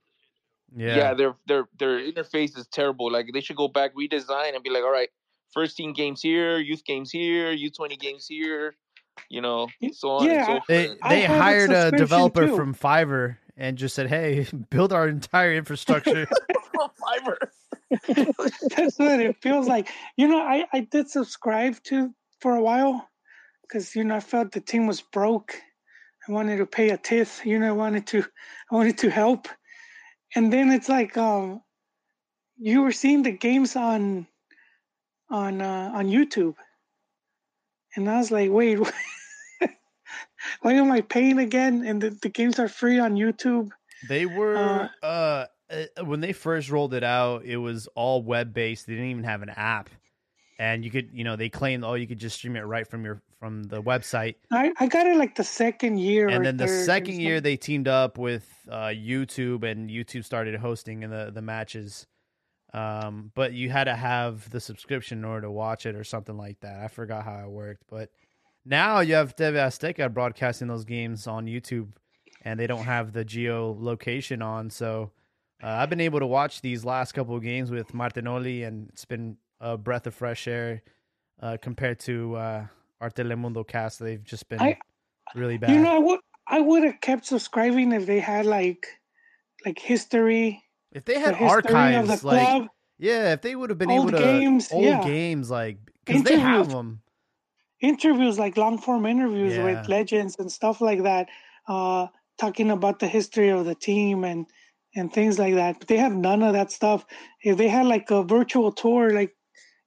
yeah. 0.75 0.95
yeah. 0.95 1.13
their 1.13 1.35
their 1.47 1.65
their 1.77 1.99
interface 1.99 2.57
is 2.57 2.67
terrible. 2.71 3.11
Like 3.11 3.27
they 3.33 3.41
should 3.41 3.57
go 3.57 3.67
back, 3.67 3.95
redesign, 3.95 4.55
and 4.55 4.63
be 4.63 4.69
like, 4.69 4.83
all 4.83 4.91
right, 4.91 5.09
first 5.53 5.77
team 5.77 5.93
games 5.93 6.21
here, 6.21 6.57
youth 6.59 6.83
games 6.85 7.11
here, 7.11 7.51
U 7.51 7.69
twenty 7.69 7.95
games 7.95 8.25
here, 8.27 8.75
you 9.29 9.41
know, 9.41 9.67
so 9.93 10.09
on 10.09 10.25
Yeah, 10.25 10.51
and 10.51 10.61
so. 10.61 10.65
They 10.67 10.97
I 11.01 11.15
they 11.15 11.25
hired 11.25 11.71
a 11.71 11.91
developer 11.91 12.47
too. 12.47 12.55
from 12.55 12.73
Fiverr 12.73 13.37
and 13.57 13.77
just 13.77 13.95
said, 13.95 14.07
"Hey, 14.07 14.47
build 14.69 14.93
our 14.93 15.07
entire 15.07 15.53
infrastructure." 15.53 16.27
Fiverr. 16.75 17.37
That's 18.07 18.97
what 18.97 19.19
it 19.19 19.41
feels 19.41 19.67
like. 19.67 19.89
You 20.17 20.27
know, 20.27 20.41
I, 20.41 20.65
I 20.71 20.81
did 20.81 21.09
subscribe 21.09 21.81
to 21.83 22.13
for 22.39 22.55
a 22.55 22.61
while 22.61 23.07
because 23.61 23.95
you 23.95 24.03
know 24.03 24.15
I 24.15 24.19
felt 24.19 24.51
the 24.51 24.61
team 24.61 24.87
was 24.87 25.01
broke. 25.01 25.55
I 26.27 26.31
wanted 26.31 26.57
to 26.57 26.65
pay 26.65 26.89
a 26.89 26.97
tithe. 26.97 27.29
You 27.43 27.59
know, 27.59 27.67
I 27.67 27.73
wanted 27.73 28.07
to 28.07 28.23
I 28.71 28.75
wanted 28.75 28.97
to 28.99 29.09
help. 29.09 29.47
And 30.35 30.51
then 30.51 30.71
it's 30.71 30.89
like 30.89 31.17
um 31.17 31.61
you 32.57 32.81
were 32.81 32.91
seeing 32.91 33.23
the 33.23 33.31
games 33.31 33.75
on 33.75 34.27
on 35.29 35.61
uh, 35.61 35.91
on 35.93 36.07
YouTube. 36.07 36.55
And 37.95 38.09
I 38.09 38.17
was 38.17 38.31
like, 38.31 38.49
wait, 38.51 38.79
why 40.61 40.73
am 40.73 40.91
I 40.91 41.01
paying 41.01 41.39
again? 41.39 41.83
And 41.85 42.01
the, 42.01 42.17
the 42.21 42.29
games 42.29 42.59
are 42.59 42.69
free 42.69 42.99
on 42.99 43.15
YouTube. 43.15 43.69
They 44.07 44.25
were 44.25 44.89
uh, 45.01 45.05
uh 45.05 45.45
when 46.03 46.19
they 46.19 46.33
first 46.33 46.69
rolled 46.69 46.93
it 46.93 47.03
out, 47.03 47.45
it 47.45 47.57
was 47.57 47.87
all 47.95 48.21
web 48.21 48.53
based. 48.53 48.87
They 48.87 48.93
didn't 48.93 49.09
even 49.09 49.23
have 49.23 49.41
an 49.41 49.49
app. 49.49 49.89
And 50.59 50.85
you 50.85 50.91
could, 50.91 51.09
you 51.13 51.23
know, 51.23 51.35
they 51.35 51.49
claimed 51.49 51.83
oh 51.83 51.95
you 51.95 52.07
could 52.07 52.19
just 52.19 52.37
stream 52.37 52.55
it 52.55 52.61
right 52.61 52.87
from 52.87 53.03
your 53.03 53.21
from 53.39 53.63
the 53.63 53.81
website. 53.81 54.35
I, 54.51 54.71
I 54.79 54.87
got 54.87 55.07
it 55.07 55.17
like 55.17 55.35
the 55.35 55.43
second 55.43 55.97
year. 55.97 56.27
And 56.27 56.45
then 56.45 56.57
the 56.57 56.67
second 56.67 57.19
year 57.19 57.41
they 57.41 57.57
teamed 57.57 57.87
up 57.87 58.17
with 58.17 58.47
uh 58.69 58.87
YouTube 58.87 59.63
and 59.63 59.89
YouTube 59.89 60.23
started 60.23 60.55
hosting 60.59 61.03
in 61.03 61.09
the 61.09 61.31
the 61.33 61.41
matches. 61.41 62.05
Um 62.73 63.31
but 63.33 63.53
you 63.53 63.69
had 63.71 63.85
to 63.85 63.95
have 63.95 64.49
the 64.51 64.59
subscription 64.59 65.19
in 65.19 65.25
order 65.25 65.47
to 65.47 65.51
watch 65.51 65.87
it 65.87 65.95
or 65.95 66.03
something 66.03 66.37
like 66.37 66.59
that. 66.59 66.79
I 66.83 66.87
forgot 66.87 67.25
how 67.25 67.39
it 67.45 67.49
worked, 67.49 67.83
but 67.89 68.09
now 68.63 68.99
you 68.99 69.15
have 69.15 69.35
TV 69.35 69.53
Azteca 69.53 70.13
broadcasting 70.13 70.67
those 70.67 70.85
games 70.85 71.25
on 71.25 71.47
YouTube 71.47 71.93
and 72.43 72.59
they 72.59 72.67
don't 72.67 72.83
have 72.83 73.13
the 73.13 73.25
geo 73.25 73.75
location 73.79 74.43
on. 74.43 74.69
So 74.69 75.11
uh, 75.63 75.67
I've 75.67 75.89
been 75.89 76.01
able 76.01 76.19
to 76.19 76.25
watch 76.27 76.61
these 76.61 76.83
last 76.85 77.11
couple 77.13 77.35
of 77.35 77.43
games 77.43 77.71
with 77.71 77.91
Martinoli, 77.93 78.65
and 78.67 78.89
it's 78.89 79.05
been 79.05 79.37
a 79.59 79.77
breath 79.77 80.07
of 80.07 80.15
fresh 80.15 80.47
air 80.47 80.81
uh, 81.41 81.57
compared 81.61 81.99
to 82.01 82.35
uh, 82.35 82.65
our 82.99 83.09
Telemundo 83.09 83.67
cast. 83.67 83.99
They've 83.99 84.23
just 84.23 84.47
been 84.49 84.61
I- 84.61 84.77
really 85.35 85.57
bad. 85.57 85.71
You 85.71 85.81
know, 85.81 85.95
I 85.95 85.99
would 85.99 86.19
I 86.47 86.59
would 86.61 86.83
have 86.83 86.99
kept 87.01 87.25
subscribing 87.25 87.91
if 87.91 88.05
they 88.05 88.19
had 88.19 88.45
like 88.45 88.87
like 89.65 89.77
history, 89.79 90.63
If 90.91 91.05
they 91.05 91.13
the 91.15 91.19
had 91.19 91.33
of 91.33 91.39
the 91.39 91.45
archives, 91.45 92.23
like 92.23 92.47
club. 92.47 92.67
yeah, 92.97 93.33
if 93.33 93.41
they 93.41 93.55
would 93.55 93.69
have 93.69 93.77
been 93.79 93.91
Old 93.91 94.09
able 94.09 94.17
to 94.17 94.23
games, 94.23 94.71
old 94.71 94.83
yeah. 94.83 95.03
games, 95.03 95.51
like 95.51 95.77
because 96.05 96.23
they 96.23 96.39
have 96.39 96.69
them. 96.71 97.01
interviews 97.79 98.39
like 98.39 98.57
long 98.57 98.77
form 98.79 99.05
interviews 99.05 99.55
Yeah. 99.55 99.63
with 99.65 99.87
legends 99.89 100.35
and 100.39 100.51
stuff 100.51 100.81
like 100.81 101.03
that 101.03 101.29
uh 101.67 102.07
talking 102.39 102.71
about 102.71 102.99
the 102.99 103.07
history 103.07 103.49
of 103.49 103.65
the 103.65 103.75
team 103.75 104.23
and 104.23 104.47
and 104.95 105.11
things 105.13 105.39
like 105.39 105.55
that 105.55 105.79
but 105.79 105.87
they 105.87 105.97
have 105.97 106.15
none 106.15 106.43
of 106.43 106.53
that 106.53 106.71
stuff 106.71 107.05
if 107.43 107.57
they 107.57 107.67
had 107.67 107.85
like 107.85 108.09
a 108.11 108.23
virtual 108.23 108.71
tour 108.71 109.11
like 109.11 109.35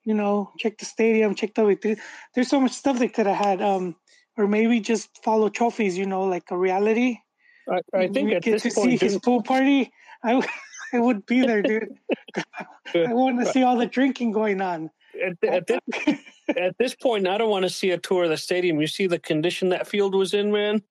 you 0.04 0.14
know 0.14 0.50
check 0.58 0.78
the 0.78 0.84
stadium 0.84 1.34
check 1.34 1.54
the 1.54 1.96
there's 2.34 2.48
so 2.48 2.60
much 2.60 2.72
stuff 2.72 2.98
they 2.98 3.08
could 3.08 3.26
have 3.26 3.36
had 3.36 3.62
um 3.62 3.94
or 4.36 4.46
maybe 4.46 4.80
just 4.80 5.22
follow 5.22 5.48
trophies 5.48 5.96
you 5.96 6.06
know 6.06 6.24
like 6.24 6.50
a 6.50 6.56
reality 6.56 7.18
I, 7.68 7.80
I 7.94 8.08
think 8.08 8.28
we 8.28 8.34
at 8.34 8.42
get 8.42 8.52
this 8.52 8.62
to 8.62 8.70
see 8.70 8.80
point, 8.80 9.00
his 9.00 9.18
pool 9.18 9.42
party 9.42 9.92
I, 10.24 10.46
I 10.94 11.00
would 11.00 11.26
be 11.26 11.40
there, 11.40 11.60
dude. 11.60 11.88
I 12.94 13.12
want 13.12 13.40
to 13.40 13.46
see 13.46 13.62
all 13.62 13.76
the 13.76 13.86
drinking 13.86 14.32
going 14.32 14.60
on. 14.60 14.90
at, 15.22 15.48
at, 15.48 15.66
this, 15.66 16.18
at 16.56 16.78
this 16.78 16.94
point, 16.94 17.26
I 17.26 17.36
don't 17.36 17.50
want 17.50 17.64
to 17.64 17.70
see 17.70 17.90
a 17.90 17.98
tour 17.98 18.24
of 18.24 18.30
the 18.30 18.36
stadium. 18.36 18.80
You 18.80 18.86
see 18.86 19.06
the 19.06 19.18
condition 19.18 19.70
that 19.70 19.86
field 19.86 20.14
was 20.14 20.34
in, 20.34 20.52
man. 20.52 20.82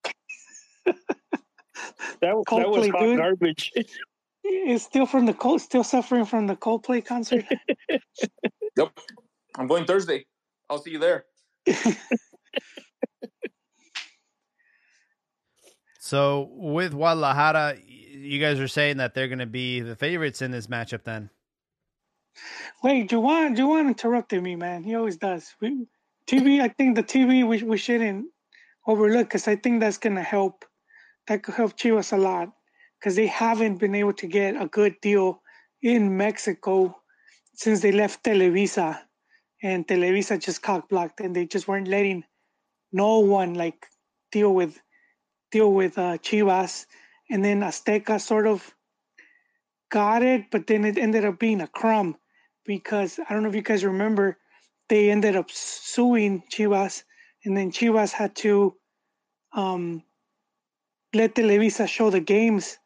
That 2.19 2.19
that 2.21 2.36
was 2.36 2.45
Coldplay, 2.47 2.91
hot 2.91 2.99
dude. 3.01 3.17
garbage. 3.17 3.71
Is 4.45 4.84
still 4.84 5.05
from 5.05 5.25
the 5.25 5.34
cold, 5.34 5.61
still 5.61 5.86
suffering 5.86 6.25
from 6.25 6.47
the 6.47 6.55
Coldplay 6.55 7.05
concert. 7.05 7.45
Yep. 8.75 8.89
I'm 9.55 9.67
going 9.67 9.86
Thursday. 9.86 10.25
I'll 10.67 10.79
see 10.79 10.89
you 10.89 10.97
there. 10.97 11.25
So 15.99 16.49
with 16.51 16.91
Guadalajara, 16.91 17.77
you 17.86 18.38
guys 18.38 18.59
are 18.59 18.67
saying 18.67 18.97
that 18.97 19.13
they're 19.13 19.29
going 19.29 19.39
to 19.39 19.45
be 19.45 19.79
the 19.79 19.95
favorites 19.95 20.41
in 20.41 20.51
this 20.51 20.67
matchup. 20.67 21.05
Then 21.05 21.29
Wait, 22.84 23.09
Juwan, 23.09 23.55
Juwan 23.55 23.88
interrupted 23.88 24.43
me, 24.43 24.57
man. 24.57 24.84
He 24.84 24.95
always 24.95 25.15
does. 25.15 25.55
We, 25.61 25.88
TV, 26.27 26.59
I 26.59 26.67
think 26.67 26.97
the 26.97 27.03
TV 27.03 27.47
we, 27.47 27.63
we 27.63 27.77
shouldn't 27.77 28.25
overlook 28.86 29.27
because 29.27 29.47
I 29.47 29.55
think 29.55 29.79
that's 29.79 29.97
going 29.97 30.17
to 30.17 30.21
help. 30.21 30.65
That 31.28 31.43
could 31.43 31.55
help 31.55 31.78
Chivas 31.78 32.13
a 32.13 32.17
lot 32.17 32.49
because 32.99 33.15
they 33.15 33.28
haven't 33.28 33.78
been 33.78 33.95
able 33.95 34.13
to 34.13 34.28
get 34.28 34.61
a 34.61 34.67
good 34.67 34.95
deal 35.01 35.41
in 35.82 36.17
Mexico 36.17 36.95
since 37.53 37.82
they 37.82 37.91
left 37.91 38.24
Televisa, 38.24 38.99
and 39.61 39.88
Televisa 39.88 40.39
just 40.39 40.61
cock 40.61 40.89
blocked, 40.89 41.19
and 41.19 41.36
they 41.36 41.45
just 41.45 41.67
weren't 41.67 41.88
letting 41.88 42.24
no 42.91 43.19
one 43.19 43.53
like 43.53 43.86
deal 44.32 44.53
with 44.53 44.80
deal 45.51 45.71
with 45.71 45.97
uh, 45.97 46.17
Chivas, 46.17 46.86
and 47.30 47.43
then 47.45 47.61
Azteca 47.61 48.19
sort 48.19 48.47
of 48.47 48.74
got 49.91 50.24
it, 50.24 50.45
but 50.51 50.65
then 50.65 50.84
it 50.84 50.97
ended 50.97 51.26
up 51.26 51.38
being 51.38 51.61
a 51.61 51.67
crumb 51.67 52.17
because 52.65 53.19
I 53.19 53.34
don't 53.34 53.43
know 53.43 53.49
if 53.49 53.55
you 53.55 53.61
guys 53.61 53.86
remember, 53.86 54.38
they 54.89 55.11
ended 55.11 55.36
up 55.36 55.51
suing 55.51 56.43
Chivas, 56.51 57.03
and 57.45 57.55
then 57.55 57.71
Chivas 57.71 58.11
had 58.11 58.36
to 58.38 58.76
um, 59.53 60.01
let 61.14 61.36
Televisa 61.36 61.88
show 61.88 62.09
the 62.09 62.20
games, 62.20 62.78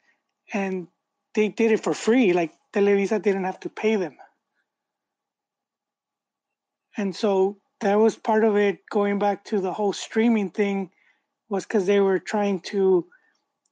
and 0.53 0.87
they 1.35 1.49
did 1.49 1.71
it 1.71 1.83
for 1.83 1.93
free. 1.93 2.33
Like 2.33 2.53
Televisa 2.73 3.21
didn't 3.21 3.45
have 3.45 3.59
to 3.61 3.69
pay 3.69 3.95
them, 3.95 4.17
and 6.97 7.15
so 7.15 7.57
that 7.81 7.95
was 7.95 8.15
part 8.17 8.43
of 8.43 8.57
it. 8.57 8.79
Going 8.89 9.19
back 9.19 9.45
to 9.45 9.59
the 9.61 9.73
whole 9.73 9.93
streaming 9.93 10.49
thing, 10.51 10.91
was 11.49 11.65
because 11.65 11.85
they 11.85 11.99
were 12.01 12.19
trying 12.19 12.59
to 12.61 13.05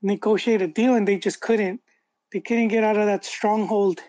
negotiate 0.01 0.61
a 0.61 0.67
deal, 0.67 0.95
and 0.95 1.07
they 1.07 1.17
just 1.17 1.41
couldn't. 1.41 1.81
They 2.33 2.41
couldn't 2.41 2.69
get 2.69 2.83
out 2.83 2.97
of 2.97 3.05
that 3.07 3.25
stronghold 3.25 4.01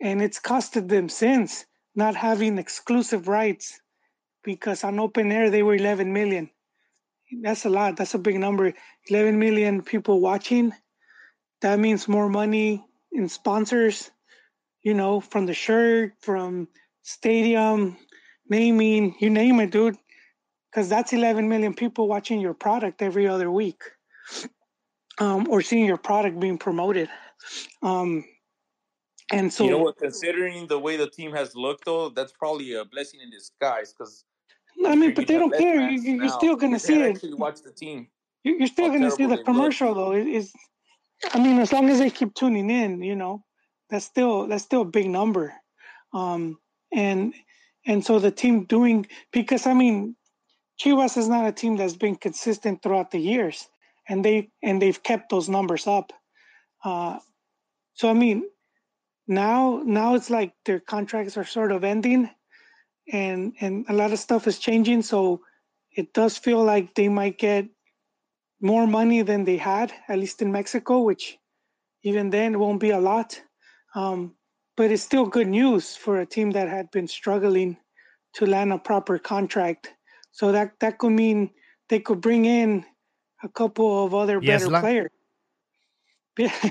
and 0.00 0.20
it's 0.20 0.40
costed 0.40 0.88
them 0.88 1.08
since 1.08 1.64
not 1.94 2.16
having 2.16 2.58
exclusive 2.58 3.28
rights 3.28 3.80
because 4.44 4.84
on 4.84 4.98
open 4.98 5.30
air 5.32 5.50
they 5.50 5.62
were 5.62 5.76
11 5.76 6.12
million 6.12 6.50
that's 7.40 7.64
a 7.64 7.70
lot 7.70 7.96
that's 7.96 8.14
a 8.14 8.18
big 8.18 8.38
number 8.38 8.72
11 9.08 9.38
million 9.38 9.82
people 9.82 10.20
watching 10.20 10.72
that 11.60 11.78
means 11.78 12.08
more 12.08 12.28
money 12.28 12.84
in 13.12 13.28
sponsors 13.28 14.10
you 14.82 14.94
know 14.94 15.20
from 15.20 15.46
the 15.46 15.54
shirt 15.54 16.12
from 16.20 16.68
stadium 17.02 17.96
naming 18.48 19.14
you 19.20 19.30
name 19.30 19.60
it 19.60 19.70
dude 19.70 19.96
because 20.70 20.88
that's 20.88 21.12
11 21.12 21.48
million 21.48 21.74
people 21.74 22.08
watching 22.08 22.40
your 22.40 22.54
product 22.54 23.02
every 23.02 23.26
other 23.26 23.50
week 23.50 23.82
um, 25.18 25.46
or 25.50 25.62
seeing 25.62 25.86
your 25.86 25.96
product 25.96 26.38
being 26.38 26.58
promoted 26.58 27.08
um, 27.82 28.24
and 29.32 29.52
so 29.52 29.64
you 29.64 29.70
know 29.70 29.78
what? 29.78 29.96
Considering 29.96 30.66
the 30.66 30.78
way 30.78 30.96
the 30.96 31.08
team 31.08 31.32
has 31.32 31.56
looked, 31.56 31.86
though, 31.86 32.10
that's 32.10 32.32
probably 32.32 32.74
a 32.74 32.84
blessing 32.84 33.20
in 33.20 33.30
disguise. 33.30 33.94
Because 33.96 34.24
I 34.86 34.94
mean, 34.96 35.14
but 35.14 35.26
they 35.26 35.38
don't 35.38 35.52
care. 35.56 35.90
You, 35.90 36.00
you're 36.00 36.28
still 36.28 36.56
gonna 36.56 36.78
see 36.78 37.00
it. 37.00 37.16
Actually, 37.16 37.34
watch 37.34 37.62
the 37.62 37.72
team. 37.72 38.08
You- 38.44 38.56
You're 38.58 38.66
still 38.68 38.88
how 38.88 38.94
gonna 38.94 39.10
see 39.10 39.26
the 39.26 39.36
commercial 39.44 39.94
though. 39.94 40.12
It 40.12 40.26
is, 40.26 40.52
I 41.32 41.38
mean, 41.38 41.58
as 41.60 41.72
long 41.72 41.88
as 41.88 41.98
they 41.98 42.10
keep 42.10 42.34
tuning 42.34 42.68
in, 42.70 43.02
you 43.02 43.14
know, 43.14 43.44
that's 43.90 44.04
still 44.04 44.46
that's 44.48 44.64
still 44.64 44.82
a 44.82 44.84
big 44.98 45.08
number. 45.08 45.54
Um, 46.12 46.58
and 46.92 47.34
and 47.86 48.04
so 48.04 48.18
the 48.18 48.30
team 48.30 48.64
doing 48.64 49.06
because 49.32 49.66
I 49.66 49.74
mean, 49.74 50.16
Chivas 50.80 51.16
is 51.16 51.28
not 51.28 51.46
a 51.46 51.52
team 51.52 51.76
that's 51.76 51.96
been 51.96 52.16
consistent 52.16 52.82
throughout 52.82 53.10
the 53.12 53.18
years, 53.20 53.68
and 54.08 54.24
they 54.24 54.50
and 54.62 54.82
they've 54.82 55.02
kept 55.02 55.30
those 55.30 55.48
numbers 55.48 55.86
up. 55.86 56.12
Uh, 56.84 57.18
so 57.94 58.08
I 58.10 58.14
mean, 58.14 58.44
now 59.28 59.82
now 59.84 60.14
it's 60.16 60.30
like 60.30 60.52
their 60.64 60.80
contracts 60.80 61.36
are 61.36 61.44
sort 61.44 61.70
of 61.72 61.84
ending, 61.84 62.28
and 63.10 63.54
and 63.60 63.84
a 63.88 63.92
lot 63.92 64.12
of 64.12 64.18
stuff 64.18 64.46
is 64.46 64.58
changing. 64.58 65.02
So 65.02 65.40
it 65.96 66.12
does 66.12 66.38
feel 66.38 66.62
like 66.62 66.94
they 66.94 67.08
might 67.08 67.38
get 67.38 67.66
more 68.60 68.86
money 68.86 69.22
than 69.22 69.44
they 69.44 69.56
had, 69.56 69.92
at 70.08 70.18
least 70.18 70.40
in 70.40 70.52
Mexico, 70.52 71.00
which 71.00 71.38
even 72.04 72.30
then 72.30 72.58
won't 72.58 72.80
be 72.80 72.90
a 72.90 73.00
lot. 73.00 73.40
Um, 73.94 74.34
but 74.76 74.90
it's 74.90 75.02
still 75.02 75.26
good 75.26 75.48
news 75.48 75.96
for 75.96 76.20
a 76.20 76.26
team 76.26 76.52
that 76.52 76.68
had 76.68 76.90
been 76.90 77.08
struggling 77.08 77.76
to 78.34 78.46
land 78.46 78.72
a 78.72 78.78
proper 78.78 79.18
contract. 79.18 79.92
So 80.30 80.52
that 80.52 80.72
that 80.80 80.98
could 80.98 81.12
mean 81.12 81.50
they 81.88 82.00
could 82.00 82.20
bring 82.20 82.44
in 82.46 82.84
a 83.42 83.48
couple 83.48 84.04
of 84.04 84.14
other 84.14 84.40
better 84.40 84.68
Yesla? 84.68 84.80
players. 84.80 85.10
Yeah. 86.38 86.70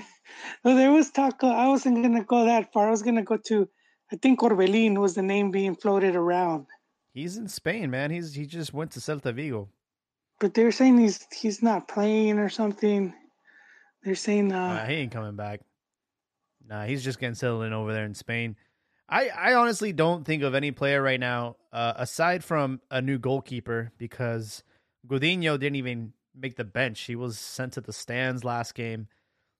well, 0.64 0.76
there 0.76 0.92
was 0.92 1.12
talk. 1.12 1.44
I 1.44 1.68
wasn't 1.68 2.02
gonna 2.02 2.24
go 2.24 2.46
that 2.46 2.74
far. 2.74 2.88
I 2.88 2.92
was 2.92 3.04
gonna 3.04 3.22
go 3.22 3.38
to. 3.46 3.70
I 4.12 4.18
think 4.18 4.40
Orbelin 4.42 4.98
was 4.98 5.16
the 5.16 5.22
name 5.22 5.52
being 5.52 5.76
floated 5.76 6.16
around, 6.16 6.68
he's 7.14 7.38
in 7.38 7.48
Spain, 7.48 7.90
man. 7.92 8.12
He's 8.12 8.34
he 8.34 8.46
just 8.46 8.74
went 8.74 8.92
to 8.92 9.00
Celta 9.00 9.34
Vigo. 9.34 9.70
but 10.40 10.54
they're 10.54 10.72
saying 10.72 10.98
he's 10.98 11.26
he's 11.32 11.62
not 11.64 11.88
playing 11.88 12.40
or 12.40 12.50
something. 12.50 13.14
They're 14.04 14.16
saying 14.16 14.52
uh, 14.52 14.76
Nah, 14.76 14.86
he 14.86 14.96
ain't 14.96 15.12
coming 15.12 15.36
back. 15.36 15.62
Nah, 16.68 16.86
he's 16.86 17.04
just 17.04 17.20
getting 17.20 17.36
settled 17.36 17.64
in 17.64 17.74
over 17.74 17.94
there 17.94 18.06
in 18.06 18.14
Spain. 18.16 18.56
I, 19.10 19.30
I 19.30 19.54
honestly 19.56 19.92
don't 19.92 20.24
think 20.26 20.42
of 20.42 20.56
any 20.56 20.72
player 20.72 21.02
right 21.02 21.20
now, 21.20 21.58
uh, 21.74 21.94
aside 21.98 22.44
from 22.46 22.80
a 22.90 23.02
new 23.02 23.20
goalkeeper, 23.20 23.92
because 23.98 24.64
Gudiño 25.06 25.60
didn't 25.60 25.76
even 25.76 26.14
make 26.34 26.56
the 26.56 26.64
bench. 26.64 27.02
He 27.02 27.16
was 27.18 27.38
sent 27.38 27.74
to 27.74 27.82
the 27.82 27.92
stands 27.92 28.46
last 28.46 28.74
game. 28.74 29.08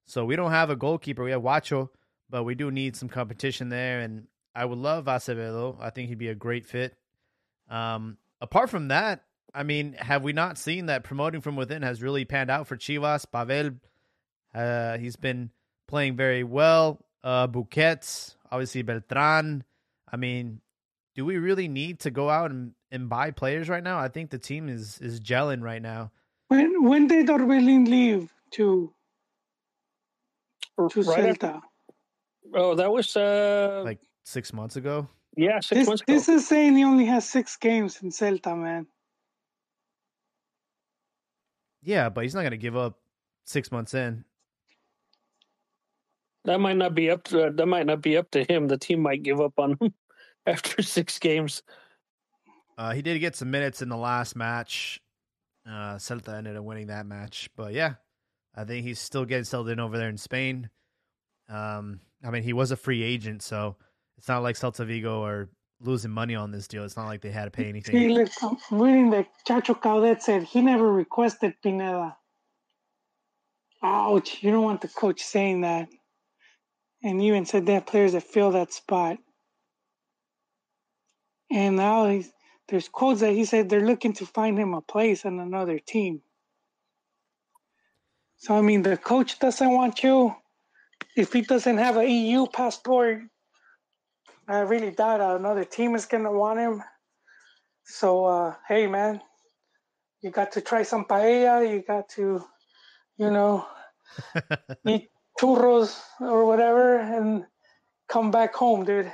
So 0.06 0.24
we 0.24 0.36
don't 0.36 0.52
have 0.52 0.70
a 0.70 0.76
goalkeeper. 0.76 1.22
We 1.22 1.32
have 1.32 1.42
Wacho, 1.42 1.90
but 2.30 2.44
we 2.44 2.54
do 2.54 2.70
need 2.70 2.96
some 2.96 3.10
competition 3.10 3.68
there. 3.68 4.00
And 4.00 4.26
I 4.54 4.64
would 4.64 4.78
love 4.78 5.06
Acevedo. 5.06 5.76
I 5.80 5.90
think 5.90 6.08
he'd 6.08 6.18
be 6.18 6.28
a 6.28 6.34
great 6.34 6.66
fit. 6.66 6.94
Um, 7.70 8.18
apart 8.40 8.70
from 8.70 8.88
that, 8.88 9.24
I 9.54 9.62
mean, 9.62 9.94
have 9.94 10.22
we 10.22 10.32
not 10.32 10.58
seen 10.58 10.86
that 10.86 11.04
promoting 11.04 11.40
from 11.40 11.56
within 11.56 11.82
has 11.82 12.02
really 12.02 12.24
panned 12.24 12.50
out 12.50 12.66
for 12.66 12.76
Chivas? 12.76 13.24
Pavel, 13.30 13.72
uh, 14.54 14.98
he's 14.98 15.16
been 15.16 15.50
playing 15.88 16.16
very 16.16 16.44
well. 16.44 17.04
Uh, 17.22 17.46
Bouquets, 17.46 18.36
obviously 18.50 18.82
Beltran. 18.82 19.64
I 20.10 20.16
mean, 20.16 20.60
do 21.14 21.24
we 21.24 21.36
really 21.36 21.68
need 21.68 22.00
to 22.00 22.10
go 22.10 22.28
out 22.28 22.50
and, 22.50 22.72
and 22.90 23.08
buy 23.08 23.30
players 23.30 23.68
right 23.68 23.82
now? 23.82 23.98
I 23.98 24.08
think 24.08 24.30
the 24.30 24.38
team 24.38 24.68
is 24.68 24.98
is 25.00 25.20
gelling 25.20 25.62
right 25.62 25.80
now. 25.82 26.10
when 26.48 26.84
when 26.84 27.06
did 27.08 27.28
Orbelin 27.28 27.88
leave 27.88 28.32
to 28.52 28.92
to 30.90 31.02
Right 31.02 31.26
after, 31.26 31.46
Celta? 31.46 31.60
oh, 32.54 32.74
that 32.74 32.90
was 32.90 33.16
uh, 33.16 33.82
Like 33.84 34.00
six 34.24 34.52
months 34.52 34.76
ago. 34.76 35.08
yeah, 35.36 35.60
six 35.60 35.80
This 35.80 35.88
months 35.88 36.02
ago. 36.02 36.12
this 36.14 36.28
is 36.28 36.46
saying 36.48 36.76
he 36.76 36.84
only 36.84 37.06
has 37.06 37.28
six 37.28 37.56
games 37.56 38.00
in 38.02 38.10
Celta, 38.10 38.56
man. 38.56 38.86
Yeah, 41.82 42.08
but 42.08 42.22
he's 42.24 42.34
not 42.34 42.42
going 42.42 42.52
to 42.52 42.56
give 42.56 42.76
up 42.76 42.98
six 43.44 43.72
months 43.72 43.94
in. 43.94 44.24
That 46.44 46.60
might 46.60 46.76
not 46.76 46.94
be 46.94 47.10
up 47.10 47.24
to 47.24 47.52
that 47.54 47.66
might 47.66 47.86
not 47.86 48.02
be 48.02 48.16
up 48.16 48.30
to 48.32 48.44
him. 48.44 48.66
The 48.68 48.78
team 48.78 49.00
might 49.00 49.22
give 49.22 49.40
up 49.40 49.58
on 49.58 49.76
him 49.80 49.94
after 50.46 50.82
six 50.82 51.18
games. 51.18 51.62
Uh, 52.76 52.92
he 52.94 53.02
did 53.02 53.18
get 53.20 53.36
some 53.36 53.50
minutes 53.50 53.82
in 53.82 53.88
the 53.88 53.96
last 53.96 54.34
match. 54.34 55.00
Uh, 55.66 55.94
Celta 55.96 56.36
ended 56.36 56.56
up 56.56 56.64
winning 56.64 56.88
that 56.88 57.06
match, 57.06 57.48
but 57.56 57.72
yeah, 57.72 57.94
I 58.56 58.64
think 58.64 58.84
he's 58.84 58.98
still 58.98 59.24
getting 59.24 59.44
settled 59.44 59.68
in 59.68 59.78
over 59.78 59.96
there 59.96 60.08
in 60.08 60.16
Spain. 60.18 60.68
Um, 61.48 62.00
I 62.24 62.30
mean, 62.30 62.42
he 62.42 62.52
was 62.52 62.72
a 62.72 62.76
free 62.76 63.02
agent, 63.04 63.42
so 63.42 63.76
it's 64.22 64.28
not 64.28 64.44
like 64.44 64.54
Celta 64.54 64.86
Vigo 64.86 65.24
are 65.24 65.48
losing 65.80 66.12
money 66.12 66.36
on 66.36 66.52
this 66.52 66.68
deal. 66.68 66.84
It's 66.84 66.96
not 66.96 67.06
like 67.06 67.22
they 67.22 67.32
had 67.32 67.46
to 67.46 67.50
pay 67.50 67.64
See, 67.64 67.68
anything. 67.70 68.10
look, 68.10 68.30
I'm 68.40 68.56
reading 68.70 69.10
that 69.10 69.26
Chacho 69.48 69.74
Coudet 69.74 70.22
said 70.22 70.44
he 70.44 70.60
never 70.60 70.92
requested 70.92 71.54
Pineda. 71.60 72.16
Ouch, 73.82 74.44
you 74.44 74.52
don't 74.52 74.62
want 74.62 74.80
the 74.80 74.86
coach 74.86 75.24
saying 75.24 75.62
that. 75.62 75.88
And 77.02 77.20
even 77.20 77.44
said 77.46 77.66
they 77.66 77.74
have 77.74 77.86
players 77.86 78.12
that 78.12 78.22
fill 78.22 78.52
that 78.52 78.72
spot. 78.72 79.18
And 81.50 81.74
now 81.74 82.06
he's, 82.06 82.30
there's 82.68 82.88
quotes 82.88 83.22
that 83.22 83.32
he 83.32 83.44
said 83.44 83.68
they're 83.68 83.84
looking 83.84 84.12
to 84.12 84.26
find 84.26 84.56
him 84.56 84.72
a 84.72 84.82
place 84.82 85.26
on 85.26 85.40
another 85.40 85.80
team. 85.80 86.22
So, 88.36 88.56
I 88.56 88.60
mean, 88.60 88.82
the 88.82 88.96
coach 88.96 89.40
doesn't 89.40 89.68
want 89.68 90.04
you. 90.04 90.32
If 91.16 91.32
he 91.32 91.40
doesn't 91.40 91.78
have 91.78 91.96
an 91.96 92.08
EU 92.08 92.46
passport, 92.46 93.22
I 94.54 94.60
really 94.60 94.90
doubt 94.90 95.20
another 95.20 95.64
team 95.64 95.94
is 95.94 96.06
going 96.06 96.24
to 96.24 96.30
want 96.30 96.58
him. 96.58 96.82
So, 97.84 98.24
uh, 98.26 98.54
hey, 98.68 98.86
man, 98.86 99.20
you 100.20 100.30
got 100.30 100.52
to 100.52 100.60
try 100.60 100.82
some 100.82 101.04
paella. 101.04 101.68
You 101.70 101.82
got 101.82 102.08
to, 102.10 102.44
you 103.16 103.30
know, 103.30 103.66
eat 104.86 105.10
churros 105.40 105.98
or 106.20 106.44
whatever 106.46 106.98
and 106.98 107.44
come 108.08 108.30
back 108.30 108.54
home, 108.54 108.84
dude. 108.84 109.12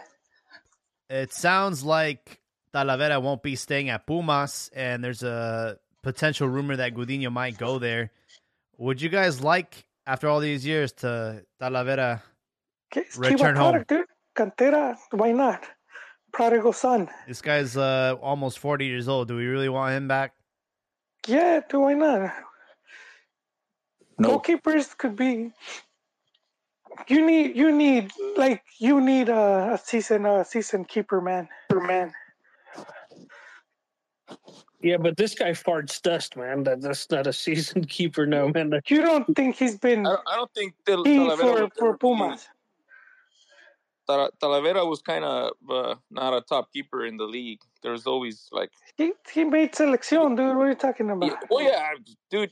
It 1.09 1.33
sounds 1.33 1.85
like 1.85 2.41
Talavera 2.75 3.23
won't 3.23 3.43
be 3.43 3.57
staying 3.57 3.89
at 3.89 4.07
Pumas, 4.07 4.71
and 4.75 5.03
there's 5.03 5.23
a 5.23 5.79
potential 6.03 6.49
rumor 6.49 6.77
that 6.77 6.95
Gudiño 6.95 7.33
might 7.33 7.57
go 7.57 7.79
there. 7.79 8.11
Would 8.77 9.01
you 9.01 9.09
guys 9.09 9.41
like, 9.41 9.87
after 10.07 10.29
all 10.29 10.41
these 10.41 10.67
years, 10.67 10.93
to 10.95 11.45
Talavera? 11.61 12.23
Return 13.17 13.57
home. 13.57 13.73
product, 13.73 13.89
dude. 13.89 14.07
Cantera, 14.39 14.97
why 15.11 15.33
not? 15.33 15.65
Prodigal 16.33 16.73
son. 16.73 17.09
This 17.27 17.43
guy's 17.43 17.77
uh, 17.77 18.15
almost 18.23 18.61
40 18.61 18.87
years 18.87 19.09
old. 19.09 19.27
Do 19.29 19.37
we 19.37 19.47
really 19.47 19.69
want 19.69 19.95
him 19.95 20.07
back? 20.07 20.35
Yeah, 21.27 21.61
dude, 21.69 21.81
why 21.81 21.95
not? 21.95 22.33
No. 24.19 24.39
Goalkeepers 24.39 24.97
could 24.97 25.17
be. 25.17 25.51
You 27.09 27.27
need, 27.27 27.57
you 27.57 27.73
need, 27.73 28.13
like, 28.37 28.63
you 28.79 29.01
need 29.01 29.29
a, 29.29 29.75
a 29.75 29.79
season, 29.83 30.27
a 30.27 30.45
season 30.45 30.85
keeper, 30.85 31.21
man. 31.21 31.49
Man, 31.73 32.13
Yeah, 34.81 34.97
but 34.99 35.17
this 35.17 35.35
guy 35.35 35.51
farts 35.51 36.01
dust, 36.01 36.37
man. 36.37 36.63
That, 36.65 36.81
that's 36.81 37.11
not 37.11 37.27
a 37.27 37.33
seasoned 37.45 37.89
keeper, 37.89 38.27
no, 38.27 38.49
man. 38.49 38.73
You 38.87 39.01
don't 39.03 39.35
think 39.35 39.57
he's 39.57 39.79
been 39.79 40.07
I 40.07 40.11
don't, 40.11 40.29
I 40.29 40.37
don't 40.37 40.55
think 40.55 40.75
Tal- 40.87 41.05
key 41.05 41.19
Talavera 41.19 41.39
for 41.39 41.53
was 41.63 41.71
for 41.79 41.89
ever- 41.89 41.99
Pumas? 41.99 42.49
Tal- 44.09 44.31
Talavera 44.43 44.89
was 44.89 45.03
kind 45.03 45.25
of 45.25 45.53
uh, 45.71 45.95
not 46.11 46.35
a 46.35 46.41
top 46.41 46.73
keeper 46.73 47.05
in 47.05 47.17
the 47.17 47.25
league. 47.25 47.61
There's 47.83 48.07
always 48.07 48.49
like, 48.51 48.71
He 48.97 49.13
he 49.33 49.45
made 49.45 49.73
selección, 49.73 50.37
dude. 50.37 50.57
What 50.57 50.67
are 50.67 50.71
you 50.71 50.75
talking 50.75 51.11
about? 51.11 51.31
yeah, 51.31 51.37
well, 51.51 51.65
yeah, 51.65 51.91
dude. 52.31 52.51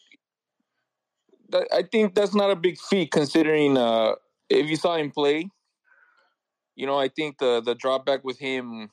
That, 1.48 1.68
I 1.72 1.82
think 1.82 2.14
that's 2.14 2.34
not 2.34 2.50
a 2.50 2.56
big 2.56 2.76
feat 2.78 3.10
considering 3.12 3.78
uh, 3.78 4.14
if 4.50 4.68
you 4.68 4.76
saw 4.76 4.96
him 4.96 5.10
play. 5.10 5.48
You 6.74 6.86
know, 6.86 6.98
I 6.98 7.08
think 7.08 7.38
the 7.38 7.62
the 7.62 7.74
drawback 7.74 8.22
with 8.22 8.38
him, 8.38 8.90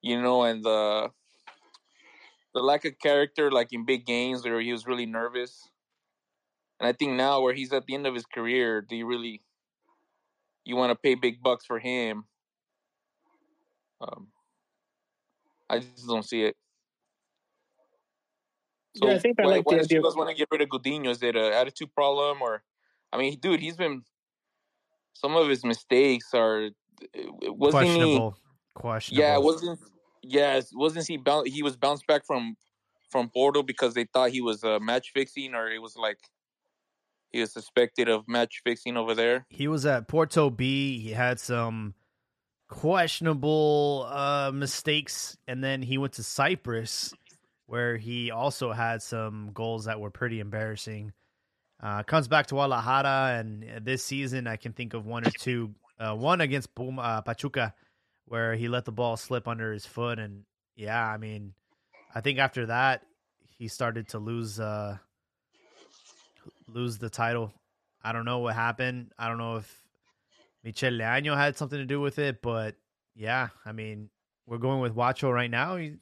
you 0.00 0.20
know, 0.22 0.44
and 0.44 0.64
the 0.64 1.10
the 2.54 2.60
lack 2.60 2.84
of 2.84 2.98
character, 2.98 3.50
like 3.50 3.72
in 3.72 3.84
big 3.84 4.06
games 4.06 4.44
where 4.44 4.60
he 4.60 4.72
was 4.72 4.86
really 4.86 5.06
nervous. 5.06 5.68
And 6.80 6.88
I 6.88 6.92
think 6.92 7.12
now, 7.12 7.42
where 7.42 7.54
he's 7.54 7.72
at 7.72 7.86
the 7.86 7.94
end 7.94 8.06
of 8.06 8.14
his 8.14 8.24
career, 8.24 8.80
do 8.80 8.94
you 8.94 9.06
really 9.06 9.42
you 10.68 10.76
want 10.76 10.90
to 10.90 10.96
pay 10.96 11.14
big 11.14 11.42
bucks 11.42 11.64
for 11.64 11.78
him? 11.78 12.24
Um, 14.00 14.28
I 15.68 15.80
just 15.80 16.06
don't 16.06 16.24
see 16.24 16.44
it. 16.44 16.56
Yeah, 18.94 19.12
I 19.12 19.18
think 19.18 19.38
I 19.40 19.44
why, 19.44 19.50
like 19.50 19.66
why 19.66 19.74
the 19.74 19.78
does 19.78 19.86
idea. 19.86 20.00
Chivas 20.00 20.16
want 20.16 20.30
to 20.30 20.34
get 20.34 20.48
rid 20.50 20.62
of 20.62 20.68
Gudiño? 20.68 21.08
Is 21.08 21.22
it 21.22 21.36
an 21.36 21.52
attitude 21.52 21.94
problem, 21.94 22.42
or 22.42 22.62
I 23.12 23.18
mean, 23.18 23.38
dude, 23.40 23.60
he's 23.60 23.76
been 23.76 24.02
some 25.14 25.36
of 25.36 25.48
his 25.48 25.64
mistakes 25.64 26.32
are 26.34 26.70
wasn't 27.42 27.84
he? 27.84 27.90
Questionable. 27.90 28.36
Questionable. 28.74 29.28
Yeah, 29.28 29.38
wasn't 29.38 29.80
yes, 30.22 30.70
wasn't 30.72 31.06
he? 31.06 31.16
Boun- 31.16 31.46
he 31.46 31.62
was 31.62 31.76
bounced 31.76 32.06
back 32.06 32.26
from 32.26 32.56
from 33.10 33.30
Porto 33.30 33.62
because 33.62 33.94
they 33.94 34.04
thought 34.04 34.30
he 34.30 34.40
was 34.40 34.64
uh, 34.64 34.78
match 34.80 35.10
fixing, 35.14 35.54
or 35.54 35.68
it 35.70 35.80
was 35.80 35.96
like 35.96 36.18
he 37.32 37.40
was 37.40 37.52
suspected 37.52 38.08
of 38.08 38.26
match 38.28 38.60
fixing 38.64 38.96
over 38.96 39.14
there. 39.14 39.46
he 39.50 39.68
was 39.68 39.86
at 39.86 40.08
Porto 40.08 40.50
B. 40.50 40.98
He 41.00 41.10
had 41.10 41.38
some 41.40 41.94
questionable 42.68 44.06
uh, 44.10 44.50
mistakes, 44.52 45.36
and 45.46 45.62
then 45.62 45.82
he 45.82 45.98
went 45.98 46.14
to 46.14 46.22
Cyprus, 46.22 47.12
where 47.66 47.96
he 47.96 48.30
also 48.30 48.72
had 48.72 49.02
some 49.02 49.50
goals 49.52 49.86
that 49.86 50.00
were 50.00 50.10
pretty 50.10 50.40
embarrassing. 50.40 51.12
Uh, 51.82 52.02
comes 52.02 52.28
back 52.28 52.46
to 52.48 52.54
Guadalajara, 52.54 53.38
and 53.38 53.84
this 53.84 54.02
season 54.04 54.46
I 54.46 54.56
can 54.56 54.72
think 54.72 54.94
of 54.94 55.06
one 55.06 55.26
or 55.26 55.30
two. 55.30 55.74
Uh, 55.98 56.14
one 56.14 56.40
against 56.40 56.68
uh, 56.78 57.20
Pachuca, 57.22 57.74
where 58.26 58.54
he 58.54 58.68
let 58.68 58.84
the 58.84 58.92
ball 58.92 59.16
slip 59.16 59.48
under 59.48 59.72
his 59.72 59.84
foot, 59.84 60.18
and 60.18 60.44
yeah, 60.76 61.04
I 61.04 61.16
mean, 61.16 61.54
I 62.14 62.20
think 62.20 62.38
after 62.38 62.66
that 62.66 63.02
he 63.58 63.66
started 63.66 64.08
to 64.10 64.18
lose 64.18 64.60
uh, 64.60 64.98
lose 66.68 66.98
the 66.98 67.10
title. 67.10 67.52
I 68.02 68.12
don't 68.12 68.24
know 68.24 68.38
what 68.38 68.54
happened. 68.54 69.12
I 69.18 69.28
don't 69.28 69.38
know 69.38 69.56
if 69.56 69.82
Michel 70.62 70.92
Leaño 70.92 71.36
had 71.36 71.56
something 71.56 71.78
to 71.78 71.84
do 71.84 72.00
with 72.00 72.18
it, 72.18 72.42
but 72.42 72.76
yeah, 73.14 73.48
I 73.64 73.72
mean, 73.72 74.10
we're 74.46 74.58
going 74.58 74.80
with 74.80 74.94
Wacho 74.94 75.32
right 75.32 75.50
now. 75.50 75.76
He, 75.76 75.94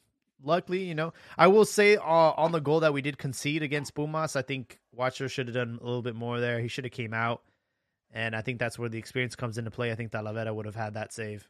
luckily, 0.43 0.83
you 0.83 0.95
know, 0.95 1.13
I 1.37 1.47
will 1.47 1.65
say 1.65 1.95
uh, 1.95 2.01
on 2.03 2.51
the 2.51 2.59
goal 2.59 2.79
that 2.81 2.93
we 2.93 3.01
did 3.01 3.17
concede 3.17 3.63
against 3.63 3.95
Pumas, 3.95 4.35
I 4.35 4.41
think 4.41 4.79
Wacho 4.97 5.29
should 5.29 5.47
have 5.47 5.55
done 5.55 5.79
a 5.81 5.85
little 5.85 6.01
bit 6.01 6.15
more 6.15 6.39
there. 6.39 6.59
He 6.59 6.67
should 6.67 6.85
have 6.85 6.93
came 6.93 7.13
out, 7.13 7.41
and 8.11 8.35
I 8.35 8.41
think 8.41 8.59
that's 8.59 8.77
where 8.77 8.89
the 8.89 8.97
experience 8.97 9.35
comes 9.35 9.57
into 9.57 9.71
play. 9.71 9.91
I 9.91 9.95
think 9.95 10.11
Talavera 10.11 10.53
would 10.53 10.65
have 10.65 10.75
had 10.75 10.93
that 10.93 11.13
save. 11.13 11.47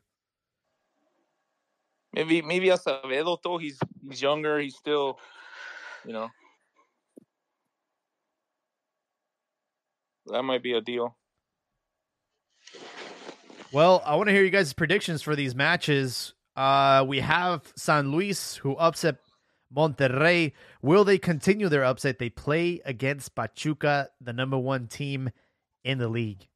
Maybe 2.14 2.42
maybe 2.42 2.68
Acevedo 2.68 3.38
though 3.44 3.58
he's 3.58 3.78
he's 4.02 4.22
younger. 4.22 4.60
He's 4.60 4.76
still, 4.76 5.20
you 6.06 6.14
know, 6.14 6.30
that 10.32 10.44
might 10.44 10.64
be 10.64 10.74
a 10.74 10.82
deal. 10.82 11.16
Well, 13.72 14.02
I 14.06 14.16
want 14.16 14.28
to 14.28 14.34
hear 14.34 14.44
you 14.44 14.50
guys' 14.50 14.74
predictions 14.74 15.22
for 15.22 15.36
these 15.36 15.56
matches. 15.56 16.34
Uh, 16.56 17.06
we 17.08 17.20
have 17.20 17.72
San 17.76 18.12
Luis 18.12 18.56
who 18.56 18.76
upset 18.78 19.18
Monterrey. 19.76 20.54
Will 20.82 21.04
they 21.04 21.18
continue 21.18 21.70
their 21.70 21.84
upset? 21.84 22.18
They 22.18 22.30
play 22.30 22.82
against 22.86 23.36
Pachuca, 23.36 24.10
the 24.22 24.34
number 24.34 24.58
one 24.58 24.88
team 24.88 25.30
in 25.84 25.98
the 25.98 26.08
league. 26.08 26.48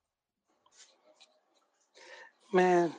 Man, 2.54 2.94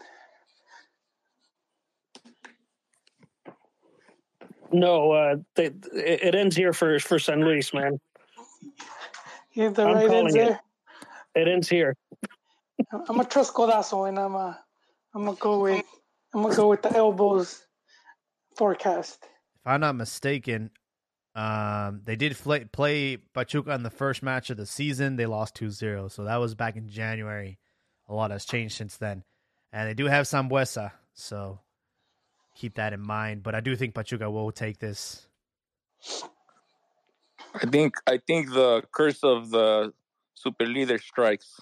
No, 4.72 5.12
uh, 5.12 5.36
they, 5.54 5.66
it 5.66 5.74
it 5.92 6.34
ends 6.34 6.56
here 6.56 6.72
for 6.72 6.98
for 6.98 7.18
San 7.18 7.44
Luis, 7.44 7.74
man. 7.74 8.00
You 9.54 9.64
have 9.64 9.74
the 9.74 9.82
I'm 9.82 9.94
right 9.94 10.06
calling 10.08 10.26
ends 10.26 10.34
it. 10.34 10.38
there. 10.38 10.60
It 11.34 11.48
ends 11.48 11.68
here. 11.68 11.96
I'm 12.92 13.04
gonna 13.06 13.24
trust 13.24 13.54
Codazo, 13.54 14.08
and 14.08 14.18
I'm 14.18 14.34
uh, 14.36 14.54
I'm 15.14 15.24
gonna 15.24 15.36
go 15.38 15.60
with 15.60 15.84
I'm 16.34 16.42
gonna 16.42 16.54
go 16.54 16.68
with 16.68 16.82
the 16.82 16.94
elbows 16.96 17.64
forecast. 18.56 19.18
If 19.22 19.66
I'm 19.66 19.80
not 19.80 19.94
mistaken, 19.94 20.70
um, 21.34 22.02
they 22.04 22.16
did 22.16 22.36
play, 22.36 22.64
play 22.64 23.16
Pachuca 23.16 23.72
in 23.72 23.82
the 23.82 23.90
first 23.90 24.22
match 24.22 24.50
of 24.50 24.56
the 24.56 24.66
season. 24.66 25.16
They 25.16 25.26
lost 25.26 25.54
2-0, 25.56 26.10
so 26.10 26.24
that 26.24 26.36
was 26.36 26.54
back 26.54 26.76
in 26.76 26.88
January. 26.88 27.58
A 28.08 28.14
lot 28.14 28.30
has 28.30 28.44
changed 28.44 28.76
since 28.76 28.96
then, 28.96 29.24
and 29.72 29.88
they 29.88 29.94
do 29.94 30.06
have 30.06 30.26
Sambueza, 30.26 30.92
so 31.14 31.60
keep 32.56 32.74
that 32.74 32.92
in 32.92 33.00
mind. 33.00 33.42
But 33.42 33.54
I 33.54 33.60
do 33.60 33.76
think 33.76 33.94
Pachuca 33.94 34.30
will 34.30 34.50
take 34.52 34.78
this. 34.78 35.26
I 37.54 37.66
think 37.66 37.94
I 38.06 38.18
think 38.18 38.52
the 38.52 38.82
curse 38.92 39.22
of 39.22 39.50
the 39.50 39.92
super 40.34 40.66
leader 40.66 40.98
strikes. 40.98 41.60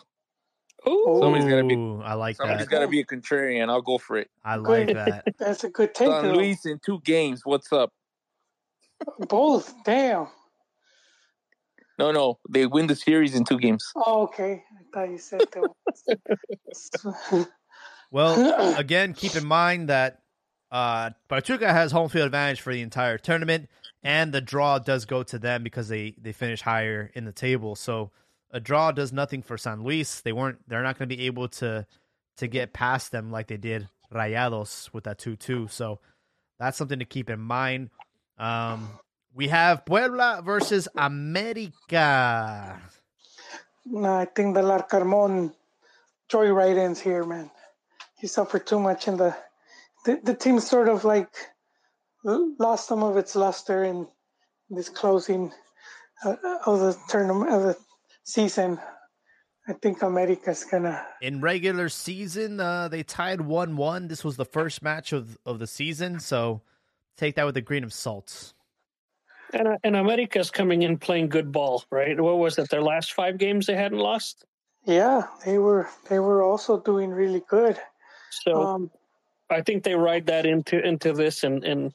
Ooh, 0.89 1.19
Somebody's 1.21 1.49
gotta 1.49 1.65
be. 1.65 1.75
I 2.05 2.15
like 2.15 2.37
that. 2.37 2.43
Somebody's 2.43 2.67
that. 2.67 2.71
got 2.71 2.81
to 2.81 2.89
be 2.89 3.01
a 3.01 3.05
contrarian. 3.05 3.69
I'll 3.69 3.83
go 3.83 3.99
for 3.99 4.17
it. 4.17 4.31
I 4.45 4.57
like 4.57 4.87
Good. 4.87 4.97
that. 4.97 5.25
That's 5.39 5.65
a 5.65 5.69
good 5.69 5.95
take. 5.95 6.09
San 6.09 6.25
though. 6.25 6.35
Luis 6.35 6.65
in 6.65 6.81
two 6.85 7.01
games. 7.05 7.43
What's 7.45 7.73
up? 7.73 7.93
Both. 9.29 9.75
Damn. 9.85 10.29
No, 11.99 12.13
no, 12.13 12.39
they 12.49 12.65
win 12.65 12.87
the 12.87 12.97
series 12.97 13.35
in 13.35 13.45
two 13.45 13.59
games. 13.59 13.85
Oh, 13.95 14.23
okay. 14.23 14.65
I 14.73 14.83
thought 14.95 15.11
you 15.11 15.19
said 15.19 15.43
that. 15.53 17.49
Well, 18.11 18.75
again, 18.79 19.15
keep 19.15 19.37
in 19.37 19.47
mind 19.47 19.89
that 19.89 20.23
uh, 20.71 21.11
Pachuca 21.29 21.73
has 21.73 21.93
home 21.93 22.09
field 22.09 22.27
advantage 22.27 22.61
for 22.61 22.73
the 22.73 22.81
entire 22.81 23.19
tournament, 23.19 23.69
and 24.03 24.33
the 24.33 24.41
draw 24.41 24.79
does 24.79 25.05
go 25.05 25.23
to 25.23 25.39
them 25.39 25.63
because 25.63 25.89
they 25.89 26.15
they 26.21 26.33
finish 26.33 26.63
higher 26.63 27.11
in 27.15 27.25
the 27.25 27.33
table. 27.33 27.77
So 27.77 28.11
a 28.51 28.61
draw 28.61 28.93
does 28.93 29.13
nothing 29.13 29.43
for 29.43 29.59
San 29.59 29.83
Luis. 29.83 30.21
They 30.21 30.33
weren't. 30.33 30.59
They're 30.69 30.83
not 30.83 30.99
going 30.99 31.09
to 31.09 31.17
be 31.17 31.27
able 31.27 31.49
to 31.49 31.87
to 32.39 32.47
get 32.47 32.73
past 32.73 33.13
them 33.13 33.31
like 33.31 33.49
they 33.49 33.57
did 33.57 33.89
Rayados 34.13 34.93
with 34.93 35.05
that 35.05 35.19
two 35.19 35.37
two. 35.37 35.69
So 35.69 36.01
that's 36.59 36.77
something 36.77 36.99
to 36.99 37.05
keep 37.05 37.31
in 37.31 37.41
mind. 37.41 37.91
Um, 38.39 38.89
we 39.35 39.49
have 39.49 39.85
Puebla 39.85 40.43
versus 40.45 40.89
America. 40.97 42.81
No, 43.87 44.15
I 44.15 44.25
think 44.25 44.55
the 44.55 44.63
Larcamón 44.63 45.55
joyride 46.31 46.79
ends 46.79 47.01
here, 47.01 47.25
man. 47.25 47.51
He 48.19 48.27
suffered 48.27 48.67
too 48.67 48.79
much 48.79 49.09
in 49.09 49.17
the 49.17 49.37
the, 50.05 50.21
the 50.23 50.35
team 50.35 50.61
sort 50.61 50.89
of 50.89 51.05
like 51.05 51.29
lost 52.25 52.89
some 52.89 53.03
of 53.03 53.17
its 53.17 53.35
luster 53.35 53.85
in 53.85 54.07
this 54.69 54.89
closing 54.89 55.53
uh, 56.25 56.37
of 56.67 56.81
the 56.81 56.97
tournament 57.09 57.51
of 57.51 57.63
the 57.63 57.77
season. 58.25 58.79
I 59.69 59.75
think 59.75 60.03
America's 60.03 60.65
gonna. 60.65 61.07
In 61.21 61.41
regular 61.41 61.89
season, 61.89 62.61
uh, 62.61 62.89
they 62.89 63.03
tied 63.03 63.41
one 63.41 63.77
one. 63.77 64.09
This 64.09 64.25
was 64.25 64.37
the 64.37 64.45
first 64.45 64.83
match 64.83 65.13
of 65.13 65.39
of 65.45 65.59
the 65.59 65.67
season, 65.67 66.19
so 66.21 66.63
take 67.17 67.37
that 67.37 67.47
with 67.47 67.57
a 67.57 67.61
grain 67.61 67.85
of 67.85 67.93
salt. 67.93 68.53
And 69.53 69.69
uh, 69.69 69.77
and 69.85 69.97
America's 69.97 70.51
coming 70.51 70.83
in 70.83 70.99
playing 70.99 71.29
good 71.29 71.53
ball, 71.53 71.85
right? 71.91 72.19
What 72.21 72.39
was 72.39 72.59
it? 72.59 72.71
Their 72.71 72.83
last 72.83 73.13
five 73.13 73.39
games 73.39 73.67
they 73.67 73.77
hadn't 73.77 73.99
lost. 73.99 74.45
Yeah, 74.85 75.25
they 75.45 75.59
were 75.59 75.89
they 76.09 76.19
were 76.19 76.43
also 76.43 76.81
doing 76.81 77.11
really 77.11 77.43
good. 77.49 77.79
So 78.31 78.63
Um, 78.63 78.91
I 79.51 79.63
think 79.63 79.83
they 79.83 79.95
ride 79.95 80.27
that 80.27 80.47
into 80.47 80.85
into 80.85 81.13
this 81.13 81.45
and 81.45 81.65
and 81.65 81.93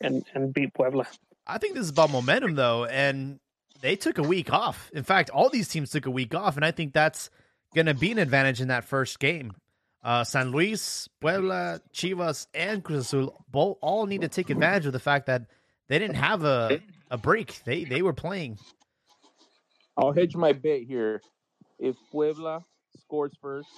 and 0.00 0.24
and 0.34 0.52
beat 0.52 0.74
Puebla. 0.74 1.06
I 1.46 1.58
think 1.58 1.74
this 1.74 1.84
is 1.84 1.90
about 1.90 2.10
momentum, 2.10 2.54
though, 2.54 2.84
and 2.84 3.40
they 3.80 3.96
took 3.96 4.18
a 4.18 4.22
week 4.22 4.52
off. 4.52 4.90
In 4.92 5.04
fact, 5.04 5.30
all 5.30 5.48
these 5.48 5.68
teams 5.68 5.90
took 5.90 6.06
a 6.06 6.10
week 6.10 6.34
off, 6.34 6.56
and 6.56 6.64
I 6.64 6.72
think 6.72 6.92
that's 6.92 7.30
going 7.74 7.86
to 7.86 7.94
be 7.94 8.10
an 8.12 8.18
advantage 8.18 8.60
in 8.60 8.68
that 8.68 8.84
first 8.84 9.18
game. 9.18 9.52
Uh, 10.02 10.24
San 10.24 10.50
Luis, 10.50 11.08
Puebla, 11.20 11.80
Chivas, 11.92 12.46
and 12.54 12.84
Cruz 12.84 13.06
Azul 13.06 13.44
both 13.50 13.78
all 13.80 14.06
need 14.06 14.20
to 14.20 14.28
take 14.28 14.50
advantage 14.50 14.86
of 14.86 14.92
the 14.92 14.98
fact 14.98 15.26
that 15.26 15.46
they 15.88 15.98
didn't 15.98 16.16
have 16.16 16.44
a 16.44 16.80
a 17.10 17.18
break. 17.18 17.62
They 17.64 17.84
they 17.84 18.02
were 18.02 18.12
playing. 18.12 18.58
I'll 19.96 20.12
hedge 20.12 20.36
my 20.36 20.52
bet 20.52 20.82
here. 20.82 21.20
If 21.78 21.96
Puebla 22.10 22.64
scores 23.00 23.32
first, 23.40 23.68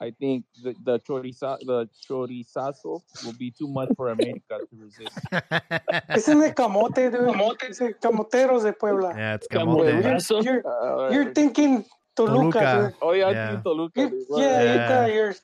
I 0.00 0.10
think 0.10 0.44
the 0.62 0.74
the 0.84 1.00
choriza, 1.00 1.58
the 1.64 1.88
chorizazo 2.08 3.00
will 3.24 3.32
be 3.38 3.50
too 3.50 3.66
much 3.68 3.88
for 3.96 4.10
America 4.10 4.60
to 4.60 4.74
resist. 4.76 5.16
isn't 6.16 6.42
it 6.42 6.54
Camote, 6.54 6.94
dude? 6.94 7.14
It's 7.62 7.78
the 7.78 7.94
Camoteros 7.94 8.62
de 8.64 8.72
Puebla. 8.72 9.14
yeah, 9.16 9.34
it's 9.34 9.48
Camote. 9.48 9.86
de 9.86 10.02
brazo. 10.02 10.42
You're, 10.44 10.62
Uh, 10.66 11.10
you're 11.10 11.32
thinking 11.32 11.84
Toluca. 12.14 12.60
Toluca. 12.60 12.82
dude. 12.90 12.94
oh 13.02 13.12
yeah, 13.12 13.30
Yeah. 13.30 13.50
Think 13.52 13.64
Toluca. 13.64 14.00
You- 14.00 14.10
dude. 14.10 14.24
yeah, 14.30 14.36
you 14.62 14.68
Yeah. 14.68 14.88
got 14.88 15.12
your 15.14 15.34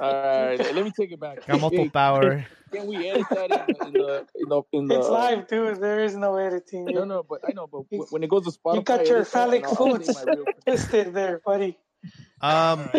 All 0.00 0.12
right, 0.12 0.58
let 0.74 0.84
me 0.84 0.90
take 0.98 1.12
it 1.12 1.20
back. 1.20 1.42
Camoto 1.46 1.76
Hey, 1.76 1.88
power. 1.88 2.44
can 2.72 2.86
we 2.88 3.08
edit 3.08 3.26
that 3.30 3.50
in 3.86 3.92
the 3.92 4.26
in 4.34 4.48
the 4.50 4.62
in 4.72 4.82
the? 4.88 4.98
It's 4.98 5.08
live, 5.08 5.46
dude. 5.46 5.78
There 5.80 6.02
is 6.02 6.16
no 6.16 6.34
editing. 6.36 6.86
No, 6.86 7.04
no, 7.04 7.22
but 7.22 7.38
I 7.48 7.52
know, 7.54 7.66
but 7.70 7.82
when 8.10 8.22
it 8.24 8.30
goes 8.30 8.44
to 8.46 8.50
Spotify, 8.50 8.74
You 8.76 8.82
got 8.82 9.06
your 9.06 9.22
edit 9.22 9.30
that, 9.32 9.50
and 9.50 9.62
phallic 9.62 9.64
I'll 9.66 9.74
foods 9.78 10.08
update 10.10 10.26
my 10.26 10.32
real- 10.32 10.44
twisted 10.66 11.14
there, 11.18 11.40
buddy. 11.46 11.78
Um, 12.40 12.90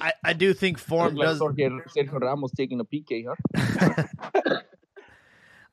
I, 0.00 0.12
I 0.24 0.32
do 0.32 0.52
think 0.52 0.78
form 0.78 1.14
like 1.14 1.26
does. 1.26 1.40
Sergio, 1.40 1.80
Sergio 1.88 2.20
Ramos 2.20 2.52
taking 2.52 2.80
a 2.80 2.84
PK, 2.84 3.26
huh? 3.26 4.04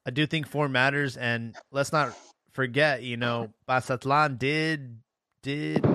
I 0.06 0.12
do 0.12 0.26
think 0.26 0.48
form 0.48 0.72
matters, 0.72 1.18
and 1.18 1.56
let's 1.72 1.92
not 1.92 2.14
forget, 2.54 3.04
you 3.04 3.18
know, 3.18 3.50
Mazatlán 3.68 4.38
did 4.38 5.00
did 5.44 5.86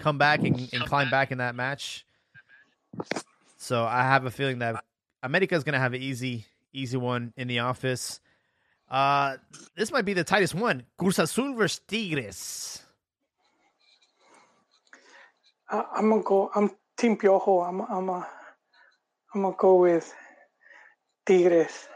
come 0.00 0.18
back 0.18 0.40
and, 0.40 0.68
and 0.72 0.84
climb 0.84 1.10
back 1.10 1.32
in 1.32 1.38
that 1.38 1.54
match. 1.54 2.06
So 3.56 3.84
I 3.84 4.02
have 4.02 4.24
a 4.24 4.30
feeling 4.30 4.60
that 4.60 4.84
America 5.22 5.54
is 5.54 5.64
going 5.64 5.72
to 5.74 5.78
have 5.78 5.94
an 5.94 6.02
easy 6.02 6.44
easy 6.72 6.96
one 6.96 7.32
in 7.36 7.48
the 7.48 7.60
office. 7.60 8.20
Uh, 8.88 9.36
this 9.74 9.90
might 9.90 10.04
be 10.04 10.12
the 10.12 10.24
tightest 10.24 10.54
one. 10.54 10.84
Cruz 10.96 11.18
Azul 11.18 11.54
versus 11.54 11.80
Tigres. 11.88 12.85
I, 15.68 15.84
I'm 15.94 16.10
gonna 16.10 16.22
go. 16.22 16.50
I'm 16.54 16.70
Team 16.96 17.16
Piojo. 17.16 17.68
I'm. 17.68 17.80
I'm 17.80 18.08
a. 18.08 18.26
I'm 19.34 19.42
gonna 19.42 19.56
go 19.58 19.76
with 19.76 20.12
Tigres. 21.26 21.88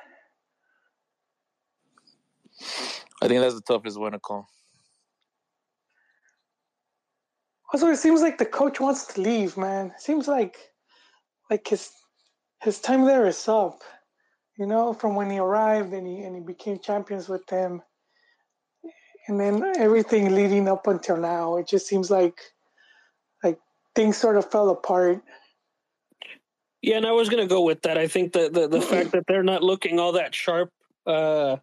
I 3.23 3.29
think 3.29 3.41
that's 3.41 3.55
the 3.55 3.61
toughest 3.61 3.99
one 3.99 4.13
to 4.13 4.19
call. 4.19 4.49
Also, 7.73 7.89
it 7.89 7.97
seems 7.97 8.21
like 8.21 8.39
the 8.39 8.47
coach 8.47 8.81
wants 8.81 9.07
to 9.15 9.21
leave, 9.21 9.57
man. 9.57 9.93
It 9.95 10.01
seems 10.01 10.27
like, 10.27 10.57
like 11.49 11.69
his 11.69 11.91
his 12.63 12.81
time 12.81 13.05
there 13.05 13.27
is 13.27 13.49
up. 13.49 13.83
You 14.59 14.67
know, 14.67 14.93
from 14.93 15.15
when 15.15 15.31
he 15.31 15.39
arrived 15.39 15.93
and 15.93 16.07
he 16.07 16.23
and 16.23 16.35
he 16.35 16.41
became 16.41 16.79
champions 16.81 17.29
with 17.29 17.47
them, 17.47 17.83
and 19.29 19.39
then 19.41 19.63
everything 19.79 20.35
leading 20.35 20.69
up 20.69 20.87
until 20.89 21.17
now, 21.17 21.57
it 21.57 21.69
just 21.69 21.87
seems 21.87 22.11
like 22.11 22.41
things 23.95 24.17
sort 24.17 24.37
of 24.37 24.51
fell 24.51 24.71
apart. 24.71 25.23
Yeah, 26.83 26.97
and 26.97 27.07
I 27.07 27.13
was 27.13 27.29
going 27.29 27.43
to 27.43 27.49
go 27.49 27.63
with 27.63 27.83
that. 27.83 27.99
I 27.99 28.09
think 28.09 28.33
that 28.33 28.55
the 28.55 28.67
the 28.67 28.81
fact 28.81 29.13
that 29.13 29.25
they're 29.27 29.43
not 29.43 29.63
looking 29.63 29.99
all 29.99 30.13
that 30.13 30.35
sharp, 30.35 30.71
uh, 31.07 31.57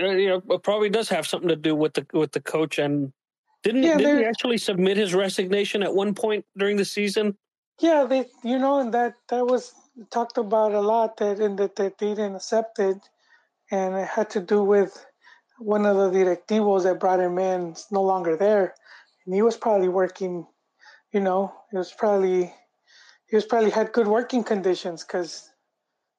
uh, 0.00 0.10
you 0.10 0.28
know, 0.28 0.58
probably 0.58 0.88
does 0.88 1.08
have 1.08 1.26
something 1.26 1.48
to 1.48 1.56
do 1.56 1.74
with 1.74 1.94
the 1.94 2.06
with 2.12 2.30
the 2.30 2.40
coach. 2.40 2.78
And 2.78 3.12
didn't 3.64 3.82
Yeah, 3.82 3.96
didn't 3.96 4.18
he 4.18 4.24
actually 4.24 4.58
submit 4.58 4.96
his 4.96 5.14
resignation 5.14 5.82
at 5.82 5.94
one 5.94 6.14
point 6.14 6.44
during 6.56 6.76
the 6.76 6.84
season? 6.84 7.36
Yeah, 7.80 8.04
they, 8.04 8.26
you 8.44 8.58
know, 8.58 8.78
and 8.78 8.94
that 8.94 9.14
that 9.30 9.46
was 9.46 9.72
talked 10.10 10.38
about 10.38 10.72
a 10.72 10.80
lot. 10.80 11.16
That 11.16 11.40
and 11.40 11.58
that, 11.58 11.74
that 11.76 11.98
they 11.98 12.10
didn't 12.10 12.36
accept 12.36 12.78
it, 12.78 12.98
and 13.72 13.96
it 13.96 14.06
had 14.06 14.30
to 14.30 14.40
do 14.40 14.62
with 14.62 15.04
one 15.58 15.84
of 15.86 15.96
the 15.96 16.18
directivos 16.18 16.84
that 16.84 17.00
brought 17.00 17.20
him 17.20 17.38
in 17.38 17.72
is 17.72 17.86
no 17.90 18.02
longer 18.02 18.36
there, 18.36 18.74
and 19.26 19.34
he 19.34 19.42
was 19.42 19.56
probably 19.56 19.88
working. 19.88 20.46
You 21.12 21.20
know, 21.20 21.52
it 21.72 21.76
was 21.76 21.92
probably 21.92 22.52
he 23.28 23.36
was 23.36 23.44
probably 23.44 23.70
had 23.70 23.92
good 23.92 24.06
working 24.08 24.44
conditions 24.44 25.04
because 25.04 25.48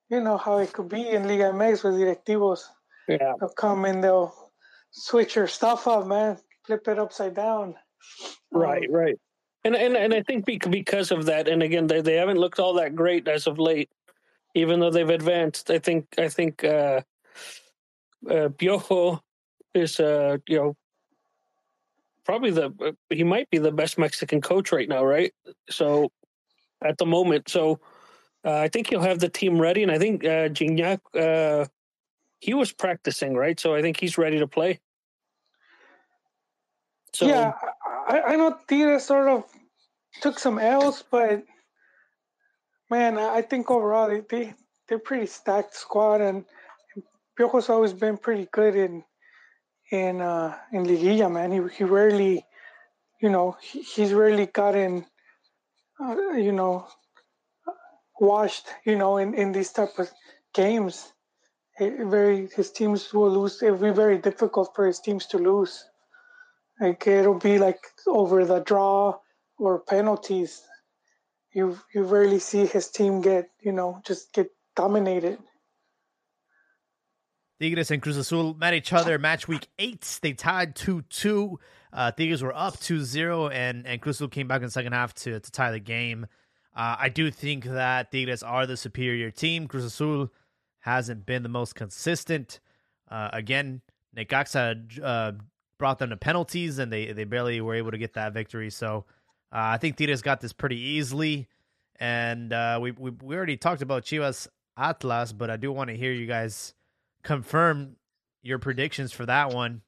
you 0.10 0.20
know 0.22 0.38
how 0.38 0.58
it 0.58 0.74
could 0.74 0.90
be 0.90 1.10
in 1.10 1.28
Liga 1.28 1.52
MX 1.52 1.84
with 1.84 1.96
directivos. 1.96 2.62
Yeah, 3.08 3.34
They'll 3.40 3.50
come 3.50 3.86
and 3.86 4.04
they'll 4.04 4.34
switch 4.92 5.36
your 5.36 5.48
stuff 5.48 5.88
up, 5.88 6.08
man, 6.08 6.38
flip 6.66 6.88
it 6.88 7.00
upside 7.00 7.36
down. 7.36 7.76
right, 8.52 8.88
Um, 8.90 8.96
right. 8.96 9.20
And 9.64 9.76
and 9.76 9.96
and 9.96 10.14
I 10.14 10.24
think 10.24 10.46
bec- 10.46 10.70
because 10.72 11.12
of 11.12 11.26
that, 11.26 11.48
and 11.48 11.62
again, 11.62 11.88
they 11.88 12.02
they 12.02 12.16
haven't 12.16 12.38
looked 12.40 12.60
all 12.60 12.74
that 12.76 12.96
great 12.96 13.28
as 13.28 13.46
of 13.48 13.60
late, 13.60 13.90
even 14.56 14.80
though 14.80 14.90
they've 14.90 15.10
advanced. 15.10 15.70
I 15.70 15.78
think 15.80 16.08
I 16.18 16.30
think 16.30 16.64
uh, 16.64 17.02
uh, 18.28 18.50
Piojo 18.50 19.20
is 19.76 20.00
uh, 20.00 20.38
you 20.48 20.58
know 20.58 20.76
probably 22.32 22.52
the 22.52 22.74
uh, 22.82 22.92
he 23.10 23.26
might 23.26 23.50
be 23.50 23.58
the 23.58 23.74
best 23.74 23.98
Mexican 23.98 24.40
coach 24.40 24.72
right 24.72 24.88
now, 24.88 25.04
right? 25.04 25.34
So 25.70 26.14
at 26.82 26.98
the 26.98 27.06
moment, 27.06 27.50
so 27.50 27.82
uh, 28.46 28.56
I 28.56 28.70
think 28.70 28.88
he'll 28.88 29.02
have 29.02 29.20
the 29.20 29.28
team 29.28 29.60
ready, 29.60 29.84
and 29.84 29.92
I 29.92 29.98
think 29.98 30.24
uh, 30.24 30.48
Gignac 30.48 31.00
uh, 31.14 31.66
he 32.40 32.54
was 32.54 32.72
practicing, 32.72 33.34
right? 33.36 33.60
So 33.60 33.76
I 33.76 33.82
think 33.82 34.00
he's 34.00 34.18
ready 34.18 34.40
to 34.40 34.48
play. 34.48 34.80
So 37.14 37.28
yeah, 37.28 37.52
I, 38.08 38.22
I 38.22 38.36
know 38.38 38.56
Tigres 38.66 39.04
sort 39.04 39.28
of 39.28 39.44
took 40.22 40.40
some 40.40 40.58
L's, 40.58 41.04
but 41.12 41.44
man, 42.90 43.18
I 43.18 43.40
I 43.40 43.42
think 43.42 43.70
overall 43.70 44.08
they, 44.08 44.22
they 44.30 44.54
they're 44.88 45.00
pretty 45.00 45.26
stacked 45.26 45.76
squad, 45.76 46.22
and, 46.22 46.46
and 46.96 47.04
Piojo's 47.38 47.68
always 47.68 47.92
been 47.92 48.16
pretty 48.16 48.48
good 48.54 48.78
in 48.78 49.04
in 49.92 50.22
uh, 50.22 50.58
in 50.72 50.86
Liguilla, 50.86 51.32
man. 51.32 51.52
He 51.52 51.62
he 51.78 51.84
rarely, 51.84 52.46
you 53.22 53.30
know, 53.30 53.58
he, 53.62 53.82
he's 53.82 54.14
rarely 54.14 54.48
gotten, 54.48 55.06
uh, 56.00 56.16
you 56.32 56.52
know, 56.52 56.88
washed, 58.20 58.68
you 58.86 58.98
know, 58.98 59.18
in 59.18 59.34
in 59.34 59.52
these 59.52 59.72
type 59.72 60.00
of 60.00 60.10
games. 60.54 61.12
It, 61.80 62.06
very 62.08 62.48
his 62.56 62.72
teams 62.72 63.14
will 63.14 63.32
lose. 63.32 63.62
It'll 63.64 63.78
be 63.78 63.92
very 63.92 64.18
difficult 64.18 64.74
for 64.76 64.88
his 64.88 65.00
teams 65.00 65.28
to 65.28 65.38
lose. 65.38 65.86
Like 66.80 67.08
it'll 67.08 67.40
be 67.40 67.60
like 67.60 67.80
over 68.08 68.46
the 68.46 68.60
draw 68.60 69.20
or 69.58 69.80
penalties. 69.80 70.62
You 71.54 71.78
you 71.94 72.04
rarely 72.04 72.40
see 72.40 72.66
his 72.66 72.90
team 72.90 73.22
get 73.22 73.50
you 73.62 73.72
know 73.72 74.02
just 74.06 74.34
get 74.34 74.50
dominated. 74.76 75.40
Tigres 77.62 77.92
and 77.92 78.02
Cruz 78.02 78.18
Azul 78.18 78.56
met 78.56 78.74
each 78.74 78.92
other 78.92 79.20
match 79.20 79.48
week 79.48 79.68
eight. 79.78 80.20
They 80.24 80.34
tied 80.34 80.76
2 80.76 81.04
2. 81.04 81.60
Uh, 81.94 82.12
Tigres 82.12 82.42
were 82.42 82.56
up 82.58 82.80
2 82.80 83.04
0, 83.04 83.50
and, 83.50 83.86
and 83.86 84.02
Cruz 84.02 84.18
Azul 84.18 84.30
came 84.30 84.48
back 84.48 84.58
in 84.58 84.64
the 84.64 84.72
second 84.72 84.94
half 84.94 85.14
to, 85.14 85.40
to 85.40 85.52
tie 85.52 85.70
the 85.70 85.80
game. 85.80 86.26
Uh, 86.76 86.96
I 86.98 87.10
do 87.10 87.30
think 87.30 87.66
that 87.66 88.12
Tigres 88.12 88.42
are 88.42 88.66
the 88.66 88.76
superior 88.76 89.30
team. 89.30 89.68
Cruz 89.68 89.84
Azul 89.84 90.32
hasn't 90.80 91.28
been 91.28 91.44
the 91.44 91.50
most 91.50 91.76
consistent. 91.76 92.60
Uh, 93.12 93.30
again, 93.32 93.82
Necaxa 94.18 95.00
uh, 95.04 95.34
brought 95.78 96.00
them 96.00 96.10
to 96.10 96.18
penalties, 96.18 96.80
and 96.80 96.92
they 96.92 97.12
they 97.12 97.26
barely 97.26 97.62
were 97.62 97.76
able 97.76 97.92
to 97.92 98.00
get 98.00 98.14
that 98.14 98.34
victory. 98.34 98.72
So 98.72 99.06
uh, 99.54 99.76
I 99.76 99.78
think 99.78 99.98
Tigres 99.98 100.24
got 100.24 100.42
this 100.42 100.52
pretty 100.52 100.80
easily. 100.80 101.48
And 102.00 102.54
uh, 102.54 102.80
we, 102.82 102.90
we 102.90 103.12
we 103.12 103.36
already 103.36 103.58
talked 103.58 103.84
about 103.84 104.04
Chivas 104.04 104.48
Atlas, 104.76 105.32
but 105.32 105.52
I 105.52 105.58
do 105.58 105.72
want 105.72 105.92
to 105.92 105.96
hear 105.96 106.12
you 106.12 106.26
guys 106.26 106.74
confirm 107.24 107.96
your 108.42 108.60
predictions 108.60 109.12
for 109.12 109.26
that 109.26 109.54
one. 109.54 109.82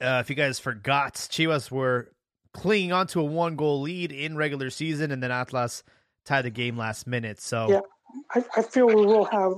Uh, 0.00 0.18
if 0.20 0.28
you 0.28 0.36
guys 0.36 0.58
forgot, 0.58 1.14
Chivas 1.14 1.70
were 1.70 2.12
clinging 2.52 2.92
on 2.92 3.06
to 3.08 3.20
a 3.20 3.24
one 3.24 3.56
goal 3.56 3.80
lead 3.80 4.12
in 4.12 4.36
regular 4.36 4.70
season, 4.70 5.10
and 5.10 5.22
then 5.22 5.30
Atlas 5.30 5.82
tied 6.24 6.42
the 6.42 6.50
game 6.50 6.76
last 6.76 7.06
minute. 7.06 7.40
So 7.40 7.68
Yeah. 7.68 7.80
I, 8.34 8.44
I 8.56 8.62
feel 8.62 8.86
we 8.86 8.94
will 8.94 9.24
have. 9.24 9.54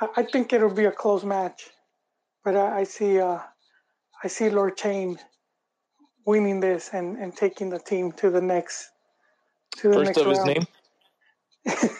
I, 0.00 0.20
I 0.20 0.22
think 0.22 0.52
it'll 0.52 0.74
be 0.74 0.84
a 0.84 0.92
close 0.92 1.24
match, 1.24 1.70
but 2.44 2.56
I, 2.56 2.80
I 2.80 2.84
see. 2.84 3.20
Uh, 3.20 3.38
I 4.22 4.28
see 4.28 4.50
Lord 4.50 4.76
Chain 4.76 5.18
winning 6.26 6.60
this 6.60 6.90
and, 6.92 7.16
and 7.16 7.34
taking 7.34 7.70
the 7.70 7.78
team 7.78 8.12
to 8.12 8.30
the 8.30 8.40
next 8.40 8.90
to 9.78 9.88
the 9.88 9.94
First 9.94 10.06
next 10.08 10.18
of 10.18 10.26
his 10.26 10.44
name. 10.44 10.66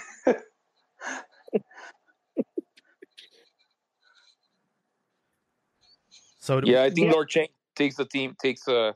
so 6.51 6.61
Yeah, 6.65 6.83
I 6.83 6.91
think 6.91 7.07
Yeah. 7.07 7.13
Lord 7.13 7.29
Chain 7.29 7.49
takes 7.77 7.97
the 7.97 8.05
team, 8.05 8.35
takes 8.43 8.67
uh 8.67 8.93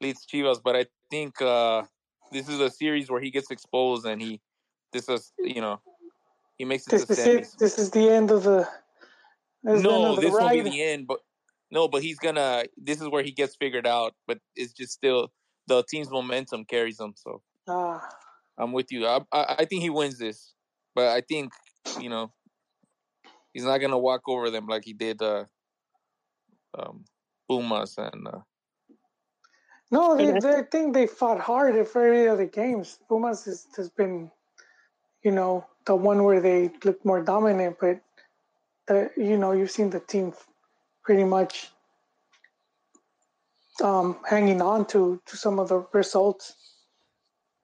leads 0.00 0.26
Chivas, 0.26 0.60
but 0.62 0.76
I 0.76 0.86
think 1.10 1.40
uh 1.42 1.82
this 2.32 2.48
is 2.48 2.58
a 2.60 2.70
series 2.70 3.10
where 3.10 3.20
he 3.20 3.30
gets 3.30 3.50
exposed 3.50 4.06
and 4.06 4.20
he 4.20 4.40
this 4.92 5.08
is 5.08 5.32
you 5.38 5.60
know 5.60 5.80
he 6.56 6.64
makes 6.64 6.86
it 6.86 6.90
This 6.92 7.04
to 7.04 7.12
is 7.12 7.18
it. 7.18 7.48
This 7.58 7.78
is 7.78 7.90
the 7.90 8.08
end 8.08 8.30
of 8.30 8.44
the. 8.44 8.66
This 9.62 9.76
is 9.76 9.82
the 9.82 9.92
end 9.94 10.04
No, 10.04 10.10
of 10.10 10.16
the 10.16 10.22
this 10.22 10.32
won't 10.32 10.52
be 10.52 10.62
the 10.62 10.82
end, 10.82 11.06
but 11.06 11.20
no, 11.70 11.88
but 11.88 12.02
he's 12.02 12.18
gonna. 12.18 12.64
This 12.78 13.00
is 13.02 13.08
where 13.08 13.22
he 13.22 13.32
gets 13.32 13.56
figured 13.56 13.86
out, 13.86 14.14
but 14.26 14.38
it's 14.56 14.72
just 14.72 14.92
still 14.92 15.32
the 15.66 15.82
team's 15.82 16.10
momentum 16.10 16.64
carries 16.64 16.98
him. 16.98 17.14
So 17.16 17.42
Ah, 17.68 18.08
I'm 18.58 18.72
with 18.72 18.90
you. 18.90 19.06
I 19.06 19.20
I, 19.32 19.56
I 19.60 19.64
think 19.66 19.82
he 19.82 19.90
wins 19.90 20.18
this, 20.18 20.54
but 20.94 21.08
I 21.08 21.20
think 21.20 21.52
you 22.00 22.08
know 22.08 22.32
he's 23.52 23.64
not 23.64 23.78
gonna 23.78 23.98
walk 23.98 24.22
over 24.28 24.50
them 24.50 24.66
like 24.66 24.84
he 24.84 24.94
did 24.94 25.20
uh 25.20 25.44
um 26.78 27.04
Pumas 27.48 27.96
and 27.98 28.26
uh, 28.26 28.40
no, 29.90 30.16
they, 30.16 30.38
they 30.40 30.56
I 30.56 30.62
think 30.62 30.94
they 30.94 31.06
fought 31.06 31.40
hard 31.40 31.76
in 31.76 31.80
every 31.82 32.28
other 32.28 32.46
games. 32.46 32.98
Pumas 33.08 33.44
has, 33.44 33.66
has 33.76 33.90
been, 33.90 34.30
you 35.22 35.30
know, 35.30 35.66
the 35.86 35.94
one 35.94 36.24
where 36.24 36.40
they 36.40 36.70
look 36.84 37.04
more 37.04 37.22
dominant, 37.22 37.76
but 37.80 38.00
the 38.88 39.10
you 39.16 39.36
know 39.36 39.52
you've 39.52 39.70
seen 39.70 39.90
the 39.90 40.00
team 40.00 40.32
pretty 41.04 41.24
much 41.24 41.70
um, 43.82 44.18
hanging 44.28 44.60
on 44.62 44.86
to 44.86 45.20
to 45.26 45.36
some 45.36 45.58
of 45.58 45.68
the 45.68 45.86
results. 45.92 46.54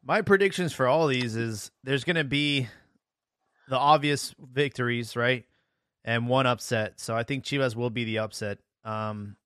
My 0.04 0.22
predictions 0.22 0.72
for 0.72 0.86
all 0.86 1.08
these 1.08 1.36
is 1.36 1.70
there's 1.82 2.04
going 2.04 2.16
to 2.16 2.24
be 2.24 2.68
the 3.68 3.76
obvious 3.76 4.34
victories, 4.38 5.16
right? 5.16 5.44
And 6.04 6.28
one 6.28 6.46
upset. 6.46 7.00
So 7.00 7.16
I 7.16 7.22
think 7.24 7.44
Chivas 7.44 7.74
will 7.74 7.90
be 7.90 8.04
the 8.04 8.18
upset. 8.18 8.58
Um, 8.84 9.36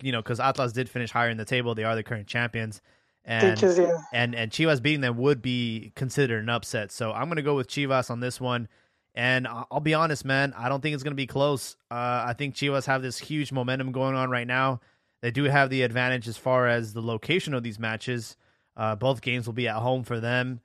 you 0.00 0.12
know, 0.12 0.22
because 0.22 0.40
Atlas 0.40 0.72
did 0.72 0.88
finish 0.88 1.10
higher 1.10 1.30
in 1.30 1.36
the 1.36 1.44
table. 1.44 1.74
They 1.74 1.84
are 1.84 1.96
the 1.96 2.02
current 2.02 2.26
champions. 2.26 2.80
And 3.24 3.60
yeah, 3.60 3.98
and 4.12 4.34
and 4.34 4.50
Chivas 4.50 4.82
beating 4.82 5.00
them 5.00 5.16
would 5.18 5.42
be 5.42 5.92
considered 5.94 6.42
an 6.42 6.48
upset. 6.48 6.90
So 6.90 7.12
I'm 7.12 7.28
gonna 7.28 7.42
go 7.42 7.54
with 7.54 7.68
Chivas 7.68 8.10
on 8.10 8.20
this 8.20 8.40
one. 8.40 8.68
And 9.14 9.46
I'll 9.46 9.80
be 9.80 9.94
honest, 9.94 10.24
man, 10.24 10.54
I 10.56 10.68
don't 10.68 10.80
think 10.80 10.94
it's 10.94 11.02
gonna 11.02 11.14
be 11.14 11.26
close. 11.26 11.76
Uh, 11.90 12.24
I 12.26 12.34
think 12.36 12.54
Chivas 12.54 12.86
have 12.86 13.02
this 13.02 13.18
huge 13.18 13.52
momentum 13.52 13.92
going 13.92 14.16
on 14.16 14.30
right 14.30 14.46
now. 14.46 14.80
They 15.20 15.30
do 15.30 15.44
have 15.44 15.70
the 15.70 15.82
advantage 15.82 16.26
as 16.26 16.36
far 16.36 16.66
as 16.66 16.92
the 16.92 17.02
location 17.02 17.54
of 17.54 17.62
these 17.62 17.78
matches. 17.78 18.36
Uh, 18.76 18.96
both 18.96 19.20
games 19.20 19.46
will 19.46 19.52
be 19.52 19.68
at 19.68 19.76
home 19.76 20.02
for 20.02 20.18
them, 20.18 20.60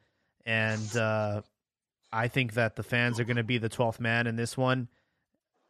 and 0.46 0.98
uh, 0.98 1.42
I 2.12 2.28
think 2.28 2.54
that 2.54 2.76
the 2.76 2.84
fans 2.84 3.20
are 3.20 3.26
going 3.26 3.38
to 3.38 3.44
be 3.44 3.58
the 3.58 3.70
12th 3.70 4.00
man 4.00 4.28
in 4.28 4.36
this 4.36 4.58
one. 4.58 4.88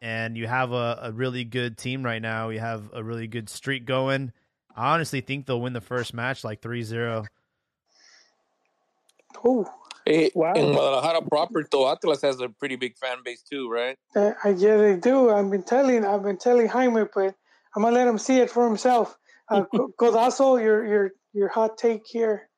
And 0.01 0.37
you 0.37 0.47
have 0.47 0.71
a, 0.71 0.99
a 1.03 1.11
really 1.11 1.43
good 1.43 1.77
team 1.77 2.03
right 2.03 2.21
now. 2.21 2.49
You 2.49 2.59
have 2.59 2.89
a 2.93 3.03
really 3.03 3.27
good 3.27 3.49
streak 3.49 3.85
going. 3.85 4.31
I 4.75 4.93
honestly 4.93 5.21
think 5.21 5.45
they'll 5.47 5.61
win 5.61 5.73
the 5.73 5.81
first 5.81 6.13
match 6.13 6.43
like 6.43 6.61
3 6.61 6.83
0. 6.83 7.25
Ooh, 9.45 9.65
eh, 10.05 10.29
Wow. 10.35 10.53
in 10.53 10.71
Guadalajara 10.71 11.21
proper. 11.23 11.67
Though 11.71 11.91
Atlas 11.91 12.21
has 12.21 12.39
a 12.41 12.49
pretty 12.49 12.75
big 12.75 12.97
fan 12.97 13.17
base 13.25 13.41
too, 13.41 13.69
right? 13.69 13.97
uh, 14.15 14.33
I, 14.43 14.49
yeah, 14.49 14.77
they 14.77 14.95
do. 14.95 15.29
I've 15.29 15.49
been 15.49 15.63
telling, 15.63 16.05
I've 16.05 16.23
been 16.23 16.37
telling 16.37 16.67
Jaime, 16.67 17.05
but 17.13 17.35
I'm 17.75 17.83
gonna 17.83 17.95
let 17.95 18.07
him 18.07 18.17
see 18.17 18.39
it 18.39 18.49
for 18.49 18.67
himself. 18.67 19.17
Uh, 19.49 19.63
Go- 19.75 19.93
Godazo, 19.99 20.61
your 20.61 20.85
your 20.85 21.11
your 21.33 21.47
hot 21.49 21.77
take 21.77 22.05
here. 22.05 22.49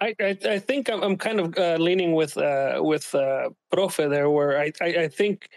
I, 0.00 0.14
I, 0.20 0.36
I 0.44 0.58
think 0.58 0.90
I'm, 0.90 1.02
I'm 1.02 1.16
kind 1.16 1.38
of 1.40 1.56
uh, 1.56 1.76
leaning 1.78 2.14
with 2.14 2.36
uh, 2.36 2.80
with 2.82 3.14
uh, 3.14 3.50
Profe 3.72 4.10
there, 4.10 4.28
where 4.28 4.58
I, 4.58 4.72
I, 4.80 4.86
I 4.86 5.08
think 5.08 5.48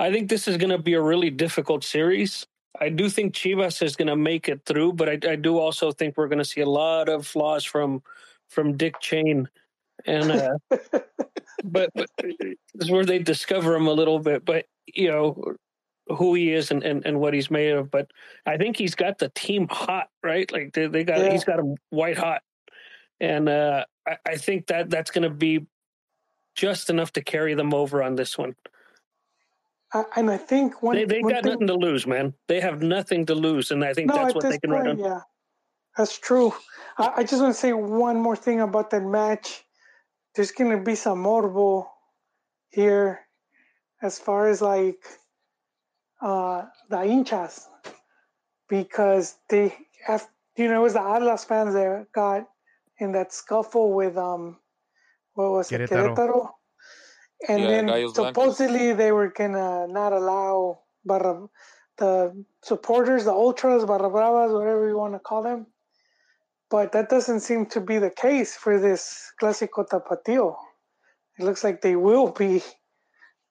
I 0.00 0.10
think 0.10 0.30
this 0.30 0.48
is 0.48 0.56
going 0.56 0.70
to 0.70 0.78
be 0.78 0.94
a 0.94 1.00
really 1.00 1.28
difficult 1.28 1.84
series. 1.84 2.46
I 2.80 2.88
do 2.88 3.10
think 3.10 3.34
Chivas 3.34 3.82
is 3.82 3.96
going 3.96 4.08
to 4.08 4.16
make 4.16 4.48
it 4.48 4.64
through, 4.64 4.94
but 4.94 5.10
I, 5.10 5.18
I 5.32 5.36
do 5.36 5.58
also 5.58 5.92
think 5.92 6.16
we're 6.16 6.28
going 6.28 6.38
to 6.38 6.44
see 6.44 6.62
a 6.62 6.68
lot 6.68 7.10
of 7.10 7.26
flaws 7.26 7.64
from 7.64 8.02
from 8.48 8.76
Dick 8.78 8.98
Chain, 9.00 9.48
and 10.06 10.32
uh, 10.32 10.56
but, 11.64 11.90
but 11.94 12.06
this 12.18 12.56
is 12.76 12.90
where 12.90 13.04
they 13.04 13.18
discover 13.18 13.76
him 13.76 13.86
a 13.86 13.92
little 13.92 14.18
bit. 14.18 14.44
But 14.44 14.64
you 14.86 15.08
know 15.08 15.54
who 16.08 16.34
he 16.34 16.52
is 16.52 16.70
and, 16.70 16.82
and, 16.82 17.04
and 17.04 17.20
what 17.20 17.34
he's 17.34 17.50
made 17.50 17.72
of. 17.72 17.90
But 17.90 18.10
I 18.46 18.56
think 18.56 18.76
he's 18.76 18.94
got 18.94 19.18
the 19.18 19.28
team 19.34 19.68
hot, 19.70 20.08
right? 20.24 20.50
Like 20.50 20.72
they, 20.72 20.86
they 20.86 21.04
got 21.04 21.18
Yeah. 21.18 21.32
he's 21.32 21.44
got 21.44 21.58
them 21.58 21.74
white 21.90 22.16
hot, 22.16 22.40
and 23.20 23.50
uh, 23.50 23.84
I, 24.08 24.16
I 24.26 24.36
think 24.36 24.68
that 24.68 24.88
that's 24.88 25.10
going 25.10 25.28
to 25.28 25.34
be 25.34 25.66
just 26.54 26.88
enough 26.88 27.12
to 27.12 27.22
carry 27.22 27.52
them 27.52 27.74
over 27.74 28.02
on 28.02 28.16
this 28.16 28.38
one. 28.38 28.54
I, 29.92 30.04
and 30.16 30.30
I 30.30 30.36
think 30.36 30.82
one, 30.82 30.96
They 30.96 31.04
they 31.04 31.20
one 31.20 31.32
got 31.32 31.42
thing, 31.42 31.52
nothing 31.52 31.66
to 31.66 31.74
lose, 31.74 32.06
man. 32.06 32.34
They 32.48 32.60
have 32.60 32.82
nothing 32.82 33.26
to 33.26 33.34
lose, 33.34 33.70
and 33.70 33.84
I 33.84 33.92
think 33.92 34.08
no, 34.08 34.16
that's 34.16 34.34
what 34.34 34.48
they 34.48 34.58
can 34.58 34.70
write 34.70 34.84
point, 34.86 35.00
on. 35.00 35.04
yeah, 35.04 35.20
that's 35.96 36.18
true. 36.18 36.54
I, 36.98 37.12
I 37.18 37.22
just 37.24 37.42
want 37.42 37.54
to 37.54 37.60
say 37.60 37.72
one 37.72 38.20
more 38.20 38.36
thing 38.36 38.60
about 38.60 38.90
that 38.90 39.02
match. 39.02 39.64
There's 40.34 40.52
going 40.52 40.70
to 40.70 40.82
be 40.82 40.94
some 40.94 41.18
morbo 41.18 41.88
here, 42.68 43.20
as 44.00 44.18
far 44.18 44.48
as 44.48 44.62
like 44.62 45.02
uh, 46.22 46.66
the 46.88 46.96
hinchas, 46.98 47.64
because 48.68 49.34
they 49.48 49.74
have, 50.06 50.26
you 50.56 50.68
know, 50.68 50.80
it 50.80 50.82
was 50.82 50.92
the 50.92 51.02
Atlas 51.02 51.44
fans 51.44 51.74
that 51.74 52.06
got 52.14 52.46
in 52.98 53.12
that 53.12 53.32
scuffle 53.32 53.92
with 53.92 54.16
um, 54.16 54.56
what 55.34 55.50
was 55.50 55.72
it, 55.72 55.90
Querétaro. 55.90 56.50
And 57.48 57.62
Yeah, 57.62 57.68
then 57.68 57.86
Blancos. 57.86 58.14
supposedly 58.14 58.92
they 58.92 59.12
were 59.12 59.28
gonna 59.28 59.86
not 59.88 60.12
allow 60.12 60.82
Barra, 61.04 61.48
the 61.96 62.44
supporters, 62.62 63.24
the 63.24 63.32
ultras, 63.32 63.84
Barra 63.84 64.10
Bravas, 64.10 64.52
whatever 64.52 64.88
you 64.88 64.98
want 64.98 65.14
to 65.14 65.20
call 65.20 65.42
them. 65.42 65.66
But 66.70 66.92
that 66.92 67.08
doesn't 67.08 67.40
seem 67.40 67.66
to 67.66 67.80
be 67.80 67.98
the 67.98 68.10
case 68.10 68.56
for 68.56 68.78
this 68.78 69.32
Clásico 69.40 69.86
Tapatio. 69.88 70.56
It 71.38 71.44
looks 71.44 71.64
like 71.64 71.80
they 71.80 71.96
will 71.96 72.30
be 72.30 72.62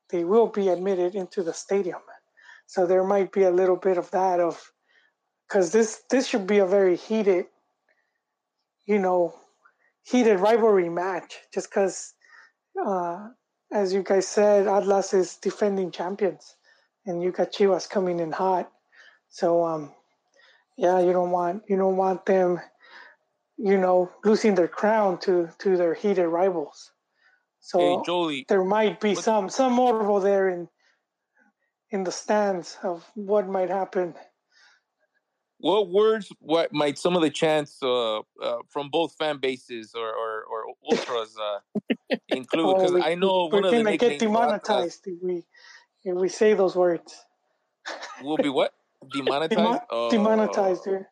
they 0.09 0.23
will 0.23 0.47
be 0.47 0.69
admitted 0.69 1.15
into 1.15 1.43
the 1.43 1.53
stadium. 1.53 2.01
So 2.65 2.85
there 2.85 3.03
might 3.03 3.31
be 3.31 3.43
a 3.43 3.51
little 3.51 3.75
bit 3.75 3.97
of 3.97 4.11
that 4.11 4.39
of 4.39 4.71
because 5.47 5.71
this 5.71 6.03
this 6.09 6.27
should 6.27 6.45
be 6.45 6.59
a 6.59 6.65
very 6.65 6.95
heated, 6.95 7.45
you 8.85 8.99
know, 8.99 9.33
heated 10.03 10.39
rivalry 10.39 10.89
match. 10.89 11.37
Just 11.53 11.69
because, 11.69 12.13
uh, 12.85 13.29
as 13.71 13.93
you 13.93 14.03
guys 14.03 14.27
said, 14.27 14.67
Atlas 14.67 15.13
is 15.13 15.37
defending 15.37 15.91
champions, 15.91 16.55
and 17.05 17.21
you 17.21 17.31
got 17.31 17.51
Chivas 17.53 17.89
coming 17.89 18.19
in 18.19 18.31
hot. 18.31 18.71
So 19.29 19.63
um, 19.65 19.93
yeah, 20.77 20.99
you 20.99 21.13
don't 21.13 21.31
want 21.31 21.63
you 21.69 21.77
don't 21.77 21.97
want 21.97 22.25
them, 22.25 22.59
you 23.57 23.77
know, 23.77 24.11
losing 24.23 24.55
their 24.55 24.67
crown 24.67 25.19
to 25.19 25.49
to 25.59 25.77
their 25.77 25.93
heated 25.93 26.27
rivals. 26.27 26.91
So 27.61 27.79
Hey, 27.79 28.01
Jolie, 28.05 28.45
there 28.49 28.63
might 28.63 28.99
be 28.99 29.15
What- 29.15 29.23
some 29.23 29.49
some 29.49 29.75
morbo 29.77 30.21
there 30.21 30.49
in 30.49 30.69
in 31.91 32.03
the 32.03 32.11
stands 32.11 32.77
of 32.83 33.09
what 33.15 33.47
might 33.47 33.69
happen. 33.69 34.15
What 35.59 35.89
words 35.89 36.31
what 36.39 36.73
might 36.73 36.97
some 36.97 37.15
of 37.15 37.21
the 37.21 37.29
chants 37.29 37.77
uh, 37.83 38.19
uh, 38.19 38.23
from 38.69 38.89
both 38.89 39.13
fan 39.17 39.37
bases 39.37 39.93
or 39.95 40.07
or, 40.07 40.43
or 40.43 40.73
ultras 40.89 41.35
uh, 41.37 42.15
include? 42.29 42.75
Because 42.77 42.91
Oh, 42.95 43.01
I 43.03 43.15
know 43.15 43.49
we're 43.51 43.61
one 43.61 43.65
of 43.65 43.71
the 43.71 43.83
nicknames 43.83 43.99
get 43.99 44.19
demonetized 44.19 45.01
if 45.05 45.21
we 45.21 45.45
if 46.03 46.15
we 46.15 46.29
say 46.29 46.53
those 46.53 46.75
words. 46.75 47.13
we'll 48.23 48.37
be 48.37 48.49
what 48.49 48.73
demonetized. 49.13 49.57
Demo- 49.57 49.81
Oh. 49.89 50.09
Demonetized, 50.09 50.83
dude. 50.83 51.05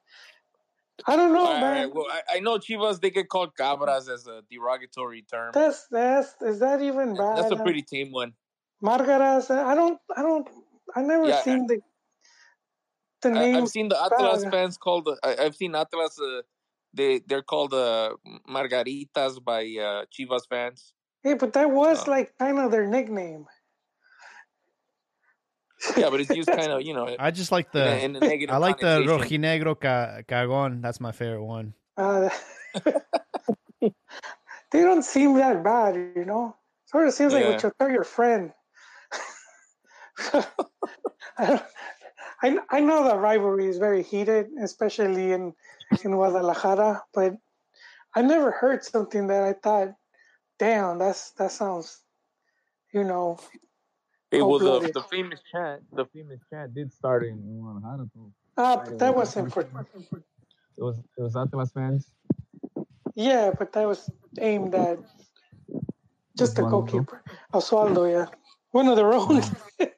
I 1.05 1.15
don't 1.15 1.31
know, 1.31 1.41
All 1.41 1.45
right, 1.45 1.53
all 1.55 1.61
man. 1.61 1.85
right. 1.85 1.93
Well, 1.95 2.05
I, 2.09 2.37
I 2.37 2.39
know 2.39 2.57
Chivas 2.57 2.99
they 2.99 3.11
get 3.11 3.29
called 3.29 3.51
cabras 3.59 4.09
as 4.09 4.25
a 4.27 4.41
derogatory 4.49 5.21
term. 5.31 5.51
That's 5.53 5.85
that's 5.91 6.33
is 6.41 6.59
that 6.59 6.81
even 6.81 7.15
bad? 7.15 7.37
That's 7.37 7.51
a 7.51 7.55
pretty 7.57 7.83
tame 7.83 8.11
one. 8.11 8.33
Margaras. 8.83 9.51
I 9.51 9.75
don't. 9.75 9.99
I 10.15 10.21
don't. 10.23 10.47
I 10.95 11.01
never 11.03 11.27
Yeah, 11.27 11.41
seen 11.41 11.67
the 11.67 11.79
the 13.33 13.39
I, 13.39 13.43
name. 13.45 13.55
I've 13.57 13.69
seen 13.69 13.89
the 13.89 14.01
Atlas 14.01 14.43
bad. 14.43 14.51
fans 14.51 14.77
called. 14.77 15.09
I, 15.23 15.35
I've 15.37 15.55
seen 15.55 15.75
Atlas. 15.75 16.19
Uh, 16.19 16.41
they 16.93 17.19
they're 17.27 17.43
called 17.43 17.73
uh, 17.73 18.13
Margaritas 18.49 19.43
by 19.43 19.61
uh, 19.61 20.05
Chivas 20.13 20.47
fans. 20.49 20.93
Hey, 21.23 21.33
but 21.33 21.53
that 21.53 21.69
was 21.71 22.07
like 22.07 22.37
kind 22.37 22.59
of 22.59 22.71
their 22.71 22.87
nickname. 22.87 23.45
Yeah, 25.95 26.09
but 26.09 26.21
it's 26.21 26.29
used 26.31 26.49
kind 26.61 26.71
of 26.71 26.81
you 26.81 26.93
know 26.93 27.15
I 27.19 27.31
just 27.31 27.51
like 27.51 27.67
in, 27.73 27.81
a, 27.81 27.83
the 27.83 28.03
in 28.03 28.15
a 28.15 28.19
negative. 28.31 28.53
I 28.55 28.57
like 28.57 28.79
the 28.79 29.01
rojinegro 29.05 29.79
ca- 29.79 30.21
cagon. 30.27 30.81
That's 30.81 30.99
my 30.99 31.11
favorite 31.11 31.43
one. 31.43 31.73
Uh, 31.97 32.29
they 33.81 33.91
don't 34.71 35.03
seem 35.03 35.35
that 35.35 35.63
bad, 35.63 35.95
you 36.15 36.25
know. 36.25 36.55
Sort 36.85 37.07
of 37.07 37.13
seems 37.13 37.33
like 37.33 37.43
Yeah. 37.43 37.51
what 37.51 37.63
you 37.63 37.71
tell 37.79 37.89
your 37.89 38.03
friend. 38.03 38.53
I, 40.33 40.45
don't- 41.45 41.63
I 42.43 42.57
I 42.69 42.79
know 42.81 43.03
the 43.07 43.17
rivalry 43.17 43.67
is 43.67 43.77
very 43.77 44.03
heated, 44.03 44.47
especially 44.61 45.31
in 45.31 45.53
in 46.03 46.11
Guadalajara, 46.11 47.03
but 47.13 47.33
I 48.15 48.21
never 48.21 48.51
heard 48.51 48.83
something 48.83 49.27
that 49.27 49.43
I 49.43 49.53
thought, 49.53 49.93
damn, 50.59 50.99
that's 50.99 51.31
that 51.37 51.51
sounds, 51.51 52.01
you 52.93 53.03
know, 53.03 53.37
It 54.31 54.41
was 54.43 54.61
uh, 54.61 54.65
Cold-blooded. 54.65 54.93
the 54.93 55.03
famous 55.03 55.41
chant. 55.51 55.83
The 55.93 56.05
famous 56.05 56.39
chant 56.49 56.73
did 56.73 56.91
start 56.93 57.23
in 57.23 57.37
in 57.41 57.59
Guadalajara. 57.61 58.05
So 58.13 58.31
ah, 58.57 58.75
but 58.85 58.99
that 58.99 59.15
wasn't 59.15 59.53
for, 59.53 59.61
it 59.61 60.83
was 60.83 60.99
it 61.17 61.21
was 61.21 61.35
Atlas 61.35 61.71
fans. 61.71 62.11
yeah, 63.15 63.51
but 63.57 63.71
that 63.73 63.87
was 63.87 64.09
aimed 64.39 64.75
at 64.75 64.99
just 66.37 66.55
the 66.55 66.61
goalkeeper, 66.63 67.23
Oswaldo. 67.53 68.05
yeah, 68.11 68.27
one 68.71 68.87
of 68.87 68.95
their 68.95 69.13
own. 69.13 69.41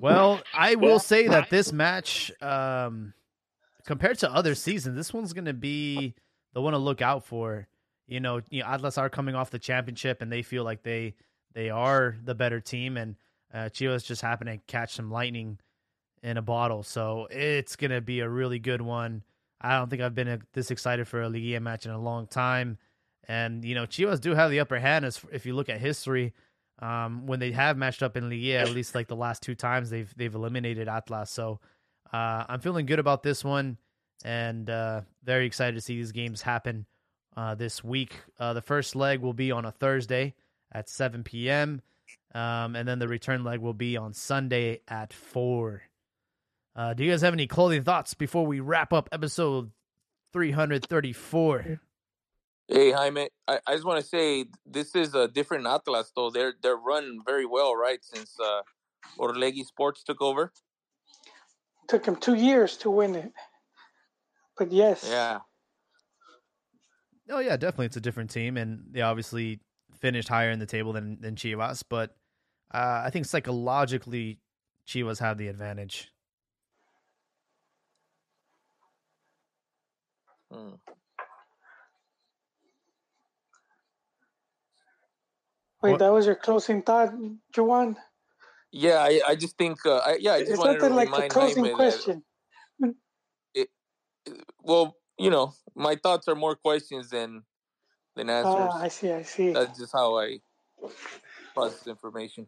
Well, 0.00 0.40
I 0.54 0.76
will 0.76 0.98
say 0.98 1.28
that 1.28 1.50
this 1.50 1.72
match, 1.72 2.32
um, 2.40 3.12
compared 3.84 4.18
to 4.20 4.32
other 4.32 4.54
seasons, 4.54 4.96
this 4.96 5.12
one's 5.12 5.34
going 5.34 5.44
to 5.44 5.52
be 5.52 6.14
the 6.54 6.62
one 6.62 6.72
to 6.72 6.78
look 6.78 7.02
out 7.02 7.26
for. 7.26 7.68
You 8.06 8.18
know, 8.18 8.40
you 8.48 8.62
know, 8.62 8.66
Atlas 8.66 8.98
are 8.98 9.10
coming 9.10 9.34
off 9.34 9.50
the 9.50 9.58
championship, 9.58 10.22
and 10.22 10.32
they 10.32 10.42
feel 10.42 10.64
like 10.64 10.82
they 10.82 11.14
they 11.52 11.68
are 11.68 12.16
the 12.24 12.34
better 12.34 12.60
team, 12.60 12.96
and 12.96 13.16
uh, 13.52 13.68
Chivas 13.68 14.04
just 14.04 14.22
happen 14.22 14.46
to 14.46 14.56
catch 14.66 14.94
some 14.94 15.10
lightning 15.10 15.58
in 16.22 16.36
a 16.36 16.42
bottle. 16.42 16.82
So 16.82 17.28
it's 17.30 17.76
going 17.76 17.90
to 17.90 18.00
be 18.00 18.20
a 18.20 18.28
really 18.28 18.58
good 18.58 18.82
one. 18.82 19.22
I 19.60 19.76
don't 19.76 19.90
think 19.90 20.00
I've 20.00 20.14
been 20.14 20.28
uh 20.28 20.38
this 20.54 20.70
excited 20.70 21.06
for 21.08 21.20
a 21.20 21.28
Liga 21.28 21.60
match 21.60 21.84
in 21.84 21.92
a 21.92 22.00
long 22.00 22.26
time. 22.26 22.78
And 23.28 23.64
you 23.64 23.74
know, 23.74 23.84
Chivas 23.84 24.20
do 24.20 24.34
have 24.34 24.50
the 24.50 24.60
upper 24.60 24.78
hand 24.78 25.04
as 25.04 25.20
if 25.30 25.44
you 25.44 25.54
look 25.54 25.68
at 25.68 25.78
history. 25.78 26.32
Um, 26.80 27.26
when 27.26 27.40
they 27.40 27.52
have 27.52 27.76
matched 27.76 28.02
up 28.02 28.16
in 28.16 28.30
Liga, 28.30 28.58
at 28.58 28.70
least 28.70 28.94
like 28.94 29.08
the 29.08 29.16
last 29.16 29.42
two 29.42 29.54
times 29.54 29.90
they've 29.90 30.12
they've 30.16 30.34
eliminated 30.34 30.88
Atlas. 30.88 31.30
So 31.30 31.60
uh, 32.12 32.44
I'm 32.48 32.60
feeling 32.60 32.86
good 32.86 32.98
about 32.98 33.22
this 33.22 33.44
one, 33.44 33.76
and 34.24 34.68
uh, 34.68 35.02
very 35.22 35.46
excited 35.46 35.74
to 35.74 35.80
see 35.80 35.96
these 35.96 36.12
games 36.12 36.40
happen 36.42 36.86
uh, 37.36 37.54
this 37.54 37.84
week. 37.84 38.16
Uh, 38.38 38.54
the 38.54 38.62
first 38.62 38.96
leg 38.96 39.20
will 39.20 39.34
be 39.34 39.52
on 39.52 39.64
a 39.64 39.72
Thursday 39.72 40.34
at 40.72 40.88
7 40.88 41.22
p.m., 41.22 41.82
um, 42.34 42.76
and 42.76 42.88
then 42.88 42.98
the 42.98 43.08
return 43.08 43.44
leg 43.44 43.60
will 43.60 43.74
be 43.74 43.96
on 43.96 44.12
Sunday 44.14 44.80
at 44.88 45.12
four. 45.12 45.82
Uh, 46.74 46.94
do 46.94 47.04
you 47.04 47.10
guys 47.10 47.22
have 47.22 47.34
any 47.34 47.46
clothing 47.46 47.82
thoughts 47.82 48.14
before 48.14 48.46
we 48.46 48.60
wrap 48.60 48.92
up 48.92 49.08
episode 49.12 49.70
334? 50.32 51.80
Hey 52.70 52.92
Jaime, 52.92 53.28
I, 53.48 53.58
I 53.66 53.74
just 53.74 53.84
want 53.84 54.00
to 54.00 54.06
say 54.06 54.46
this 54.64 54.94
is 54.94 55.14
a 55.16 55.26
different 55.26 55.66
Atlas 55.66 56.12
though. 56.14 56.30
They're 56.30 56.54
they're 56.62 56.76
run 56.76 57.18
very 57.26 57.44
well, 57.44 57.74
right? 57.74 57.98
Since 58.02 58.38
uh, 58.38 58.62
Orlegi 59.18 59.64
Sports 59.64 60.04
took 60.04 60.22
over. 60.22 60.52
Took 61.88 62.06
him 62.06 62.14
two 62.14 62.34
years 62.34 62.76
to 62.78 62.90
win 62.90 63.16
it, 63.16 63.32
but 64.56 64.70
yes, 64.70 65.04
Yeah, 65.10 65.40
Oh 67.30 67.40
yeah, 67.40 67.56
definitely, 67.56 67.86
it's 67.86 67.96
a 67.96 68.00
different 68.00 68.30
team, 68.30 68.56
and 68.56 68.84
they 68.90 69.02
obviously 69.02 69.60
finished 70.00 70.28
higher 70.28 70.50
in 70.50 70.60
the 70.60 70.66
table 70.66 70.92
than 70.92 71.20
than 71.20 71.34
Chivas. 71.36 71.82
But 71.88 72.16
uh, 72.72 73.02
I 73.04 73.10
think 73.10 73.26
psychologically, 73.26 74.38
Chivas 74.86 75.18
have 75.20 75.38
the 75.38 75.48
advantage. 75.48 76.12
Hmm. 80.52 80.74
Wait, 85.82 85.92
What- 85.92 85.98
that 86.00 86.12
was 86.12 86.26
your 86.26 86.34
closing 86.34 86.82
thought, 86.82 87.14
Juwan? 87.54 87.96
yeah. 88.70 88.98
I, 88.98 89.20
I 89.28 89.34
just 89.34 89.56
think 89.56 89.84
uh, 89.86 89.96
I, 89.96 90.18
yeah. 90.20 90.34
I 90.34 90.40
just 90.40 90.52
It's 90.52 90.58
wanted 90.58 90.80
to 90.80 90.88
like 90.88 91.08
a 91.08 91.12
remind 91.12 91.30
closing 91.32 91.64
that 91.64 91.74
question. 91.74 92.22
well, 94.62 94.96
you 95.18 95.30
know, 95.30 95.54
my 95.74 95.96
thoughts 95.96 96.28
are 96.28 96.34
more 96.34 96.54
questions 96.54 97.10
than 97.10 97.42
than 98.16 98.28
answers. 98.28 98.54
Ah, 98.72 98.82
I 98.82 98.88
see, 98.88 99.10
I 99.10 99.22
see. 99.22 99.52
That's 99.52 99.78
just 99.78 99.92
how 99.92 100.18
I 100.18 100.40
process 101.54 101.86
information. 101.86 102.46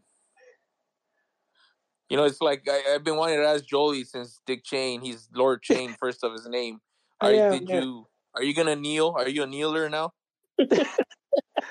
You 2.11 2.19
know, 2.19 2.25
it's 2.25 2.43
like 2.43 2.69
I, 2.69 2.95
I've 2.95 3.05
been 3.05 3.17
wanting 3.17 3.39
to 3.39 3.47
ask 3.47 3.65
Jolie 3.65 4.05
since 4.05 4.41
Dick 4.47 4.65
Chain. 4.65 5.01
He's 5.01 5.29
Lord 5.35 5.63
Chain, 5.63 5.97
first 5.99 6.23
of 6.23 6.33
his 6.33 6.47
name. 6.47 6.81
Are 7.21 7.33
Yeah, 7.33 7.51
did 7.51 7.69
yeah. 7.69 7.81
you 7.81 8.07
are 8.35 8.43
you 8.43 8.55
gonna 8.55 8.77
kneel? 8.77 9.15
Are 9.17 9.29
you 9.29 9.43
a 9.43 9.47
kneeler 9.47 9.91
now? 9.91 10.13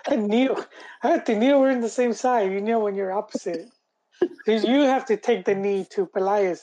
I 0.08 0.16
knew. 0.16 0.56
I 1.04 1.08
had 1.10 1.26
to 1.28 1.36
kneel. 1.36 1.60
We're 1.62 1.72
in 1.72 1.82
the 1.82 1.90
same 1.90 2.14
side. 2.14 2.52
You 2.52 2.62
kneel 2.62 2.82
when 2.82 2.96
you're 2.96 3.12
opposite. 3.12 3.70
'Cause 4.46 4.64
you 4.66 4.82
have 4.82 5.06
to 5.06 5.18
take 5.18 5.46
the 5.46 5.56
knee 5.56 5.86
to 5.92 6.06
Pelias 6.08 6.62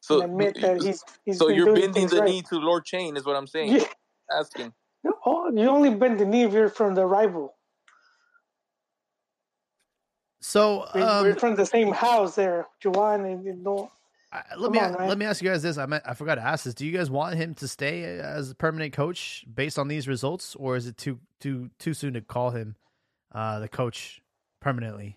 So 0.00 0.20
and 0.20 0.30
admit 0.30 0.60
that 0.60 0.82
he's 0.82 1.02
he's 1.24 1.38
so 1.38 1.48
you're 1.48 1.66
bending 1.74 2.06
the 2.08 2.20
right. 2.20 2.24
knee 2.30 2.42
to 2.50 2.56
Lord 2.58 2.84
Chain 2.84 3.16
is 3.16 3.24
what 3.24 3.36
I'm 3.36 3.46
saying. 3.46 3.72
Yeah. 3.76 3.84
Asking. 4.32 4.72
Oh, 5.26 5.50
you 5.50 5.68
only 5.68 5.94
bend 5.94 6.18
the 6.20 6.24
knee 6.26 6.44
if 6.44 6.52
you're 6.52 6.68
from 6.68 6.94
the 6.94 7.06
rival. 7.06 7.56
So 10.40 10.86
We- 10.94 11.02
um, 11.02 11.24
we're 11.24 11.34
from 11.34 11.56
the 11.56 11.66
same 11.66 11.92
house 11.92 12.34
there, 12.36 12.66
Juwan, 12.82 13.30
and 13.30 13.44
you 13.44 13.54
know. 13.54 13.90
I- 14.30 14.42
let 14.56 14.66
Come 14.66 14.72
me 14.72 14.78
on, 14.78 15.08
let 15.08 15.16
me 15.16 15.24
ask 15.24 15.42
you 15.42 15.48
guys 15.48 15.62
this. 15.62 15.78
I 15.78 15.86
meant, 15.86 16.04
I 16.06 16.12
forgot 16.14 16.34
to 16.34 16.42
ask 16.42 16.64
this. 16.64 16.74
Do 16.74 16.84
you 16.86 16.92
guys 16.96 17.10
want 17.10 17.36
him 17.36 17.54
to 17.56 17.68
stay 17.68 18.02
as 18.02 18.50
a 18.50 18.54
permanent 18.54 18.92
coach 18.92 19.44
based 19.52 19.78
on 19.78 19.88
these 19.88 20.06
results, 20.06 20.54
or 20.56 20.76
is 20.76 20.86
it 20.86 20.98
too 20.98 21.18
too 21.40 21.70
too 21.78 21.94
soon 21.94 22.12
to 22.12 22.20
call 22.20 22.50
him 22.50 22.76
uh, 23.32 23.58
the 23.60 23.68
coach 23.68 24.20
permanently? 24.60 25.16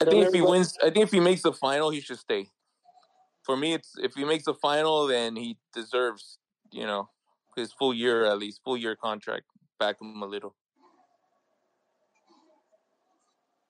I 0.00 0.06
think 0.06 0.26
if 0.26 0.32
he 0.32 0.40
wins, 0.40 0.76
I 0.82 0.90
think 0.90 1.04
if 1.04 1.12
he 1.12 1.20
makes 1.20 1.42
the 1.42 1.52
final, 1.52 1.90
he 1.90 2.00
should 2.00 2.18
stay. 2.18 2.48
For 3.44 3.56
me, 3.56 3.74
it's 3.74 3.94
if 3.98 4.14
he 4.14 4.24
makes 4.24 4.44
the 4.44 4.54
final, 4.54 5.06
then 5.06 5.36
he 5.36 5.56
deserves, 5.74 6.38
you 6.72 6.86
know, 6.86 7.10
his 7.54 7.72
full 7.72 7.92
year 7.92 8.24
at 8.24 8.38
least, 8.38 8.60
full 8.64 8.76
year 8.76 8.96
contract. 8.96 9.44
Back 9.78 10.00
him 10.00 10.22
a 10.22 10.26
little. 10.26 10.54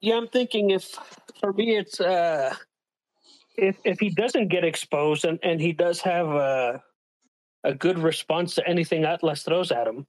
Yeah, 0.00 0.16
I'm 0.16 0.28
thinking 0.28 0.70
if 0.70 0.96
for 1.40 1.52
me 1.52 1.76
it's 1.76 2.00
uh 2.00 2.54
if 3.56 3.76
if 3.84 4.00
he 4.00 4.08
doesn't 4.10 4.48
get 4.48 4.64
exposed 4.64 5.24
and, 5.24 5.38
and 5.42 5.60
he 5.60 5.72
does 5.72 6.00
have 6.00 6.28
a 6.28 6.82
a 7.64 7.74
good 7.74 7.98
response 7.98 8.54
to 8.54 8.66
anything 8.66 9.04
Atlas 9.04 9.42
throws 9.42 9.70
at 9.70 9.86
him, 9.86 10.06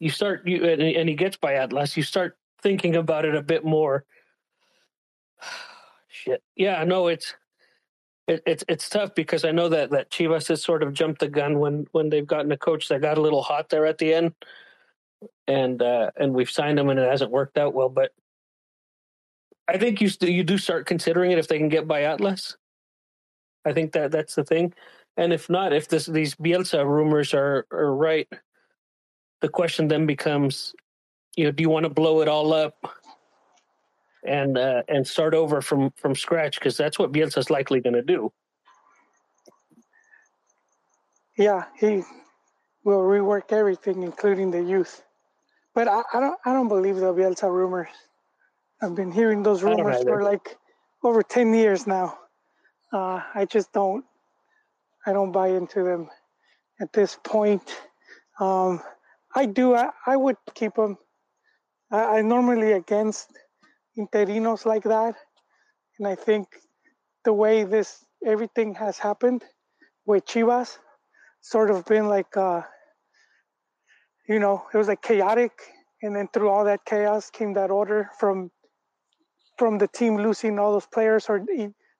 you 0.00 0.08
start 0.08 0.46
you 0.46 0.64
and, 0.64 0.80
and 0.80 1.08
he 1.08 1.14
gets 1.14 1.36
by 1.36 1.54
Atlas, 1.54 1.96
you 1.96 2.02
start 2.02 2.38
thinking 2.62 2.96
about 2.96 3.26
it 3.26 3.34
a 3.34 3.42
bit 3.42 3.64
more. 3.64 4.04
Shit. 6.08 6.42
Yeah, 6.56 6.82
no, 6.84 7.08
it's 7.08 7.34
it, 8.26 8.42
it's 8.46 8.64
it's 8.68 8.88
tough 8.88 9.14
because 9.14 9.44
I 9.44 9.50
know 9.50 9.68
that 9.68 9.90
that 9.90 10.10
Chivas 10.10 10.48
has 10.48 10.62
sort 10.62 10.82
of 10.82 10.94
jumped 10.94 11.20
the 11.20 11.28
gun 11.28 11.58
when 11.58 11.86
when 11.92 12.08
they've 12.08 12.26
gotten 12.26 12.50
a 12.52 12.56
coach 12.56 12.88
that 12.88 13.02
got 13.02 13.18
a 13.18 13.20
little 13.20 13.42
hot 13.42 13.68
there 13.68 13.84
at 13.84 13.98
the 13.98 14.14
end, 14.14 14.32
and 15.46 15.82
uh, 15.82 16.10
and 16.16 16.32
we've 16.32 16.50
signed 16.50 16.78
him 16.78 16.88
and 16.88 16.98
it 16.98 17.10
hasn't 17.10 17.30
worked 17.30 17.58
out 17.58 17.74
well. 17.74 17.90
But 17.90 18.12
I 19.68 19.78
think 19.78 20.00
you 20.00 20.08
st- 20.08 20.32
you 20.32 20.44
do 20.44 20.58
start 20.58 20.86
considering 20.86 21.30
it 21.30 21.38
if 21.38 21.48
they 21.48 21.58
can 21.58 21.68
get 21.68 21.88
by 21.88 22.02
Atlas. 22.02 22.56
I 23.64 23.72
think 23.72 23.92
that 23.92 24.10
that's 24.10 24.34
the 24.34 24.44
thing, 24.44 24.74
and 25.16 25.32
if 25.32 25.48
not, 25.48 25.72
if 25.72 25.88
this 25.88 26.06
these 26.06 26.34
Bielsa 26.34 26.84
rumors 26.84 27.32
are 27.32 27.66
are 27.72 27.94
right, 27.94 28.28
the 29.40 29.48
question 29.48 29.88
then 29.88 30.06
becomes, 30.06 30.74
you 31.36 31.44
know, 31.44 31.50
do 31.50 31.62
you 31.62 31.70
want 31.70 31.84
to 31.84 31.90
blow 31.90 32.20
it 32.20 32.28
all 32.28 32.52
up 32.52 32.76
and 34.24 34.56
uh, 34.56 34.82
and 34.88 35.06
start 35.06 35.34
over 35.34 35.60
from 35.60 35.90
from 35.96 36.14
scratch 36.14 36.58
because 36.58 36.76
that's 36.76 36.98
what 36.98 37.12
Bielsa's 37.12 37.50
likely 37.50 37.80
going 37.80 37.94
to 37.94 38.02
do. 38.02 38.32
Yeah, 41.36 41.64
he 41.78 42.02
will 42.84 43.00
rework 43.00 43.52
everything, 43.52 44.02
including 44.02 44.50
the 44.50 44.62
youth. 44.62 45.02
But 45.74 45.88
I, 45.88 46.02
I 46.12 46.20
don't 46.20 46.38
I 46.44 46.52
don't 46.52 46.68
believe 46.68 46.96
the 46.96 47.12
Bielsa 47.12 47.50
rumors. 47.50 47.88
I've 48.84 48.94
been 48.94 49.12
hearing 49.12 49.42
those 49.42 49.62
rumors 49.62 50.02
for 50.02 50.22
like 50.22 50.58
over 51.02 51.22
ten 51.22 51.54
years 51.54 51.86
now. 51.86 52.18
Uh, 52.92 53.22
I 53.34 53.46
just 53.46 53.72
don't 53.72 54.04
I 55.06 55.14
don't 55.14 55.32
buy 55.32 55.48
into 55.48 55.82
them 55.82 56.10
at 56.82 56.92
this 56.92 57.16
point. 57.24 57.62
Um, 58.38 58.82
I 59.34 59.46
do 59.46 59.74
I, 59.74 59.88
I 60.06 60.16
would 60.16 60.36
keep 60.54 60.74
them. 60.74 60.98
I, 61.90 62.18
I'm 62.18 62.28
normally 62.28 62.72
against 62.72 63.32
interinos 63.96 64.66
like 64.66 64.84
that, 64.84 65.14
and 65.98 66.06
I 66.06 66.14
think 66.14 66.48
the 67.24 67.32
way 67.32 67.64
this 67.64 68.04
everything 68.26 68.74
has 68.74 68.98
happened 68.98 69.44
with 70.04 70.26
Chivas 70.26 70.76
sort 71.40 71.70
of 71.70 71.86
been 71.86 72.06
like 72.08 72.36
uh, 72.36 72.60
you 74.28 74.38
know 74.38 74.62
it 74.74 74.76
was 74.76 74.88
like 74.88 75.00
chaotic 75.00 75.52
and 76.02 76.14
then 76.14 76.28
through 76.34 76.50
all 76.50 76.66
that 76.66 76.84
chaos 76.84 77.30
came 77.30 77.54
that 77.54 77.70
order 77.70 78.10
from 78.20 78.50
from 79.56 79.78
the 79.78 79.88
team 79.88 80.16
losing 80.16 80.58
all 80.58 80.72
those 80.72 80.86
players 80.86 81.26
or 81.28 81.44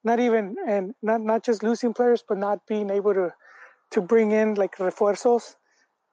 not 0.03 0.19
even 0.19 0.55
and 0.67 0.93
not 1.01 1.21
not 1.21 1.43
just 1.43 1.63
losing 1.63 1.93
players 1.93 2.23
but 2.27 2.37
not 2.37 2.59
being 2.67 2.89
able 2.89 3.13
to 3.13 3.33
to 3.91 4.01
bring 4.01 4.31
in 4.31 4.55
like 4.55 4.77
refuerzos 4.77 5.55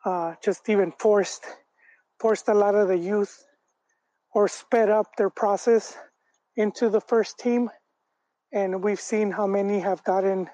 uh, 0.04 0.34
just 0.42 0.68
even 0.68 0.92
forced 0.98 1.44
forced 2.20 2.48
a 2.48 2.54
lot 2.54 2.74
of 2.74 2.88
the 2.88 2.96
youth 2.96 3.44
or 4.32 4.48
sped 4.48 4.88
up 4.88 5.16
their 5.16 5.30
process 5.30 5.96
into 6.56 6.88
the 6.88 7.00
first 7.00 7.38
team. 7.38 7.70
And 8.52 8.82
we've 8.82 9.00
seen 9.00 9.30
how 9.30 9.46
many 9.46 9.80
have 9.80 10.04
gotten 10.04 10.48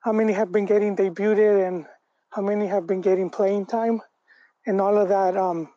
how 0.00 0.12
many 0.12 0.32
have 0.32 0.50
been 0.50 0.66
getting 0.66 0.96
debuted 0.96 1.68
and 1.68 1.86
how 2.30 2.42
many 2.42 2.66
have 2.66 2.86
been 2.88 3.00
getting 3.00 3.30
playing 3.30 3.66
time. 3.66 4.00
And 4.66 4.80
all 4.80 4.98
of 4.98 5.08
that 5.10 5.36
um, 5.36 5.68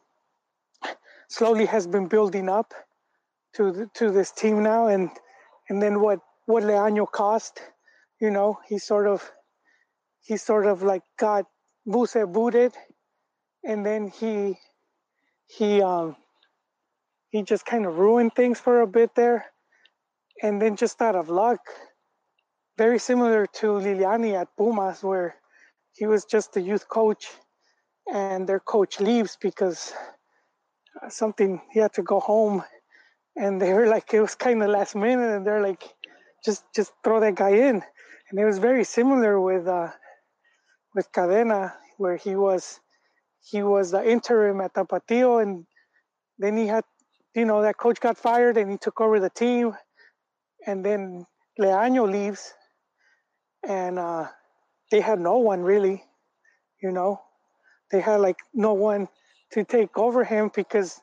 slowly 1.28 1.66
has 1.66 1.86
been 1.86 2.08
building 2.08 2.50
up 2.50 2.74
to 3.56 3.72
the, 3.72 3.90
to 3.94 4.12
this 4.12 4.32
team 4.32 4.64
now 4.64 4.88
and 4.88 5.10
and 5.70 5.82
then 5.82 6.02
what 6.02 6.20
what 6.46 6.64
Leaño 6.64 7.10
cost 7.10 7.62
you 8.22 8.32
know 8.32 8.60
he 8.68 8.78
sort 8.78 9.08
of 9.08 9.32
he 10.22 10.38
sort 10.38 10.66
of 10.66 10.84
like 10.84 11.04
got 11.18 11.46
Vuce 11.88 12.32
booted 12.32 12.74
and 13.64 13.86
then 13.86 14.08
he 14.08 14.58
he 15.48 15.82
um 15.82 16.16
he 17.36 17.44
just 17.44 17.66
kind 17.66 17.86
of 17.86 17.98
ruined 17.98 18.34
things 18.34 18.62
for 18.62 18.80
a 18.80 18.88
bit 18.88 19.14
there. 19.16 19.46
And 20.42 20.62
then 20.62 20.78
just 20.78 21.02
out 21.02 21.16
of 21.16 21.30
luck 21.30 21.60
very 22.78 23.00
similar 23.00 23.46
to 23.46 23.68
Lillini 23.68 24.40
at 24.40 24.56
Pumas 24.58 25.04
where 25.04 25.36
he 25.94 26.06
was 26.06 26.24
just 26.26 26.54
the 26.54 26.62
youth 26.62 26.88
coach 26.88 27.28
and 28.12 28.48
their 28.48 28.60
coach 28.60 29.00
leaves 29.02 29.38
because 29.42 29.94
uh, 31.02 31.10
something 31.10 31.62
he 31.72 31.80
had 31.80 31.94
to 31.94 32.04
go 32.04 32.20
home 32.20 32.64
and 33.36 33.62
they 33.62 33.74
were 33.74 33.88
like 33.88 34.14
it 34.14 34.22
was 34.22 34.36
kind 34.36 34.62
of 34.64 34.70
last 34.70 34.96
minute 34.96 35.36
and 35.36 35.46
they're 35.46 35.62
like 35.62 35.84
just 36.44 36.64
just 36.76 36.92
throw 37.04 37.20
that 37.20 37.36
guy 37.36 37.52
in. 37.52 37.84
And 38.30 38.40
it 38.40 38.46
was 38.46 38.60
very 38.60 38.84
similar 38.84 39.40
with 39.40 39.68
uh 39.68 39.90
with 40.96 41.12
cadena 41.12 41.74
where 41.98 42.18
he 42.18 42.36
was 42.36 42.80
he 43.44 43.64
was 43.64 43.92
the 43.92 44.08
interim 44.10 44.62
at 44.62 44.74
tapatio 44.74 45.42
and 45.42 45.66
then 46.40 46.58
he 46.58 46.68
had 46.68 46.84
you 47.36 47.46
know 47.46 47.62
that 47.62 47.78
coach 47.78 48.00
got 48.00 48.18
fired 48.18 48.58
and 48.58 48.72
he 48.72 48.78
took 48.78 49.02
over 49.02 49.20
the 49.20 49.30
team. 49.30 49.76
And 50.68 50.84
then 50.84 51.26
leaño 51.60 52.12
leaves 52.12 52.54
and 53.68 54.00
uh 54.00 54.28
they 54.92 55.02
had 55.02 55.20
no 55.20 55.38
one 55.38 55.62
really 55.62 56.04
you 56.82 56.92
know? 56.92 57.22
They 57.92 58.00
had 58.02 58.22
like 58.22 58.38
no 58.54 58.74
one 58.74 59.08
to 59.54 59.64
take 59.64 59.98
over 59.98 60.24
him 60.24 60.52
because 60.56 61.02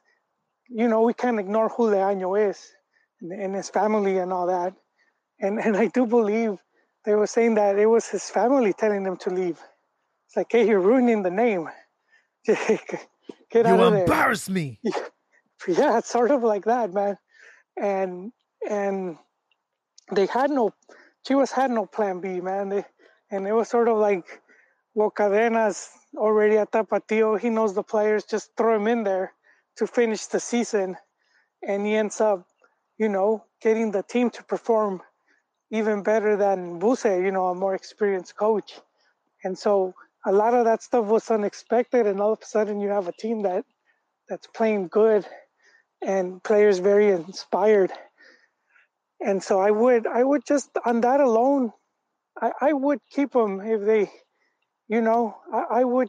you 0.74 0.88
know, 0.88 1.02
we 1.02 1.14
can't 1.14 1.38
ignore 1.38 1.68
who 1.68 1.90
Leaño 1.90 2.48
is 2.48 2.72
and, 3.20 3.32
and 3.32 3.54
his 3.54 3.68
family 3.68 4.18
and 4.18 4.32
all 4.32 4.46
that. 4.46 4.74
And 5.40 5.58
and 5.58 5.76
I 5.76 5.86
do 5.88 6.06
believe 6.06 6.58
they 7.04 7.14
were 7.14 7.26
saying 7.26 7.54
that 7.56 7.78
it 7.78 7.86
was 7.86 8.08
his 8.08 8.30
family 8.30 8.72
telling 8.72 9.04
him 9.04 9.16
to 9.18 9.30
leave. 9.30 9.58
It's 10.26 10.36
like, 10.36 10.48
hey, 10.50 10.66
you're 10.66 10.80
ruining 10.80 11.22
the 11.22 11.30
name. 11.30 11.68
Get 12.46 13.66
out 13.66 13.78
you 13.78 13.84
of 13.84 13.92
there. 13.92 14.02
embarrass 14.02 14.48
me. 14.48 14.80
Yeah, 15.68 15.98
it's 15.98 16.10
sort 16.10 16.32
of 16.32 16.42
like 16.42 16.64
that, 16.64 16.92
man. 16.92 17.16
And 17.80 18.32
and 18.68 19.16
they 20.10 20.26
had 20.26 20.50
no 20.50 20.74
Chivas 21.24 21.52
had 21.52 21.70
no 21.70 21.86
plan 21.86 22.20
B, 22.20 22.40
man. 22.40 22.68
They 22.68 22.84
and 23.30 23.46
it 23.46 23.52
was 23.52 23.68
sort 23.68 23.86
of 23.86 23.98
like 23.98 24.40
well 24.94 25.12
Cadenas 25.12 25.88
already 26.16 26.58
at 26.58 26.72
Tapatio, 26.72 27.38
he 27.38 27.48
knows 27.48 27.74
the 27.74 27.84
players, 27.84 28.24
just 28.24 28.56
throw 28.56 28.74
him 28.74 28.88
in 28.88 29.04
there 29.04 29.32
to 29.76 29.86
finish 29.86 30.26
the 30.26 30.40
season 30.40 30.96
and 31.66 31.86
he 31.86 31.94
ends 31.94 32.20
up, 32.20 32.46
you 32.98 33.08
know, 33.08 33.44
getting 33.60 33.90
the 33.90 34.02
team 34.02 34.30
to 34.30 34.44
perform 34.44 35.00
even 35.70 36.02
better 36.02 36.36
than 36.36 36.80
Vuce, 36.80 37.24
you 37.24 37.32
know, 37.32 37.46
a 37.48 37.54
more 37.54 37.74
experienced 37.74 38.36
coach. 38.36 38.78
And 39.44 39.58
so 39.58 39.94
a 40.26 40.32
lot 40.32 40.54
of 40.54 40.66
that 40.66 40.82
stuff 40.82 41.06
was 41.06 41.30
unexpected 41.30 42.06
and 42.06 42.20
all 42.20 42.34
of 42.34 42.40
a 42.42 42.46
sudden 42.46 42.80
you 42.80 42.90
have 42.90 43.08
a 43.08 43.12
team 43.12 43.42
that 43.42 43.64
that's 44.28 44.46
playing 44.48 44.88
good 44.88 45.26
and 46.02 46.42
players 46.42 46.78
very 46.78 47.10
inspired. 47.10 47.92
And 49.20 49.42
so 49.42 49.60
I 49.60 49.70
would 49.70 50.06
I 50.06 50.22
would 50.22 50.44
just 50.46 50.70
on 50.84 51.00
that 51.02 51.20
alone 51.20 51.72
I, 52.40 52.52
I 52.60 52.72
would 52.72 53.00
keep 53.10 53.32
them 53.32 53.60
if 53.60 53.84
they 53.84 54.10
you 54.88 55.00
know 55.00 55.36
I, 55.52 55.80
I 55.80 55.84
would 55.84 56.08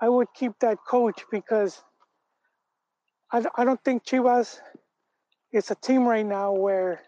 I 0.00 0.08
would 0.08 0.28
keep 0.34 0.52
that 0.60 0.78
coach 0.88 1.24
because 1.30 1.82
I, 3.32 3.44
I 3.56 3.64
don't 3.64 3.82
think 3.84 4.04
Chivas 4.04 4.58
is 5.52 5.70
a 5.70 5.74
team 5.74 6.06
right 6.06 6.26
now 6.26 6.52
where 6.52 7.00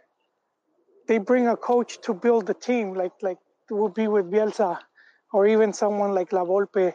they 1.08 1.18
bring 1.18 1.48
a 1.48 1.56
coach 1.56 2.00
to 2.02 2.14
build 2.14 2.46
the 2.46 2.54
team 2.54 2.94
like 2.94 3.12
like 3.22 3.38
it 3.70 3.74
would 3.74 3.94
be 3.94 4.08
with 4.08 4.30
Bielsa 4.30 4.78
or 5.32 5.46
even 5.46 5.72
someone 5.72 6.14
like 6.14 6.32
La 6.32 6.44
Volpe. 6.44 6.94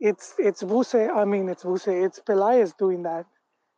It's 0.00 0.34
it's 0.38 0.62
Vuce, 0.62 1.10
I 1.14 1.24
mean 1.24 1.48
it's 1.48 1.64
Vuce, 1.64 2.04
it's 2.04 2.20
Pelaez 2.20 2.76
doing 2.78 3.02
that. 3.04 3.26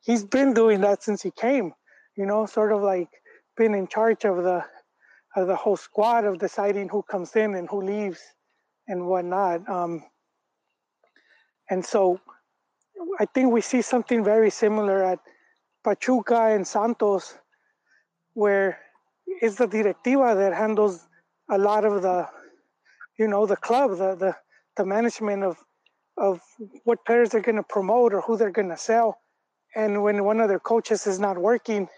He's 0.02 0.24
been 0.24 0.54
doing 0.54 0.80
that 0.82 1.02
since 1.02 1.22
he 1.22 1.30
came, 1.30 1.72
you 2.16 2.26
know, 2.26 2.46
sort 2.46 2.72
of 2.72 2.82
like 2.82 3.10
been 3.56 3.74
in 3.74 3.86
charge 3.86 4.24
of 4.24 4.42
the 4.42 4.64
of 5.36 5.46
the 5.46 5.56
whole 5.56 5.76
squad 5.76 6.24
of 6.24 6.38
deciding 6.38 6.88
who 6.88 7.02
comes 7.02 7.36
in 7.36 7.54
and 7.54 7.68
who 7.68 7.82
leaves 7.82 8.20
and 8.88 9.06
whatnot. 9.06 9.68
Um, 9.68 10.04
and 11.70 11.84
so 11.84 12.20
I 13.18 13.26
think 13.26 13.52
we 13.52 13.60
see 13.60 13.82
something 13.82 14.24
very 14.24 14.50
similar 14.50 15.02
at 15.02 15.18
Pachuca 15.84 16.54
and 16.54 16.66
Santos, 16.66 17.34
where 18.34 18.78
it's 19.26 19.56
the 19.56 19.66
directiva 19.66 20.34
that 20.36 20.54
handles 20.54 21.06
a 21.50 21.58
lot 21.58 21.84
of 21.84 22.02
the, 22.02 22.28
you 23.18 23.28
know, 23.28 23.46
the 23.46 23.56
club, 23.56 23.90
the 23.92 24.14
the, 24.14 24.36
the 24.76 24.84
management 24.84 25.42
of 25.44 25.56
of 26.16 26.40
what 26.84 27.04
players 27.06 27.30
they're 27.30 27.40
going 27.40 27.56
to 27.56 27.62
promote 27.62 28.12
or 28.12 28.20
who 28.20 28.36
they're 28.36 28.50
going 28.50 28.68
to 28.68 28.76
sell. 28.76 29.18
And 29.74 30.02
when 30.02 30.24
one 30.24 30.40
of 30.40 30.48
their 30.48 30.60
coaches 30.60 31.06
is 31.06 31.18
not 31.18 31.38
working, 31.38 31.88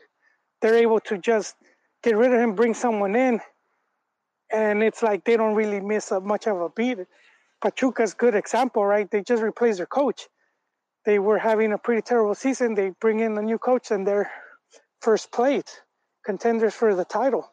they're 0.61 0.77
able 0.77 1.01
to 1.01 1.19
just 1.19 1.57
get 2.03 2.17
rid 2.17 2.33
of 2.33 2.39
him, 2.39 2.55
bring 2.55 2.75
someone 2.75 3.17
in, 3.17 3.41
and 4.53 4.83
it's 4.83 5.03
like 5.03 5.25
they 5.25 5.37
don't 5.37 5.55
really 5.55 5.81
miss 5.81 6.11
a, 6.13 6.21
much 6.21 6.47
of 6.47 6.61
a 6.61 6.69
beat. 6.69 6.99
Pachuca's 7.61 8.15
good 8.15 8.35
example, 8.35 8.85
right? 8.85 9.11
They 9.11 9.23
just 9.23 9.43
replaced 9.43 9.79
their 9.79 9.87
coach 9.87 10.29
they 11.05 11.19
were 11.19 11.39
having 11.39 11.73
a 11.73 11.79
pretty 11.79 12.03
terrible 12.03 12.35
season. 12.35 12.75
They 12.75 12.91
bring 13.01 13.21
in 13.21 13.37
a 13.37 13.43
new 13.43 13.59
coach 13.59 13.91
and 13.91 14.07
they're 14.07 14.31
first 15.01 15.33
plate 15.33 15.81
contenders 16.25 16.75
for 16.75 16.95
the 16.95 17.05
title. 17.05 17.51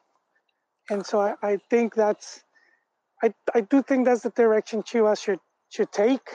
And 0.89 1.05
so 1.05 1.19
I, 1.19 1.33
I 1.41 1.57
think 1.69 1.95
that's 1.95 2.43
I, 3.23 3.33
I 3.53 3.61
do 3.61 3.81
think 3.81 4.05
that's 4.05 4.21
the 4.21 4.29
direction 4.29 4.83
Chivas 4.83 5.21
should 5.21 5.39
should 5.69 5.91
take. 5.91 6.27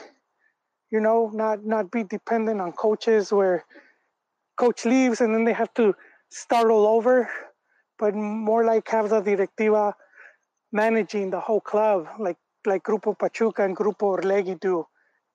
You 0.91 0.99
know, 0.99 1.31
not 1.33 1.65
not 1.65 1.91
be 1.91 2.03
dependent 2.03 2.61
on 2.61 2.71
coaches 2.73 3.31
where 3.31 3.65
coach 4.57 4.85
leaves 4.85 5.21
and 5.21 5.33
then 5.33 5.43
they 5.43 5.53
have 5.53 5.73
to 5.75 5.95
start 6.29 6.69
all 6.69 6.87
over, 6.87 7.29
but 7.99 8.15
more 8.15 8.63
like 8.63 8.87
have 8.89 9.09
the 9.09 9.21
directiva 9.21 9.95
managing 10.71 11.29
the 11.31 11.39
whole 11.39 11.61
club, 11.61 12.07
like 12.19 12.37
like 12.65 12.83
Grupo 12.83 13.17
Pachuca 13.17 13.63
and 13.63 13.75
Grupo 13.75 14.17
Orlegi 14.17 14.59
do 14.59 14.85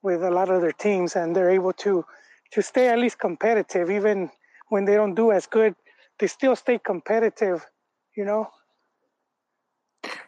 with 0.02 0.22
a 0.22 0.30
lot 0.30 0.50
of 0.50 0.60
their 0.60 0.72
teams, 0.72 1.16
and 1.16 1.34
they're 1.34 1.50
able 1.50 1.72
to 1.74 2.04
to 2.52 2.62
stay 2.62 2.88
at 2.88 2.98
least 2.98 3.18
competitive, 3.18 3.90
even 3.90 4.30
when 4.68 4.84
they 4.84 4.94
don't 4.94 5.14
do 5.14 5.30
as 5.30 5.46
good. 5.46 5.74
They 6.18 6.26
still 6.26 6.56
stay 6.56 6.78
competitive, 6.78 7.64
you 8.16 8.24
know. 8.24 8.48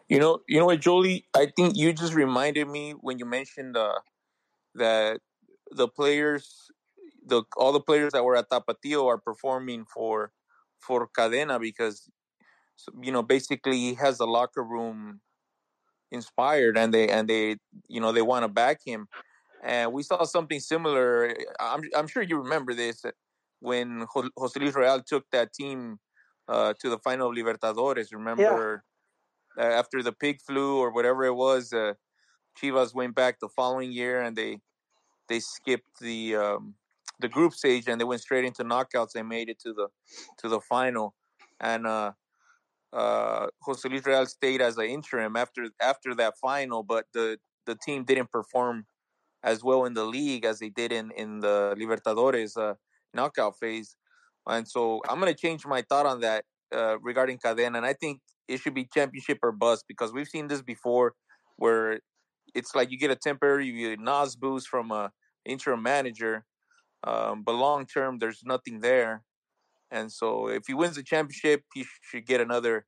You 0.07 0.19
know, 0.19 0.39
you 0.47 0.59
know 0.59 0.65
what, 0.65 0.79
Jolie? 0.79 1.25
I 1.35 1.51
think 1.55 1.75
you 1.75 1.93
just 1.93 2.13
reminded 2.13 2.67
me 2.67 2.91
when 2.91 3.19
you 3.19 3.25
mentioned 3.25 3.75
uh, 3.77 3.99
that 4.75 5.21
the 5.71 5.87
players, 5.87 6.71
the 7.25 7.43
all 7.57 7.71
the 7.71 7.79
players 7.79 8.13
that 8.13 8.23
were 8.23 8.35
at 8.35 8.49
Tapatio 8.49 9.07
are 9.07 9.17
performing 9.17 9.85
for 9.85 10.31
for 10.79 11.07
Cadena 11.07 11.59
because 11.59 12.09
you 13.01 13.11
know 13.11 13.23
basically 13.23 13.77
he 13.77 13.93
has 13.95 14.17
the 14.17 14.27
locker 14.27 14.63
room 14.63 15.21
inspired 16.11 16.77
and 16.77 16.93
they 16.93 17.09
and 17.09 17.27
they 17.27 17.57
you 17.87 17.99
know 17.99 18.11
they 18.11 18.21
want 18.21 18.43
to 18.43 18.47
back 18.47 18.79
him 18.85 19.07
and 19.63 19.93
we 19.93 20.03
saw 20.03 20.23
something 20.23 20.59
similar. 20.59 21.33
I'm 21.59 21.81
I'm 21.95 22.07
sure 22.07 22.21
you 22.21 22.37
remember 22.37 22.73
this 22.73 23.05
when 23.59 24.05
Jose 24.37 24.59
Luis 24.59 24.75
Real 24.75 25.01
took 25.01 25.25
that 25.31 25.53
team 25.53 25.99
uh, 26.47 26.73
to 26.81 26.89
the 26.89 26.99
final 26.99 27.29
of 27.29 27.35
Libertadores. 27.35 28.07
Remember 28.11 28.83
yeah. 29.57 29.63
uh, 29.63 29.79
after 29.79 30.03
the 30.03 30.11
pig 30.11 30.41
flu 30.41 30.77
or 30.77 30.91
whatever 30.91 31.23
it 31.23 31.33
was, 31.33 31.71
uh, 31.71 31.93
Chivas 32.61 32.93
went 32.93 33.15
back 33.15 33.39
the 33.39 33.47
following 33.47 33.91
year 33.91 34.21
and 34.21 34.35
they 34.35 34.59
they 35.29 35.39
skipped 35.39 35.99
the 36.01 36.35
um, 36.35 36.75
the 37.19 37.29
group 37.29 37.53
stage 37.53 37.87
and 37.87 37.99
they 37.99 38.05
went 38.05 38.21
straight 38.21 38.43
into 38.43 38.63
knockouts. 38.63 39.11
They 39.13 39.23
made 39.23 39.47
it 39.47 39.59
to 39.61 39.73
the 39.73 39.87
to 40.39 40.49
the 40.49 40.59
final, 40.59 41.15
and 41.61 41.87
uh, 41.87 42.11
uh, 42.91 43.47
Jose 43.61 43.87
Luis 43.87 44.05
Real 44.05 44.25
stayed 44.25 44.61
as 44.61 44.77
an 44.77 44.85
interim 44.85 45.37
after 45.37 45.69
after 45.81 46.13
that 46.15 46.37
final, 46.37 46.83
but 46.83 47.05
the 47.13 47.37
the 47.65 47.75
team 47.75 48.03
didn't 48.03 48.29
perform 48.29 48.85
as 49.43 49.63
well 49.63 49.85
in 49.85 49.93
the 49.93 50.05
league 50.05 50.45
as 50.45 50.59
they 50.59 50.69
did 50.69 50.91
in 50.91 51.11
in 51.11 51.39
the 51.39 51.75
Libertadores 51.77 52.57
uh, 52.57 52.75
knockout 53.13 53.57
phase, 53.59 53.95
and 54.47 54.67
so 54.67 55.01
I'm 55.09 55.19
gonna 55.19 55.33
change 55.33 55.65
my 55.65 55.81
thought 55.81 56.05
on 56.05 56.21
that 56.21 56.45
uh, 56.73 56.97
regarding 56.99 57.37
Cadena, 57.37 57.77
and 57.77 57.85
I 57.85 57.93
think 57.93 58.21
it 58.47 58.59
should 58.59 58.73
be 58.73 58.87
championship 58.93 59.39
or 59.43 59.51
bust 59.51 59.85
because 59.87 60.11
we've 60.13 60.27
seen 60.27 60.47
this 60.47 60.61
before, 60.61 61.13
where 61.57 61.99
it's 62.55 62.75
like 62.75 62.91
you 62.91 62.97
get 62.97 63.11
a 63.11 63.15
temporary 63.15 63.95
NOS 63.99 64.35
boost 64.35 64.67
from 64.67 64.91
a 64.91 65.11
interim 65.45 65.83
manager, 65.83 66.45
um, 67.03 67.43
but 67.43 67.55
long 67.55 67.85
term 67.85 68.19
there's 68.19 68.41
nothing 68.45 68.79
there, 68.79 69.23
and 69.91 70.11
so 70.11 70.47
if 70.47 70.63
he 70.67 70.73
wins 70.73 70.95
the 70.95 71.03
championship, 71.03 71.61
he 71.73 71.85
should 72.01 72.25
get 72.25 72.41
another, 72.41 72.85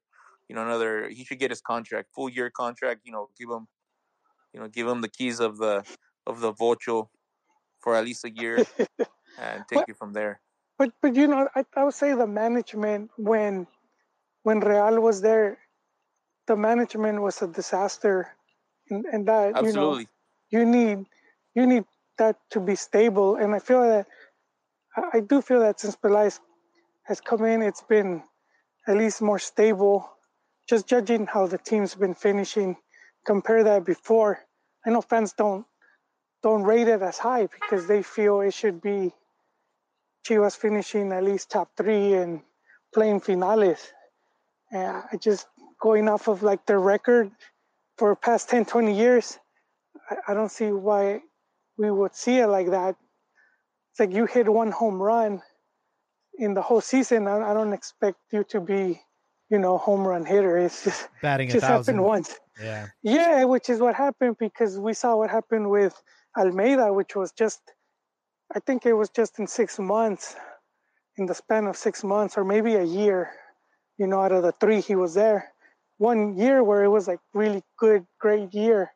you 0.49 0.55
know, 0.55 0.63
another. 0.63 1.07
He 1.09 1.23
should 1.23 1.39
get 1.39 1.51
his 1.51 1.61
contract, 1.61 2.09
full 2.15 2.29
year 2.29 2.49
contract. 2.49 3.01
You 3.03 3.11
know, 3.11 3.29
give 3.39 3.49
him, 3.49 3.67
you 4.53 4.59
know, 4.59 4.67
give 4.67 4.87
him 4.87 5.01
the 5.01 5.09
keys 5.09 5.39
of 5.39 5.57
the 5.57 5.83
of 6.27 6.39
the 6.39 6.51
Vocho 6.53 7.09
for 7.79 7.95
at 7.95 8.03
least 8.05 8.25
a 8.25 8.31
year 8.31 8.57
and 9.39 9.63
take 9.69 9.79
But- 9.79 9.89
it 9.89 9.97
from 9.97 10.13
there. 10.13 10.41
But 10.77 10.91
but 11.01 11.15
you 11.15 11.27
know, 11.27 11.47
I, 11.55 11.63
I 11.75 11.83
would 11.85 11.93
say 11.93 12.13
the 12.13 12.27
management 12.27 13.09
when 13.15 13.65
when 14.43 14.59
Real 14.59 14.99
was 14.99 15.21
there, 15.21 15.57
the 16.47 16.57
management 16.57 17.21
was 17.21 17.41
a 17.41 17.47
disaster, 17.47 18.35
and, 18.89 19.05
and 19.05 19.25
that 19.25 19.63
you 19.63 19.71
know 19.71 20.03
you 20.49 20.65
need 20.65 21.05
you 21.53 21.65
need 21.65 21.85
that 22.17 22.37
to 22.51 22.59
be 22.59 22.75
stable. 22.75 23.37
And 23.37 23.55
I 23.55 23.59
feel 23.59 23.81
that 23.81 24.07
I, 25.13 25.19
do 25.19 25.41
feel 25.41 25.59
that 25.61 25.79
since 25.79 25.95
Peláez 25.95 26.39
has 27.03 27.19
come 27.19 27.43
in, 27.45 27.61
it's 27.61 27.81
been 27.81 28.23
at 28.87 28.97
least 28.97 29.21
more 29.21 29.39
stable. 29.39 30.09
Just 30.67 30.87
judging 30.87 31.25
how 31.25 31.47
the 31.47 31.57
team's 31.57 31.95
been 31.95 32.15
finishing, 32.15 32.75
compare 33.25 33.63
that 33.63 33.85
before. 33.85 34.39
I 34.85 34.89
know 34.89 35.01
fans 35.01 35.33
don't 35.33 35.65
don't 36.43 36.63
rate 36.63 36.87
it 36.87 37.01
as 37.01 37.17
high 37.17 37.47
because 37.47 37.87
they 37.87 38.03
feel 38.03 38.41
it 38.41 38.53
should 38.53 38.81
be 38.81 39.13
Chivas 40.27 40.57
finishing 40.57 41.11
at 41.11 41.23
least 41.23 41.51
top 41.51 41.69
three 41.77 42.13
and 42.13 42.41
playing 42.93 43.19
finales. 43.19 43.91
And 44.71 45.03
I 45.11 45.17
just 45.17 45.47
going 45.81 46.09
off 46.09 46.27
of 46.27 46.43
like 46.43 46.65
their 46.65 46.79
record 46.79 47.31
for 47.97 48.15
past 48.15 48.49
10, 48.49 48.65
20 48.65 48.97
years, 48.97 49.39
I, 50.09 50.31
I 50.31 50.33
don't 50.33 50.51
see 50.51 50.71
why 50.71 51.21
we 51.77 51.91
would 51.91 52.15
see 52.15 52.39
it 52.39 52.47
like 52.47 52.71
that. 52.71 52.95
It's 53.91 53.99
like 53.99 54.11
you 54.11 54.25
hit 54.25 54.49
one 54.51 54.71
home 54.71 55.01
run 55.01 55.41
in 56.37 56.53
the 56.53 56.61
whole 56.61 56.81
season. 56.81 57.27
I, 57.27 57.51
I 57.51 57.53
don't 57.53 57.73
expect 57.73 58.17
you 58.31 58.43
to 58.49 58.59
be, 58.59 59.01
you 59.49 59.59
know, 59.59 59.77
home 59.77 60.05
run 60.05 60.25
hitter. 60.25 60.57
It's 60.57 60.83
just 60.83 61.07
Batting 61.21 61.49
a 61.49 61.53
just 61.53 61.65
thousand. 61.65 61.95
happened 61.95 62.05
once. 62.05 62.39
Yeah. 62.61 62.87
Yeah, 63.03 63.43
which 63.45 63.69
is 63.69 63.79
what 63.79 63.95
happened 63.95 64.37
because 64.39 64.77
we 64.79 64.93
saw 64.93 65.15
what 65.17 65.29
happened 65.29 65.69
with 65.69 66.01
Almeyda, 66.37 66.93
which 66.93 67.15
was 67.15 67.31
just, 67.31 67.61
I 68.53 68.59
think 68.59 68.85
it 68.85 68.93
was 68.93 69.09
just 69.09 69.39
in 69.39 69.47
six 69.47 69.79
months, 69.79 70.35
in 71.17 71.25
the 71.25 71.35
span 71.35 71.67
of 71.67 71.77
six 71.77 72.03
months, 72.03 72.37
or 72.37 72.43
maybe 72.43 72.75
a 72.75 72.83
year, 72.83 73.31
you 73.97 74.07
know, 74.07 74.21
out 74.21 74.31
of 74.31 74.43
the 74.43 74.51
three 74.53 74.81
he 74.81 74.95
was 74.95 75.13
there. 75.13 75.51
One 75.97 76.35
year 76.37 76.63
where 76.63 76.83
it 76.83 76.89
was 76.89 77.07
like 77.07 77.19
really 77.33 77.63
good, 77.79 78.05
great 78.19 78.53
year. 78.53 78.91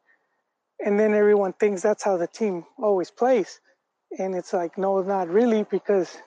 And 0.84 1.00
then 1.00 1.14
everyone 1.14 1.54
thinks 1.54 1.82
that's 1.82 2.04
how 2.04 2.18
the 2.18 2.28
team 2.28 2.66
always 2.78 3.12
plays. 3.12 3.60
And 4.18 4.36
it's 4.36 4.54
like, 4.54 4.78
no, 4.78 5.02
not 5.02 5.30
really, 5.30 5.64
because 5.64 6.18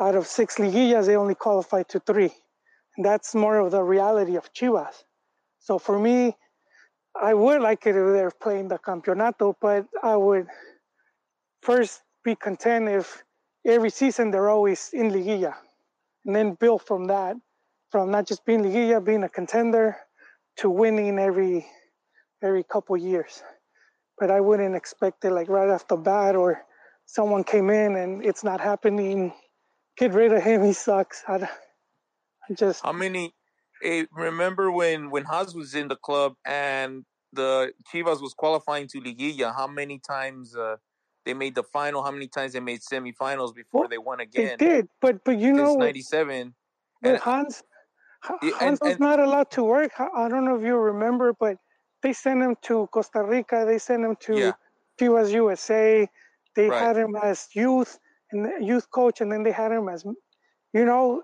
out 0.00 0.14
of 0.14 0.26
six 0.26 0.56
liguillas, 0.56 1.06
they 1.06 1.16
only 1.16 1.34
qualified 1.34 1.88
to 1.90 2.00
three. 2.00 2.32
And 2.96 3.04
that's 3.04 3.34
more 3.34 3.58
of 3.58 3.70
the 3.70 3.82
reality 3.82 4.36
of 4.36 4.52
Chivas. 4.52 4.94
So 5.58 5.78
for 5.78 5.98
me, 5.98 6.36
I 7.20 7.34
would 7.34 7.62
like 7.62 7.86
it 7.86 7.96
if 7.96 8.12
they're 8.12 8.30
playing 8.30 8.68
the 8.68 8.78
campeonato, 8.78 9.54
but 9.60 9.86
I 10.02 10.16
would 10.16 10.46
first 11.62 12.02
be 12.24 12.34
content 12.34 12.88
if 12.88 13.22
every 13.64 13.90
season 13.90 14.30
they're 14.30 14.50
always 14.50 14.90
in 14.92 15.10
liguilla, 15.10 15.54
and 16.26 16.34
then 16.34 16.54
build 16.54 16.82
from 16.82 17.06
that, 17.06 17.36
from 17.90 18.10
not 18.10 18.26
just 18.26 18.44
being 18.44 18.62
liguilla, 18.62 19.04
being 19.04 19.22
a 19.22 19.28
contender, 19.28 19.96
to 20.56 20.70
winning 20.70 21.18
every 21.18 21.66
every 22.42 22.64
couple 22.64 22.96
years. 22.96 23.42
But 24.18 24.30
I 24.30 24.40
wouldn't 24.40 24.76
expect 24.76 25.24
it 25.24 25.32
like 25.32 25.48
right 25.48 25.68
off 25.68 25.88
the 25.88 25.96
bat, 25.96 26.36
or 26.36 26.62
someone 27.06 27.44
came 27.44 27.70
in 27.70 27.96
and 27.96 28.24
it's 28.24 28.44
not 28.44 28.60
happening. 28.60 29.32
Get 29.96 30.12
rid 30.12 30.32
of 30.32 30.42
him. 30.42 30.64
He 30.64 30.72
sucks. 30.72 31.22
I, 31.28 31.48
I 32.48 32.54
just 32.54 32.82
How 32.84 32.92
many? 32.92 33.32
Eh, 33.84 34.04
remember 34.12 34.70
when 34.70 35.10
when 35.10 35.24
Hans 35.24 35.54
was 35.54 35.74
in 35.74 35.88
the 35.88 35.96
club 35.96 36.34
and 36.46 37.04
the 37.32 37.72
Chivas 37.92 38.22
was 38.22 38.32
qualifying 38.32 38.88
to 38.88 39.00
Liguilla? 39.00 39.54
How 39.54 39.66
many 39.66 39.98
times 39.98 40.56
uh, 40.56 40.76
they 41.26 41.34
made 41.34 41.54
the 41.54 41.62
final? 41.64 42.02
How 42.02 42.10
many 42.10 42.26
times 42.28 42.54
they 42.54 42.60
made 42.60 42.80
semifinals 42.80 43.54
before 43.54 43.82
Well, 43.82 43.88
they 43.88 43.98
won 43.98 44.20
again? 44.20 44.56
they 44.58 44.66
did. 44.66 44.88
But 45.02 45.22
but 45.24 45.38
you 45.38 45.52
know, 45.52 45.74
'97. 45.76 46.54
And- 47.02 47.18
Hans, 47.18 47.62
Hans 48.22 48.56
and- 48.62 48.78
was 48.80 48.92
and- 48.92 49.00
not 49.00 49.20
allowed 49.20 49.50
to 49.52 49.62
work. 49.62 49.92
I 50.00 50.28
don't 50.30 50.46
know 50.46 50.56
if 50.56 50.62
you 50.62 50.76
remember, 50.76 51.34
but 51.34 51.58
they 52.02 52.14
sent 52.14 52.40
him 52.42 52.56
to 52.62 52.86
Costa 52.86 53.22
Rica. 53.22 53.64
They 53.66 53.78
sent 53.78 54.02
him 54.02 54.16
to 54.20 54.38
Yeah. 54.38 54.52
Chivas 54.98 55.30
USA. 55.32 56.08
They 56.56 56.70
Right. 56.70 56.80
had 56.80 56.96
him 56.96 57.16
as 57.16 57.48
youth 57.54 57.98
and 58.30 58.64
youth 58.66 58.88
coach, 58.90 59.20
and 59.20 59.30
then 59.30 59.42
they 59.42 59.50
had 59.52 59.72
him 59.72 59.88
as, 59.90 60.04
you 60.72 60.84
know, 60.86 61.22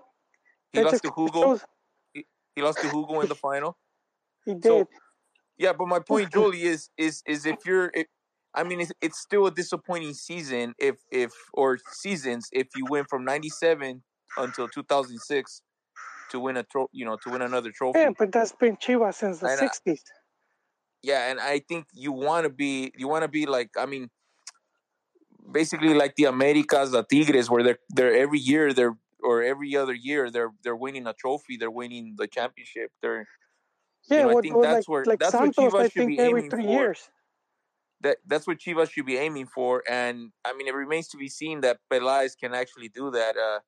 He 0.73 0.83
lost 0.83 1.01
to 1.03 1.11
Hugo. 1.17 1.41
shows- 1.41 1.65
He 2.55 2.61
lost 2.61 2.79
to 2.81 2.89
Hugo 2.89 3.21
in 3.21 3.29
the 3.29 3.35
final. 3.35 3.77
He 4.45 4.53
did. 4.55 4.63
So, 4.63 4.87
yeah, 5.59 5.73
but 5.73 5.87
my 5.87 5.99
point, 5.99 6.31
Julie, 6.33 6.63
is 6.63 6.89
is 6.97 7.21
is 7.27 7.45
if 7.45 7.57
you're, 7.63 7.91
if, 7.93 8.07
I 8.55 8.63
mean, 8.63 8.81
it's, 8.81 8.91
it's 9.01 9.19
still 9.19 9.45
a 9.45 9.51
disappointing 9.51 10.15
season 10.15 10.73
if 10.79 10.95
if 11.11 11.31
or 11.53 11.77
seasons 11.91 12.49
if 12.51 12.67
you 12.75 12.85
win 12.89 13.05
from 13.07 13.23
'97 13.23 14.01
until 14.37 14.67
2006 14.67 15.61
to 16.31 16.39
win 16.39 16.57
a 16.57 16.63
tro- 16.63 16.89
you 16.91 17.05
know 17.05 17.17
to 17.23 17.29
win 17.29 17.41
another 17.41 17.71
trophy. 17.71 17.99
yeah, 17.99 18.09
but 18.17 18.31
that's 18.31 18.53
been 18.53 18.77
Chivas 18.77 19.15
since 19.15 19.39
the 19.39 19.49
I 19.49 19.55
know. 19.55 19.67
'60s. 19.67 20.01
yeah 21.03 21.29
and 21.29 21.39
i 21.39 21.59
think 21.59 21.85
you 21.93 22.11
want 22.11 22.45
to 22.45 22.49
be 22.49 22.91
you 22.95 23.07
want 23.07 23.23
to 23.23 23.27
be 23.27 23.45
like 23.45 23.69
i 23.77 23.85
mean 23.85 24.09
basically 25.51 25.93
like 25.93 26.15
the 26.15 26.25
americas 26.25 26.91
the 26.91 27.03
tigres 27.03 27.49
where 27.49 27.63
they're 27.63 27.79
they're 27.89 28.15
every 28.15 28.39
year 28.39 28.73
they're 28.73 28.95
or 29.23 29.43
every 29.43 29.75
other 29.75 29.93
year 29.93 30.29
they're 30.31 30.51
they're 30.63 30.75
winning 30.75 31.07
a 31.07 31.13
trophy 31.13 31.57
they're 31.57 31.71
winning 31.71 32.15
the 32.17 32.27
championship 32.27 32.91
they're 33.01 33.27
Yeah, 34.09 34.23
know, 34.23 34.29
I 34.29 34.33
what, 34.33 34.43
think 34.43 34.55
what 34.55 34.63
that's 34.63 34.87
like 34.87 34.87
where- 34.87 35.05
like 35.05 35.19
that's 35.19 35.33
what 35.33 35.55
Chivas 35.55 35.79
I 35.79 35.83
should 35.83 35.93
think 36.03 36.09
be 36.15 36.19
every 36.19 36.41
aiming 36.41 36.51
three 36.51 36.63
for. 36.65 36.71
years. 36.79 37.09
that 38.01 38.17
that's 38.25 38.47
what 38.47 38.57
chivas 38.57 38.89
should 38.91 39.05
be 39.05 39.17
aiming 39.17 39.45
for 39.45 39.83
and 39.87 40.31
i 40.43 40.53
mean 40.55 40.67
it 40.67 40.73
remains 40.73 41.07
to 41.07 41.17
be 41.17 41.29
seen 41.29 41.61
that 41.61 41.77
Peláez 41.91 42.31
can 42.41 42.51
actually 42.61 42.89
do 42.89 43.11
that 43.11 43.37
uh 43.37 43.59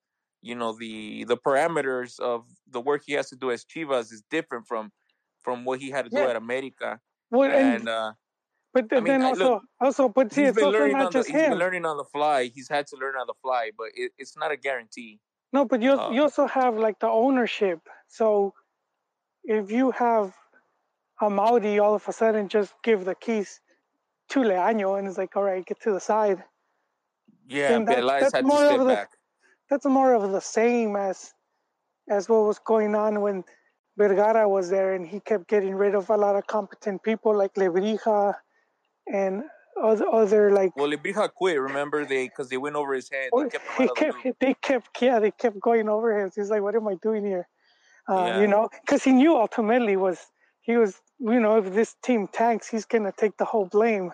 you 0.41 0.55
know 0.55 0.71
the 0.83 1.23
the 1.31 1.37
parameters 1.37 2.19
of 2.19 2.39
the 2.75 2.81
work 2.81 3.01
he 3.05 3.13
has 3.13 3.29
to 3.29 3.35
do 3.35 3.51
as 3.51 3.63
chivas 3.63 4.11
is 4.15 4.23
different 4.31 4.65
from 4.67 4.91
from 5.45 5.65
what 5.65 5.79
he 5.79 5.91
had 5.91 6.03
to 6.05 6.09
do 6.09 6.17
at 6.31 6.35
america 6.35 6.99
Well, 7.29 7.51
and, 7.51 7.67
and 7.75 7.89
uh 7.89 8.11
but 8.73 8.89
then, 8.89 9.03
mean, 9.03 9.21
I- 9.21 9.29
also 9.29 9.43
look, 9.53 9.63
also, 9.79 10.09
but 10.09 10.33
see, 10.33 10.45
he's 10.45 10.57
also 10.57 10.87
not 10.87 11.05
on 11.07 11.13
the 11.13 11.19
just 11.19 11.29
he's 11.29 11.35
been 11.49 11.59
learning 11.59 11.85
on 11.85 11.97
the 11.97 12.05
fly. 12.05 12.45
He's 12.45 12.67
had 12.67 12.87
to 12.87 12.95
learn 12.97 13.15
on 13.21 13.27
the 13.27 13.35
fly, 13.39 13.69
but 13.77 13.89
it, 13.93 14.11
it's 14.17 14.35
not 14.35 14.49
a 14.51 14.57
guarantee. 14.57 15.19
No, 15.53 15.65
but 15.65 15.81
you 15.81 15.93
Uh, 15.93 16.09
you 16.09 16.21
also 16.23 16.47
have 16.47 16.77
like 16.77 16.99
the 16.99 17.07
ownership. 17.09 17.79
So 18.07 18.53
if 19.43 19.71
you 19.71 19.91
have 19.91 20.35
Amaury 21.21 21.81
all 21.81 21.93
of 21.95 22.07
a 22.07 22.13
sudden 22.13 22.49
just 22.49 22.73
give 22.83 23.05
the 23.05 23.15
keys 23.15 23.61
to 24.29 24.39
Leaño 24.39 24.97
and 24.97 25.07
it's 25.07 25.17
like, 25.17 25.35
all 25.37 25.43
right, 25.43 25.65
get 25.65 25.79
to 25.81 25.91
the 25.93 25.99
side. 25.99 26.43
Yeah, 27.45 27.79
that- 27.85 28.01
that's 28.21 28.33
had 28.33 28.41
to 28.41 28.47
more 28.47 28.65
step 28.65 28.79
of 28.79 28.87
the- 28.87 28.95
back. 28.95 29.09
That's 29.69 29.85
more 29.85 30.13
of 30.13 30.31
the 30.31 30.41
same 30.41 30.95
as 30.95 31.33
as 32.09 32.27
what 32.27 32.43
was 32.45 32.59
going 32.59 32.95
on 32.95 33.21
when 33.21 33.45
Vergara 33.97 34.49
was 34.49 34.69
there 34.69 34.93
and 34.93 35.07
he 35.07 35.19
kept 35.21 35.47
getting 35.47 35.75
rid 35.75 35.95
of 35.95 36.09
a 36.09 36.17
lot 36.17 36.35
of 36.35 36.45
competent 36.47 37.01
people 37.03 37.33
like 37.33 37.53
Lebrija 37.53 38.35
and 39.07 39.43
other 39.81 40.07
other 40.07 40.51
like 40.51 40.75
Well, 40.75 40.89
Lebrija 40.89 41.33
quit. 41.33 41.59
Remember 41.59 42.05
they 42.05 42.27
because 42.27 42.49
they 42.49 42.57
went 42.57 42.75
over 42.75 42.93
his 42.93 43.09
head. 43.09 43.31
They 43.35 43.49
kept 43.49 43.65
him 43.65 43.73
he 43.77 43.85
the 43.85 43.93
kept, 43.93 44.39
they 44.39 44.53
kept, 44.55 45.01
yeah, 45.01 45.19
they 45.19 45.31
kept 45.31 45.59
going 45.59 45.89
over 45.89 46.19
him. 46.19 46.31
He's 46.35 46.49
like, 46.49 46.61
what 46.61 46.75
am 46.75 46.87
I 46.87 46.95
doing 46.95 47.25
here? 47.25 47.47
Uh, 48.09 48.25
Yeah. 48.25 48.41
You 48.41 48.47
know, 48.47 48.69
because 48.81 49.03
he 49.03 49.11
knew 49.11 49.35
ultimately 49.35 49.95
was 49.95 50.19
he 50.61 50.77
was, 50.77 50.99
you 51.19 51.39
know, 51.39 51.57
if 51.57 51.73
this 51.73 51.95
team 52.03 52.27
tanks, 52.27 52.67
he's 52.67 52.85
gonna 52.85 53.13
take 53.15 53.37
the 53.37 53.45
whole 53.45 53.65
blame. 53.65 54.11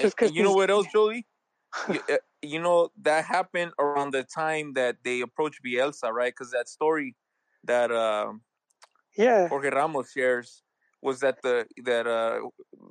Just 0.00 0.16
because 0.16 0.32
you 0.34 0.42
know 0.42 0.52
what 0.52 0.70
else, 0.70 0.86
Jolie? 0.92 1.26
you, 1.92 2.00
uh, 2.10 2.16
you 2.42 2.60
know 2.60 2.90
that 3.02 3.24
happened 3.24 3.72
around 3.78 4.12
the 4.12 4.24
time 4.24 4.74
that 4.74 4.96
they 5.04 5.20
approached 5.20 5.60
Bielsa, 5.64 6.10
right? 6.10 6.32
Because 6.32 6.52
that 6.52 6.68
story 6.68 7.14
that 7.64 7.90
um 7.90 8.42
Yeah, 9.16 9.48
Jorge 9.48 9.70
Ramos 9.70 10.12
shares 10.12 10.62
was 11.02 11.20
that 11.20 11.42
the 11.42 11.66
that 11.84 12.06
uh 12.06 12.40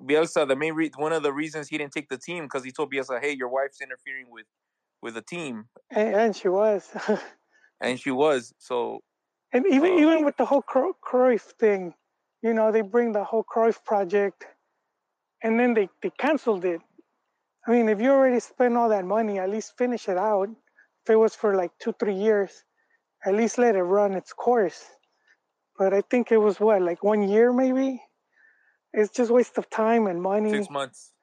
Bielsa 0.06 0.48
the 0.48 0.56
main 0.56 0.74
re- 0.74 0.92
one 0.98 1.14
of 1.14 1.24
the 1.24 1.34
reasons 1.34 1.68
he 1.68 1.78
didn't 1.78 1.94
take 1.94 2.10
the 2.10 2.18
team 2.18 2.44
because 2.46 2.64
he 2.64 2.72
told 2.72 2.92
Bielsa, 2.92 3.20
"Hey, 3.22 3.34
your 3.36 3.50
wife's 3.50 3.82
interfering 3.82 4.28
with 4.30 4.46
with 5.02 5.16
the 5.16 5.22
team, 5.22 5.66
and, 5.92 6.16
and 6.16 6.36
she 6.36 6.48
was. 6.48 6.90
and 7.82 8.00
she 8.00 8.12
was. 8.12 8.54
So 8.58 9.02
And 9.54 9.66
even 9.68 9.94
Um, 9.94 10.00
even 10.00 10.26
with 10.26 10.38
the 10.38 10.46
whole 10.46 10.62
Cro- 10.62 10.98
Cruyff 11.02 11.42
thing, 11.60 11.94
you 12.42 12.54
know, 12.54 12.72
they 12.72 12.82
bring 12.82 13.12
the 13.12 13.24
whole 13.24 13.44
Cruyff 13.44 13.84
project, 13.84 14.46
and 15.44 15.60
then 15.60 15.74
they 15.74 15.90
they 16.02 16.12
canceled 16.12 16.66
it. 16.66 16.82
I 17.68 17.72
mean, 17.72 17.90
if 17.90 18.00
you 18.00 18.12
already 18.12 18.40
spent 18.40 18.78
all 18.78 18.90
that 18.90 19.06
money, 19.06 19.40
at 19.40 19.50
least 19.50 19.78
finish 19.78 20.08
it 20.08 20.18
out. 20.18 20.50
If 21.04 21.10
it 21.10 21.16
was 21.16 21.36
for 21.36 21.56
like 21.56 21.72
two 21.80 21.94
three 21.94 22.16
years, 22.16 22.64
at 23.26 23.36
least 23.36 23.58
let 23.58 23.76
it 23.76 23.84
run 23.84 24.14
its 24.14 24.34
course. 24.34 24.86
But 25.78 25.94
I 25.94 26.02
think 26.02 26.32
it 26.32 26.38
was 26.38 26.60
what 26.60 26.82
like 26.82 27.04
one 27.04 27.28
year 27.28 27.52
maybe. 27.52 28.02
It's 28.94 29.12
just 29.12 29.30
waste 29.32 29.58
of 29.58 29.70
time 29.70 30.08
and 30.08 30.22
money. 30.22 30.52
six 30.52 30.70
months. 30.70 31.14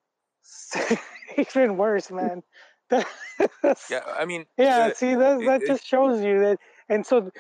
even 1.39 1.77
worse, 1.77 2.11
man. 2.11 2.43
Yeah, 3.89 4.01
I 4.07 4.25
mean, 4.27 4.45
yeah, 4.59 4.93
see, 4.93 5.15
that 5.15 5.41
it- 5.41 5.47
that 5.47 5.63
it- 5.63 5.67
just 5.69 5.87
shows 5.87 6.23
you 6.23 6.41
that, 6.41 6.59
and 6.89 7.07
so 7.07 7.31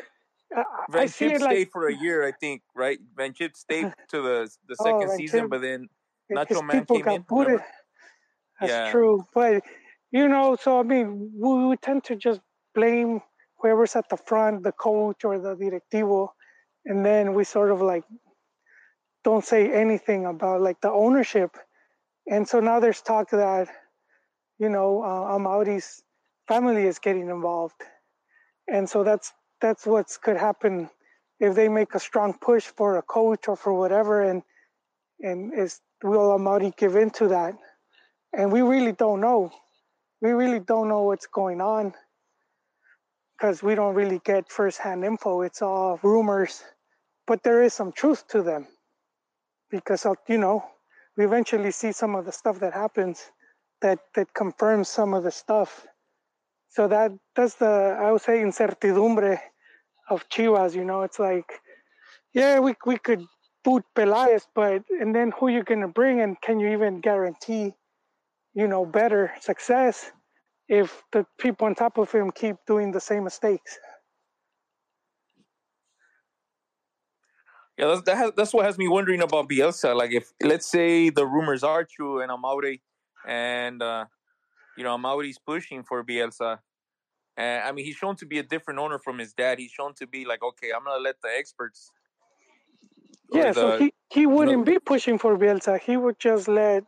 uh, 0.57 0.63
I 0.95 1.03
Van 1.03 1.09
see 1.09 1.27
Chip 1.27 1.35
it 1.37 1.41
like 1.41 1.51
stayed 1.53 1.71
for 1.73 1.89
a 1.89 1.95
year, 1.95 2.25
I 2.27 2.33
think, 2.33 2.63
right? 2.75 2.99
Van 3.17 3.33
't 3.33 3.37
Schip 3.37 3.57
stayed 3.57 3.87
to 4.09 4.23
the 4.23 4.51
the 4.67 4.77
Oh, 4.81 4.85
second 4.85 5.09
Van 5.09 5.19
season, 5.19 5.41
Chip. 5.43 5.51
but 5.51 5.61
then 5.61 5.89
Because 6.29 6.57
Nacho 6.57 6.67
Man 6.67 6.87
came 6.87 7.09
in, 7.09 7.23
booted. 7.23 7.49
remember? 7.49 7.67
That's 8.61 8.73
Yeah. 8.73 8.91
true, 8.91 9.25
but 9.35 9.63
you 10.11 10.29
know, 10.29 10.57
so 10.57 10.81
I 10.81 10.83
mean, 10.83 11.33
we, 11.39 11.67
we 11.67 11.77
tend 11.77 12.05
to 12.05 12.17
just 12.17 12.41
blame 12.75 13.21
whoever's 13.59 13.97
at 13.97 14.09
the 14.09 14.17
front, 14.17 14.63
the 14.63 14.73
coach 14.73 15.25
or 15.25 15.39
the 15.39 15.55
directivo, 15.57 16.29
and 16.85 17.05
then 17.05 17.35
we 17.35 17.45
sort 17.45 17.71
of 17.71 17.81
like 17.81 18.05
don't 19.25 19.45
say 19.45 19.73
anything 19.73 20.27
about 20.27 20.61
like 20.61 20.81
the 20.81 20.91
ownership. 20.91 21.57
And 22.29 22.49
so 22.49 22.61
now 22.61 22.81
there's 22.81 23.01
talk 23.01 23.31
that 23.31 23.69
you 24.59 24.69
know 24.69 25.03
uh, 25.03 25.37
Amaury's 25.37 26.03
family 26.49 26.85
is 26.85 26.99
getting 26.99 27.29
involved, 27.29 27.81
and 28.69 28.89
so 28.89 29.05
that's 29.05 29.33
that's 29.61 29.87
what's 29.87 30.19
could 30.19 30.37
happen 30.37 30.91
if 31.41 31.55
they 31.55 31.69
make 31.69 31.95
a 31.95 32.01
strong 32.01 32.35
push 32.35 32.65
for 32.65 32.97
a 32.97 33.03
coach 33.03 33.49
or 33.49 33.57
for 33.57 33.75
whatever, 33.75 34.23
and 34.23 34.43
and 35.21 35.53
is 35.55 35.81
will 36.03 36.37
Amaury 36.37 36.77
give 36.77 36.97
into 36.97 37.29
that? 37.29 37.55
And 38.33 38.51
we 38.51 38.63
really 38.63 38.93
don't 38.93 39.21
know. 39.21 39.51
We 40.21 40.31
really 40.31 40.61
don't 40.61 40.89
know 40.89 41.03
what's 41.03 41.27
going 41.27 41.61
on 41.61 41.95
because 43.43 43.61
we 43.61 43.75
don't 43.75 43.97
really 43.97 44.21
get 44.25 44.49
firsthand 44.53 45.05
info. 45.05 45.41
It's 45.43 45.63
all 45.63 45.99
rumors, 46.05 46.63
but 47.27 47.43
there 47.43 47.61
is 47.65 47.75
some 47.75 47.91
truth 47.91 48.29
to 48.29 48.41
them 48.41 48.69
because 49.69 50.07
of, 50.07 50.17
you 50.29 50.39
know 50.39 50.65
we 51.17 51.25
eventually 51.25 51.73
see 51.73 51.91
some 51.93 52.15
of 52.15 52.25
the 52.25 52.33
stuff 52.33 52.61
that 52.61 52.73
happens 52.73 53.21
that 53.83 53.99
that 54.15 54.33
confirms 54.33 54.89
some 54.89 55.13
of 55.13 55.25
the 55.25 55.33
stuff. 55.33 55.87
So 56.69 56.87
that 56.87 57.11
that's 57.35 57.57
the 57.57 57.99
I 58.01 58.13
would 58.13 58.23
say 58.23 58.41
incertidumbre 58.41 59.41
of 60.09 60.29
Chivas. 60.29 60.75
You 60.75 60.85
know, 60.85 61.03
it's 61.03 61.19
like 61.19 61.51
yeah, 62.33 62.61
we 62.61 62.77
we 62.87 62.97
could 62.97 63.25
boot 63.65 63.85
Pelaez, 63.97 64.47
but 64.55 64.85
and 65.01 65.13
then 65.15 65.33
who 65.37 65.49
you 65.49 65.65
gonna 65.65 65.89
bring 65.89 66.21
and 66.21 66.41
can 66.41 66.61
you 66.61 66.69
even 66.69 67.01
guarantee, 67.01 67.75
you 68.55 68.69
know, 68.69 68.87
better 68.87 69.33
success 69.41 70.13
if 70.73 71.03
the 71.13 71.27
people 71.39 71.67
on 71.67 71.75
top 71.75 71.99
of 71.99 72.11
him 72.11 72.31
keep 72.31 72.57
doing 72.67 72.93
the 72.93 73.01
same 73.01 73.25
mistakes? 73.25 73.79
Yeah, 77.77 77.89
that's 77.89 78.03
that 78.03 78.17
has, 78.17 78.33
that's 78.37 78.55
what 78.55 78.65
has 78.65 78.79
me 78.79 78.89
wondering 78.89 79.21
about 79.21 79.51
Bielsa. 79.51 79.95
Like, 79.95 80.13
if 80.13 80.33
let's 80.43 80.67
say 80.67 81.11
the 81.11 81.27
rumors 81.27 81.63
are 81.63 81.85
true 81.85 82.23
and 82.23 82.31
Amaury, 82.31 82.81
and 83.27 83.83
uh, 83.83 84.07
you 84.79 84.85
know 84.85 84.97
Amaury's 84.97 85.39
pushing 85.39 85.83
for 85.83 86.03
Bielsa, 86.03 86.59
and 87.37 87.65
I 87.65 87.73
mean 87.73 87.85
he's 87.85 87.97
shown 87.97 88.17
to 88.17 88.27
be 88.27 88.39
a 88.39 88.43
different 88.43 88.81
owner 88.81 88.99
from 88.99 89.19
his 89.19 89.35
dad. 89.35 89.59
He's 89.59 89.73
shown 89.73 89.93
to 89.95 90.07
be 90.07 90.25
like, 90.25 90.43
okay, 90.43 90.71
I'm 90.75 90.85
gonna 90.85 91.03
let 91.03 91.17
the 91.23 91.29
experts. 91.37 91.91
Yeah, 93.31 93.53
so 93.53 93.79
he, 93.79 93.93
he 94.11 94.25
wouldn't 94.27 94.65
be 94.65 94.79
pushing 94.79 95.19
for 95.19 95.37
Bielsa. 95.37 95.81
He 95.81 95.99
would 95.99 96.19
just 96.19 96.49
let 96.49 96.85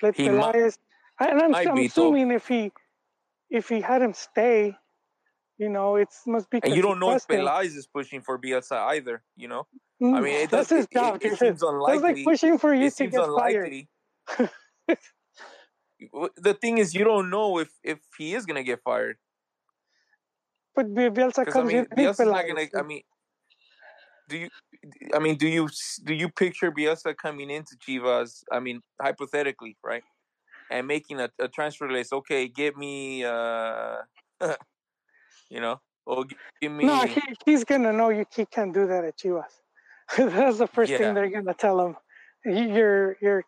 let 0.00 0.16
Pelaez. 0.16 0.78
And 1.20 1.40
I'm, 1.42 1.50
might 1.52 1.66
I'm 1.66 1.78
assuming 1.78 2.30
if 2.30 2.48
he 2.48 2.72
if 3.50 3.68
he 3.68 3.80
had 3.80 4.02
him 4.02 4.12
stay, 4.14 4.76
you 5.58 5.68
know, 5.68 5.96
it 5.96 6.08
must 6.26 6.50
be. 6.50 6.60
and 6.62 6.74
you 6.74 6.82
don't 6.82 6.98
know 7.00 7.12
if 7.12 7.26
trusts 7.26 7.74
is 7.74 7.86
pushing 7.86 8.22
for 8.22 8.38
Bielsa 8.38 8.76
either. 8.88 9.22
You 9.36 9.48
know, 9.48 9.66
Mm, 10.02 10.16
I 10.16 10.20
mean, 10.20 10.34
it 10.34 10.50
that's 10.50 10.70
does. 10.70 10.78
his 10.78 10.86
It, 10.90 10.94
job. 10.94 11.16
it, 11.22 11.32
it 11.32 11.36
seems 11.38 11.60
That's 11.60 11.62
unlikely. 11.62 12.02
like 12.02 12.24
pushing 12.24 12.58
for 12.58 12.74
you 12.74 12.86
it 12.86 12.90
to 12.90 12.94
seems 12.96 13.12
get 13.12 13.24
unlikely. 13.24 13.88
W- 16.12 16.30
the 16.36 16.54
thing 16.54 16.78
is, 16.78 16.94
you 16.94 17.04
don't 17.04 17.30
know 17.30 17.58
if 17.58 17.70
if 17.82 17.98
he 18.16 18.34
is 18.34 18.46
gonna 18.46 18.62
get 18.62 18.80
fired 18.84 19.18
But 20.76 20.94
Bi- 20.94 21.10
Bielsa 21.10 21.40
because 21.40 21.54
I 21.56 21.60
comes 21.60 21.72
mean, 21.72 21.78
in. 21.78 21.86
Bielsa's 21.86 22.20
not 22.20 22.46
gonna. 22.46 22.68
I 22.76 22.82
mean, 22.82 23.02
do 24.28 24.38
you? 24.38 24.48
I 25.14 25.18
mean, 25.18 25.36
do 25.36 25.48
you 25.48 25.68
do 26.04 26.14
you 26.14 26.28
picture 26.28 26.70
Bielsa 26.70 27.16
coming 27.16 27.50
into 27.50 27.76
Chivas? 27.76 28.44
I 28.52 28.60
mean, 28.60 28.82
hypothetically, 29.02 29.76
right, 29.82 30.04
and 30.70 30.86
making 30.86 31.20
a, 31.20 31.30
a 31.38 31.48
transfer 31.48 31.90
list. 31.90 32.12
Okay, 32.12 32.48
give 32.48 32.76
me, 32.76 33.24
uh, 33.24 33.96
you 35.50 35.60
know, 35.60 35.80
or 36.06 36.24
give 36.60 36.72
me. 36.72 36.84
No, 36.84 37.00
he, 37.04 37.20
he's 37.44 37.64
gonna 37.64 37.92
know 37.92 38.10
you. 38.10 38.24
He 38.34 38.44
can't 38.46 38.72
do 38.74 38.86
that 38.86 39.04
at 39.04 39.18
Chivas. 39.18 39.44
That's 40.16 40.58
the 40.58 40.66
first 40.66 40.90
Yeah. 40.92 40.98
thing 40.98 41.14
they're 41.14 41.30
gonna 41.30 41.54
tell 41.54 41.80
him. 41.80 41.96
You- 42.44 42.74
You're 42.74 43.16
you're 43.20 43.44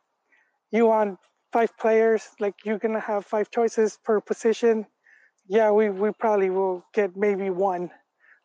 you 0.72 0.86
want 0.86 1.18
five 1.52 1.76
players, 1.78 2.28
like 2.38 2.55
you're 2.64 2.78
gonna 2.78 3.01
have 3.01 3.24
five 3.26 3.51
choices 3.51 3.98
per 4.05 4.20
position. 4.20 4.86
Yeah, 5.48 5.70
we 5.72 5.90
we 5.90 6.12
probably 6.12 6.51
will 6.51 6.84
get 6.94 7.16
maybe 7.16 7.51
one 7.51 7.90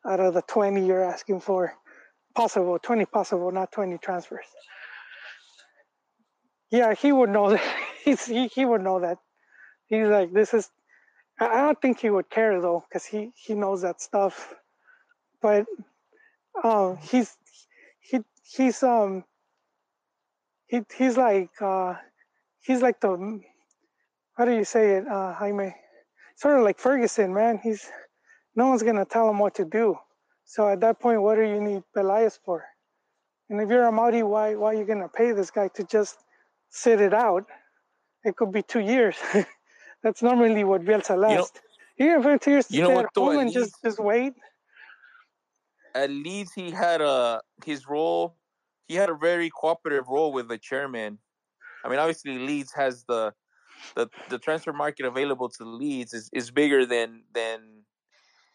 out 0.07 0.19
of 0.19 0.33
the 0.33 0.41
twenty 0.43 0.85
you're 0.85 1.03
asking 1.03 1.41
for. 1.41 1.73
Possible, 2.35 2.77
twenty 2.79 3.05
possible, 3.05 3.51
not 3.51 3.71
twenty 3.71 3.97
transfers. 3.97 4.45
Yeah, 6.71 6.93
he 6.93 7.11
would 7.11 7.29
know 7.29 7.51
that. 7.51 7.63
He's 8.05 8.23
he, 8.25 8.47
he 8.47 8.65
would 8.65 8.81
know 8.81 8.99
that. 8.99 9.17
He's 9.87 10.07
like, 10.07 10.31
this 10.31 10.53
is. 10.53 10.69
I 11.39 11.61
don't 11.63 11.81
think 11.81 11.99
he 11.99 12.09
would 12.11 12.29
care 12.29 12.61
though, 12.61 12.83
because 12.87 13.03
he 13.03 13.31
he 13.35 13.55
knows 13.55 13.81
that 13.81 13.99
stuff. 13.99 14.53
But 15.41 15.65
um, 16.63 16.97
he's 16.97 17.35
he 17.99 18.19
he's 18.43 18.83
um 18.83 19.23
he 20.67 20.81
he's 20.95 21.17
like 21.17 21.49
uh 21.61 21.95
he's 22.61 22.81
like 22.83 23.01
the 23.01 23.41
how 24.37 24.45
do 24.45 24.53
you 24.53 24.65
say 24.65 24.97
it, 24.97 25.07
uh, 25.07 25.33
Jaime? 25.33 25.73
Sort 26.35 26.57
of 26.59 26.63
like 26.63 26.77
Ferguson, 26.79 27.33
man. 27.33 27.59
He's 27.63 27.89
no 28.55 28.67
one's 28.67 28.83
gonna 28.83 29.05
tell 29.05 29.29
him 29.29 29.39
what 29.39 29.55
to 29.55 29.65
do. 29.65 29.97
So 30.45 30.69
at 30.69 30.79
that 30.81 30.99
point, 30.99 31.23
what 31.23 31.35
do 31.35 31.41
you 31.41 31.59
need 31.59 31.83
Pelaez 31.95 32.37
for? 32.45 32.65
And 33.49 33.59
if 33.61 33.69
you're 33.69 33.89
Amaury, 33.89 34.27
why 34.27 34.55
why 34.55 34.73
are 34.73 34.77
you 34.77 34.85
gonna 34.85 35.09
pay 35.09 35.31
this 35.31 35.49
guy 35.51 35.69
to 35.69 35.83
just 35.85 36.17
sit 36.69 37.01
it 37.01 37.13
out? 37.13 37.45
It 38.25 38.35
could 38.35 38.51
be 38.51 38.63
two 38.63 38.79
years. 38.79 39.15
That's 40.03 40.21
normally 40.21 40.63
what 40.63 40.83
Bielsa 40.83 41.11
know- 41.11 41.27
lasts. 41.27 41.61
You 41.97 42.07
give 42.17 42.25
him 42.25 42.39
two 42.39 42.51
years 42.51 42.67
to 42.67 42.73
you 42.73 42.81
know 42.81 42.87
stay 42.87 42.95
what, 42.95 43.05
at 43.05 43.11
home 43.15 43.35
at 43.37 43.41
and 43.43 43.53
just 43.53 43.81
just 43.81 43.99
wait. 43.99 44.33
at 45.93 46.09
least 46.09 46.51
he 46.53 46.71
had 46.71 46.99
a 47.01 47.41
his 47.63 47.87
role. 47.87 48.35
He 48.89 48.95
had 48.95 49.09
a 49.09 49.15
very 49.15 49.49
cooperative 49.49 50.07
role 50.09 50.33
with 50.33 50.49
the 50.49 50.57
chairman. 50.57 51.19
I 51.85 51.89
mean, 51.89 51.99
obviously 51.99 52.37
Leeds 52.37 52.73
has 52.73 53.05
the 53.05 53.33
the 53.95 54.09
the 54.29 54.37
transfer 54.39 54.73
market 54.73 55.05
available 55.05 55.47
to 55.49 55.63
Leeds 55.63 56.13
is, 56.13 56.29
is 56.33 56.51
bigger 56.51 56.85
than 56.85 57.23
than 57.33 57.85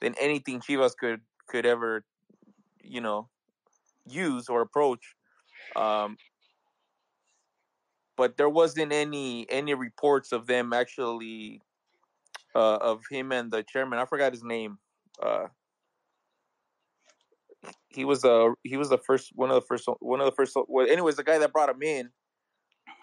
than 0.00 0.14
anything 0.20 0.60
Chivas 0.60 0.94
could 0.94 1.20
could 1.48 1.64
ever 1.64 2.04
you 2.82 3.00
know 3.00 3.28
use 4.06 4.48
or 4.50 4.60
approach. 4.60 5.14
Um, 5.76 6.18
but 8.20 8.36
there 8.36 8.50
wasn't 8.50 8.92
any 8.92 9.46
any 9.48 9.72
reports 9.72 10.30
of 10.30 10.46
them 10.46 10.74
actually 10.74 11.62
uh, 12.54 12.76
of 12.76 13.00
him 13.10 13.32
and 13.32 13.50
the 13.50 13.62
chairman. 13.62 13.98
I 13.98 14.04
forgot 14.04 14.32
his 14.32 14.44
name. 14.44 14.76
Uh, 15.22 15.46
he 17.88 18.04
was 18.04 18.22
uh 18.22 18.50
he 18.62 18.76
was 18.76 18.90
the 18.90 18.98
first 18.98 19.30
one 19.34 19.48
of 19.48 19.54
the 19.54 19.66
first 19.66 19.88
one 20.00 20.20
of 20.20 20.26
the 20.26 20.32
first 20.32 20.54
well 20.68 20.86
anyways 20.86 21.16
the 21.16 21.24
guy 21.24 21.38
that 21.38 21.50
brought 21.50 21.70
him 21.70 21.82
in 21.82 22.10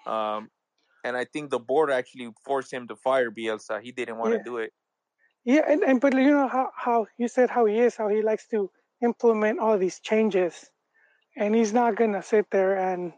um 0.06 0.50
and 1.04 1.18
i 1.18 1.26
think 1.26 1.50
the 1.50 1.60
board 1.60 1.92
actually 1.92 2.30
forced 2.46 2.72
him 2.72 2.88
to 2.88 2.96
fire 2.96 3.30
bielsa 3.30 3.82
he 3.82 3.92
didn't 3.92 4.18
want 4.18 4.34
to 4.34 4.42
do 4.44 4.58
it 4.58 4.72
Yeah, 5.46 5.64
and, 5.68 5.84
and 5.84 6.02
but 6.02 6.14
you 6.14 6.32
know 6.32 6.48
how, 6.48 6.70
how 6.76 7.08
you 7.18 7.28
said 7.28 7.50
how 7.50 7.66
he 7.66 7.78
is, 7.80 7.96
how 7.96 8.10
he 8.10 8.22
likes 8.22 8.48
to 8.50 8.70
implement 9.02 9.60
all 9.60 9.78
these 9.78 10.00
changes, 10.00 10.70
and 11.38 11.56
he's 11.56 11.74
not 11.74 11.96
gonna 11.96 12.24
sit 12.24 12.50
there 12.50 12.74
and 12.78 13.14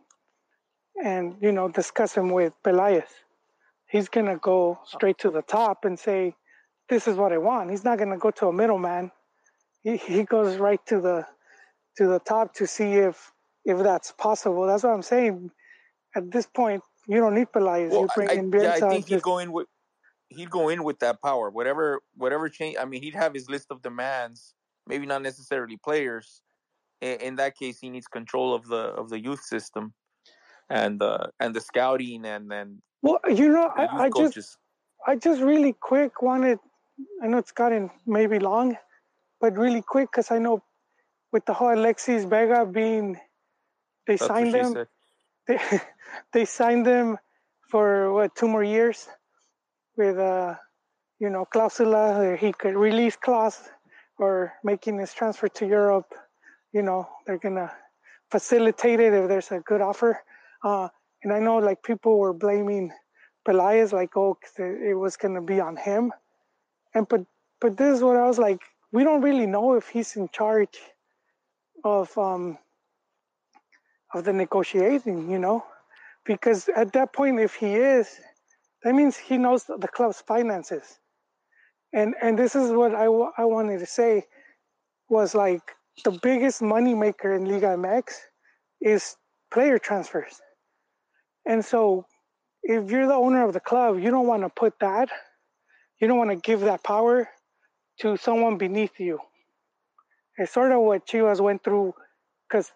and 1.04 1.36
you 1.42 1.52
know 1.52 1.70
discuss 1.70 2.16
him 2.16 2.30
with 2.30 2.54
Pelaez. 2.64 3.08
He's 3.88 4.10
gonna 4.10 4.38
go 4.38 4.80
straight 4.86 5.18
to 5.20 5.32
the 5.32 5.42
top 5.42 5.86
and 5.86 5.98
say, 5.98 6.36
"This 6.90 7.08
is 7.08 7.16
what 7.16 7.34
I 7.34 7.38
want." 7.38 7.72
He's 7.72 7.84
not 7.84 7.98
gonna 7.98 8.18
go 8.18 8.32
to 8.32 8.48
a 8.48 8.54
middleman. 8.54 9.12
He 9.82 9.98
he 9.98 10.24
goes 10.24 10.58
right 10.58 10.84
to 10.88 11.02
the 11.02 11.26
to 11.98 12.08
the 12.08 12.20
top 12.20 12.54
to 12.56 12.68
see 12.68 12.96
if 12.96 13.32
if 13.66 13.80
that's 13.80 14.12
possible. 14.12 14.66
That's 14.68 14.84
what 14.84 14.94
I'm 14.94 15.02
saying. 15.02 15.52
At 16.16 16.32
this 16.32 16.48
point, 16.48 16.84
you 17.08 17.20
don't 17.20 17.36
need 17.36 17.52
Pelaez. 17.52 17.90
well 17.90 18.02
you 18.02 18.10
bring 18.16 18.30
I, 18.30 18.34
in 18.34 18.52
yeah, 18.52 18.74
I 18.74 18.80
Bielsa. 18.80 18.90
think 18.90 19.08
he'd 19.08 19.22
go 19.22 19.40
in 19.40 19.52
with 19.52 19.68
he'd 20.30 20.50
go 20.50 20.70
in 20.70 20.84
with 20.84 21.00
that 21.00 21.22
power. 21.22 21.50
Whatever 21.50 22.02
whatever 22.16 22.50
change. 22.50 22.78
I 22.80 22.86
mean, 22.86 23.02
he'd 23.02 23.16
have 23.16 23.34
his 23.34 23.50
list 23.50 23.68
of 23.72 23.82
demands. 23.82 24.54
Maybe 24.88 25.06
not 25.06 25.22
necessarily 25.22 25.78
players. 25.78 26.42
In, 27.02 27.20
in 27.22 27.36
that 27.38 27.56
case, 27.56 27.80
he 27.80 27.90
needs 27.90 28.08
control 28.08 28.54
of 28.54 28.68
the 28.68 28.94
of 29.02 29.10
the 29.10 29.20
youth 29.20 29.42
system, 29.42 29.94
and 30.70 31.02
uh, 31.02 31.28
and 31.40 31.54
the 31.56 31.62
scouting 31.62 32.26
and 32.26 32.50
then 32.50 32.82
Well, 33.02 33.20
you 33.28 33.50
know, 33.50 33.72
I, 33.76 34.06
I 34.06 34.10
just 34.10 34.58
I 35.08 35.16
just 35.16 35.42
really 35.42 35.74
quick 35.74 36.22
wanted. 36.22 36.60
I 37.24 37.28
know 37.28 37.38
it's 37.38 37.52
gotten 37.52 37.90
maybe 38.06 38.40
long, 38.40 38.78
but 39.40 39.58
really 39.58 39.82
quick 39.82 40.10
because 40.12 40.32
I 40.32 40.40
know 40.40 40.62
with 41.32 41.46
the 41.46 41.54
whole 41.54 41.74
Alexis 41.74 42.26
Vega 42.26 42.66
being, 42.66 43.16
they 44.08 44.16
That's 44.16 44.28
signed 44.28 44.54
them. 44.54 44.74
said. 44.74 44.88
They 45.48 45.60
they 46.34 46.46
signed 46.46 46.86
them 46.86 47.18
for 47.70 48.14
what 48.14 48.36
two 48.36 48.48
more 48.48 48.64
years, 48.64 49.08
with 49.98 50.18
uh, 50.18 50.56
you 51.20 51.30
know, 51.30 51.46
clausula 51.46 52.38
he 52.38 52.52
could 52.52 52.76
release 52.76 53.16
clause 53.16 53.60
or 54.18 54.54
making 54.64 55.00
his 55.00 55.14
transfer 55.14 55.48
to 55.48 55.66
Europe. 55.66 56.14
You 56.74 56.82
know, 56.82 57.08
they're 57.26 57.40
gonna 57.40 57.72
facilitate 58.32 59.00
it 59.00 59.14
if 59.14 59.28
there's 59.28 59.52
a 59.52 59.60
good 59.60 59.82
offer. 59.82 60.20
Uh, 60.64 60.90
and 61.24 61.34
I 61.34 61.40
know 61.40 61.58
like 61.58 61.84
people 61.84 62.18
were 62.18 62.34
blaming 62.34 62.92
Pelaez, 63.48 63.94
like, 63.94 64.16
oh, 64.16 64.38
it 64.58 64.62
it 64.62 64.94
was 64.96 65.18
gonna 65.18 65.42
be 65.42 65.60
on 65.60 65.76
him. 65.78 66.12
And 66.94 67.08
but 67.08 67.26
but 67.62 67.78
this 67.78 67.98
is 67.98 68.04
what 68.04 68.18
I 68.18 68.26
was 68.26 68.40
like. 68.40 68.62
We 68.92 69.04
don't 69.04 69.22
really 69.22 69.46
know 69.46 69.76
if 69.76 69.88
he's 69.90 70.16
in 70.16 70.30
charge 70.30 70.80
of 71.84 72.16
um 72.18 72.58
of 74.14 74.24
the 74.26 74.34
negotiating, 74.34 75.30
you 75.30 75.40
know, 75.40 75.64
because 76.26 76.70
at 76.70 76.94
that 76.94 77.14
point, 77.14 77.40
if 77.40 77.56
he 77.56 77.76
is, 77.76 78.20
that 78.84 78.96
means 78.96 79.18
he 79.18 79.38
knows 79.38 79.66
the 79.66 79.88
club's 79.88 80.22
finances. 80.22 81.00
And 81.94 82.16
and 82.22 82.38
this 82.38 82.56
is 82.56 82.72
what 82.72 82.94
I, 82.96 83.06
I 83.06 83.46
wanted 83.46 83.80
to 83.80 83.86
say 83.86 84.26
was 85.10 85.34
like 85.36 85.76
the 86.04 86.12
biggest 86.12 86.62
money 86.62 86.94
maker 86.94 87.34
in 87.34 87.46
Liga 87.46 87.68
MX 87.68 88.14
is 88.82 89.16
player 89.52 89.80
transfers. 89.80 90.40
And 91.50 91.66
so 91.66 92.06
if 92.62 92.92
you're 92.92 93.08
the 93.08 93.16
owner 93.16 93.44
of 93.44 93.54
the 93.54 93.60
club, 93.60 93.98
you 94.00 94.12
don't 94.12 94.28
want 94.28 94.44
to 94.44 94.50
put 94.50 94.78
that, 94.82 95.10
you 96.00 96.08
don't 96.08 96.20
want 96.20 96.30
to 96.30 96.36
give 96.36 96.60
that 96.62 96.84
power 96.84 97.28
to 98.02 98.18
someone 98.18 98.60
beneath 98.60 99.00
you. 99.00 99.18
It's 100.38 100.54
sort 100.54 100.72
of 100.72 100.82
what 100.82 101.08
Chivas 101.08 101.42
went 101.42 101.64
through 101.64 101.96
because 102.48 102.72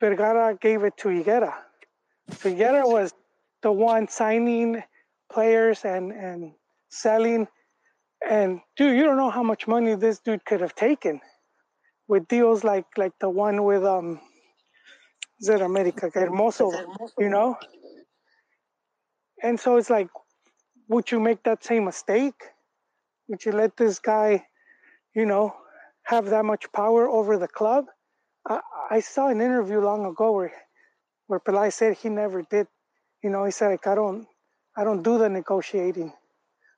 Vergara 0.00 0.58
gave 0.60 0.82
it 0.82 0.96
to 0.98 1.08
Higuera. 1.08 1.54
So 2.32 2.50
Higuera 2.50 2.84
was 2.84 3.14
the 3.62 3.70
one 3.70 4.08
signing 4.08 4.82
players 5.32 5.84
and, 5.84 6.10
and 6.10 6.54
selling. 6.88 7.46
And 8.28 8.60
dude, 8.76 8.96
you 8.96 9.04
don't 9.04 9.16
know 9.16 9.30
how 9.30 9.44
much 9.44 9.68
money 9.68 9.94
this 9.94 10.18
dude 10.18 10.44
could 10.44 10.60
have 10.62 10.74
taken 10.74 11.20
with 12.08 12.26
deals 12.26 12.64
like 12.64 12.86
like 12.96 13.12
the 13.20 13.30
one 13.30 13.62
with 13.62 13.84
um 13.84 14.20
Zed 15.42 15.60
America, 15.60 16.10
Hermoso, 16.10 16.72
you 17.18 17.28
know? 17.28 17.56
And 19.42 19.58
so 19.58 19.76
it's 19.76 19.90
like, 19.90 20.08
would 20.88 21.10
you 21.10 21.20
make 21.20 21.42
that 21.44 21.64
same 21.64 21.84
mistake? 21.84 22.34
Would 23.28 23.44
you 23.44 23.52
let 23.52 23.76
this 23.76 23.98
guy, 23.98 24.46
you 25.14 25.26
know, 25.26 25.54
have 26.04 26.26
that 26.30 26.44
much 26.44 26.70
power 26.72 27.08
over 27.08 27.38
the 27.38 27.48
club? 27.48 27.86
I, 28.48 28.60
I 28.90 29.00
saw 29.00 29.28
an 29.28 29.40
interview 29.40 29.80
long 29.80 30.04
ago 30.06 30.32
where 30.32 30.52
where 31.28 31.40
Pelay 31.40 31.72
said 31.72 31.96
he 31.96 32.08
never 32.08 32.42
did. 32.42 32.66
You 33.22 33.30
know, 33.30 33.44
he 33.44 33.52
said 33.52 33.68
like 33.68 33.86
I 33.86 33.94
don't 33.94 34.26
I 34.76 34.84
don't 34.84 35.02
do 35.02 35.18
the 35.18 35.28
negotiating. 35.28 36.12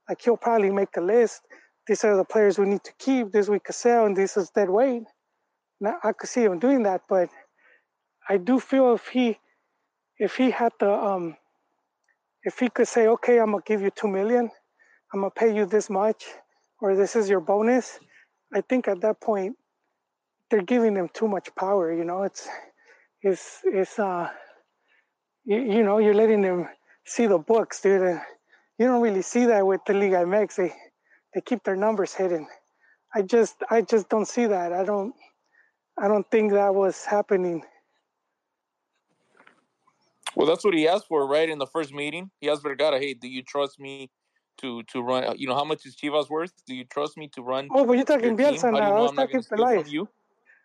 Like 0.09 0.23
he'll 0.23 0.37
probably 0.37 0.71
make 0.71 0.97
a 0.97 1.01
list. 1.01 1.43
These 1.87 2.05
are 2.05 2.17
the 2.17 2.25
players 2.25 2.59
we 2.59 2.67
need 2.67 2.85
to 2.85 2.93
keep. 2.99 3.33
This 3.33 3.49
we 3.49 3.61
could 3.61 3.75
sell, 3.75 4.07
and 4.07 4.17
this 4.17 4.37
is 4.37 4.51
dead 4.51 4.71
weight. 4.71 5.03
Now 5.81 5.99
I 6.03 6.13
could 6.13 6.29
see 6.29 6.45
him 6.45 6.59
doing 6.59 6.85
that, 6.85 7.03
but 7.09 7.29
I 8.29 8.39
do 8.39 8.61
feel 8.61 8.95
if 8.95 9.09
he 9.09 9.39
if 10.19 10.37
he 10.37 10.51
had 10.51 10.73
the 10.81 10.93
um 10.93 11.37
if 12.45 12.59
he 12.59 12.69
could 12.69 12.89
say, 12.89 13.09
okay, 13.09 13.39
I'm 13.39 13.53
gonna 13.53 13.63
give 13.67 13.83
you 13.83 13.91
two 13.91 14.09
million, 14.09 14.51
I'm 15.13 15.21
gonna 15.21 15.31
pay 15.31 15.55
you 15.55 15.67
this 15.67 15.91
much, 15.91 16.27
or 16.81 16.97
this 16.97 17.17
is 17.17 17.29
your 17.29 17.41
bonus. 17.41 17.99
I 18.55 18.61
think 18.63 18.89
at 18.89 19.01
that 19.03 19.21
point 19.21 19.57
they're 20.51 20.63
giving 20.63 20.95
him 20.97 21.09
too 21.13 21.29
much 21.29 21.55
power. 21.57 21.93
You 21.93 22.05
know, 22.05 22.23
it's 22.25 22.49
it's 23.23 23.61
it's 23.65 23.99
uh 23.99 24.31
you, 25.45 25.59
you 25.59 25.83
know 25.83 25.99
you're 25.99 26.15
letting 26.15 26.43
them 26.43 26.69
see 27.07 27.27
the 27.27 27.39
books, 27.39 27.81
dude. 27.81 28.03
And 28.03 28.21
you 28.79 28.87
don't 28.87 29.03
really 29.03 29.23
see 29.23 29.47
that 29.47 29.67
with 29.67 29.81
the 29.87 29.95
Liga 29.95 30.19
MX. 30.19 30.57
They 30.57 30.75
they 31.35 31.41
keep 31.41 31.65
their 31.65 31.77
numbers 31.77 32.15
hidden. 32.15 32.47
I 33.15 33.23
just 33.23 33.57
I 33.71 33.83
just 33.83 34.09
don't 34.09 34.29
see 34.29 34.47
that. 34.47 34.73
I 34.73 34.85
don't 34.85 35.15
I 35.99 36.09
don't 36.09 36.29
think 36.31 36.53
that 36.53 36.75
was 36.75 37.05
happening. 37.05 37.63
Well, 40.37 40.47
that's 40.47 40.65
what 40.65 40.75
he 40.75 40.89
asked 40.89 41.07
for, 41.09 41.27
right? 41.27 41.49
In 41.49 41.59
the 41.59 41.67
first 41.67 41.93
meeting, 41.93 42.31
he 42.41 42.49
asked 42.51 42.63
Vergara, 42.63 42.99
"Hey, 42.99 43.15
do 43.15 43.29
you 43.29 43.43
trust 43.43 43.79
me 43.79 44.11
to 44.59 44.83
to 44.85 45.03
run? 45.03 45.25
Uh, 45.25 45.35
you 45.37 45.47
know, 45.49 45.55
how 45.55 45.65
much 45.65 45.87
is 45.87 45.97
Chivas 45.97 46.29
worth? 46.29 46.53
Do 46.67 46.75
you 46.75 46.85
trust 46.85 47.17
me 47.17 47.29
to 47.29 47.43
run 47.43 47.69
Oh, 47.73 47.87
but 47.87 47.95
you're 47.95 48.05
talking? 48.05 48.37
Bielsa 48.37 48.71
do 48.71 48.77
you 48.77 48.81
now. 48.81 48.97
I 48.97 49.01
was 49.01 49.11
I'm 49.11 49.17
talking 49.17 49.41
Pelaez. 49.43 49.91
you?" 49.91 50.09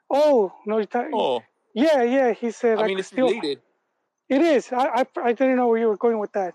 Oh 0.09 0.51
no, 0.65 0.77
you're 0.77 0.85
talking. 0.85 1.11
Oh, 1.13 1.43
Yeah, 1.73 2.03
yeah. 2.03 2.33
He 2.33 2.51
said 2.51 2.79
I 2.79 2.83
I, 2.83 2.87
mean, 2.87 2.99
it's 2.99 3.09
still. 3.09 3.27
related. 3.27 3.61
It 4.29 4.41
is. 4.41 4.71
I, 4.71 5.01
I 5.01 5.05
I 5.23 5.33
didn't 5.33 5.55
know 5.57 5.67
where 5.67 5.79
you 5.79 5.87
were 5.87 5.97
going 5.97 6.19
with 6.19 6.31
that. 6.33 6.53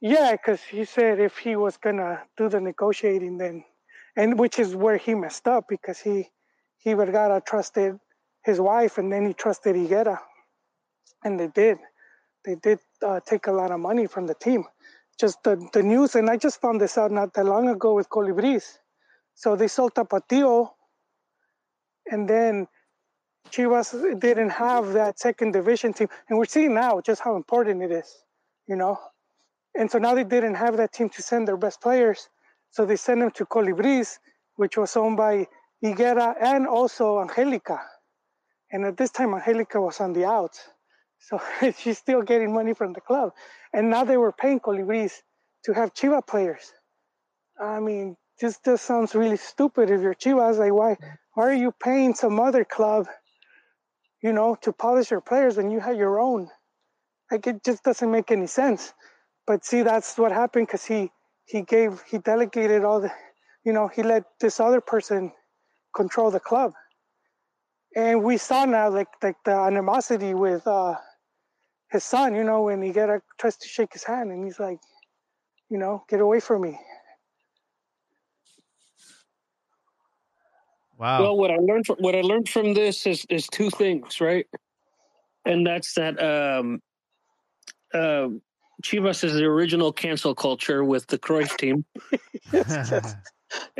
Yeah, 0.00 0.32
because 0.32 0.62
he 0.62 0.84
said 0.84 1.20
if 1.20 1.36
he 1.38 1.56
was 1.56 1.76
gonna 1.76 2.22
do 2.36 2.48
the 2.48 2.60
negotiating, 2.60 3.38
then, 3.38 3.64
and 4.16 4.38
which 4.38 4.58
is 4.58 4.74
where 4.74 4.96
he 4.96 5.14
messed 5.14 5.46
up 5.46 5.66
because 5.68 5.98
he 6.00 6.30
he 6.78 6.94
Vergara 6.94 7.42
trusted 7.42 7.98
his 8.44 8.58
wife 8.60 8.96
and 8.96 9.12
then 9.12 9.26
he 9.26 9.34
trusted 9.34 9.76
Higuera, 9.76 10.18
and 11.24 11.38
they 11.38 11.48
did. 11.48 11.78
They 12.44 12.54
did 12.56 12.78
uh, 13.02 13.20
take 13.24 13.46
a 13.46 13.52
lot 13.52 13.70
of 13.70 13.80
money 13.80 14.06
from 14.06 14.26
the 14.26 14.34
team. 14.34 14.64
Just 15.18 15.42
the, 15.42 15.68
the 15.72 15.82
news, 15.82 16.14
and 16.14 16.30
I 16.30 16.36
just 16.36 16.60
found 16.60 16.80
this 16.80 16.96
out 16.96 17.10
not 17.10 17.34
that 17.34 17.44
long 17.44 17.68
ago 17.68 17.94
with 17.94 18.08
Colibris. 18.08 18.78
So 19.34 19.54
they 19.54 19.68
sold 19.68 19.94
Tapatio, 19.94 20.70
and 22.10 22.28
then 22.28 22.66
Chivas 23.50 24.18
didn't 24.20 24.50
have 24.50 24.92
that 24.92 25.18
second 25.18 25.52
division 25.52 25.92
team, 25.92 26.08
and 26.28 26.38
we're 26.38 26.46
seeing 26.46 26.74
now 26.74 27.00
just 27.00 27.20
how 27.20 27.36
important 27.36 27.82
it 27.82 27.90
is, 27.90 28.24
you 28.66 28.76
know. 28.76 28.98
And 29.74 29.90
so 29.90 29.98
now 29.98 30.14
they 30.14 30.24
didn't 30.24 30.54
have 30.54 30.76
that 30.78 30.92
team 30.92 31.10
to 31.10 31.22
send 31.22 31.46
their 31.46 31.56
best 31.56 31.80
players, 31.80 32.28
so 32.70 32.86
they 32.86 32.96
sent 32.96 33.20
them 33.20 33.30
to 33.32 33.44
Colibris, 33.44 34.18
which 34.56 34.76
was 34.76 34.96
owned 34.96 35.16
by 35.16 35.46
Higuera 35.82 36.34
and 36.40 36.66
also 36.66 37.20
Angelica. 37.20 37.80
And 38.72 38.84
at 38.84 38.96
this 38.96 39.10
time, 39.10 39.34
Angelica 39.34 39.80
was 39.80 40.00
on 40.00 40.12
the 40.12 40.24
outs, 40.24 40.68
so 41.20 41.40
she's 41.78 41.98
still 41.98 42.22
getting 42.22 42.52
money 42.54 42.74
from 42.74 42.92
the 42.92 43.00
club. 43.00 43.32
And 43.72 43.90
now 43.90 44.04
they 44.04 44.16
were 44.16 44.32
paying 44.32 44.60
Colibris 44.60 45.12
to 45.64 45.74
have 45.74 45.94
Chiva 45.94 46.26
players. 46.26 46.72
I 47.60 47.80
mean, 47.80 48.16
this 48.40 48.58
just 48.64 48.84
sounds 48.86 49.14
really 49.14 49.36
stupid 49.36 49.90
if 49.90 50.00
you're 50.00 50.14
Chivas. 50.14 50.58
Like, 50.58 50.72
why, 50.72 50.96
why 51.34 51.44
are 51.50 51.54
you 51.54 51.72
paying 51.82 52.14
some 52.14 52.40
other 52.40 52.64
club, 52.64 53.06
you 54.22 54.32
know, 54.32 54.56
to 54.62 54.72
polish 54.72 55.10
your 55.10 55.20
players 55.20 55.56
when 55.58 55.70
you 55.70 55.80
have 55.80 55.96
your 55.96 56.20
own? 56.20 56.48
Like, 57.30 57.46
it 57.46 57.64
just 57.64 57.84
doesn't 57.84 58.10
make 58.10 58.30
any 58.30 58.46
sense. 58.46 58.92
But 59.46 59.64
see, 59.64 59.82
that's 59.82 60.18
what 60.18 60.32
happened 60.32 60.68
because 60.68 60.84
he 60.84 61.10
he 61.46 61.62
gave 61.62 62.02
he 62.08 62.18
delegated 62.18 62.84
all 62.84 63.00
the, 63.00 63.12
you 63.64 63.72
know, 63.72 63.88
he 63.88 64.02
let 64.02 64.24
this 64.40 64.60
other 64.60 64.80
person 64.80 65.32
control 65.94 66.30
the 66.30 66.40
club. 66.40 66.72
And 67.96 68.22
we 68.22 68.36
saw 68.36 68.64
now 68.64 68.90
like 68.90 69.08
like 69.22 69.36
the 69.44 69.52
animosity 69.52 70.34
with 70.34 70.66
uh 70.66 70.94
his 71.90 72.04
son, 72.04 72.34
you 72.34 72.44
know, 72.44 72.62
when 72.62 72.80
he 72.82 72.92
get 72.92 73.08
a, 73.08 73.20
tries 73.38 73.56
to 73.58 73.68
shake 73.68 73.92
his 73.92 74.04
hand 74.04 74.30
and 74.30 74.44
he's 74.44 74.60
like, 74.60 74.78
you 75.68 75.78
know, 75.78 76.04
get 76.08 76.20
away 76.20 76.40
from 76.40 76.62
me. 76.62 76.78
Wow. 80.98 81.22
Well, 81.22 81.36
what 81.36 81.50
I 81.50 81.56
learned 81.56 81.86
from 81.86 81.96
what 82.00 82.14
I 82.14 82.20
learned 82.20 82.48
from 82.48 82.74
this 82.74 83.06
is 83.06 83.24
is 83.30 83.46
two 83.46 83.70
things, 83.70 84.20
right? 84.20 84.46
And 85.46 85.66
that's 85.66 85.94
that 85.94 86.22
um, 86.22 86.82
uh, 87.94 88.28
Chivas 88.82 89.24
is 89.24 89.32
the 89.32 89.44
original 89.44 89.92
cancel 89.92 90.34
culture 90.34 90.84
with 90.84 91.06
the 91.06 91.18
Cruyff 91.18 91.56
team, 91.56 91.86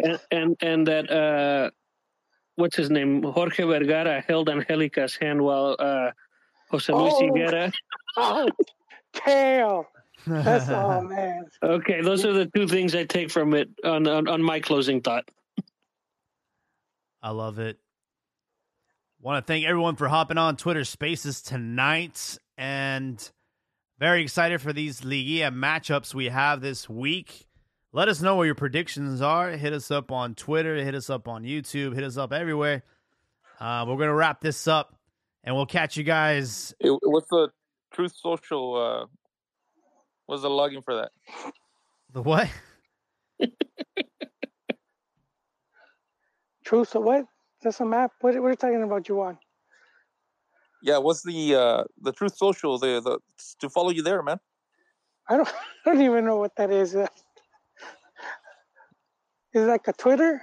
and 0.03 0.19
and, 0.31 0.57
and 0.63 0.87
that 0.87 1.11
uh, 1.11 1.71
what's 2.55 2.77
his 2.77 2.89
name 2.89 3.23
Jorge 3.23 3.65
Vergara 3.65 4.25
held 4.27 4.49
Angelica's 4.49 5.15
hand 5.15 5.43
while 5.43 5.77
uh, 5.79 6.13
Jose 6.71 6.93
Luis 6.93 7.13
Oh. 7.17 7.23
Higuera. 7.23 7.73
Oh, 8.17 8.49
damn. 9.25 9.83
That's 10.27 10.69
oh 10.69 11.01
man. 11.03 11.45
Okay, 11.63 12.03
those 12.03 12.25
are 12.25 12.33
the 12.33 12.47
two 12.47 12.67
things 12.69 12.95
I 12.95 13.05
take 13.05 13.31
from 13.31 13.55
it 13.55 13.69
on 13.85 14.07
on, 14.07 14.29
on 14.29 14.43
my 14.43 14.61
closing 14.61 15.01
thought. 15.01 15.29
I 17.23 17.31
love 17.31 17.59
it. 17.59 17.79
Want 19.21 19.45
to 19.45 19.51
thank 19.53 19.67
everyone 19.67 19.97
for 19.97 20.09
hopping 20.09 20.39
on 20.39 20.57
Twitter 20.57 20.85
Spaces 20.85 21.43
tonight, 21.43 22.39
and 22.57 23.31
very 23.99 24.23
excited 24.23 24.63
for 24.63 24.73
these 24.73 25.05
Liga 25.05 25.51
matchups 25.51 26.15
we 26.15 26.27
have 26.31 26.63
this 26.63 26.89
week. 26.89 27.47
let 27.93 28.09
us 28.09 28.23
know 28.23 28.37
what 28.37 28.45
your 28.45 28.55
predictions 28.55 29.21
are. 29.21 29.51
Hit 29.51 29.73
us 29.75 29.91
up 29.91 30.11
on 30.11 30.35
Twitter, 30.35 30.77
hit 30.77 30.95
us 30.95 31.11
up 31.11 31.29
on 31.29 31.43
YouTube, 31.45 31.95
hit 31.95 32.05
us 32.05 32.17
up 32.17 32.33
everywhere. 32.33 32.83
Uh, 33.59 33.85
we're 33.87 33.99
gonna 33.99 34.15
wrap 34.15 34.41
this 34.41 34.67
up, 34.67 34.95
and 35.45 35.55
we'll 35.55 35.67
catch 35.67 35.97
you 35.97 36.05
guys. 36.05 36.75
It, 36.81 36.91
what's 37.03 37.29
the 37.29 37.51
Truth 37.93 38.15
Social? 38.17 38.77
Uh, 38.77 39.07
what's 40.27 40.43
the 40.43 40.49
login 40.49 40.85
for 40.85 40.95
that? 40.97 41.13
The 42.13 42.23
what? 42.23 42.49
Truth 46.65 46.91
So 46.91 47.01
what? 47.01 47.25
That's 47.63 47.81
a 47.81 47.85
map. 47.85 48.13
What, 48.21 48.35
what 48.35 48.47
are 48.47 48.51
you 48.51 48.57
talking 48.57 48.83
about, 48.83 49.09
you 49.09 49.15
Juwan? 49.17 49.39
Yeah, 50.83 50.99
what's 50.99 51.23
the 51.23 51.55
uh 51.55 51.85
the 52.01 52.13
Truth 52.13 52.37
Social? 52.37 52.79
The 52.79 53.01
the 53.01 53.19
to 53.61 53.69
follow 53.69 53.91
you 53.91 54.03
there, 54.03 54.23
man. 54.23 54.39
I 55.29 55.37
don't. 55.37 55.49
I 55.87 55.93
don't 55.95 56.03
even 56.03 56.25
know 56.25 56.37
what 56.37 56.57
that 56.57 56.71
is. 56.71 56.95
Is 59.53 59.63
it 59.63 59.67
like 59.67 59.89
a 59.89 59.93
Twitter? 59.93 60.43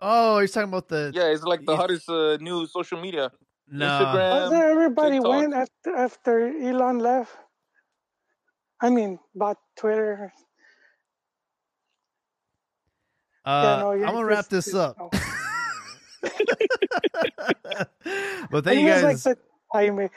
Oh, 0.00 0.38
you're 0.38 0.48
talking 0.48 0.68
about 0.68 0.88
the 0.88 1.10
Yeah, 1.12 1.26
it's 1.26 1.42
like 1.42 1.64
the 1.66 1.72
Yeah. 1.72 1.78
hottest 1.78 2.08
uh, 2.08 2.36
new 2.40 2.66
social 2.66 3.00
media. 3.00 3.30
No. 3.70 3.86
Instagram. 3.86 4.52
Everybody 4.52 5.16
TikTok. 5.16 5.30
went 5.30 5.54
after 5.54 5.96
after 5.96 6.48
Elon 6.62 6.98
left? 6.98 7.36
I 8.80 8.90
mean, 8.90 9.18
bought 9.34 9.58
Twitter. 9.76 10.32
Uh, 13.44 13.62
yeah, 13.64 13.82
no, 13.82 13.92
I'm 13.92 14.14
gonna 14.14 14.24
wrap 14.24 14.48
this 14.48 14.74
up. 14.74 14.96
no. 14.98 15.10
but 18.50 18.64
I 18.64 18.64
thank 18.64 18.80
you 18.80 18.86
think 18.86 18.88
it 18.88 18.92
was 18.92 19.02
guys. 19.02 19.26
Like 19.26 19.36
the, 19.36 19.38
Jaime, 19.72 20.08